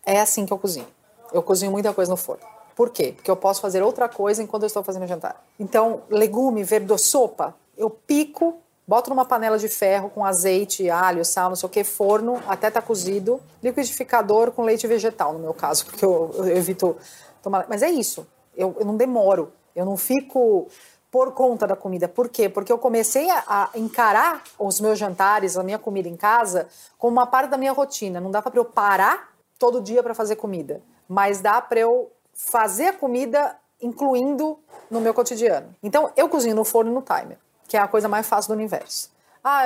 é 0.06 0.20
assim 0.20 0.46
que 0.46 0.52
eu 0.52 0.58
cozinho. 0.58 0.86
Eu 1.32 1.42
cozinho 1.42 1.70
muita 1.70 1.92
coisa 1.92 2.10
no 2.10 2.16
forno. 2.16 2.42
Por 2.74 2.90
quê? 2.90 3.12
Porque 3.14 3.30
eu 3.30 3.36
posso 3.36 3.60
fazer 3.60 3.82
outra 3.82 4.08
coisa 4.08 4.42
enquanto 4.42 4.62
eu 4.62 4.66
estou 4.66 4.82
fazendo 4.82 5.06
jantar. 5.06 5.44
Então, 5.58 6.02
legume, 6.08 6.64
verde, 6.64 6.96
sopa, 6.98 7.54
eu 7.76 7.88
pico, 7.88 8.56
boto 8.86 9.10
numa 9.10 9.24
panela 9.24 9.58
de 9.58 9.68
ferro 9.68 10.10
com 10.10 10.24
azeite, 10.24 10.90
alho, 10.90 11.24
sal, 11.24 11.50
não 11.50 11.56
sei 11.56 11.66
o 11.66 11.70
que, 11.70 11.84
forno 11.84 12.42
até 12.46 12.70
tá 12.70 12.82
cozido, 12.82 13.40
liquidificador 13.62 14.50
com 14.50 14.62
leite 14.62 14.86
vegetal, 14.86 15.32
no 15.32 15.38
meu 15.38 15.54
caso, 15.54 15.86
porque 15.86 16.04
eu, 16.04 16.30
eu 16.36 16.56
evito 16.56 16.96
tomar. 17.44 17.66
Mas 17.68 17.82
é 17.82 17.90
isso. 17.90 18.26
Eu, 18.56 18.74
eu 18.78 18.84
não 18.86 18.96
demoro. 18.96 19.52
Eu 19.74 19.84
não 19.84 19.96
fico 19.96 20.68
por 21.10 21.32
conta 21.32 21.66
da 21.66 21.76
comida. 21.76 22.08
Por 22.08 22.28
quê? 22.28 22.48
Porque 22.48 22.72
eu 22.72 22.78
comecei 22.78 23.30
a, 23.30 23.44
a, 23.46 23.70
encarar 23.76 24.42
os 24.58 24.80
meus 24.80 24.98
jantares, 24.98 25.56
a 25.56 25.62
minha 25.62 25.78
comida 25.78 26.08
em 26.08 26.16
casa, 26.16 26.68
como 26.98 27.12
uma 27.12 27.26
parte 27.26 27.50
da 27.50 27.56
minha 27.56 27.72
rotina. 27.72 28.20
Não 28.20 28.32
dá 28.32 28.42
para 28.42 28.58
eu 28.58 28.64
parar 28.64 29.32
todo 29.56 29.80
dia 29.80 30.02
para 30.02 30.12
fazer 30.12 30.34
comida, 30.36 30.82
mas 31.08 31.40
dá 31.40 31.60
para 31.60 31.78
eu 31.78 32.10
fazer 32.32 32.86
a 32.86 32.92
comida 32.92 33.56
incluindo 33.80 34.58
no 34.90 35.00
meu 35.00 35.14
cotidiano. 35.14 35.74
Então, 35.82 36.10
eu 36.16 36.28
cozinho 36.28 36.56
no 36.56 36.64
forno 36.64 36.90
e 36.90 36.94
no 36.94 37.02
timer, 37.02 37.38
que 37.68 37.76
é 37.76 37.80
a 37.80 37.86
coisa 37.86 38.08
mais 38.08 38.26
fácil 38.26 38.48
do 38.48 38.54
universo. 38.54 39.14
Ah, 39.46 39.64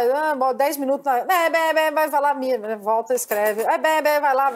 10 0.55 0.77
ah, 0.77 0.81
minutos, 0.81 1.07
é, 1.07 1.21
é, 1.47 1.91
vai 1.93 2.11
lá, 2.11 2.35
volta, 2.81 3.15
escreve, 3.15 3.63
é, 3.63 3.75
é, 3.75 4.21
vai 4.21 4.35
lá. 4.35 4.53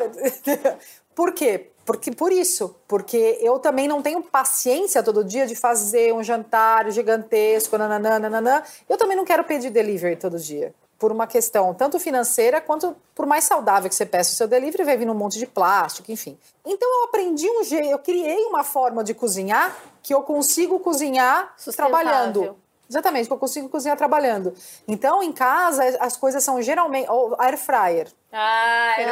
Por 1.15 1.33
quê? 1.33 1.69
Porque 1.85 2.13
por 2.13 2.33
isso, 2.33 2.77
porque 2.87 3.39
eu 3.41 3.59
também 3.59 3.89
não 3.89 4.01
tenho 4.01 4.23
paciência 4.23 5.03
todo 5.03 5.25
dia 5.25 5.47
de 5.47 5.57
fazer 5.57 6.15
um 6.15 6.23
jantar 6.23 6.91
gigantesco, 6.91 7.77
nananana, 7.77 8.65
Eu 8.89 8.97
também 8.97 9.17
não 9.17 9.25
quero 9.25 9.43
pedir 9.43 9.71
delivery 9.71 10.17
todo 10.17 10.39
dia 10.39 10.73
por 11.03 11.11
uma 11.11 11.27
questão 11.27 11.75
tanto 11.75 11.99
financeira 11.99 12.61
quanto 12.61 12.95
por 13.13 13.27
mais 13.27 13.43
saudável 13.43 13.89
que 13.89 13.95
você 13.97 14.07
peça 14.07 14.31
o 14.31 14.37
seu 14.37 14.47
delivery, 14.47 14.85
vai 14.85 14.97
vir 14.97 15.11
um 15.11 15.15
monte 15.15 15.37
de 15.37 15.49
plástico, 15.49 16.13
enfim. 16.13 16.39
Então 16.65 16.89
eu 17.01 17.05
aprendi 17.07 17.51
um 17.51 17.65
jeito, 17.65 17.89
eu 17.89 17.99
criei 17.99 18.45
uma 18.45 18.63
forma 18.63 19.03
de 19.03 19.13
cozinhar 19.13 19.77
que 20.01 20.15
eu 20.15 20.23
consigo 20.23 20.79
cozinhar 20.79 21.57
trabalhando. 21.75 22.57
Exatamente, 22.89 23.27
que 23.27 23.33
eu 23.33 23.39
consigo 23.39 23.69
cozinhar 23.69 23.97
trabalhando. 23.97 24.55
Então, 24.87 25.23
em 25.23 25.33
casa, 25.33 25.83
as 25.99 26.17
coisas 26.17 26.45
são 26.45 26.61
geralmente. 26.61 27.11
Ou 27.11 27.35
air 27.41 27.59
fryer. 27.59 28.09
Ah, 28.33 28.95
air 28.97 29.09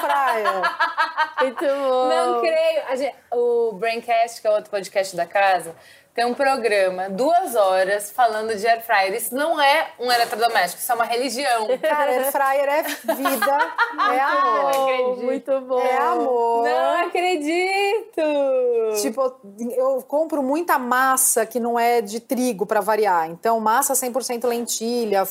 fryer. 0.00 0.62
Ah. 0.62 1.42
Muito 1.42 1.64
bom. 1.64 2.08
Não 2.08 2.40
creio. 2.40 2.96
Gente, 2.96 3.14
o 3.32 3.72
Braincast, 3.72 4.40
que 4.40 4.46
é 4.46 4.50
outro 4.50 4.70
podcast 4.70 5.14
da 5.14 5.26
casa, 5.26 5.74
tem 6.14 6.24
um 6.24 6.34
programa, 6.34 7.08
duas 7.08 7.54
horas, 7.54 8.10
falando 8.10 8.56
de 8.56 8.66
air 8.66 8.82
fryer. 8.82 9.14
Isso 9.14 9.34
não 9.34 9.60
é 9.60 9.90
um 9.98 10.10
eletrodoméstico, 10.10 10.82
isso 10.82 10.90
é 10.90 10.94
uma 10.94 11.04
religião. 11.04 11.66
Cara, 11.78 12.10
air 12.10 12.32
fryer 12.32 12.68
é 12.68 12.82
vida, 12.82 13.58
é 14.12 14.20
amor. 14.20 15.00
Oh, 15.00 15.16
muito 15.16 15.60
bom. 15.60 15.80
É 15.80 15.96
amor. 15.98 16.64
Não 16.64 17.06
acredito. 17.06 18.22
Tipo, 19.00 19.40
eu 19.76 20.02
compro 20.02 20.42
muita 20.42 20.78
massa 20.78 21.46
que 21.46 21.60
não 21.60 21.78
é 21.78 22.00
de 22.00 22.20
trigo 22.20 22.66
para 22.66 22.80
variar. 22.80 23.28
Então, 23.30 23.60
massa 23.60 23.92
100% 23.92 24.46
lentilha, 24.46 25.24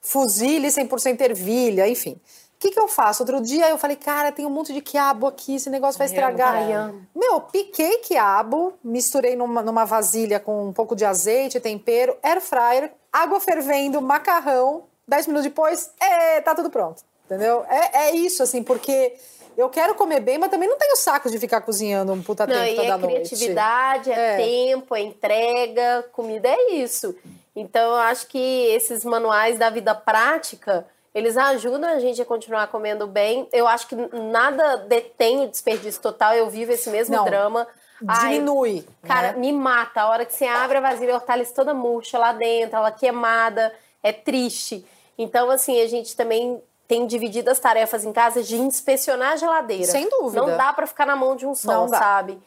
fuzile 0.00 0.68
100% 0.68 1.20
ervilha, 1.20 1.88
enfim. 1.88 2.20
O 2.58 2.60
que, 2.60 2.72
que 2.72 2.80
eu 2.80 2.88
faço? 2.88 3.22
Outro 3.22 3.40
dia 3.40 3.68
eu 3.68 3.78
falei, 3.78 3.94
cara, 3.94 4.32
tem 4.32 4.44
um 4.44 4.50
monte 4.50 4.72
de 4.72 4.80
quiabo 4.80 5.28
aqui, 5.28 5.54
esse 5.54 5.70
negócio 5.70 5.96
vai 5.96 6.08
estragar. 6.08 6.92
Meu, 7.14 7.40
piquei 7.40 7.98
quiabo, 7.98 8.72
misturei 8.82 9.36
numa, 9.36 9.62
numa 9.62 9.84
vasilha 9.84 10.40
com 10.40 10.66
um 10.66 10.72
pouco 10.72 10.96
de 10.96 11.04
azeite, 11.04 11.60
tempero, 11.60 12.16
air 12.20 12.40
fryer, 12.40 12.92
água 13.12 13.38
fervendo, 13.38 14.02
macarrão. 14.02 14.84
Dez 15.06 15.26
minutos 15.26 15.44
depois, 15.46 15.90
é, 16.00 16.40
tá 16.40 16.54
tudo 16.54 16.68
pronto. 16.68 17.02
Entendeu? 17.26 17.64
É, 17.68 18.08
é 18.08 18.16
isso, 18.16 18.42
assim, 18.42 18.62
porque 18.62 19.14
eu 19.58 19.68
quero 19.68 19.94
comer 19.94 20.20
bem, 20.20 20.38
mas 20.38 20.50
também 20.50 20.68
não 20.68 20.78
tenho 20.78 20.96
saco 20.96 21.30
de 21.30 21.38
ficar 21.38 21.60
cozinhando 21.60 22.12
um 22.12 22.22
puta 22.22 22.46
não, 22.46 22.54
tempo 22.54 22.76
toda 22.76 22.86
é 22.86 22.96
noite. 22.96 23.04
É 23.04 23.08
criatividade, 23.08 24.10
é, 24.12 24.14
é 24.14 24.36
tempo, 24.36 24.94
é 24.94 25.00
entrega, 25.00 26.08
comida 26.12 26.48
é 26.48 26.72
isso. 26.74 27.14
Então, 27.60 27.90
eu 27.90 27.96
acho 27.96 28.26
que 28.28 28.38
esses 28.38 29.04
manuais 29.04 29.58
da 29.58 29.68
vida 29.68 29.94
prática 29.94 30.86
eles 31.14 31.36
ajudam 31.36 31.90
a 31.90 31.98
gente 31.98 32.22
a 32.22 32.24
continuar 32.24 32.68
comendo 32.68 33.06
bem. 33.06 33.48
Eu 33.52 33.66
acho 33.66 33.88
que 33.88 33.96
nada 33.96 34.76
detém 34.76 35.42
o 35.42 35.48
desperdício 35.48 36.00
total. 36.00 36.34
Eu 36.34 36.48
vivo 36.48 36.70
esse 36.70 36.88
mesmo 36.90 37.16
Não, 37.16 37.24
drama. 37.24 37.66
Diminui. 38.00 38.86
Ai, 38.86 39.08
cara, 39.08 39.32
né? 39.32 39.38
me 39.38 39.52
mata. 39.52 40.02
A 40.02 40.08
hora 40.10 40.24
que 40.24 40.32
você 40.32 40.46
abre 40.46 40.78
a 40.78 40.80
vasilha, 40.80 41.14
a 41.14 41.16
hortaliça 41.16 41.54
toda 41.54 41.74
murcha 41.74 42.18
lá 42.18 42.32
dentro, 42.32 42.76
ela 42.76 42.92
queimada. 42.92 43.74
É 44.00 44.12
triste. 44.12 44.86
Então, 45.16 45.50
assim, 45.50 45.80
a 45.80 45.88
gente 45.88 46.14
também 46.14 46.62
tem 46.86 47.06
dividido 47.06 47.50
as 47.50 47.58
tarefas 47.58 48.04
em 48.04 48.12
casa 48.12 48.42
de 48.42 48.56
inspecionar 48.56 49.32
a 49.32 49.36
geladeira. 49.36 49.90
Sem 49.90 50.08
dúvida. 50.08 50.40
Não 50.40 50.56
dá 50.56 50.72
para 50.72 50.86
ficar 50.86 51.04
na 51.04 51.16
mão 51.16 51.34
de 51.34 51.44
um 51.44 51.54
só, 51.54 51.88
sabe? 51.88 52.38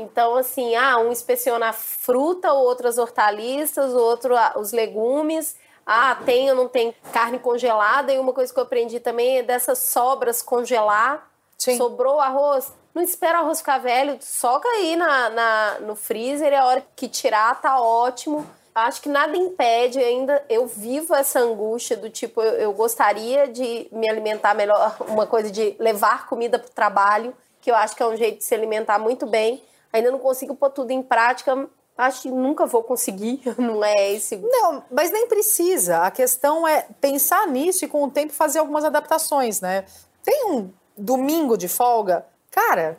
Então, 0.00 0.36
assim, 0.36 0.74
ah, 0.74 0.98
um 0.98 1.12
inspeciona 1.12 1.68
a 1.68 1.72
fruta, 1.72 2.52
outras 2.52 2.98
hortaliças, 2.98 3.94
outro 3.94 4.34
os 4.56 4.72
legumes 4.72 5.56
ah, 5.86 6.16
tem 6.24 6.48
ou 6.50 6.56
não 6.56 6.68
tem 6.68 6.94
carne 7.12 7.38
congelada. 7.38 8.12
E 8.12 8.18
uma 8.18 8.32
coisa 8.32 8.52
que 8.52 8.58
eu 8.58 8.64
aprendi 8.64 9.00
também 9.00 9.38
é 9.38 9.42
dessas 9.42 9.78
sobras 9.78 10.40
congelar. 10.40 11.28
Sim. 11.58 11.76
Sobrou 11.76 12.20
arroz, 12.20 12.72
não 12.94 13.02
espera 13.02 13.38
o 13.38 13.42
arroz 13.42 13.58
ficar 13.58 13.78
velho, 13.78 14.16
soca 14.20 14.66
aí 14.68 14.96
na, 14.96 15.28
na, 15.28 15.78
no 15.80 15.94
freezer 15.94 16.52
e 16.52 16.56
a 16.56 16.64
hora 16.64 16.86
que 16.96 17.06
tirar 17.06 17.60
tá 17.60 17.80
ótimo. 17.80 18.46
Acho 18.74 19.02
que 19.02 19.08
nada 19.08 19.36
impede 19.36 19.98
ainda. 19.98 20.42
Eu 20.48 20.66
vivo 20.66 21.14
essa 21.14 21.40
angústia 21.40 21.96
do 21.96 22.08
tipo, 22.08 22.40
eu, 22.40 22.52
eu 22.54 22.72
gostaria 22.72 23.48
de 23.48 23.88
me 23.92 24.08
alimentar 24.08 24.54
melhor, 24.54 24.96
uma 25.08 25.26
coisa 25.26 25.50
de 25.50 25.76
levar 25.78 26.26
comida 26.26 26.58
para 26.58 26.68
o 26.68 26.72
trabalho, 26.72 27.34
que 27.60 27.70
eu 27.70 27.74
acho 27.74 27.94
que 27.94 28.02
é 28.02 28.06
um 28.06 28.16
jeito 28.16 28.38
de 28.38 28.44
se 28.44 28.54
alimentar 28.54 28.98
muito 28.98 29.26
bem. 29.26 29.62
Ainda 29.92 30.10
não 30.10 30.18
consigo 30.18 30.54
pôr 30.54 30.70
tudo 30.70 30.90
em 30.90 31.02
prática, 31.02 31.68
acho 31.96 32.22
que 32.22 32.30
nunca 32.30 32.66
vou 32.66 32.82
conseguir, 32.82 33.42
não 33.58 33.84
é 33.84 34.12
esse. 34.12 34.36
Não, 34.36 34.82
mas 34.90 35.10
nem 35.10 35.26
precisa. 35.26 35.98
A 35.98 36.10
questão 36.10 36.66
é 36.66 36.86
pensar 37.00 37.46
nisso 37.46 37.84
e 37.84 37.88
com 37.88 38.04
o 38.04 38.10
tempo 38.10 38.32
fazer 38.32 38.58
algumas 38.58 38.84
adaptações, 38.84 39.60
né? 39.60 39.84
Tem 40.22 40.46
um 40.46 40.70
domingo 40.96 41.56
de 41.56 41.68
folga, 41.68 42.26
cara, 42.50 42.98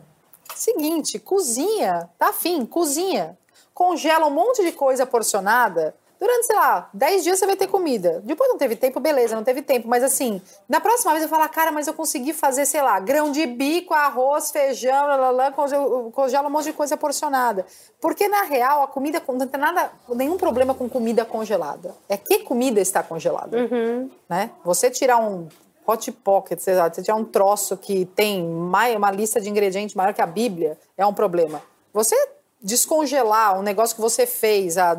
seguinte, 0.55 1.19
cozinha, 1.19 2.09
tá 2.17 2.29
afim, 2.29 2.65
cozinha. 2.65 3.37
Congela 3.73 4.27
um 4.27 4.31
monte 4.31 4.63
de 4.63 4.71
coisa 4.71 5.05
porcionada 5.05 5.95
Durante, 6.21 6.45
sei 6.45 6.55
lá, 6.55 6.87
10 6.93 7.23
dias 7.23 7.39
você 7.39 7.47
vai 7.47 7.55
ter 7.55 7.65
comida. 7.65 8.21
Depois 8.23 8.47
não 8.47 8.55
teve 8.55 8.75
tempo, 8.75 8.99
beleza, 8.99 9.35
não 9.35 9.43
teve 9.43 9.63
tempo. 9.63 9.87
Mas 9.87 10.03
assim, 10.03 10.39
na 10.69 10.79
próxima 10.79 11.13
vez 11.13 11.23
eu 11.23 11.27
falar, 11.29 11.49
cara, 11.49 11.71
mas 11.71 11.87
eu 11.87 11.95
consegui 11.95 12.31
fazer, 12.31 12.67
sei 12.67 12.83
lá, 12.83 12.99
grão 12.99 13.31
de 13.31 13.43
bico, 13.47 13.95
arroz, 13.95 14.51
feijão, 14.51 15.07
lalala, 15.07 15.51
congela 15.51 16.47
um 16.47 16.51
monte 16.51 16.65
de 16.65 16.73
coisa 16.73 16.95
porcionada. 16.95 17.65
Porque 17.99 18.27
na 18.27 18.43
real, 18.43 18.83
a 18.83 18.87
comida 18.87 19.19
não 19.27 19.47
tem 19.47 19.59
nada, 19.59 19.91
nenhum 20.09 20.37
problema 20.37 20.75
com 20.75 20.87
comida 20.87 21.25
congelada. 21.25 21.95
É 22.07 22.15
que 22.15 22.39
comida 22.43 22.79
está 22.79 23.01
congelada. 23.01 23.57
Uhum. 23.57 24.07
Né? 24.29 24.51
Você 24.63 24.91
tirar 24.91 25.17
um 25.17 25.47
hot 25.87 26.11
pocket, 26.11 26.59
sei 26.59 26.75
lá, 26.75 26.87
você 26.87 27.01
tirar 27.01 27.17
um 27.17 27.25
troço 27.25 27.75
que 27.75 28.05
tem 28.05 28.47
mais, 28.47 28.95
uma 28.95 29.09
lista 29.09 29.41
de 29.41 29.49
ingredientes 29.49 29.95
maior 29.95 30.13
que 30.13 30.21
a 30.21 30.27
Bíblia, 30.27 30.77
é 30.95 31.03
um 31.03 31.15
problema. 31.15 31.63
Você 31.91 32.15
descongelar 32.61 33.59
um 33.59 33.63
negócio 33.63 33.95
que 33.95 34.01
você 34.01 34.25
fez 34.25 34.77
há 34.77 34.97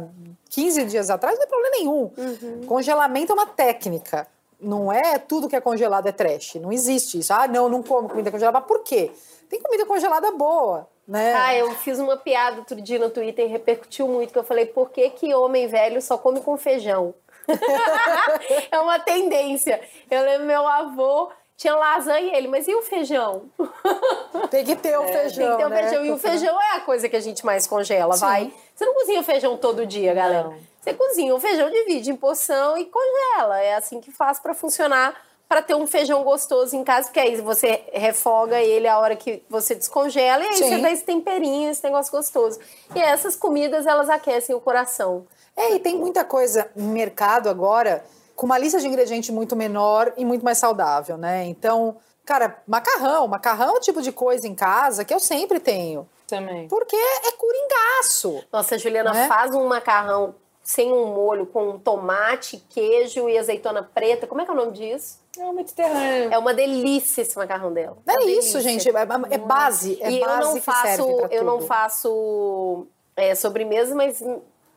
15 0.51 0.85
dias 0.85 1.11
atrás, 1.11 1.39
não 1.39 1.47
tem 1.47 1.49
problema 1.49 1.77
nenhum. 1.77 2.11
Uhum. 2.17 2.67
Congelamento 2.67 3.33
é 3.33 3.35
uma 3.35 3.47
técnica. 3.47 4.27
Não 4.61 4.93
é 4.93 5.19
tudo 5.19 5.49
que 5.49 5.57
é 5.57 5.61
congelado 5.61 6.07
é 6.07 6.13
trash. 6.13 6.57
Não 6.57 6.73
existe 6.73 7.19
isso. 7.19 7.33
Ah, 7.33 7.49
não, 7.49 7.69
não 7.69 7.83
como 7.83 8.09
comida 8.09 8.31
congelada. 8.31 8.59
Mas 8.59 8.69
por 8.69 8.83
quê? 8.83 9.11
Tem 9.49 9.61
comida 9.61 9.85
congelada 9.87 10.31
boa. 10.33 10.89
Né? 11.07 11.35
Ah, 11.35 11.55
eu 11.55 11.73
fiz 11.73 11.99
uma 11.99 12.17
piada 12.17 12.59
outro 12.59 12.81
dia 12.81 12.99
no 12.99 13.11
Twitter 13.11 13.45
e 13.45 13.49
repercutiu 13.49 14.07
muito, 14.07 14.33
que 14.33 14.39
eu 14.39 14.45
falei, 14.45 14.67
por 14.67 14.91
que, 14.91 15.11
que 15.11 15.35
homem 15.35 15.67
velho 15.67 16.01
só 16.01 16.17
come 16.17 16.41
com 16.41 16.57
feijão? 16.57 17.13
é 18.71 18.79
uma 18.79 19.01
tendência. 19.01 19.81
Eu 20.11 20.23
lembro 20.23 20.47
meu 20.47 20.67
avô 20.67 21.31
tinha 21.63 21.77
lasanha 21.77 22.33
e 22.33 22.37
ele, 22.37 22.49
mas 22.49 22.67
e 22.67 22.75
o 22.75 22.83
feijão? 22.83 23.45
Tem 24.51 24.65
que 24.65 24.75
ter 24.75 24.99
o 24.99 25.05
é, 25.05 25.13
feijão. 25.13 25.47
Tem 25.47 25.51
que 25.53 25.57
ter 25.57 25.65
o 25.65 25.69
né? 25.69 25.83
feijão. 25.83 26.05
E 26.05 26.11
o 26.11 26.19
feijão 26.19 26.61
é 26.61 26.77
a 26.77 26.81
coisa 26.81 27.09
que 27.09 27.15
a 27.15 27.21
gente 27.21 27.47
mais 27.47 27.69
congela, 27.69 28.15
Sim. 28.15 28.21
vai. 28.21 28.53
Você 28.75 28.85
não 28.85 28.95
cozinha 28.95 29.23
feijão 29.23 29.57
todo 29.57 29.87
dia, 29.87 30.13
galera. 30.13 30.49
Não. 30.49 30.57
Você 30.81 30.93
cozinha 30.93 31.33
o 31.33 31.39
feijão, 31.39 31.71
divide 31.71 32.11
em 32.11 32.17
porção 32.17 32.77
e 32.77 32.87
congela. 32.87 33.61
É 33.61 33.77
assim 33.77 34.01
que 34.01 34.11
faz 34.11 34.41
para 34.41 34.55
funcionar, 34.55 35.15
para 35.49 35.63
ter 35.63 35.77
um 35.77 35.87
feijão 35.87 36.25
gostoso 36.25 36.75
em 36.75 36.83
casa, 36.83 37.07
porque 37.07 37.21
aí 37.21 37.37
você 37.37 37.85
refoga 37.93 38.61
ele 38.61 38.89
a 38.89 38.99
hora 38.99 39.15
que 39.15 39.41
você 39.49 39.77
descongela 39.77 40.43
e 40.43 40.49
aí 40.49 40.57
Sim. 40.57 40.69
você 40.69 40.79
dá 40.79 40.91
esse 40.91 41.05
temperinho, 41.05 41.71
esse 41.71 41.85
negócio 41.85 42.11
gostoso. 42.11 42.59
E 42.93 42.99
essas 42.99 43.37
comidas, 43.37 43.87
elas 43.87 44.11
aquecem 44.11 44.53
o 44.53 44.61
coração. 44.61 45.25
É, 45.57 45.75
e 45.75 45.79
tem 45.79 45.97
muita 45.97 46.25
coisa 46.25 46.69
no 46.75 46.89
mercado 46.89 47.49
agora 47.49 48.05
com 48.35 48.47
uma 48.47 48.59
lista 48.59 48.79
de 48.79 48.87
ingredientes 48.87 49.31
muito 49.31 49.55
menor 49.57 50.13
e 50.17 50.25
muito 50.25 50.45
mais 50.45 50.59
saudável, 50.59 51.17
né? 51.17 51.45
Então, 51.47 51.97
cara, 52.25 52.63
macarrão. 52.67 53.29
Macarrão 53.29 53.75
é 53.75 53.79
o 53.79 53.81
tipo 53.81 54.03
de 54.03 54.13
coisa 54.13 54.47
em 54.47 54.55
casa 54.55 55.05
que 55.05 55.13
eu 55.15 55.21
sempre 55.21 55.61
tenho. 55.61 56.09
Também. 56.27 56.67
Porque 56.69 56.97
é 56.97 57.33
coringaço. 57.33 58.45
Nossa, 58.53 58.75
a 58.77 58.79
Juliana 58.79 59.13
né? 59.13 59.29
faz 59.29 59.55
um 59.55 59.67
macarrão 59.67 60.35
sem 60.63 60.93
um 60.93 61.07
molho, 61.07 61.45
com 61.45 61.79
tomate, 61.79 62.65
queijo 62.71 63.29
e 63.29 63.37
azeitona 63.37 63.83
preta. 63.83 64.27
Como 64.27 64.41
é 64.41 64.45
que 64.45 64.51
é 64.51 64.55
o 64.55 64.57
nome 64.57 64.73
disso? 64.73 65.21
É 65.39 65.45
o 65.45 65.53
Mediterrâneo. 65.53 66.33
É 66.33 66.39
uma 66.39 66.55
delícia 66.55 67.23
esse 67.23 67.37
macarrão 67.37 67.73
dela. 67.73 67.97
É 68.07 68.13
Uma 68.13 68.21
isso, 68.31 68.59
delícia. 68.59 68.61
gente. 68.61 68.89
É, 68.89 69.35
é 69.35 69.39
base. 69.39 69.99
É 70.01 70.11
e 70.11 70.21
eu 70.21 70.27
base 70.27 70.41
não 70.41 70.55
que 70.55 70.61
faço, 70.61 70.83
serve 70.83 71.17
pra 71.17 71.29
eu 71.37 71.45
não 71.45 71.57
tudo. 71.57 71.67
faço 71.67 72.87
é, 73.17 73.35
sobremesa, 73.35 73.95
mas 73.95 74.23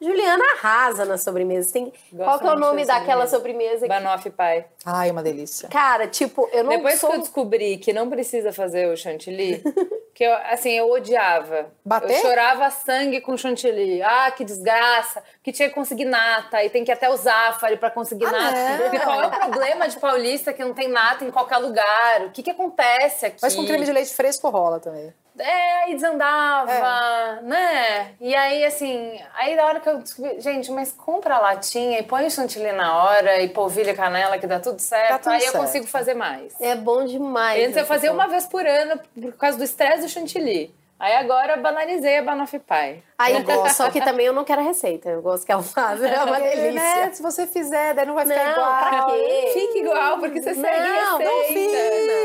Juliana 0.01 0.43
arrasa 0.53 1.05
na 1.05 1.17
sobremesa. 1.17 1.71
Tem, 1.73 1.91
qual 2.15 2.39
que 2.39 2.47
é 2.47 2.51
o 2.51 2.55
nome 2.59 2.85
daquela 2.85 3.25
sobremesa. 3.27 3.79
sobremesa? 3.79 3.81
que- 3.81 3.87
Banoffee 3.87 4.31
pie. 4.31 4.65
Ai, 4.85 5.11
uma 5.11 5.23
delícia. 5.23 5.69
Cara, 5.69 6.07
tipo, 6.07 6.49
eu 6.51 6.63
não 6.63 6.71
Depois 6.71 6.99
sou... 6.99 7.09
que 7.09 7.15
eu 7.15 7.19
descobri 7.21 7.77
que 7.77 7.93
não 7.93 8.09
precisa 8.09 8.51
fazer 8.51 8.87
o 8.91 8.95
chantilly, 8.97 9.63
que 10.13 10.23
eu, 10.23 10.33
assim, 10.51 10.71
eu 10.71 10.89
odiava. 10.91 11.67
Bater? 11.83 12.15
Eu 12.17 12.21
chorava 12.21 12.69
sangue 12.69 13.21
com 13.21 13.35
chantilly. 13.37 14.01
Ah, 14.03 14.31
que 14.31 14.43
desgraça. 14.43 15.23
Que 15.43 15.51
tinha 15.51 15.69
que 15.69 15.75
conseguir 15.75 16.05
nata 16.05 16.63
e 16.63 16.69
tem 16.69 16.83
que 16.83 16.91
até 16.91 17.09
usar 17.09 17.51
Zafari 17.53 17.77
pra 17.77 17.89
conseguir 17.91 18.25
Ah, 18.25 18.31
nata. 18.31 18.83
Porque 18.83 18.99
qual 18.99 19.21
é 19.23 19.27
o 19.27 19.31
problema 19.31 19.87
de 19.87 19.99
paulista 19.99 20.53
que 20.53 20.63
não 20.63 20.73
tem 20.73 20.87
nata 20.87 21.23
em 21.25 21.31
qualquer 21.31 21.57
lugar? 21.57 22.21
O 22.27 22.31
que 22.31 22.43
que 22.43 22.51
acontece 22.51 23.25
aqui? 23.27 23.37
Mas 23.41 23.55
com 23.55 23.65
creme 23.65 23.85
de 23.85 23.91
leite 23.91 24.13
fresco 24.13 24.49
rola 24.49 24.79
também. 24.79 25.13
É, 25.37 25.83
aí 25.83 25.93
desandava, 25.95 26.71
É. 26.71 27.41
né? 27.41 28.11
E 28.21 28.33
aí, 28.33 28.63
assim, 28.65 29.19
aí 29.33 29.55
da 29.55 29.65
hora 29.65 29.79
que 29.79 29.89
eu 29.89 29.97
descobri, 29.97 30.39
gente, 30.39 30.71
mas 30.71 30.91
compra 30.91 31.35
a 31.35 31.39
latinha 31.39 31.99
e 31.99 32.03
põe 32.03 32.25
o 32.25 32.31
chantilly 32.31 32.71
na 32.71 33.03
hora 33.03 33.41
e 33.41 33.49
polvilha 33.49 33.93
canela 33.93 34.37
que 34.37 34.47
dá 34.47 34.59
tudo 34.59 34.79
certo. 34.79 35.09
Dá 35.09 35.19
tudo 35.19 35.33
aí 35.33 35.39
eu 35.45 35.51
certo. 35.51 35.57
consigo 35.57 35.87
fazer 35.87 36.13
mais. 36.13 36.53
É 36.61 36.75
bom 36.75 37.05
demais. 37.05 37.63
Antes 37.65 37.77
eu 37.77 37.85
fazia 37.85 38.11
uma 38.11 38.27
vez 38.27 38.45
por 38.45 38.65
ano 38.65 38.99
por 39.21 39.33
causa 39.33 39.57
do 39.57 39.63
estresse 39.63 40.01
do 40.03 40.09
chantilly. 40.09 40.73
Aí 40.97 41.13
agora 41.13 41.57
banalizei 41.57 42.19
a 42.19 42.23
banoffee 42.23 42.59
pie. 42.59 43.03
Aí, 43.17 43.33
só 43.73 43.89
que 43.89 43.99
também 44.05 44.25
eu 44.27 44.33
não 44.33 44.45
quero 44.45 44.61
a 44.61 44.63
receita. 44.63 45.09
Eu 45.09 45.21
gosto 45.21 45.45
que 45.45 45.51
ela 45.51 45.61
faça. 45.61 46.07
É 46.07 46.23
uma 46.23 46.27
Porque, 46.37 46.55
delícia. 46.55 46.71
né, 46.71 47.11
se 47.11 47.21
você 47.21 47.45
fizer, 47.45 47.93
daí 47.93 48.05
não 48.05 48.13
vai 48.15 48.25
ficar 48.25 48.43
Não, 48.45 48.51
igual. 48.53 48.77
pra 48.79 49.05
quê? 49.11 49.49
Fica 49.53 49.77
igual, 49.79 50.19
porque 50.19 50.41
você 50.41 50.53
segue 50.55 50.89
Não, 50.89 51.17
receita. 51.17 51.31
não 51.31 51.43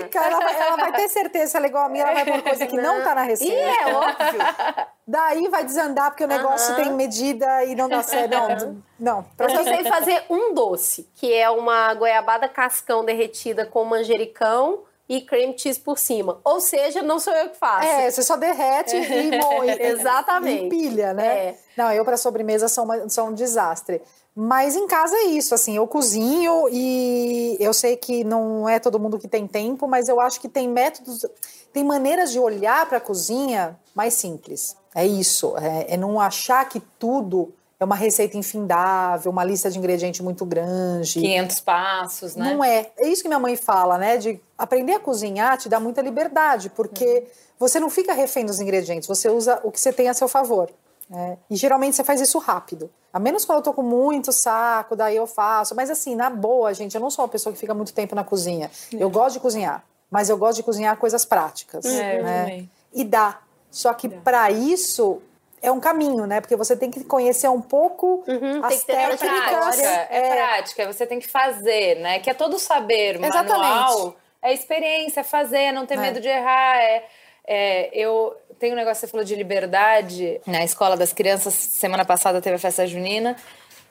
Fica, 0.03 0.19
ela, 0.25 0.39
vai- 0.41 0.61
ela 0.61 0.77
vai 0.77 0.93
ter 0.93 1.09
certeza, 1.09 1.47
se 1.51 1.57
ela 1.57 1.67
é 1.67 1.69
igual 1.69 1.85
a 1.87 1.89
minha, 1.89 2.05
ela 2.05 2.15
vai 2.15 2.25
pôr 2.25 2.43
coisa 2.43 2.67
que 2.67 2.77
não, 2.77 3.03
tá 3.03 3.13
na 3.15 3.23
receita. 3.23 3.53
E 3.53 3.61
é 3.61 3.87
óbvio. 3.95 4.41
Daí 5.07 5.49
vai 5.49 5.65
desandar, 5.65 6.11
porque 6.11 6.23
o 6.23 6.29
negócio 6.29 6.77
tem 6.77 6.93
medida 6.93 7.65
e 7.65 7.75
não 7.75 7.89
dá 7.89 8.03
certo. 8.05 8.31
Não, 8.31 8.83
não. 9.01 9.23
Pra 9.37 9.47
Eu 9.47 9.51
só 9.57 9.65
sei 9.65 9.83
fazer 9.83 10.23
um 10.31 10.55
doce, 10.55 11.11
que 11.17 11.33
é 11.35 11.51
uma 11.51 11.93
goiabada 11.95 12.49
cascão 12.49 13.05
derretida 13.05 13.67
com 13.67 13.85
manjericão 13.85 14.85
e 15.11 15.21
cream 15.21 15.59
cheese 15.59 15.81
por 15.81 15.99
cima. 15.99 16.39
Ou 16.45 16.61
seja, 16.61 17.03
não 17.03 17.19
sou 17.19 17.33
eu 17.33 17.51
que 17.51 17.57
faço. 17.57 17.85
É, 17.85 18.09
você 18.09 18.23
só 18.23 18.37
derrete 18.37 18.95
e 18.95 19.37
moe. 19.43 19.69
Exatamente. 19.69 20.67
E 20.67 20.69
pilha, 20.69 21.13
né? 21.13 21.27
É. 21.27 21.59
Não, 21.77 21.91
eu 21.91 22.05
para 22.05 22.17
sobremesa 22.17 22.69
são, 22.69 22.85
uma- 22.85 23.09
são 23.09 23.29
um 23.31 23.35
desastre. 23.35 24.01
Mas 24.37 24.77
em 24.77 24.87
casa 24.87 25.17
é 25.17 25.25
isso, 25.25 25.53
assim, 25.53 25.75
eu 25.77 25.85
cozinho 25.89 26.69
e 26.71 27.57
eu 27.59 27.75
sei 27.75 27.97
que 27.97 28.23
não 28.23 28.69
é 28.69 28.79
todo 28.79 29.01
mundo 29.01 29.19
que 29.19 29.27
tem 29.27 29.49
tempo, 29.49 29.89
mas 29.89 30.09
eu 30.09 30.21
acho 30.21 30.41
que 30.41 30.49
tem 30.49 30.69
métodos, 30.69 31.27
tem 31.73 31.83
maneiras 31.83 32.31
de 32.31 32.39
olhar 32.39 32.87
para 32.87 32.99
a 32.99 33.01
cozinha 33.01 33.77
mais 33.93 34.15
simples. 34.15 34.77
É 34.95 35.05
isso, 35.05 35.57
é, 35.59 35.95
é 35.95 35.97
não 35.97 36.21
achar 36.21 36.67
que 36.69 36.79
tudo 37.01 37.53
é 37.81 37.85
uma 37.85 37.97
receita 37.97 38.37
infindável, 38.37 39.33
uma 39.33 39.43
lista 39.43 39.71
de 39.71 39.79
ingredientes 39.79 40.21
muito 40.21 40.45
grande. 40.45 41.15
500 41.15 41.61
passos, 41.61 42.37
né? 42.37 42.53
Não 42.53 42.63
é. 42.63 42.91
É 42.99 43.09
isso 43.09 43.23
que 43.23 43.29
minha 43.29 43.41
mãe 43.41 43.57
fala, 43.57 43.97
né? 43.97 44.19
De 44.19 44.39
aprender 44.59 44.93
a 44.93 45.01
cozinhar 45.01 45.57
te 45.57 45.67
dá 45.67 45.81
muita 45.81 46.03
liberdade, 46.03 46.69
porque 46.69 47.27
você 47.59 47.81
não 47.81 47.89
fica 47.89 48.13
refém 48.13 48.45
dos 48.45 48.61
ingredientes, 48.61 49.09
você 49.09 49.31
usa 49.31 49.59
o 49.65 49.73
que 49.73 49.81
você 49.81 49.95
tem 49.95 50.11
a 50.11 50.15
seu 50.15 50.29
favor. 50.29 50.71
né? 51.09 51.39
E 51.49 51.57
geralmente 51.57 51.97
você 51.97 52.05
faz 52.05 52.21
isso 52.21 52.39
rápido. 52.39 52.91
A 53.11 53.19
menos 53.19 53.47
quando 53.47 53.59
eu 53.59 53.63
tô 53.65 53.73
com 53.73 53.83
muito 53.83 54.31
saco, 54.31 54.95
daí 54.95 55.17
eu 55.17 55.27
faço. 55.27 55.75
Mas 55.75 55.89
assim, 55.89 56.15
na 56.15 56.29
boa, 56.29 56.75
gente, 56.75 56.95
eu 56.95 57.01
não 57.01 57.11
sou 57.11 57.25
uma 57.25 57.31
pessoa 57.31 57.51
que 57.51 57.59
fica 57.59 57.73
muito 57.73 57.95
tempo 57.95 58.15
na 58.15 58.23
cozinha. 58.23 58.71
Eu 58.93 59.09
gosto 59.09 59.35
de 59.37 59.41
cozinhar, 59.41 59.83
mas 60.11 60.29
eu 60.29 60.37
gosto 60.37 60.57
de 60.57 60.63
cozinhar 60.63 60.99
coisas 60.99 61.25
práticas. 61.25 61.87
É, 61.87 62.19
eu 62.19 62.25
né? 62.25 62.41
também. 62.43 62.71
E 62.93 63.05
dá. 63.05 63.41
Só 63.71 63.95
que 63.95 64.07
para 64.09 64.51
isso 64.51 65.23
é 65.63 65.71
um 65.71 65.81
caminho, 65.81 66.27
né? 66.27 66.41
Porque 66.41 66.57
você 66.57 66.77
tem 66.77 66.91
que 66.91 67.05
conhecer 67.05 67.49
um 67.49 67.61
pouco 67.61 68.25
Uhum, 68.27 68.65
as 68.65 68.83
É 68.83 68.87
técnicas. 68.93 69.21
prática, 69.49 70.07
é, 70.11 70.29
prática, 70.35 70.87
você 70.93 71.07
tem 71.07 71.19
que 71.19 71.29
fazer, 71.29 71.97
né? 71.97 72.19
Que 72.21 72.31
é 72.31 72.35
todo 72.35 72.59
saber 72.59 73.17
Exatamente. 73.17 73.51
manual, 73.59 74.17
é 74.43 74.53
experiência, 74.53 75.21
é 75.21 75.25
fazer, 75.25 75.73
não 75.73 75.87
ter 75.87 75.95
É. 75.95 75.97
medo 75.99 76.21
de 76.21 76.29
errar. 76.29 76.77
É, 76.79 77.05
é, 77.47 77.91
eu 77.93 78.37
tenho 78.59 78.75
um 78.75 78.77
negócio, 78.77 79.01
você 79.01 79.09
falou 79.09 79.25
de 79.25 79.35
liberdade. 79.35 80.41
Na 80.47 80.65
escola 80.65 80.97
das 80.97 81.13
crianças, 81.13 81.55
semana 81.55 82.05
passada 82.05 82.41
teve 82.41 82.57
a 82.57 82.59
festa 82.59 82.87
junina 82.87 83.37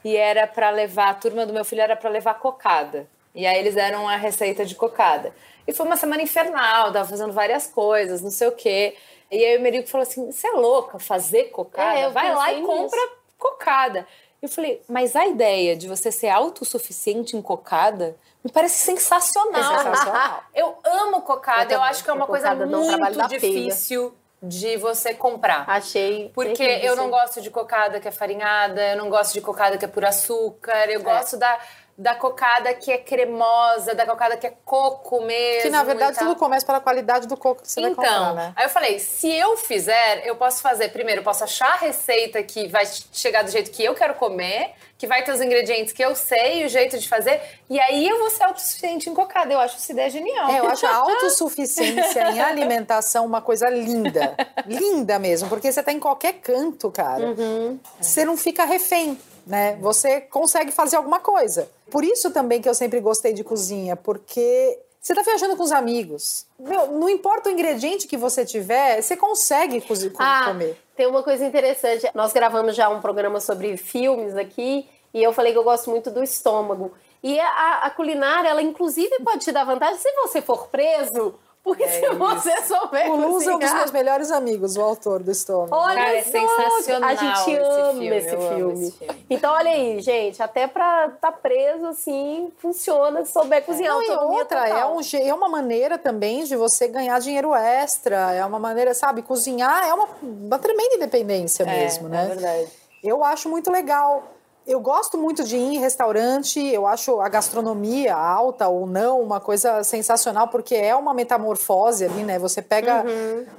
e 0.04 0.16
era 0.16 0.48
para 0.48 0.70
levar, 0.70 1.10
a 1.10 1.14
turma 1.14 1.46
do 1.46 1.54
meu 1.54 1.66
filho 1.66 1.82
era 1.82 1.96
para 1.96 2.10
levar 2.10 2.36
cocada. 2.36 3.08
E 3.36 3.46
aí 3.46 3.60
eles 3.60 3.76
deram 3.76 4.08
a 4.10 4.16
receita 4.16 4.66
de 4.66 4.76
cocada. 4.76 5.34
E 5.68 5.74
foi 5.74 5.86
uma 5.86 5.98
semana 5.98 6.22
infernal, 6.24 6.92
tava 6.92 7.08
fazendo 7.08 7.32
várias 7.32 7.68
coisas, 7.68 8.22
não 8.22 8.32
sei 8.32 8.48
o 8.48 8.52
quê. 8.54 8.96
E 9.32 9.44
aí 9.44 9.58
o 9.58 9.62
Merico 9.62 9.88
falou 9.88 10.04
assim: 10.04 10.32
você 10.32 10.48
é 10.48 10.52
louca 10.52 11.00
fazer 11.00 11.46
cocada? 11.46 12.00
É, 12.00 12.06
eu 12.06 12.12
Vai 12.12 12.34
lá 12.34 12.54
e 12.54 12.62
compra 12.62 13.00
cocada. 13.38 14.08
Eu 14.42 14.48
falei, 14.48 14.82
mas 14.88 15.16
a 15.16 15.28
ideia 15.28 15.76
de 15.76 15.88
você 15.88 16.12
ser 16.12 16.30
autossuficiente 16.30 17.36
em 17.36 17.42
cocada 17.42 18.16
me 18.44 18.50
parece 18.50 18.78
sensacional. 18.78 19.74
É 19.74 19.78
sensacional. 19.78 20.44
Eu 20.56 20.78
amo 20.84 21.22
cocada, 21.22 21.74
eu, 21.74 21.78
Eu 21.78 21.84
acho 21.84 22.04
que 22.04 22.10
é 22.10 22.14
uma 22.14 22.26
coisa 22.26 22.54
um 22.54 22.68
muito 22.68 23.28
difícil 23.28 24.16
de 24.42 24.78
você 24.78 25.14
comprar. 25.14 25.66
Achei. 25.70 26.32
Porque 26.34 26.64
eu 26.64 26.96
não 26.96 27.10
gosto 27.10 27.42
de 27.42 27.52
cocada 27.52 28.00
que 28.00 28.08
é 28.08 28.12
farinhada, 28.12 28.92
eu 28.92 28.98
não 28.98 29.10
gosto 29.10 29.34
de 29.34 29.42
cocada 29.42 29.78
que 29.78 29.84
é 29.84 29.88
por 29.88 30.06
açúcar, 30.06 30.90
eu 30.90 31.02
gosto 31.04 31.36
da, 31.36 31.60
da 32.00 32.16
cocada 32.16 32.74
que 32.74 32.90
é 32.90 32.98
cremosa, 32.98 33.94
da 33.94 34.06
cocada 34.06 34.38
que 34.38 34.48
é 34.48 34.54
coco 34.64 35.22
mesmo. 35.22 35.64
Que 35.64 35.70
na 35.70 35.84
verdade 35.84 36.18
tudo 36.18 36.34
começa 36.38 36.66
pela 36.66 36.80
qualidade 36.80 37.28
do 37.28 37.36
coco 37.36 37.62
que 37.62 37.70
você 37.70 37.82
vai 37.82 37.92
Então, 37.92 38.02
comprar, 38.06 38.34
né? 38.34 38.54
aí 38.56 38.66
eu 38.66 38.70
falei, 38.70 39.00
se 39.00 39.30
eu 39.30 39.58
fizer, 39.58 40.26
eu 40.26 40.38
posso 40.38 40.62
fazer, 40.62 40.94
primeiro, 40.94 41.20
eu 41.20 41.26
posso 41.26 41.44
achar 41.44 41.74
a 41.74 41.76
receita 41.76 42.42
que 42.42 42.70
vai 42.70 42.86
chegar 43.12 43.44
do 43.44 43.52
jeito 43.52 43.70
que 43.70 43.84
eu 43.84 43.94
quero 43.94 44.14
comer, 44.14 44.72
que 44.98 45.08
vai 45.08 45.24
ter 45.26 45.34
os 45.34 45.42
ingredientes 45.42 45.92
que 45.92 46.02
eu 46.02 46.16
sei, 46.16 46.66
o 46.66 46.70
jeito 46.70 46.98
de 46.98 47.08
fazer, 47.08 47.42
e 47.70 47.78
aí 47.78 48.08
eu 48.08 48.18
vou 48.18 48.30
ser 48.30 48.44
autossuficiente 48.44 49.10
em 49.10 49.14
cocada. 49.14 49.52
Eu 49.52 49.60
acho 49.60 49.76
essa 49.76 49.92
ideia 49.92 50.10
genial. 50.10 50.50
É, 50.52 50.60
eu 50.60 50.70
acho 50.70 50.86
a 50.86 50.96
autossuficiência 50.96 52.32
em 52.32 52.40
alimentação 52.40 53.26
uma 53.26 53.42
coisa 53.42 53.70
linda. 53.70 54.38
linda 54.66 55.20
mesmo, 55.20 55.50
porque 55.50 55.70
você 55.70 55.84
tá 55.84 55.92
em 55.92 56.00
qualquer 56.00 56.36
canto, 56.36 56.90
cara. 56.92 57.26
Uhum. 57.28 57.78
Você 58.00 58.24
não 58.24 58.38
fica 58.38 58.64
refém, 58.64 59.20
né? 59.50 59.78
Você 59.82 60.22
consegue 60.22 60.72
fazer 60.72 60.96
alguma 60.96 61.20
coisa. 61.20 61.70
Por 61.92 62.04
isso 62.04 62.32
também 62.32 62.62
que 62.62 62.70
eu 62.70 62.74
sempre 62.76 63.00
gostei 63.02 63.34
de 63.34 63.44
cozinha, 63.44 63.96
porque 63.96 64.80
você 65.02 65.14
tá 65.16 65.22
viajando 65.24 65.58
com 65.58 65.64
os 65.64 65.72
amigos. 65.72 66.46
Meu, 66.60 66.88
não 66.92 67.10
importa 67.10 67.50
o 67.50 67.52
ingrediente 67.52 68.08
que 68.08 68.16
você 68.16 68.46
tiver, 68.46 69.02
você 69.02 69.18
consegue 69.18 69.82
co- 69.82 69.94
Ah, 70.20 70.44
comer. 70.48 70.78
tem 70.96 71.08
uma 71.08 71.24
coisa 71.24 71.44
interessante. 71.46 72.08
Nós 72.14 72.32
gravamos 72.32 72.76
já 72.76 72.90
um 72.90 73.02
programa 73.02 73.40
sobre 73.42 73.76
filmes 73.76 74.36
aqui 74.38 74.88
e 75.14 75.24
eu 75.24 75.34
falei 75.34 75.52
que 75.52 75.58
eu 75.58 75.64
gosto 75.64 75.90
muito 75.90 76.12
do 76.12 76.24
estômago. 76.24 76.94
E 77.24 77.38
a, 77.40 77.80
a 77.86 77.90
culinária, 77.90 78.48
ela 78.50 78.62
inclusive 78.62 79.18
pode 79.24 79.44
te 79.44 79.52
dar 79.52 79.64
vantagem 79.66 79.98
se 79.98 80.12
você 80.22 80.42
for 80.42 80.68
preso, 80.68 81.34
porque 81.64 81.88
se 81.88 82.10
você 82.10 82.62
souber 82.64 83.12
O 83.12 83.16
Luz 83.16 83.46
é 83.46 83.56
um 83.56 83.60
dos 83.60 83.74
meus 83.74 83.92
melhores 83.92 84.32
amigos, 84.32 84.78
o 84.78 84.82
autor 84.82 85.22
do 85.22 85.32
estômago. 85.32 85.76
Olha 85.76 85.96
Cara, 85.96 86.18
é 86.18 86.24
só, 86.24 86.32
sensacional 86.32 87.10
A 87.10 87.16
gente 87.16 87.52
esse 87.52 87.56
ama 87.58 87.92
filme, 87.92 88.08
esse 88.18 88.34
eu 88.34 88.42
amo 88.42 88.56
filme. 88.56 88.88
esse 88.88 88.98
filme. 88.98 89.26
Então, 89.30 89.54
olha 89.54 89.72
aí, 89.72 90.02
gente, 90.02 90.42
até 90.42 90.68
pra 90.68 91.08
estar 91.14 91.32
preso, 91.34 91.86
assim, 91.88 92.52
funciona 92.60 93.26
se 93.26 93.32
souber 93.32 93.64
cozinhar. 93.64 93.94
Não, 93.94 94.04
e 94.04 94.10
outra, 94.10 94.68
é, 94.68 94.86
um, 94.86 95.00
é 95.22 95.34
uma 95.34 95.50
maneira 95.50 95.98
também 95.98 96.44
de 96.44 96.56
você 96.56 96.88
ganhar 96.88 97.20
dinheiro 97.20 97.54
extra. 97.54 98.34
É 98.34 98.46
uma 98.46 98.60
maneira, 98.60 98.94
sabe, 98.94 99.22
cozinhar 99.22 99.88
é 99.88 99.94
uma, 99.94 100.08
uma 100.22 100.60
tremenda 100.60 100.96
independência 100.96 101.66
mesmo, 101.66 102.08
é 102.08 102.10
né? 102.12 102.26
verdade. 102.28 102.72
Eu 103.04 103.24
acho 103.24 103.50
muito 103.50 103.72
legal. 103.72 104.24
Eu 104.70 104.80
gosto 104.80 105.18
muito 105.18 105.44
de 105.44 105.58
ir 105.58 105.78
em 105.78 105.80
restaurante, 105.80 106.60
eu 106.60 106.86
acho 106.86 107.20
a 107.20 107.28
gastronomia 107.28 108.16
alta 108.16 108.68
ou 108.68 108.86
não 108.86 109.20
uma 109.20 109.40
coisa 109.40 109.84
sensacional, 109.84 110.48
porque 110.48 110.76
é 110.76 110.96
uma 110.96 111.12
metamorfose 111.12 112.06
ali, 112.06 112.24
né? 112.24 112.38
Você 112.38 112.62
pega 112.62 113.04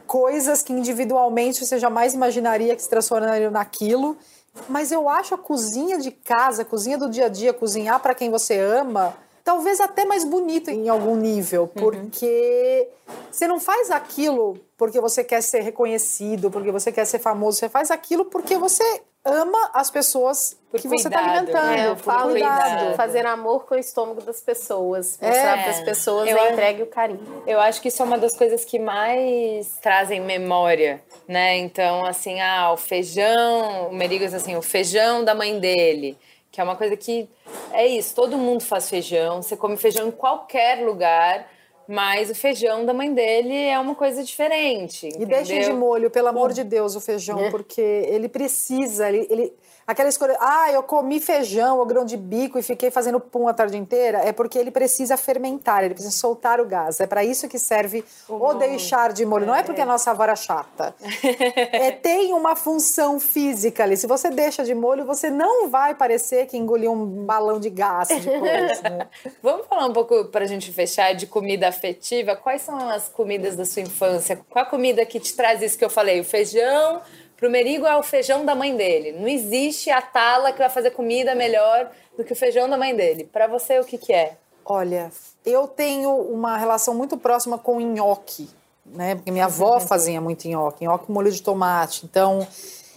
coisas 0.06 0.62
que 0.62 0.72
individualmente 0.72 1.66
você 1.66 1.80
jamais 1.80 2.14
imaginaria 2.14 2.76
que 2.76 2.82
se 2.82 2.88
transformariam 2.88 3.50
naquilo. 3.50 4.16
Mas 4.68 4.92
eu 4.92 5.08
acho 5.08 5.34
a 5.34 5.38
cozinha 5.38 5.98
de 5.98 6.12
casa, 6.12 6.62
a 6.62 6.64
cozinha 6.64 6.96
do 6.96 7.11
dia 7.11 7.26
a 7.26 7.28
dia, 7.28 7.52
cozinhar 7.52 7.98
para 7.98 8.14
quem 8.14 8.30
você 8.30 8.61
ama, 8.61 9.12
talvez 9.42 9.80
até 9.80 10.04
mais 10.04 10.24
bonito 10.24 10.70
em 10.70 10.88
algum 10.88 11.16
nível, 11.16 11.66
porque 11.66 12.88
você 13.32 13.48
não 13.48 13.58
faz 13.58 13.90
aquilo 13.90 14.61
porque 14.78 15.00
você 15.00 15.24
quer 15.24 15.42
ser 15.42 15.62
reconhecido, 15.62 16.52
porque 16.52 16.70
você 16.70 16.92
quer 16.92 17.04
ser 17.04 17.18
famoso, 17.18 17.58
você 17.58 17.68
faz 17.68 17.90
aquilo 17.90 18.26
porque 18.26 18.56
você 18.56 19.02
ama 19.25 19.71
as 19.75 19.91
pessoas 19.91 20.57
Por 20.71 20.81
que 20.81 20.89
você 20.89 21.09
está 21.09 21.18
cuidado, 21.18 21.37
alimentando. 21.39 21.66
né? 21.66 21.81
É, 21.81 21.87
eu 21.89 21.97
por 21.97 22.03
falo 22.05 22.31
cuidado. 22.31 22.87
isso, 22.87 22.95
fazer 22.97 23.27
amor 23.27 23.66
com 23.66 23.75
o 23.75 23.79
estômago 23.79 24.21
das 24.23 24.41
pessoas. 24.41 25.18
É. 25.21 25.27
Mostrar 25.29 25.62
para 25.62 25.71
as 25.71 25.81
pessoas 25.81 26.29
Eu 26.29 26.39
a 26.39 26.43
acho- 26.43 26.53
entrega 26.53 26.81
e 26.81 26.83
o 26.83 26.87
carinho. 26.87 27.43
Eu 27.47 27.61
acho 27.61 27.81
que 27.83 27.89
isso 27.89 28.03
é 28.03 28.05
uma 28.05 28.18
das 28.18 28.37
coisas 28.37 28.64
que 28.64 28.79
mais 28.79 29.77
trazem 29.83 30.21
memória, 30.21 31.03
né? 31.29 31.57
Então, 31.59 32.05
assim, 32.05 32.41
ah, 32.41 32.73
o 32.73 32.77
feijão, 32.77 33.89
o 33.89 33.93
Merigo 33.95 34.25
diz 34.25 34.35
assim, 34.35 34.57
o 34.57 34.62
feijão 34.62 35.25
da 35.25 35.35
mãe 35.35 35.59
dele, 35.59 36.16
que 36.51 36.61
é 36.61 36.64
uma 36.64 36.77
coisa 36.77 36.97
que 36.97 37.29
é 37.73 37.87
isso, 37.87 38.14
todo 38.14 38.37
mundo 38.39 38.62
faz 38.62 38.89
feijão, 38.89 39.43
você 39.43 39.57
come 39.57 39.77
feijão 39.77 40.09
em 40.09 40.12
qualquer 40.12 40.85
lugar, 40.85 41.47
mas 41.91 42.30
o 42.30 42.34
feijão 42.34 42.84
da 42.86 42.95
mãe 42.95 43.12
dele 43.12 43.53
é 43.55 43.78
uma 43.78 43.95
coisa 43.97 44.22
diferente. 44.22 45.09
E 45.18 45.26
deixem 45.26 45.61
de 45.61 45.72
molho, 45.72 46.09
pelo 46.11 46.28
amor 46.28 46.53
de 46.53 46.62
Deus, 46.62 46.95
o 46.95 47.01
feijão, 47.01 47.36
porque 47.51 47.80
ele 47.80 48.28
precisa, 48.28 49.09
ele, 49.09 49.26
ele- 49.28 49.53
aquela 49.91 50.09
escolha, 50.09 50.36
ah, 50.41 50.70
eu 50.72 50.82
comi 50.82 51.20
feijão 51.20 51.78
ou 51.78 51.86
grão 51.86 52.05
de 52.05 52.16
bico 52.16 52.59
e 52.59 52.62
fiquei 52.62 52.91
fazendo 52.91 53.18
pum 53.18 53.49
a 53.49 53.53
tarde 53.53 53.76
inteira, 53.76 54.18
é 54.18 54.32
porque 54.32 54.59
ele 54.59 54.70
precisa 54.70 55.16
fermentar, 55.16 55.84
ele 55.84 55.95
precisa 55.95 56.16
soltar 56.16 56.61
o 56.61 56.66
gás. 56.66 57.01
É 57.01 57.07
para 57.07 57.24
isso 57.24 57.49
que 57.49 57.59
serve 57.59 58.05
o, 58.28 58.55
deixar 58.55 59.12
de 59.12 59.24
molho. 59.26 59.47
Não 59.47 59.55
é 59.55 59.62
porque 59.62 59.80
a 59.80 59.86
nossa 59.86 60.11
avó 60.11 60.22
era 60.22 60.36
chata. 60.36 60.95
é, 61.72 61.91
tem 61.91 62.32
uma 62.32 62.55
função 62.55 63.18
física 63.18 63.82
ali. 63.82 63.97
Se 63.97 64.07
você 64.07 64.30
deixa 64.30 64.64
de 64.64 64.74
molho, 64.74 65.05
você 65.05 65.30
não 65.30 65.68
vai 65.68 65.95
parecer 65.95 66.47
que 66.47 66.57
engoliu 66.57 66.93
um 66.93 67.24
balão 67.24 67.59
de 67.59 67.70
gás 67.70 68.09
de 68.09 68.26
coisa. 68.26 68.82
né? 68.82 69.09
Vamos 69.43 69.66
falar 69.66 69.86
um 69.86 69.93
pouco, 69.93 70.26
pra 70.26 70.47
gente 70.47 70.72
fechar, 70.72 71.14
de 71.14 71.26
comida 71.26 71.68
afetiva? 71.68 72.36
Quais 72.36 72.62
são 72.62 72.76
as 72.88 73.09
comidas 73.09 73.57
da 73.57 73.64
sua 73.64 73.82
infância? 73.82 74.41
Qual 74.49 74.64
a 74.64 74.68
comida 74.68 75.05
que 75.05 75.18
te 75.18 75.34
traz 75.34 75.62
isso 75.62 75.76
que 75.76 75.84
eu 75.84 75.91
falei? 75.91 76.20
O 76.20 76.24
feijão, 76.24 77.01
pro 77.41 77.51
Merigo 77.51 77.86
é 77.86 77.97
o 77.97 78.03
feijão 78.03 78.45
da 78.45 78.55
mãe 78.55 78.76
dele. 78.76 79.12
Não 79.12 79.26
existe 79.26 79.91
a 79.91 80.03
tala 80.03 80.53
que 80.53 80.59
vai 80.59 80.68
fazer 80.68 80.91
comida 80.91 81.34
melhor 81.34 81.91
do 82.16 82.22
que 82.22 82.34
o 82.34 82.36
feijão 82.36 82.68
da 82.68 82.76
mãe 82.76 82.95
dele. 82.95 83.24
Pra 83.24 83.47
você, 83.47 83.80
o 83.80 83.84
que 83.84 83.97
que 83.97 84.12
é? 84.12 84.36
Olha, 84.64 85.11
eu 85.45 85.66
tenho 85.66 86.14
uma 86.14 86.59
relação 86.59 86.95
muito 86.95 87.16
próxima 87.16 87.57
com 87.59 87.80
nhoque, 87.80 88.49
né? 88.84 89.14
Porque 89.14 89.30
minha 89.30 89.47
avó 89.47 89.80
fazia 89.80 90.20
muito 90.20 90.47
nhoque, 90.47 90.84
nhoque 90.84 91.07
com 91.07 91.12
molho 91.14 91.32
de 91.32 91.43
tomate. 91.43 92.05
Então, 92.05 92.47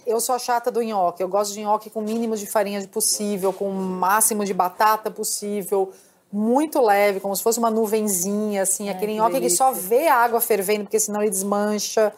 eu 0.06 0.20
sou 0.20 0.34
a 0.34 0.38
chata 0.38 0.70
do 0.70 0.82
nhoque. 0.82 1.22
Eu 1.22 1.28
gosto 1.28 1.54
de 1.54 1.62
nhoque 1.62 1.88
com 1.88 2.00
o 2.00 2.02
mínimo 2.02 2.36
de 2.36 2.46
farinha 2.46 2.86
possível, 2.86 3.50
com 3.50 3.70
o 3.70 3.72
máximo 3.72 4.44
de 4.44 4.52
batata 4.52 5.10
possível, 5.10 5.90
muito 6.30 6.82
leve, 6.82 7.18
como 7.18 7.34
se 7.34 7.42
fosse 7.42 7.58
uma 7.58 7.70
nuvenzinha, 7.70 8.62
assim, 8.62 8.90
aquele 8.90 9.14
nhoque 9.14 9.40
que 9.40 9.48
só 9.48 9.72
vê 9.72 10.06
a 10.06 10.16
água 10.16 10.40
fervendo, 10.40 10.84
porque 10.84 11.00
senão 11.00 11.22
ele 11.22 11.30
desmancha. 11.30 12.12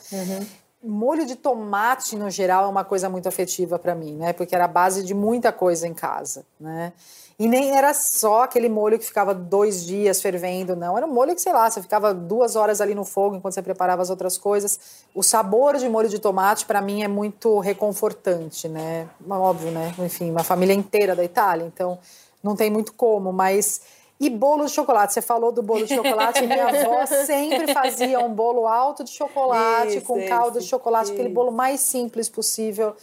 Molho 0.86 1.26
de 1.26 1.36
tomate, 1.36 2.16
no 2.16 2.30
geral, 2.30 2.64
é 2.64 2.68
uma 2.68 2.84
coisa 2.84 3.08
muito 3.08 3.28
afetiva 3.28 3.78
para 3.78 3.94
mim, 3.94 4.14
né? 4.14 4.32
Porque 4.32 4.54
era 4.54 4.64
a 4.64 4.68
base 4.68 5.02
de 5.02 5.14
muita 5.14 5.52
coisa 5.52 5.86
em 5.86 5.94
casa, 5.94 6.44
né? 6.60 6.92
E 7.38 7.46
nem 7.46 7.76
era 7.76 7.92
só 7.92 8.44
aquele 8.44 8.68
molho 8.68 8.98
que 8.98 9.04
ficava 9.04 9.34
dois 9.34 9.84
dias 9.84 10.22
fervendo, 10.22 10.74
não. 10.74 10.96
Era 10.96 11.06
um 11.06 11.12
molho 11.12 11.34
que, 11.34 11.40
sei 11.40 11.52
lá, 11.52 11.70
você 11.70 11.82
ficava 11.82 12.14
duas 12.14 12.56
horas 12.56 12.80
ali 12.80 12.94
no 12.94 13.04
fogo 13.04 13.36
enquanto 13.36 13.52
você 13.52 13.62
preparava 13.62 14.00
as 14.00 14.08
outras 14.08 14.38
coisas. 14.38 14.80
O 15.14 15.22
sabor 15.22 15.76
de 15.76 15.86
molho 15.86 16.08
de 16.08 16.18
tomate, 16.18 16.64
para 16.64 16.80
mim, 16.80 17.02
é 17.02 17.08
muito 17.08 17.58
reconfortante, 17.58 18.68
né? 18.68 19.06
Óbvio, 19.28 19.70
né? 19.70 19.94
Enfim, 19.98 20.30
uma 20.30 20.42
família 20.42 20.72
inteira 20.72 21.14
da 21.14 21.22
Itália, 21.22 21.66
então 21.66 21.98
não 22.42 22.56
tem 22.56 22.70
muito 22.70 22.94
como, 22.94 23.32
mas. 23.32 23.82
E 24.18 24.30
bolo 24.30 24.64
de 24.64 24.70
chocolate, 24.72 25.12
você 25.12 25.20
falou 25.20 25.52
do 25.52 25.62
bolo 25.62 25.84
de 25.84 25.92
chocolate, 25.94 26.46
minha 26.46 26.68
avó 26.68 27.04
sempre 27.04 27.72
fazia 27.74 28.18
um 28.18 28.32
bolo 28.32 28.66
alto 28.66 29.04
de 29.04 29.10
chocolate, 29.10 29.98
Isso, 29.98 30.06
com 30.06 30.26
calda 30.26 30.52
de 30.52 30.58
isso, 30.60 30.68
chocolate, 30.68 31.12
aquele 31.12 31.28
isso. 31.28 31.34
bolo 31.34 31.52
mais 31.52 31.80
simples 31.80 32.28
possível. 32.28 32.94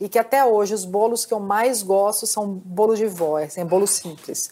E 0.00 0.08
que 0.08 0.18
até 0.18 0.44
hoje 0.44 0.72
os 0.72 0.84
bolos 0.86 1.26
que 1.26 1.34
eu 1.34 1.40
mais 1.40 1.82
gosto 1.82 2.26
são 2.26 2.46
bolo 2.48 2.94
de 2.96 3.06
vó, 3.06 3.36
assim, 3.36 3.60
é 3.60 3.64
bolo 3.64 3.86
simples. 3.86 4.50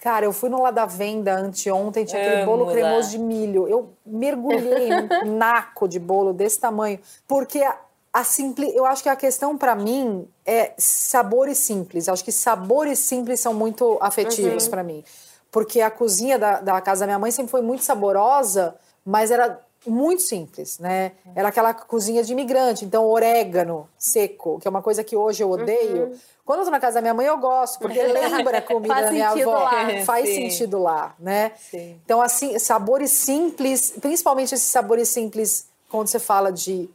Cara, 0.00 0.26
eu 0.26 0.32
fui 0.34 0.50
no 0.50 0.60
lá 0.60 0.70
da 0.70 0.84
venda 0.84 1.34
anteontem, 1.34 2.04
tinha 2.04 2.20
aquele 2.20 2.42
Amo 2.42 2.50
bolo 2.52 2.64
lá. 2.66 2.72
cremoso 2.72 3.10
de 3.10 3.18
milho. 3.18 3.66
Eu 3.66 3.88
mergulhei 4.04 4.90
num 5.24 5.32
naco 5.36 5.88
de 5.88 5.98
bolo 5.98 6.32
desse 6.34 6.60
tamanho, 6.60 6.98
porque 7.26 7.62
a, 7.62 7.76
a 8.12 8.22
simpli, 8.22 8.70
eu 8.76 8.84
acho 8.84 9.02
que 9.02 9.08
a 9.08 9.16
questão 9.16 9.56
para 9.56 9.74
mim 9.74 10.28
é 10.44 10.72
sabores 10.76 11.56
simples. 11.58 12.08
Acho 12.08 12.22
que 12.22 12.32
sabores 12.32 12.98
simples 12.98 13.40
são 13.40 13.54
muito 13.54 13.96
afetivos 14.00 14.68
para 14.68 14.82
mim. 14.82 15.02
Porque 15.54 15.80
a 15.80 15.88
cozinha 15.88 16.36
da, 16.36 16.60
da 16.60 16.80
casa 16.80 17.02
da 17.02 17.06
minha 17.06 17.18
mãe 17.18 17.30
sempre 17.30 17.52
foi 17.52 17.62
muito 17.62 17.84
saborosa, 17.84 18.74
mas 19.06 19.30
era 19.30 19.60
muito 19.86 20.20
simples, 20.20 20.80
né? 20.80 21.12
Era 21.32 21.46
aquela 21.46 21.72
cozinha 21.72 22.24
de 22.24 22.32
imigrante, 22.32 22.84
então 22.84 23.06
orégano 23.06 23.88
seco, 23.96 24.58
que 24.58 24.66
é 24.66 24.70
uma 24.70 24.82
coisa 24.82 25.04
que 25.04 25.16
hoje 25.16 25.44
eu 25.44 25.50
odeio. 25.52 26.18
Quando 26.44 26.58
eu 26.58 26.64
tô 26.64 26.72
na 26.72 26.80
casa 26.80 26.96
da 26.96 27.02
minha 27.02 27.14
mãe, 27.14 27.26
eu 27.26 27.38
gosto, 27.38 27.78
porque 27.78 28.02
lembra 28.02 28.58
a 28.58 28.62
comida 28.62 29.00
da 29.00 29.12
minha 29.12 29.28
avó. 29.28 29.62
lá. 29.62 29.86
Faz 30.04 30.28
Sim. 30.28 30.50
sentido 30.50 30.82
lá, 30.82 31.14
né? 31.20 31.52
Sim. 31.70 32.00
Então, 32.04 32.20
assim, 32.20 32.58
sabores 32.58 33.12
simples, 33.12 33.92
principalmente 33.92 34.56
esses 34.56 34.68
sabores 34.68 35.08
simples, 35.08 35.68
quando 35.88 36.08
você 36.08 36.18
fala 36.18 36.50
de 36.50 36.90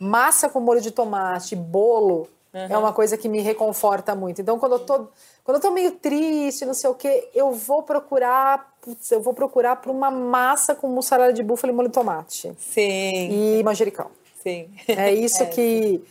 massa 0.00 0.48
com 0.48 0.58
molho 0.58 0.80
de 0.80 0.90
tomate, 0.90 1.54
bolo, 1.54 2.28
é 2.52 2.76
uma 2.76 2.92
coisa 2.92 3.16
que 3.16 3.28
me 3.28 3.40
reconforta 3.40 4.16
muito. 4.16 4.42
Então, 4.42 4.58
quando 4.58 4.72
eu 4.72 4.78
tô, 4.80 5.06
quando 5.44 5.56
eu 5.56 5.60
tô 5.60 5.70
meio 5.70 5.92
triste, 5.92 6.64
não 6.64 6.74
sei 6.74 6.90
o 6.90 6.94
quê, 6.94 7.28
eu 7.34 7.52
vou 7.52 7.82
procurar, 7.82 8.74
putz, 8.80 9.10
eu 9.10 9.20
vou 9.20 9.32
procurar 9.34 9.76
por 9.76 9.90
uma 9.90 10.10
massa 10.10 10.74
com 10.74 10.86
mussarela 10.88 11.32
de 11.32 11.42
búfala 11.42 11.72
e 11.72 11.76
molho 11.76 11.88
de 11.88 11.94
tomate 11.94 12.52
Sim, 12.58 13.58
e 13.58 13.62
manjericão. 13.62 14.10
sim. 14.42 14.70
É 14.88 15.12
isso 15.12 15.44
que 15.50 16.02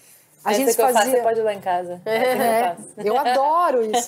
a 0.43 0.53
gente 0.53 0.73
que 0.73 0.81
eu 0.81 0.85
faço, 0.85 0.97
fazia. 0.99 1.11
você 1.17 1.21
pode 1.21 1.39
ir 1.39 1.43
lá 1.43 1.53
em 1.53 1.59
casa. 1.59 2.01
Que 2.03 2.09
eu 2.09 2.13
É, 2.13 2.77
eu 2.97 3.17
adoro 3.17 3.83
isso. 3.91 4.07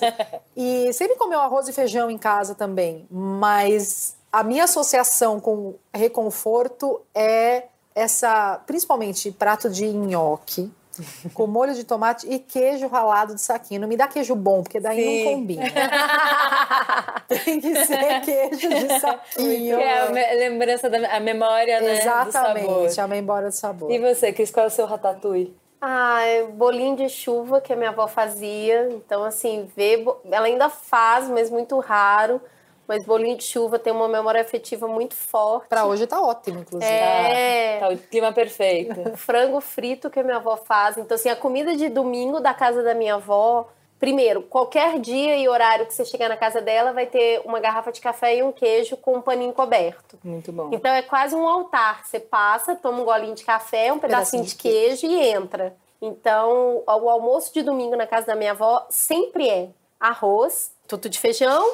E 0.56 0.92
sempre 0.92 1.16
comeu 1.16 1.40
arroz 1.40 1.68
e 1.68 1.72
feijão 1.72 2.10
em 2.10 2.18
casa 2.18 2.54
também, 2.54 3.06
mas 3.10 4.16
a 4.32 4.42
minha 4.42 4.64
associação 4.64 5.38
com 5.38 5.74
reconforto 5.94 7.00
é 7.14 7.64
essa, 7.94 8.60
principalmente 8.66 9.30
prato 9.30 9.68
de 9.68 9.86
nhoque, 9.92 10.72
com 11.34 11.46
molho 11.46 11.74
de 11.74 11.84
tomate 11.84 12.26
e 12.28 12.38
queijo 12.38 12.86
ralado 12.88 13.34
de 13.34 13.40
saquinho. 13.40 13.80
Não 13.80 13.88
me 13.88 13.96
dá 13.96 14.06
queijo 14.08 14.34
bom, 14.34 14.62
porque 14.62 14.80
daí 14.80 15.02
Sim. 15.02 15.24
não 15.24 15.32
combina. 15.34 15.62
Tem 17.28 17.60
que 17.60 17.84
ser 17.86 18.20
queijo 18.20 18.68
de 18.68 19.00
saquinho. 19.00 19.76
Que 19.78 19.82
é 19.82 19.98
a 20.00 20.10
me- 20.10 20.34
lembrança 20.36 20.88
da 20.90 20.98
a 21.16 21.20
memória, 21.20 21.80
né? 21.80 21.86
Do 21.86 22.00
Exatamente, 22.00 23.00
a 23.00 23.08
memória 23.08 23.48
do 23.48 23.54
sabor. 23.54 23.90
E 23.90 23.98
você, 23.98 24.32
Cris, 24.32 24.50
qual 24.50 24.64
é 24.64 24.66
o 24.68 24.70
seu 24.70 24.86
ratatouille? 24.86 25.56
Ah, 25.80 26.20
é 26.22 26.44
bolinho 26.44 26.94
de 26.96 27.08
chuva 27.08 27.60
que 27.60 27.72
a 27.72 27.76
minha 27.76 27.90
avó 27.90 28.06
fazia. 28.06 28.88
Então, 28.92 29.24
assim, 29.24 29.68
ver. 29.76 30.04
Ela 30.30 30.46
ainda 30.46 30.68
faz, 30.68 31.28
mas 31.28 31.50
muito 31.50 31.78
raro. 31.80 32.40
Mas 32.92 33.06
bolinho 33.06 33.38
de 33.38 33.44
chuva 33.44 33.78
tem 33.78 33.90
uma 33.90 34.06
memória 34.06 34.42
afetiva 34.42 34.86
muito 34.86 35.14
forte. 35.14 35.68
Pra 35.70 35.86
hoje 35.86 36.06
tá 36.06 36.20
ótimo, 36.20 36.60
inclusive. 36.60 36.92
É. 36.92 37.78
Tá 37.80 37.88
o 37.88 37.96
clima 37.96 38.30
perfeito. 38.32 38.94
frango 39.16 39.62
frito 39.62 40.10
que 40.10 40.20
a 40.20 40.22
minha 40.22 40.36
avó 40.36 40.58
faz. 40.58 40.98
Então, 40.98 41.14
assim, 41.14 41.30
a 41.30 41.36
comida 41.36 41.74
de 41.74 41.88
domingo 41.88 42.38
da 42.38 42.52
casa 42.52 42.82
da 42.82 42.94
minha 42.94 43.14
avó. 43.14 43.66
Primeiro, 43.98 44.42
qualquer 44.42 44.98
dia 44.98 45.38
e 45.38 45.48
horário 45.48 45.86
que 45.86 45.94
você 45.94 46.04
chegar 46.04 46.28
na 46.28 46.36
casa 46.36 46.60
dela, 46.60 46.92
vai 46.92 47.06
ter 47.06 47.40
uma 47.46 47.60
garrafa 47.60 47.90
de 47.90 48.00
café 48.00 48.36
e 48.36 48.42
um 48.42 48.52
queijo 48.52 48.94
com 48.98 49.16
um 49.16 49.22
paninho 49.22 49.54
coberto. 49.54 50.18
Muito 50.22 50.52
bom. 50.52 50.68
Então 50.70 50.92
é 50.92 51.00
quase 51.00 51.34
um 51.34 51.48
altar. 51.48 52.04
Você 52.04 52.20
passa, 52.20 52.76
toma 52.76 53.00
um 53.00 53.04
golinho 53.06 53.34
de 53.34 53.44
café, 53.44 53.90
um 53.90 53.98
pedacinho, 53.98 54.42
Pedacinho 54.42 54.42
de 54.42 54.50
de 54.50 54.56
queijo 54.56 55.06
e 55.06 55.18
entra. 55.18 55.74
Então, 56.02 56.82
o 56.86 57.08
almoço 57.08 57.54
de 57.54 57.62
domingo 57.62 57.96
na 57.96 58.06
casa 58.06 58.26
da 58.26 58.36
minha 58.36 58.50
avó 58.50 58.84
sempre 58.90 59.48
é 59.48 59.70
arroz, 59.98 60.72
tudo 60.86 61.08
de 61.08 61.18
feijão, 61.18 61.64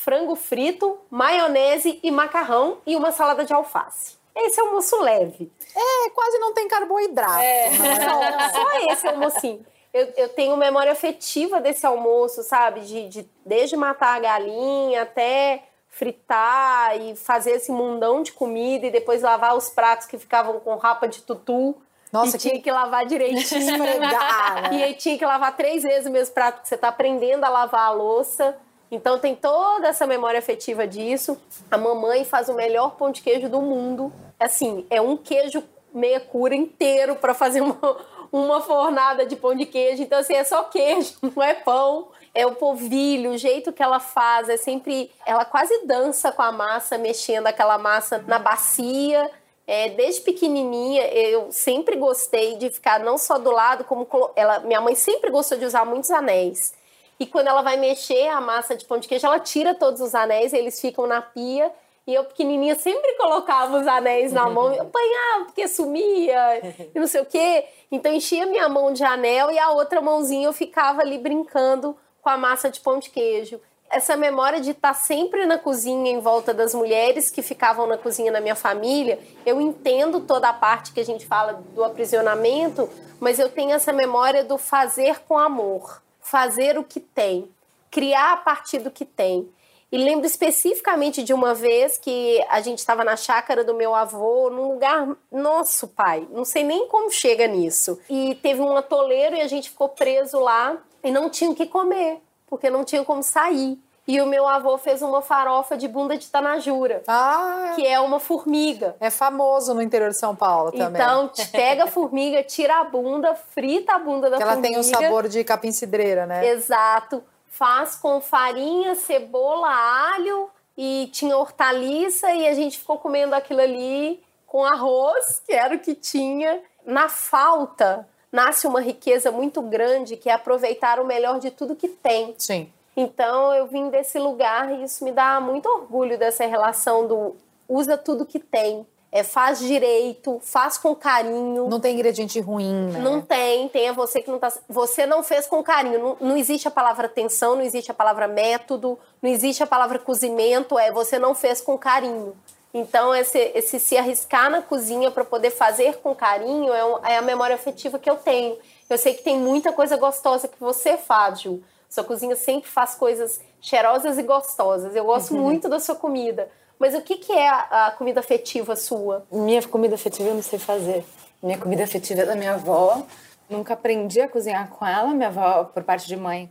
frango 0.00 0.34
frito, 0.34 0.98
maionese 1.10 2.00
e 2.02 2.10
macarrão 2.10 2.78
e 2.86 2.96
uma 2.96 3.12
salada 3.12 3.44
de 3.44 3.52
alface. 3.52 4.18
Esse 4.34 4.58
é 4.60 4.62
o 4.62 4.68
almoço 4.68 4.98
leve. 5.02 5.52
É, 5.76 6.10
quase 6.10 6.38
não 6.38 6.54
tem 6.54 6.66
carboidrato. 6.68 7.40
É. 7.40 7.70
Só, 8.54 8.60
só 8.62 8.92
esse 8.92 9.06
almocinho. 9.08 9.66
Eu, 9.92 10.06
eu 10.16 10.28
tenho 10.30 10.56
memória 10.56 10.92
afetiva 10.92 11.60
desse 11.60 11.84
almoço, 11.84 12.42
sabe? 12.44 12.80
De, 12.82 13.08
de- 13.08 13.30
desde 13.44 13.76
matar 13.76 14.14
a 14.16 14.20
galinha 14.20 15.02
até 15.02 15.64
fritar 15.88 16.96
e 17.00 17.14
fazer 17.16 17.50
esse 17.52 17.70
mundão 17.70 18.22
de 18.22 18.32
comida 18.32 18.86
e 18.86 18.90
depois 18.90 19.20
lavar 19.22 19.56
os 19.56 19.68
pratos 19.68 20.06
que 20.06 20.16
ficavam 20.16 20.60
com 20.60 20.76
rapa 20.76 21.06
de 21.08 21.22
tutu. 21.22 21.74
Nossa, 22.12 22.36
e 22.36 22.40
tinha 22.40 22.54
que- 22.54 22.60
que 22.62 22.70
lavar 22.72 23.04
direitinho. 23.04 23.40
Esfregar, 23.60 24.62
né? 24.70 24.78
E 24.78 24.82
aí 24.82 24.94
tinha 24.94 25.18
que 25.18 25.26
lavar 25.26 25.56
três 25.56 25.82
vezes 25.82 26.06
o 26.06 26.10
mesmo 26.10 26.32
prato, 26.34 26.56
porque 26.56 26.68
você 26.68 26.76
tá 26.78 26.88
aprendendo 26.88 27.44
a 27.44 27.48
lavar 27.48 27.86
a 27.86 27.90
louça. 27.90 28.56
Então 28.90 29.18
tem 29.18 29.34
toda 29.34 29.88
essa 29.88 30.06
memória 30.06 30.38
afetiva 30.38 30.86
disso. 30.86 31.40
A 31.70 31.78
mamãe 31.78 32.24
faz 32.24 32.48
o 32.48 32.54
melhor 32.54 32.96
pão 32.96 33.12
de 33.12 33.22
queijo 33.22 33.48
do 33.48 33.62
mundo. 33.62 34.12
Assim, 34.38 34.84
é 34.90 35.00
um 35.00 35.16
queijo 35.16 35.62
meia 35.92 36.20
cura 36.20 36.54
inteiro 36.54 37.16
para 37.16 37.34
fazer 37.34 37.60
uma, 37.60 37.78
uma 38.32 38.60
fornada 38.60 39.24
de 39.24 39.36
pão 39.36 39.54
de 39.54 39.66
queijo. 39.66 40.02
Então, 40.02 40.18
assim, 40.18 40.34
é 40.34 40.44
só 40.44 40.64
queijo, 40.64 41.14
não 41.34 41.42
é 41.42 41.54
pão. 41.54 42.08
É 42.32 42.46
o 42.46 42.54
polvilho, 42.54 43.32
o 43.32 43.38
jeito 43.38 43.72
que 43.72 43.82
ela 43.82 43.98
faz, 43.98 44.48
é 44.48 44.56
sempre. 44.56 45.10
Ela 45.26 45.44
quase 45.44 45.84
dança 45.84 46.30
com 46.30 46.42
a 46.42 46.52
massa, 46.52 46.96
mexendo 46.96 47.48
aquela 47.48 47.76
massa 47.76 48.24
na 48.26 48.38
bacia. 48.38 49.28
É, 49.66 49.88
desde 49.90 50.22
pequenininha, 50.22 51.06
eu 51.12 51.52
sempre 51.52 51.96
gostei 51.96 52.56
de 52.56 52.70
ficar 52.70 53.00
não 53.00 53.16
só 53.16 53.38
do 53.38 53.50
lado, 53.50 53.84
como 53.84 54.06
ela, 54.34 54.60
minha 54.60 54.80
mãe 54.80 54.96
sempre 54.96 55.30
gostou 55.30 55.58
de 55.58 55.64
usar 55.64 55.84
muitos 55.84 56.10
anéis. 56.10 56.72
E 57.20 57.26
quando 57.26 57.48
ela 57.48 57.60
vai 57.60 57.76
mexer 57.76 58.28
a 58.28 58.40
massa 58.40 58.74
de 58.74 58.86
pão 58.86 58.98
de 58.98 59.06
queijo, 59.06 59.26
ela 59.26 59.38
tira 59.38 59.74
todos 59.74 60.00
os 60.00 60.14
anéis, 60.14 60.54
eles 60.54 60.80
ficam 60.80 61.06
na 61.06 61.20
pia. 61.20 61.70
E 62.06 62.14
eu, 62.14 62.24
pequenininha, 62.24 62.74
sempre 62.74 63.12
colocava 63.14 63.78
os 63.78 63.86
anéis 63.86 64.32
na 64.32 64.48
mão, 64.48 64.72
e 64.72 64.78
apanhava 64.80 65.44
porque 65.44 65.68
sumia 65.68 66.60
e 66.94 66.98
não 66.98 67.06
sei 67.06 67.20
o 67.20 67.26
quê. 67.26 67.66
Então 67.92 68.12
enchia 68.12 68.46
minha 68.46 68.68
mão 68.68 68.92
de 68.92 69.04
anel 69.04 69.50
e 69.50 69.58
a 69.58 69.70
outra 69.70 70.00
mãozinha 70.00 70.48
eu 70.48 70.52
ficava 70.52 71.02
ali 71.02 71.18
brincando 71.18 71.94
com 72.22 72.30
a 72.30 72.38
massa 72.38 72.70
de 72.70 72.80
pão 72.80 72.98
de 72.98 73.10
queijo 73.10 73.60
essa 73.90 74.16
memória 74.16 74.60
de 74.60 74.70
estar 74.70 74.94
sempre 74.94 75.44
na 75.44 75.58
cozinha 75.58 76.12
em 76.12 76.20
volta 76.20 76.54
das 76.54 76.72
mulheres 76.72 77.28
que 77.28 77.42
ficavam 77.42 77.88
na 77.88 77.98
cozinha 77.98 78.30
na 78.30 78.40
minha 78.40 78.54
família, 78.54 79.18
eu 79.44 79.60
entendo 79.60 80.20
toda 80.20 80.48
a 80.48 80.52
parte 80.52 80.92
que 80.92 81.00
a 81.00 81.04
gente 81.04 81.26
fala 81.26 81.60
do 81.74 81.82
aprisionamento, 81.82 82.88
mas 83.18 83.40
eu 83.40 83.48
tenho 83.48 83.72
essa 83.72 83.92
memória 83.92 84.44
do 84.44 84.56
fazer 84.56 85.18
com 85.26 85.36
amor, 85.36 86.00
fazer 86.30 86.78
o 86.78 86.84
que 86.84 87.00
tem, 87.00 87.50
criar 87.90 88.32
a 88.32 88.36
partir 88.36 88.78
do 88.78 88.90
que 88.90 89.04
tem. 89.04 89.48
E 89.92 89.98
lembro 89.98 90.24
especificamente 90.24 91.24
de 91.24 91.34
uma 91.34 91.52
vez 91.52 91.98
que 91.98 92.40
a 92.48 92.60
gente 92.60 92.78
estava 92.78 93.02
na 93.02 93.16
chácara 93.16 93.64
do 93.64 93.74
meu 93.74 93.92
avô, 93.92 94.48
num 94.48 94.68
lugar 94.72 95.08
nosso 95.32 95.88
pai, 95.88 96.28
não 96.30 96.44
sei 96.44 96.62
nem 96.62 96.86
como 96.86 97.10
chega 97.10 97.48
nisso. 97.48 97.98
E 98.08 98.36
teve 98.36 98.60
um 98.60 98.76
atoleiro 98.76 99.34
e 99.34 99.40
a 99.40 99.48
gente 99.48 99.68
ficou 99.68 99.88
preso 99.88 100.38
lá 100.38 100.78
e 101.02 101.10
não 101.10 101.28
tinha 101.28 101.50
o 101.50 101.54
que 101.54 101.66
comer 101.66 102.20
porque 102.50 102.68
não 102.68 102.84
tinha 102.84 103.04
como 103.04 103.22
sair. 103.22 103.78
E 104.10 104.20
o 104.20 104.26
meu 104.26 104.48
avô 104.48 104.76
fez 104.76 105.02
uma 105.02 105.22
farofa 105.22 105.76
de 105.76 105.86
bunda 105.86 106.18
de 106.18 106.26
tanajura, 106.26 107.00
ah, 107.06 107.74
que 107.76 107.86
é 107.86 108.00
uma 108.00 108.18
formiga. 108.18 108.96
É 108.98 109.08
famoso 109.08 109.72
no 109.72 109.80
interior 109.80 110.10
de 110.10 110.16
São 110.16 110.34
Paulo 110.34 110.72
também. 110.72 111.00
Então, 111.00 111.30
pega 111.52 111.84
a 111.84 111.86
formiga, 111.86 112.42
tira 112.42 112.80
a 112.80 112.84
bunda, 112.84 113.36
frita 113.36 113.94
a 113.94 113.98
bunda 114.00 114.28
da 114.28 114.36
que 114.36 114.42
formiga. 114.42 114.66
ela 114.66 114.74
tem 114.74 114.80
o 114.80 114.82
sabor 114.82 115.28
de 115.28 115.44
capim 115.44 115.70
cidreira, 115.70 116.26
né? 116.26 116.44
Exato. 116.48 117.22
Faz 117.46 117.94
com 117.94 118.20
farinha, 118.20 118.96
cebola, 118.96 119.68
alho 120.12 120.50
e 120.76 121.08
tinha 121.12 121.36
hortaliça 121.36 122.32
e 122.32 122.48
a 122.48 122.54
gente 122.54 122.80
ficou 122.80 122.98
comendo 122.98 123.36
aquilo 123.36 123.60
ali 123.60 124.20
com 124.44 124.64
arroz, 124.64 125.40
que 125.46 125.52
era 125.52 125.76
o 125.76 125.78
que 125.78 125.94
tinha. 125.94 126.60
Na 126.84 127.08
falta, 127.08 128.08
nasce 128.32 128.66
uma 128.66 128.80
riqueza 128.80 129.30
muito 129.30 129.62
grande 129.62 130.16
que 130.16 130.28
é 130.28 130.32
aproveitar 130.32 130.98
o 130.98 131.06
melhor 131.06 131.38
de 131.38 131.52
tudo 131.52 131.76
que 131.76 131.86
tem. 131.86 132.34
Sim. 132.36 132.72
Então 133.00 133.54
eu 133.54 133.66
vim 133.66 133.88
desse 133.88 134.18
lugar 134.18 134.70
e 134.70 134.84
isso 134.84 135.02
me 135.04 135.10
dá 135.10 135.40
muito 135.40 135.66
orgulho 135.66 136.18
dessa 136.18 136.44
relação 136.44 137.06
do 137.06 137.34
usa 137.66 137.96
tudo 137.96 138.26
que 138.26 138.38
tem. 138.38 138.86
É, 139.12 139.24
faz 139.24 139.58
direito, 139.58 140.38
faz 140.40 140.78
com 140.78 140.94
carinho. 140.94 141.66
Não 141.66 141.80
tem 141.80 141.94
ingrediente 141.94 142.38
ruim, 142.38 142.90
né? 142.92 143.00
Não 143.00 143.20
tem, 143.20 143.68
tem 143.68 143.88
é 143.88 143.92
você 143.92 144.22
que 144.22 144.30
não 144.30 144.38
tá. 144.38 144.52
Você 144.68 145.04
não 145.04 145.22
fez 145.24 145.48
com 145.48 145.60
carinho. 145.64 145.98
Não, 145.98 146.16
não 146.28 146.36
existe 146.36 146.68
a 146.68 146.70
palavra 146.70 147.06
atenção, 147.06 147.56
não 147.56 147.62
existe 147.62 147.90
a 147.90 147.94
palavra 147.94 148.28
método, 148.28 148.96
não 149.20 149.28
existe 149.28 149.64
a 149.64 149.66
palavra 149.66 149.98
cozimento, 149.98 150.78
é 150.78 150.92
você 150.92 151.18
não 151.18 151.34
fez 151.34 151.60
com 151.60 151.76
carinho. 151.76 152.36
Então, 152.72 153.12
esse, 153.12 153.36
esse 153.52 153.80
se 153.80 153.96
arriscar 153.96 154.48
na 154.48 154.62
cozinha 154.62 155.10
para 155.10 155.24
poder 155.24 155.50
fazer 155.50 155.96
com 155.96 156.14
carinho 156.14 156.72
é, 156.72 156.84
um, 156.84 157.04
é, 157.04 157.16
a 157.16 157.22
memória 157.22 157.56
afetiva 157.56 157.98
que 157.98 158.08
eu 158.08 158.14
tenho. 158.14 158.56
Eu 158.88 158.96
sei 158.96 159.14
que 159.14 159.24
tem 159.24 159.36
muita 159.36 159.72
coisa 159.72 159.96
gostosa 159.96 160.46
que 160.46 160.60
você 160.60 160.96
faz, 160.96 161.40
Ju. 161.40 161.60
Sua 161.90 162.04
cozinha 162.04 162.36
sempre 162.36 162.70
faz 162.70 162.94
coisas 162.94 163.40
cheirosas 163.60 164.16
e 164.16 164.22
gostosas. 164.22 164.96
Eu 164.96 165.04
gosto 165.04 165.34
uhum. 165.34 165.42
muito 165.42 165.68
da 165.68 165.78
sua 165.78 165.94
comida. 165.94 166.48
Mas 166.78 166.94
o 166.94 167.02
que, 167.02 167.16
que 167.16 167.32
é 167.32 167.48
a, 167.48 167.88
a, 167.88 167.90
comida 167.90 168.20
afetiva 168.20 168.74
sua? 168.76 169.26
Minha 169.30 169.62
comida 169.66 169.96
afetiva 169.96 170.28
eu 170.30 170.34
não 170.34 170.42
sei 170.42 170.58
fazer. 170.58 171.04
Minha 171.42 171.58
comida 171.58 171.84
afetiva 171.84 172.22
é 172.22 172.26
da 172.26 172.34
minha 172.34 172.54
avó. 172.54 173.02
Nunca 173.50 173.74
aprendi 173.74 174.20
a 174.20 174.28
cozinhar 174.28 174.70
com 174.70 174.86
ela. 174.86 175.08
Minha 175.12 175.28
avó, 175.28 175.64
por 175.64 175.82
parte 175.82 176.06
de 176.06 176.16
mãe, 176.16 176.50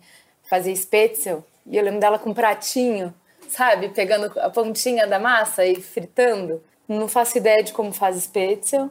fazia 0.49 0.75
spätzle. 0.75 1.43
E 1.65 1.77
eu 1.77 1.83
lembro 1.83 1.99
dela 1.99 2.19
com 2.19 2.31
um 2.31 2.33
pratinho 2.33 3.13
sabe? 3.49 3.89
Pegando 3.89 4.31
a 4.39 4.49
pontinha 4.49 5.07
da 5.07 5.19
massa 5.19 5.65
e 5.65 5.81
fritando. 5.81 6.63
Não 6.87 7.07
faço 7.07 7.37
ideia 7.37 7.63
de 7.63 7.73
como 7.73 7.91
faz 7.91 8.15
spätzle. 8.17 8.89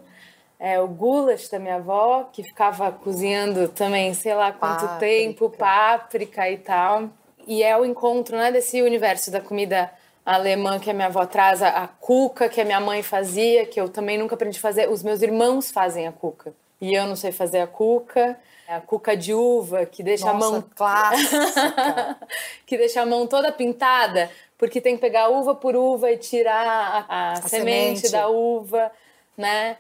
É, 0.61 0.81
o 0.81 0.89
goulash 0.89 1.49
da 1.49 1.59
minha 1.59 1.77
avó, 1.77 2.29
que 2.33 2.43
ficava 2.43 2.91
cozinhando 2.91 3.69
também, 3.69 4.13
sei 4.13 4.35
lá 4.35 4.51
quanto 4.51 4.81
páprica. 4.81 4.99
tempo, 4.99 5.51
páprica 5.51 6.51
e 6.51 6.59
tal. 6.59 7.09
E 7.47 7.63
é 7.63 7.77
o 7.79 7.85
encontro 7.85 8.37
né, 8.37 8.51
desse 8.51 8.83
universo 8.83 9.31
da 9.31 9.41
comida 9.41 9.91
alemã 10.27 10.79
que 10.79 10.91
a 10.91 10.95
minha 10.95 11.07
avó 11.07 11.25
traz, 11.25 11.63
a, 11.63 11.89
cuca 12.01 12.49
que 12.49 12.61
a 12.61 12.65
minha 12.65 12.81
mãe 12.81 13.03
fazia, 13.03 13.65
que 13.67 13.81
eu 13.81 13.89
também 13.89 14.19
nunca 14.19 14.35
aprendi 14.35 14.59
a 14.59 14.61
fazer. 14.61 14.91
Os 14.91 15.03
meus 15.03 15.23
irmãos 15.23 15.71
fazem 15.71 16.07
a 16.07 16.13
cuca. 16.13 16.53
E 16.81 16.93
eu 16.93 17.07
não 17.07 17.17
sei 17.17 17.33
fazer 17.33 17.61
a 17.61 17.67
cuca. 17.67 18.39
É 18.69 18.75
a 18.75 18.81
cuca 18.81 19.17
de 19.17 19.33
uva, 19.33 19.87
que 19.87 20.03
deixa 20.03 20.31
Nossa, 20.31 20.47
a 20.47 20.51
mão. 20.51 20.65
clássica. 20.75 22.19
que 22.67 22.77
deixa 22.77 23.01
a 23.01 23.07
mão 23.07 23.27
toda 23.27 23.51
pintada 23.51 24.29
porque 24.59 24.81
tem 24.81 24.97
que 24.97 25.01
pegar 25.01 25.29
uva 25.29 25.55
por 25.55 25.77
uva 25.77 26.11
e 26.11 26.19
tirar 26.19 26.67
a, 26.67 27.05
a, 27.09 27.33
a 27.33 27.37
semente, 27.37 28.01
semente, 28.01 28.11
da 28.11 28.29
uva, 28.29 28.91
né? 29.37 29.77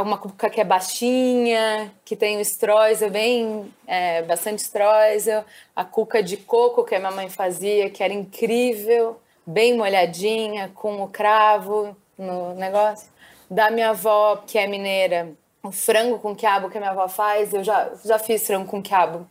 Uma 0.00 0.18
cuca 0.18 0.48
que 0.48 0.60
é 0.60 0.64
baixinha, 0.64 1.92
que 2.04 2.14
tem 2.14 2.36
o 2.36 2.40
streusel, 2.40 3.10
bem, 3.10 3.72
é, 3.86 4.22
bastante 4.22 4.60
streusel. 4.62 5.44
A 5.74 5.84
cuca 5.84 6.22
de 6.22 6.36
coco 6.36 6.84
que 6.84 6.94
a 6.94 6.98
minha 6.98 7.10
mãe 7.10 7.28
fazia, 7.28 7.90
que 7.90 8.02
era 8.02 8.12
incrível, 8.12 9.20
bem 9.46 9.76
molhadinha, 9.76 10.70
com 10.74 11.02
o 11.02 11.08
cravo 11.08 11.96
no 12.16 12.54
negócio. 12.54 13.08
Da 13.50 13.70
minha 13.70 13.90
avó, 13.90 14.42
que 14.46 14.58
é 14.58 14.66
mineira, 14.66 15.32
o 15.62 15.72
frango 15.72 16.18
com 16.18 16.34
quiabo 16.34 16.70
que 16.70 16.78
a 16.78 16.80
minha 16.80 16.92
avó 16.92 17.08
faz, 17.08 17.52
eu 17.52 17.64
já, 17.64 17.90
já 18.04 18.18
fiz 18.18 18.46
frango 18.46 18.68
com 18.68 18.82
quiabo. 18.82 19.26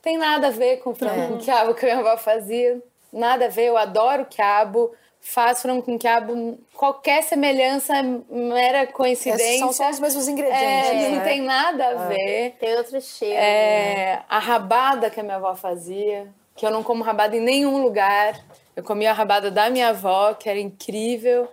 Tem 0.00 0.16
nada 0.18 0.48
a 0.48 0.50
ver 0.50 0.78
com 0.78 0.90
o 0.90 0.94
frango 0.94 1.20
é. 1.20 1.26
com 1.28 1.38
quiabo 1.38 1.74
que 1.74 1.84
a 1.86 1.88
minha 1.88 2.00
avó 2.00 2.16
fazia 2.16 2.82
nada 3.14 3.46
a 3.46 3.48
ver, 3.48 3.66
eu 3.66 3.78
adoro 3.78 4.26
quiabo, 4.26 4.92
faço 5.24 5.62
frango 5.62 5.82
com 5.82 5.98
quiabo, 5.98 6.58
qualquer 6.74 7.22
semelhança 7.22 7.94
mera 8.30 8.86
coincidência. 8.86 9.58
São 9.58 9.72
só 9.72 9.90
os 9.90 9.98
mesmos 9.98 10.28
ingredientes. 10.28 10.90
É, 10.90 10.94
né? 10.94 11.08
Não 11.08 11.24
tem 11.24 11.40
nada 11.40 11.84
a 11.86 11.90
ah. 11.90 12.08
ver. 12.08 12.56
Tem 12.60 12.76
outro 12.76 13.00
cheiro. 13.00 13.34
É, 13.34 13.94
né? 13.94 14.22
A 14.28 14.38
rabada 14.38 15.08
que 15.08 15.18
a 15.18 15.22
minha 15.22 15.36
avó 15.36 15.54
fazia, 15.54 16.28
que 16.54 16.64
eu 16.64 16.70
não 16.70 16.82
como 16.82 17.02
rabada 17.02 17.34
em 17.34 17.40
nenhum 17.40 17.82
lugar. 17.82 18.38
Eu 18.76 18.82
comia 18.82 19.10
a 19.10 19.14
rabada 19.14 19.50
da 19.50 19.70
minha 19.70 19.88
avó, 19.88 20.34
que 20.34 20.48
era 20.48 20.58
incrível. 20.58 21.48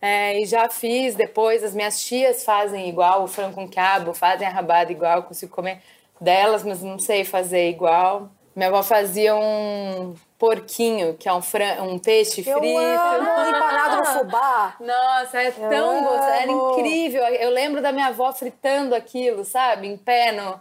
É, 0.00 0.40
e 0.40 0.46
já 0.46 0.68
fiz 0.68 1.16
depois, 1.16 1.64
as 1.64 1.74
minhas 1.74 2.00
tias 2.04 2.44
fazem 2.44 2.88
igual, 2.88 3.24
o 3.24 3.26
frango 3.26 3.54
com 3.54 3.66
quiabo, 3.66 4.14
fazem 4.14 4.46
a 4.46 4.50
rabada 4.50 4.92
igual, 4.92 5.22
consigo 5.24 5.52
comer 5.52 5.80
delas, 6.20 6.62
mas 6.62 6.82
não 6.82 6.98
sei 6.98 7.24
fazer 7.24 7.70
igual. 7.70 8.30
Minha 8.54 8.68
avó 8.68 8.82
fazia 8.82 9.34
um 9.34 10.14
porquinho, 10.38 11.14
que 11.14 11.28
é 11.28 11.32
um, 11.32 11.42
fran... 11.42 11.82
um 11.82 11.98
peixe 11.98 12.42
eu 12.46 12.58
frito. 12.58 12.78
Amo, 12.78 13.48
empanado 13.48 13.96
no 13.96 14.04
fubá. 14.18 14.76
Nossa, 14.80 15.42
é 15.42 15.48
eu 15.48 15.52
tão 15.52 16.02
gostoso, 16.02 16.22
era 16.22 16.52
incrível. 16.52 17.22
Eu 17.24 17.50
lembro 17.50 17.80
da 17.82 17.92
minha 17.92 18.08
avó 18.08 18.32
fritando 18.32 18.94
aquilo, 18.94 19.44
sabe? 19.44 19.86
Em 19.86 19.96
pé 19.96 20.32
no... 20.32 20.60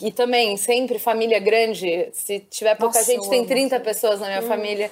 E 0.00 0.12
também, 0.12 0.56
sempre 0.56 0.98
família 0.98 1.40
grande. 1.40 2.08
Se 2.12 2.38
tiver 2.38 2.76
pouca 2.76 2.98
Nossa, 2.98 3.12
gente, 3.12 3.28
tem 3.28 3.44
30 3.44 3.76
amo. 3.76 3.84
pessoas 3.84 4.20
na 4.20 4.28
minha 4.28 4.40
hum. 4.40 4.46
família. 4.46 4.90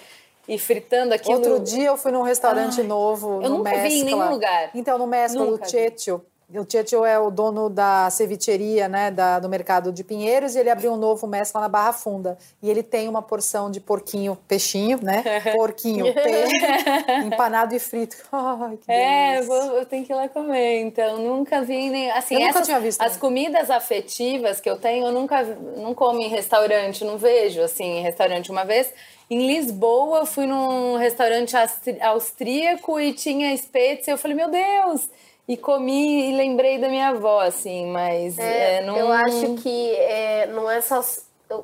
E 0.49 0.59
fritando 0.59 1.15
aquilo. 1.15 1.37
Outro 1.37 1.61
dia 1.61 1.87
eu 1.89 1.97
fui 1.97 2.11
num 2.11 2.23
restaurante 2.23 2.81
Ai, 2.81 2.87
novo. 2.87 3.41
Eu 3.41 3.51
nunca 3.51 3.71
Mescla. 3.71 3.89
vi 3.89 4.01
em 4.01 4.05
nenhum 4.05 4.31
lugar. 4.31 4.71
Então, 4.75 4.99
no 4.99 5.07
Mescla, 5.07 5.47
do 5.47 5.59
Tchetcho. 5.59 6.21
O 6.55 6.65
Tietchan 6.65 7.07
é 7.07 7.19
o 7.19 7.31
dono 7.31 7.71
da 7.71 8.11
cevicheria, 8.11 8.89
né, 8.89 9.11
da, 9.11 9.39
do 9.39 9.49
mercado 9.49 9.93
de 9.93 10.03
Pinheiros, 10.03 10.57
e 10.57 10.59
ele 10.59 10.71
abriu 10.71 10.93
um 10.93 10.97
novo 10.97 11.27
mestre 11.27 11.57
lá 11.57 11.63
na 11.63 11.69
Barra 11.69 11.93
Funda. 11.93 12.37
E 12.61 12.69
ele 12.69 12.83
tem 12.83 13.09
uma 13.09 13.23
porção 13.23 13.71
de 13.71 13.81
porquinho, 13.81 14.37
peixinho, 14.49 14.99
né? 15.03 15.23
Porquinho, 15.55 16.13
peixe, 16.13 16.57
empanado 17.25 17.75
e 17.75 17.79
frito. 17.79 18.17
Ai, 18.33 18.77
que 18.77 18.91
é, 18.91 19.43
vou, 19.43 19.57
eu 19.77 19.87
tenho 19.87 20.05
que 20.05 20.13
ir 20.13 20.17
lá 20.17 20.29
comer, 20.29 20.81
então. 20.81 21.19
Nunca 21.19 21.63
vi 21.63 21.89
nem. 21.89 22.11
Assim, 22.11 22.35
eu 22.35 22.41
nunca 22.41 22.51
essas, 22.51 22.67
tinha 22.67 22.81
visto. 22.81 23.01
As 23.01 23.17
comidas 23.17 23.71
afetivas 23.71 24.61
que 24.61 24.69
eu 24.69 24.77
tenho, 24.77 25.07
eu 25.07 25.13
nunca 25.13 25.43
não 25.77 25.95
como 25.95 26.21
em 26.21 26.29
restaurante, 26.29 27.05
não 27.05 27.17
vejo 27.17 27.61
assim 27.63 27.99
em 27.99 28.03
restaurante 28.03 28.51
uma 28.51 28.65
vez. 28.65 28.93
Em 29.31 29.47
Lisboa, 29.47 30.21
eu 30.21 30.27
fui 30.27 30.45
num 30.45 30.97
restaurante 30.97 31.55
austríaco 32.01 32.99
e 32.99 33.13
tinha 33.13 33.55
espetos, 33.55 34.09
e 34.09 34.11
eu 34.11 34.19
falei, 34.19 34.37
meu 34.37 34.51
Deus! 34.51 35.09
E 35.51 35.57
comi 35.57 36.31
e 36.31 36.33
lembrei 36.33 36.79
da 36.79 36.89
minha 36.89 37.09
avó, 37.09 37.41
assim, 37.41 37.85
mas 37.87 38.39
é, 38.39 38.77
é, 38.77 38.85
não... 38.85 38.97
Eu 38.97 39.11
acho 39.11 39.55
que 39.57 39.97
é, 39.97 40.47
não 40.47 40.71
é 40.71 40.81
só 40.81 41.03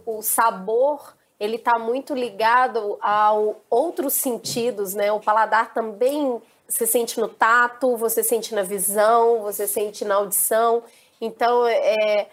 o 0.05 0.23
sabor, 0.23 1.15
ele 1.39 1.57
tá 1.57 1.79
muito 1.79 2.13
ligado 2.13 2.99
a 3.01 3.31
outros 3.71 4.15
sentidos, 4.15 4.93
né? 4.93 5.13
O 5.13 5.21
paladar 5.21 5.73
também 5.73 6.43
você 6.67 6.85
sente 6.85 7.21
no 7.21 7.29
tato, 7.29 7.97
você 7.97 8.25
sente 8.25 8.57
na 8.57 8.63
visão, 8.65 9.43
você 9.43 9.69
sente 9.69 10.05
na 10.05 10.17
audição. 10.17 10.83
Então, 11.21 11.65
é, 11.69 12.27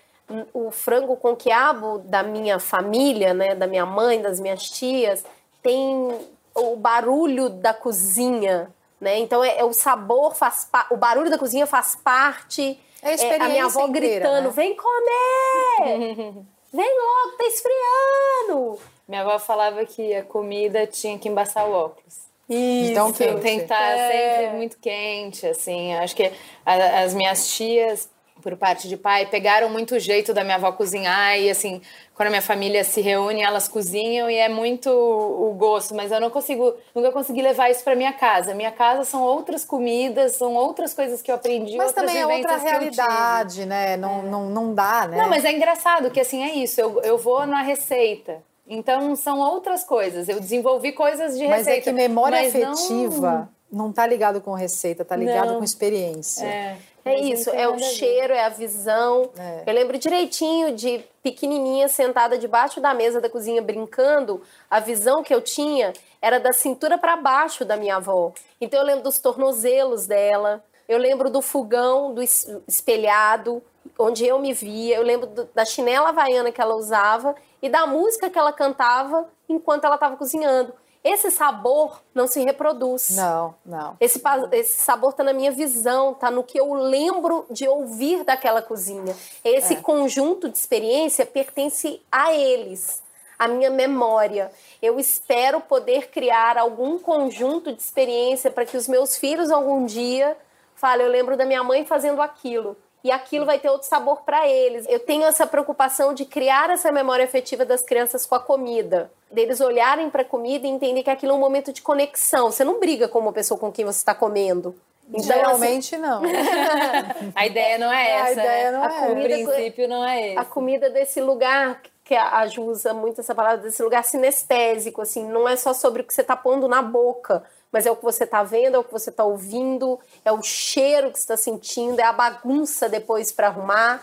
o 0.55 0.71
frango 0.71 1.15
com 1.15 1.35
quiabo 1.35 1.99
da 1.99 2.23
minha 2.23 2.57
família, 2.57 3.31
né, 3.31 3.53
da 3.53 3.67
minha 3.67 3.85
mãe, 3.85 4.19
das 4.19 4.39
minhas 4.39 4.67
tias, 4.71 5.23
tem 5.61 6.19
o 6.55 6.75
barulho 6.75 7.47
da 7.49 7.75
cozinha, 7.75 8.71
né? 9.03 9.19
Então 9.19 9.43
é, 9.43 9.57
é 9.59 9.63
o 9.63 9.73
sabor 9.73 10.33
faz 10.35 10.67
o 10.89 10.97
barulho 10.97 11.29
da 11.29 11.37
cozinha 11.37 11.67
faz 11.67 11.95
parte. 11.95 12.79
É 13.01 13.13
a 13.37 13.45
a 13.45 13.49
minha 13.49 13.65
avó 13.65 13.85
inteira, 13.87 14.07
gritando: 14.19 14.45
né? 14.47 14.53
"Vem 14.55 14.75
comer! 14.75 16.33
Vem 16.73 16.89
logo, 16.99 17.37
tá 17.37 17.45
esfriando!" 17.45 18.79
Minha 19.07 19.21
avó 19.21 19.37
falava 19.37 19.85
que 19.85 20.15
a 20.15 20.23
comida 20.23 20.87
tinha 20.87 21.19
que 21.19 21.27
embaçar 21.29 21.67
o 21.69 21.73
óculos. 21.73 22.23
Então, 22.49 23.11
Tem 23.11 23.57
que 23.57 23.63
estar 23.63 23.81
É. 23.97 24.11
sempre 24.39 24.57
muito 24.57 24.77
quente, 24.79 25.45
assim. 25.47 25.93
Acho 25.95 26.15
que 26.15 26.31
a- 26.65 27.01
as 27.03 27.13
minhas 27.13 27.47
tias, 27.53 28.09
por 28.41 28.55
parte 28.57 28.87
de 28.87 28.95
pai, 28.97 29.25
pegaram 29.25 29.69
muito 29.69 29.95
o 29.95 29.99
jeito 29.99 30.33
da 30.33 30.43
minha 30.43 30.55
avó 30.55 30.71
cozinhar 30.71 31.37
e, 31.39 31.49
assim, 31.49 31.81
quando 32.15 32.27
a 32.27 32.29
minha 32.29 32.41
família 32.41 32.83
se 32.83 33.01
reúne, 33.01 33.41
elas 33.41 33.67
cozinham 33.67 34.29
e 34.29 34.35
é 34.35 34.47
muito 34.47 34.89
o 34.89 35.53
gosto, 35.57 35.95
mas 35.95 36.11
eu 36.11 36.21
não 36.21 36.29
consigo, 36.29 36.73
nunca 36.93 37.11
consegui 37.11 37.41
levar 37.41 37.71
isso 37.71 37.83
para 37.83 37.95
minha 37.95 38.13
casa. 38.13 38.53
Minha 38.53 38.71
casa 38.71 39.03
são 39.03 39.23
outras 39.23 39.65
comidas, 39.65 40.35
são 40.35 40.53
outras 40.53 40.93
coisas 40.93 41.21
que 41.21 41.31
eu 41.31 41.35
aprendi, 41.35 41.75
Mas 41.75 41.91
também 41.91 42.17
é 42.19 42.25
outra 42.25 42.57
realidade, 42.57 43.65
né? 43.65 43.97
Não, 43.97 44.21
não, 44.21 44.49
não 44.49 44.73
dá, 44.73 45.07
né? 45.07 45.17
Não, 45.17 45.27
mas 45.29 45.43
é 45.43 45.51
engraçado 45.51 46.11
que 46.11 46.19
assim 46.19 46.43
é 46.43 46.53
isso. 46.55 46.79
Eu, 46.79 47.01
eu 47.01 47.17
vou 47.17 47.45
na 47.47 47.61
receita. 47.61 48.43
Então 48.67 49.15
são 49.15 49.39
outras 49.39 49.83
coisas. 49.83 50.29
Eu 50.29 50.39
desenvolvi 50.39 50.91
coisas 50.91 51.37
de 51.37 51.47
Mas 51.47 51.65
receita. 51.65 51.79
é 51.79 51.81
que 51.81 51.91
memória 51.91 52.41
mas 52.41 52.53
não- 52.53 52.71
afetiva 52.73 53.49
não... 53.71 53.91
tá 53.91 54.05
ligado 54.07 54.39
com 54.39 54.53
receita, 54.53 55.03
tá 55.03 55.15
ligado 55.15 55.49
Não. 55.49 55.57
com 55.57 55.63
experiência. 55.63 56.45
É, 56.45 56.77
É 57.05 57.13
mas 57.17 57.39
isso, 57.39 57.49
é 57.49 57.67
o 57.67 57.77
cheiro, 57.79 58.33
é 58.33 58.45
a 58.45 58.49
visão. 58.49 59.29
É. 59.37 59.63
Eu 59.65 59.73
lembro 59.73 59.97
direitinho 59.97 60.73
de 60.73 61.03
pequenininha 61.21 61.87
sentada 61.89 62.37
debaixo 62.37 62.79
da 62.79 62.93
mesa 62.93 63.19
da 63.19 63.29
cozinha 63.29 63.61
brincando. 63.61 64.41
A 64.69 64.79
visão 64.79 65.21
que 65.21 65.33
eu 65.33 65.41
tinha 65.41 65.91
era 66.21 66.39
da 66.39 66.53
cintura 66.53 66.97
para 66.97 67.15
baixo 67.17 67.65
da 67.65 67.75
minha 67.75 67.97
avó. 67.97 68.31
Então 68.61 68.79
eu 68.79 68.85
lembro 68.85 69.03
dos 69.03 69.19
tornozelos 69.19 70.07
dela. 70.07 70.63
Eu 70.87 70.97
lembro 70.97 71.29
do 71.29 71.41
fogão, 71.41 72.13
do 72.13 72.21
es- 72.21 72.47
espelhado, 72.67 73.61
onde 73.99 74.25
eu 74.25 74.39
me 74.39 74.53
via. 74.53 74.95
Eu 74.95 75.03
lembro 75.03 75.27
do- 75.27 75.49
da 75.53 75.65
chinela 75.65 76.09
havaiana 76.09 76.51
que 76.51 76.61
ela 76.61 76.75
usava 76.75 77.35
e 77.61 77.69
da 77.69 77.85
música 77.85 78.29
que 78.29 78.37
ela 78.39 78.51
cantava 78.53 79.27
enquanto 79.49 79.83
ela 79.85 79.95
estava 79.95 80.15
cozinhando. 80.15 80.73
Esse 81.03 81.29
sabor 81.29 82.01
não 82.15 82.27
se 82.27 82.41
reproduz. 82.41 83.09
Não, 83.09 83.53
não. 83.65 83.97
Esse, 83.99 84.21
esse 84.53 84.79
sabor 84.79 85.13
tá 85.13 85.23
na 85.23 85.33
minha 85.33 85.51
visão, 85.51 86.13
tá 86.13 86.31
no 86.31 86.43
que 86.43 86.57
eu 86.57 86.73
lembro 86.73 87.45
de 87.49 87.67
ouvir 87.67 88.23
daquela 88.23 88.61
cozinha. 88.61 89.13
Esse 89.43 89.75
conjunto 89.77 90.47
de 90.47 90.57
experiência 90.57 91.25
pertence 91.25 92.01
a 92.09 92.33
eles, 92.33 93.03
a 93.37 93.49
minha 93.49 93.69
memória. 93.69 94.49
Eu 94.81 94.97
espero 94.97 95.59
poder 95.59 96.09
criar 96.09 96.57
algum 96.57 96.97
conjunto 96.97 97.73
de 97.73 97.81
experiência 97.81 98.49
para 98.49 98.65
que 98.65 98.77
os 98.77 98.87
meus 98.87 99.17
filhos 99.17 99.51
algum 99.51 99.85
dia 99.85 100.37
falem, 100.73 101.05
eu 101.05 101.11
lembro 101.11 101.35
da 101.35 101.45
minha 101.45 101.63
mãe 101.63 101.85
fazendo 101.85 102.21
aquilo. 102.21 102.77
E 103.03 103.11
aquilo 103.11 103.45
vai 103.45 103.59
ter 103.59 103.69
outro 103.69 103.87
sabor 103.87 104.21
para 104.21 104.47
eles. 104.47 104.85
Eu 104.87 104.99
tenho 104.99 105.25
essa 105.25 105.45
preocupação 105.45 106.13
de 106.13 106.23
criar 106.23 106.69
essa 106.69 106.89
memória 106.91 107.25
afetiva 107.25 107.65
das 107.65 107.81
crianças 107.81 108.25
com 108.25 108.35
a 108.35 108.39
comida. 108.39 109.11
Deles 109.29 109.59
olharem 109.59 110.09
para 110.09 110.21
a 110.21 110.25
comida 110.25 110.65
e 110.65 110.69
entender 110.69 111.03
que 111.03 111.09
aquilo 111.09 111.33
é 111.33 111.35
um 111.35 111.39
momento 111.39 111.73
de 111.73 111.81
conexão. 111.81 112.49
Você 112.49 112.63
não 112.63 112.79
briga 112.79 113.07
com 113.09 113.19
uma 113.19 113.33
pessoa 113.33 113.59
com 113.59 113.71
quem 113.71 113.83
você 113.83 113.97
está 113.97 114.15
comendo. 114.15 114.73
Então, 115.09 115.19
assim, 115.19 115.27
Geralmente 115.33 115.97
não. 115.97 116.21
A 117.35 117.45
ideia 117.45 117.77
não 117.77 117.91
é 117.91 118.21
A 118.21 118.29
essa. 118.29 118.31
ideia 118.39 118.71
né? 118.71 118.77
não 118.77 118.85
é. 118.85 119.11
O 119.11 119.23
princípio 119.23 119.87
não 119.89 120.05
é 120.05 120.27
esse. 120.29 120.37
a 120.37 120.45
comida 120.45 120.89
desse 120.89 121.19
lugar 121.19 121.81
que 122.05 122.15
a 122.15 122.45
Ju 122.47 122.63
usa 122.63 122.93
muito 122.93 123.21
essa 123.21 123.33
palavra 123.35 123.57
desse 123.57 123.81
lugar 123.81 124.03
sinestésico 124.03 125.01
assim 125.01 125.25
não 125.25 125.47
é 125.47 125.55
só 125.55 125.73
sobre 125.73 126.01
o 126.01 126.05
que 126.05 126.13
você 126.13 126.19
está 126.21 126.35
pondo 126.35 126.67
na 126.67 126.81
boca 126.81 127.43
mas 127.73 127.85
é 127.87 127.91
o 127.91 127.95
que 127.95 128.03
você 128.03 128.23
está 128.23 128.43
vendo 128.43 128.75
é 128.75 128.79
o 128.79 128.83
que 128.83 128.91
você 128.93 129.09
está 129.09 129.25
ouvindo 129.25 129.99
é 130.23 130.31
o 130.31 130.41
cheiro 130.41 131.11
que 131.11 131.17
você 131.17 131.23
está 131.23 131.35
sentindo 131.35 131.99
é 131.99 132.03
a 132.03 132.13
bagunça 132.13 132.87
depois 132.87 133.31
para 133.31 133.47
arrumar 133.47 134.01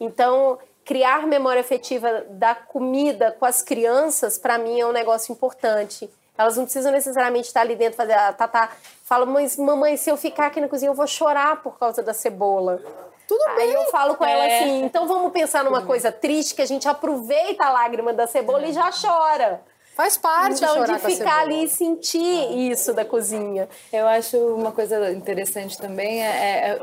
então 0.00 0.58
criar 0.84 1.26
memória 1.26 1.60
afetiva 1.60 2.24
da 2.30 2.54
comida 2.54 3.36
com 3.38 3.44
as 3.44 3.62
crianças 3.62 4.38
para 4.38 4.58
mim 4.58 4.80
é 4.80 4.86
um 4.86 4.92
negócio 4.92 5.30
importante 5.32 6.10
elas 6.38 6.56
não 6.56 6.64
precisam 6.64 6.90
necessariamente 6.90 7.48
estar 7.48 7.60
ali 7.60 7.76
dentro 7.76 7.98
fazer 7.98 8.14
a 8.14 8.32
Tatá 8.32 8.70
fala 9.04 9.26
mas 9.26 9.56
mamãe 9.58 9.96
se 9.96 10.10
eu 10.10 10.16
ficar 10.16 10.46
aqui 10.46 10.60
na 10.60 10.68
cozinha 10.68 10.90
eu 10.90 10.94
vou 10.94 11.06
chorar 11.06 11.62
por 11.62 11.78
causa 11.78 12.02
da 12.02 12.14
cebola 12.14 12.80
Tudo 13.28 13.44
Aí 13.50 13.56
bem. 13.56 13.72
eu 13.74 13.84
falo 13.90 14.16
com 14.16 14.24
ela 14.24 14.44
É. 14.44 14.60
assim, 14.62 14.82
então 14.84 15.06
vamos 15.06 15.30
pensar 15.30 15.62
numa 15.62 15.82
coisa 15.86 16.10
triste 16.10 16.54
que 16.54 16.62
a 16.62 16.66
gente 16.66 16.88
aproveita 16.88 17.64
a 17.64 17.70
lágrima 17.70 18.12
da 18.12 18.26
cebola 18.26 18.66
e 18.66 18.72
já 18.72 18.90
chora. 18.90 19.62
Faz 19.94 20.16
parte 20.16 20.56
então, 20.56 20.84
de 20.84 20.98
ficar 20.98 21.40
ali 21.40 21.64
e 21.64 21.68
sentir 21.68 22.70
isso 22.70 22.94
da 22.94 23.04
cozinha. 23.04 23.68
Eu 23.92 24.06
acho 24.06 24.36
uma 24.38 24.72
coisa 24.72 25.10
interessante 25.12 25.76
também 25.76 26.22
é, 26.22 26.26
é- 26.26 26.82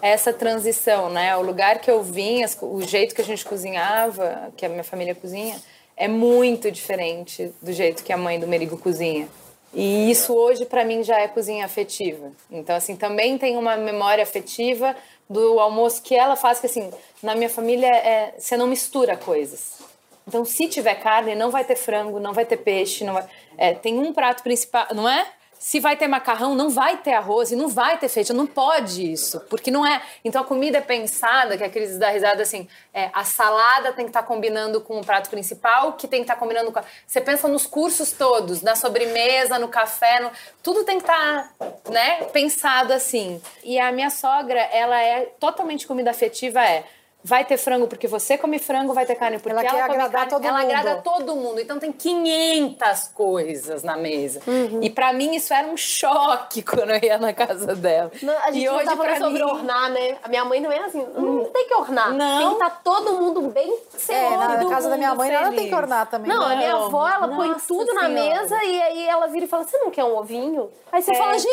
é 0.00 0.10
essa 0.10 0.32
transição, 0.32 1.10
né? 1.10 1.36
O 1.36 1.42
lugar 1.42 1.80
que 1.80 1.90
eu 1.90 2.02
vim, 2.02 2.44
o 2.62 2.80
jeito 2.82 3.14
que 3.14 3.20
a 3.20 3.24
gente 3.24 3.44
cozinhava, 3.44 4.52
que 4.56 4.64
a 4.64 4.68
minha 4.68 4.84
família 4.84 5.14
cozinha, 5.14 5.60
é 5.96 6.08
muito 6.08 6.70
diferente 6.70 7.52
do 7.60 7.72
jeito 7.72 8.02
que 8.02 8.12
a 8.12 8.16
mãe 8.16 8.38
do 8.38 8.46
Merigo 8.46 8.78
cozinha. 8.78 9.28
E 9.74 10.10
isso 10.10 10.34
hoje 10.34 10.66
para 10.66 10.84
mim 10.84 11.02
já 11.02 11.18
é 11.18 11.28
cozinha 11.28 11.64
afetiva. 11.64 12.30
Então 12.50 12.76
assim, 12.76 12.94
também 12.96 13.38
tem 13.38 13.56
uma 13.56 13.76
memória 13.76 14.22
afetiva 14.22 14.94
do 15.28 15.58
almoço 15.58 16.02
que 16.02 16.14
ela 16.14 16.36
faz 16.36 16.60
que 16.60 16.66
assim, 16.66 16.90
na 17.22 17.34
minha 17.34 17.48
família 17.48 17.88
é, 17.88 18.34
você 18.38 18.56
não 18.56 18.66
mistura 18.66 19.16
coisas. 19.16 19.78
Então, 20.26 20.44
se 20.44 20.68
tiver 20.68 20.94
carne, 20.96 21.34
não 21.34 21.50
vai 21.50 21.64
ter 21.64 21.76
frango, 21.76 22.20
não 22.20 22.32
vai 22.32 22.44
ter 22.44 22.56
peixe, 22.58 23.04
não 23.04 23.14
vai- 23.14 23.26
é, 23.58 23.74
tem 23.74 23.98
um 23.98 24.12
prato 24.12 24.42
principal, 24.42 24.86
não 24.94 25.08
é? 25.08 25.26
Se 25.58 25.78
vai 25.78 25.96
ter 25.96 26.08
macarrão, 26.08 26.56
não 26.56 26.68
vai 26.70 26.96
ter 26.96 27.12
arroz 27.12 27.52
e 27.52 27.56
não 27.56 27.68
vai 27.68 27.96
ter 27.96 28.08
feijão, 28.08 28.34
não 28.36 28.48
pode 28.48 29.12
isso, 29.12 29.38
porque 29.48 29.70
não 29.70 29.86
é. 29.86 30.02
Então 30.24 30.42
a 30.42 30.44
comida 30.44 30.78
é 30.78 30.80
pensada, 30.80 31.56
que 31.56 31.62
a 31.62 31.68
Cris 31.70 31.96
dá 32.00 32.08
risada 32.10 32.42
assim, 32.42 32.66
é, 32.92 33.10
a 33.12 33.22
salada 33.22 33.92
tem 33.92 34.04
que 34.04 34.08
estar 34.10 34.24
combinando 34.24 34.80
com 34.80 34.98
o 34.98 35.04
prato 35.06 35.30
principal, 35.30 35.92
que 35.92 36.08
tem 36.08 36.18
que 36.18 36.24
estar 36.24 36.34
combinando 36.34 36.72
com. 36.72 36.80
a- 36.80 36.84
Você 37.06 37.20
pensa 37.20 37.46
nos 37.46 37.64
cursos 37.64 38.10
todos, 38.10 38.60
na 38.60 38.74
sobremesa, 38.74 39.56
no 39.56 39.68
café, 39.68 40.18
no- 40.18 40.32
tudo 40.64 40.82
tem 40.82 40.98
que 40.98 41.04
estar, 41.04 41.52
né, 41.88 42.24
pensado 42.32 42.92
assim. 42.92 43.40
E 43.62 43.78
a 43.78 43.92
minha 43.92 44.10
sogra, 44.10 44.58
ela 44.60 45.00
é 45.00 45.26
totalmente 45.38 45.86
comida 45.86 46.10
afetiva, 46.10 46.60
é. 46.60 46.82
Vai 47.24 47.44
ter 47.44 47.56
frango 47.56 47.86
porque 47.86 48.08
você 48.08 48.36
come 48.36 48.58
frango, 48.58 48.92
vai 48.92 49.06
ter 49.06 49.14
carne 49.14 49.38
porque 49.38 49.52
Ela 49.52 49.60
ela, 49.60 49.70
quer 49.70 49.80
come 49.82 49.92
agradar 49.94 50.12
carne. 50.12 50.30
todo 50.30 50.44
ela 50.44 50.58
mundo. 50.58 50.70
agrada 50.72 51.02
todo 51.02 51.36
mundo. 51.36 51.60
Então 51.60 51.78
tem 51.78 51.92
500 51.92 53.08
coisas 53.14 53.82
na 53.84 53.96
mesa. 53.96 54.40
E 54.80 54.90
pra 54.90 55.12
mim 55.12 55.36
isso 55.36 55.54
era 55.54 55.68
um 55.68 55.76
choque 55.76 56.62
quando 56.66 56.90
eu 56.90 57.00
ia 57.00 57.18
na 57.18 57.32
casa 57.32 57.76
dela. 57.76 58.10
Não, 58.22 58.34
a 58.38 58.50
gente 58.50 58.62
e 58.62 58.66
não 58.66 58.74
hoje 58.74 58.84
tá 58.86 58.96
falando 58.96 59.06
pra 59.16 59.18
sobre 59.24 59.44
mim, 59.44 59.50
ornar, 59.50 59.90
né? 59.90 60.16
A 60.22 60.28
minha 60.28 60.44
mãe 60.44 60.60
não 60.60 60.72
é 60.72 60.78
assim, 60.80 61.06
não 61.16 61.44
tem 61.44 61.68
que 61.68 61.74
ornar. 61.74 62.12
Não. 62.12 62.38
Tem 62.38 62.48
que 62.48 62.54
estar 62.64 62.82
todo 62.82 63.12
mundo 63.12 63.40
bem 63.42 63.72
É, 63.72 63.98
cedo. 63.98 64.36
na 64.38 64.56
todo 64.58 64.70
casa 64.70 64.88
da 64.90 64.96
minha 64.96 65.14
mãe 65.14 65.30
nada 65.30 65.44
tem 65.50 65.54
feliz. 65.58 65.70
que 65.70 65.74
ornar 65.76 66.06
também. 66.10 66.28
Não, 66.28 66.42
a 66.42 66.56
minha 66.56 66.72
Não. 66.72 66.86
avó, 66.86 67.08
ela 67.08 67.28
põe 67.28 67.48
Nossa 67.50 67.66
tudo 67.68 67.94
na 67.94 68.06
Senhora. 68.06 68.40
mesa 68.40 68.64
e 68.64 68.82
aí 68.82 69.08
ela 69.08 69.26
vira 69.28 69.44
e 69.44 69.48
fala: 69.48 69.62
Você 69.64 69.78
não 69.78 69.90
quer 69.90 70.02
um 70.04 70.16
ovinho? 70.16 70.70
Aí 70.90 71.00
você 71.00 71.12
É. 71.12 71.14
fala: 71.14 71.34
Jesus, 71.38 71.46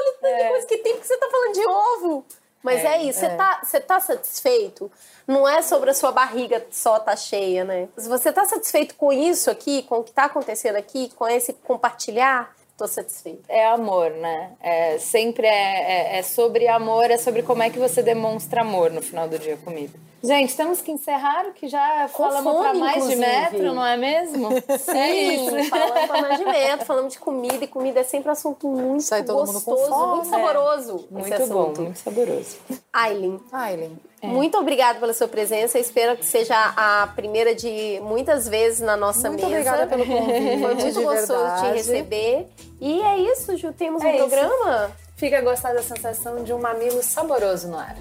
olha 0.00 0.12
tanta 0.20 0.42
É. 0.42 0.48
coisa 0.48 0.66
que 0.66 0.76
tem 0.78 0.92
porque 0.94 1.06
você 1.06 1.16
tá 1.16 1.28
falando 1.30 1.52
de 1.52 1.66
ovo. 1.66 2.24
Mas 2.62 2.84
é, 2.84 3.02
isso, 3.02 3.20
Você, 3.20 3.28
tá, 3.30 3.60
você 3.62 3.80
tá 3.80 4.00
satisfeito? 4.00 4.90
Não 5.26 5.48
é 5.48 5.62
sobre 5.62 5.90
a 5.90 5.94
sua 5.94 6.10
barriga 6.10 6.66
só 6.70 6.98
tá 6.98 7.14
cheia, 7.14 7.64
né? 7.64 7.88
Se 7.96 8.08
você 8.08 8.32
tá 8.32 8.44
satisfeito 8.44 8.94
com 8.96 9.12
isso 9.12 9.50
aqui, 9.50 9.82
com 9.84 9.98
o 9.98 10.04
que 10.04 10.12
tá 10.12 10.24
acontecendo 10.24 10.76
aqui, 10.76 11.10
com 11.16 11.28
esse 11.28 11.52
compartilhar, 11.52 12.52
tô 12.78 12.86
satisfeito. 12.86 13.42
É 13.48 13.66
amor, 13.66 14.10
né? 14.12 14.52
É, 14.60 14.96
sempre 14.98 15.46
é, 15.46 16.14
é, 16.14 16.18
é 16.18 16.22
sobre 16.22 16.66
amor, 16.68 17.10
é 17.10 17.18
sobre 17.18 17.42
como 17.42 17.62
é 17.62 17.68
que 17.68 17.78
você 17.78 18.02
demonstra 18.02 18.62
amor 18.62 18.90
no 18.90 19.02
final 19.02 19.28
do 19.28 19.38
dia 19.38 19.54
a 19.54 19.56
comida. 19.58 19.98
Gente, 20.22 20.56
temos 20.56 20.80
que 20.80 20.90
encerrar, 20.90 21.52
que 21.52 21.68
já 21.68 22.08
Com 22.12 22.24
falamos 22.24 22.52
fome, 22.52 22.60
pra 22.70 22.74
mais 22.74 22.96
inclusive. 22.96 23.20
de 23.20 23.26
metro, 23.26 23.72
não 23.74 23.86
é 23.86 23.96
mesmo? 23.96 24.48
Sim, 24.78 24.90
é 24.98 25.34
isso. 25.34 25.70
falamos 25.70 26.06
pra 26.06 26.22
mais 26.22 26.38
de 26.38 26.44
metro, 26.44 26.86
falamos 26.86 27.12
de 27.12 27.18
comida, 27.20 27.64
e 27.64 27.68
comida 27.68 28.00
é 28.00 28.04
sempre 28.04 28.30
assunto 28.30 28.66
muito 28.68 29.02
Sai 29.04 29.22
todo 29.22 29.46
mundo 29.46 29.60
com 29.60 29.70
gostoso, 29.72 29.88
fome. 29.90 30.14
muito 30.14 30.28
saboroso. 30.28 30.96
esse 30.96 31.12
Muito 31.12 31.46
bom, 31.52 31.62
assunto. 31.62 31.82
muito 31.82 31.98
saboroso. 31.98 32.56
Aileen, 32.92 33.40
Aileen. 33.52 33.96
Muito 34.22 34.58
obrigada 34.58 34.98
pela 34.98 35.12
sua 35.14 35.28
presença. 35.28 35.78
Espero 35.78 36.16
que 36.16 36.24
seja 36.26 36.54
a 36.76 37.06
primeira 37.14 37.54
de 37.54 38.00
muitas 38.02 38.48
vezes 38.48 38.80
na 38.80 38.96
nossa 38.96 39.28
Muito 39.28 39.46
mesa. 39.46 39.70
obrigada 39.70 39.86
pelo 39.86 40.04
convite, 40.06 40.60
Foi 40.60 40.74
muito 40.74 41.02
gostoso 41.02 41.60
te 41.62 41.72
receber. 41.72 42.46
E 42.80 43.00
é 43.02 43.18
isso, 43.18 43.56
Ju. 43.56 43.72
Temos 43.72 44.02
um 44.02 44.06
É 44.06 44.16
isso. 44.16 44.28
programa. 44.28 44.90
Fica 45.16 45.38
a 45.38 45.40
gostar 45.40 45.72
da 45.74 45.82
sensação 45.82 46.42
de 46.44 46.52
um 46.52 46.58
mamilo 46.60 47.02
saboroso 47.02 47.68
no 47.68 47.78
ar. 47.78 47.96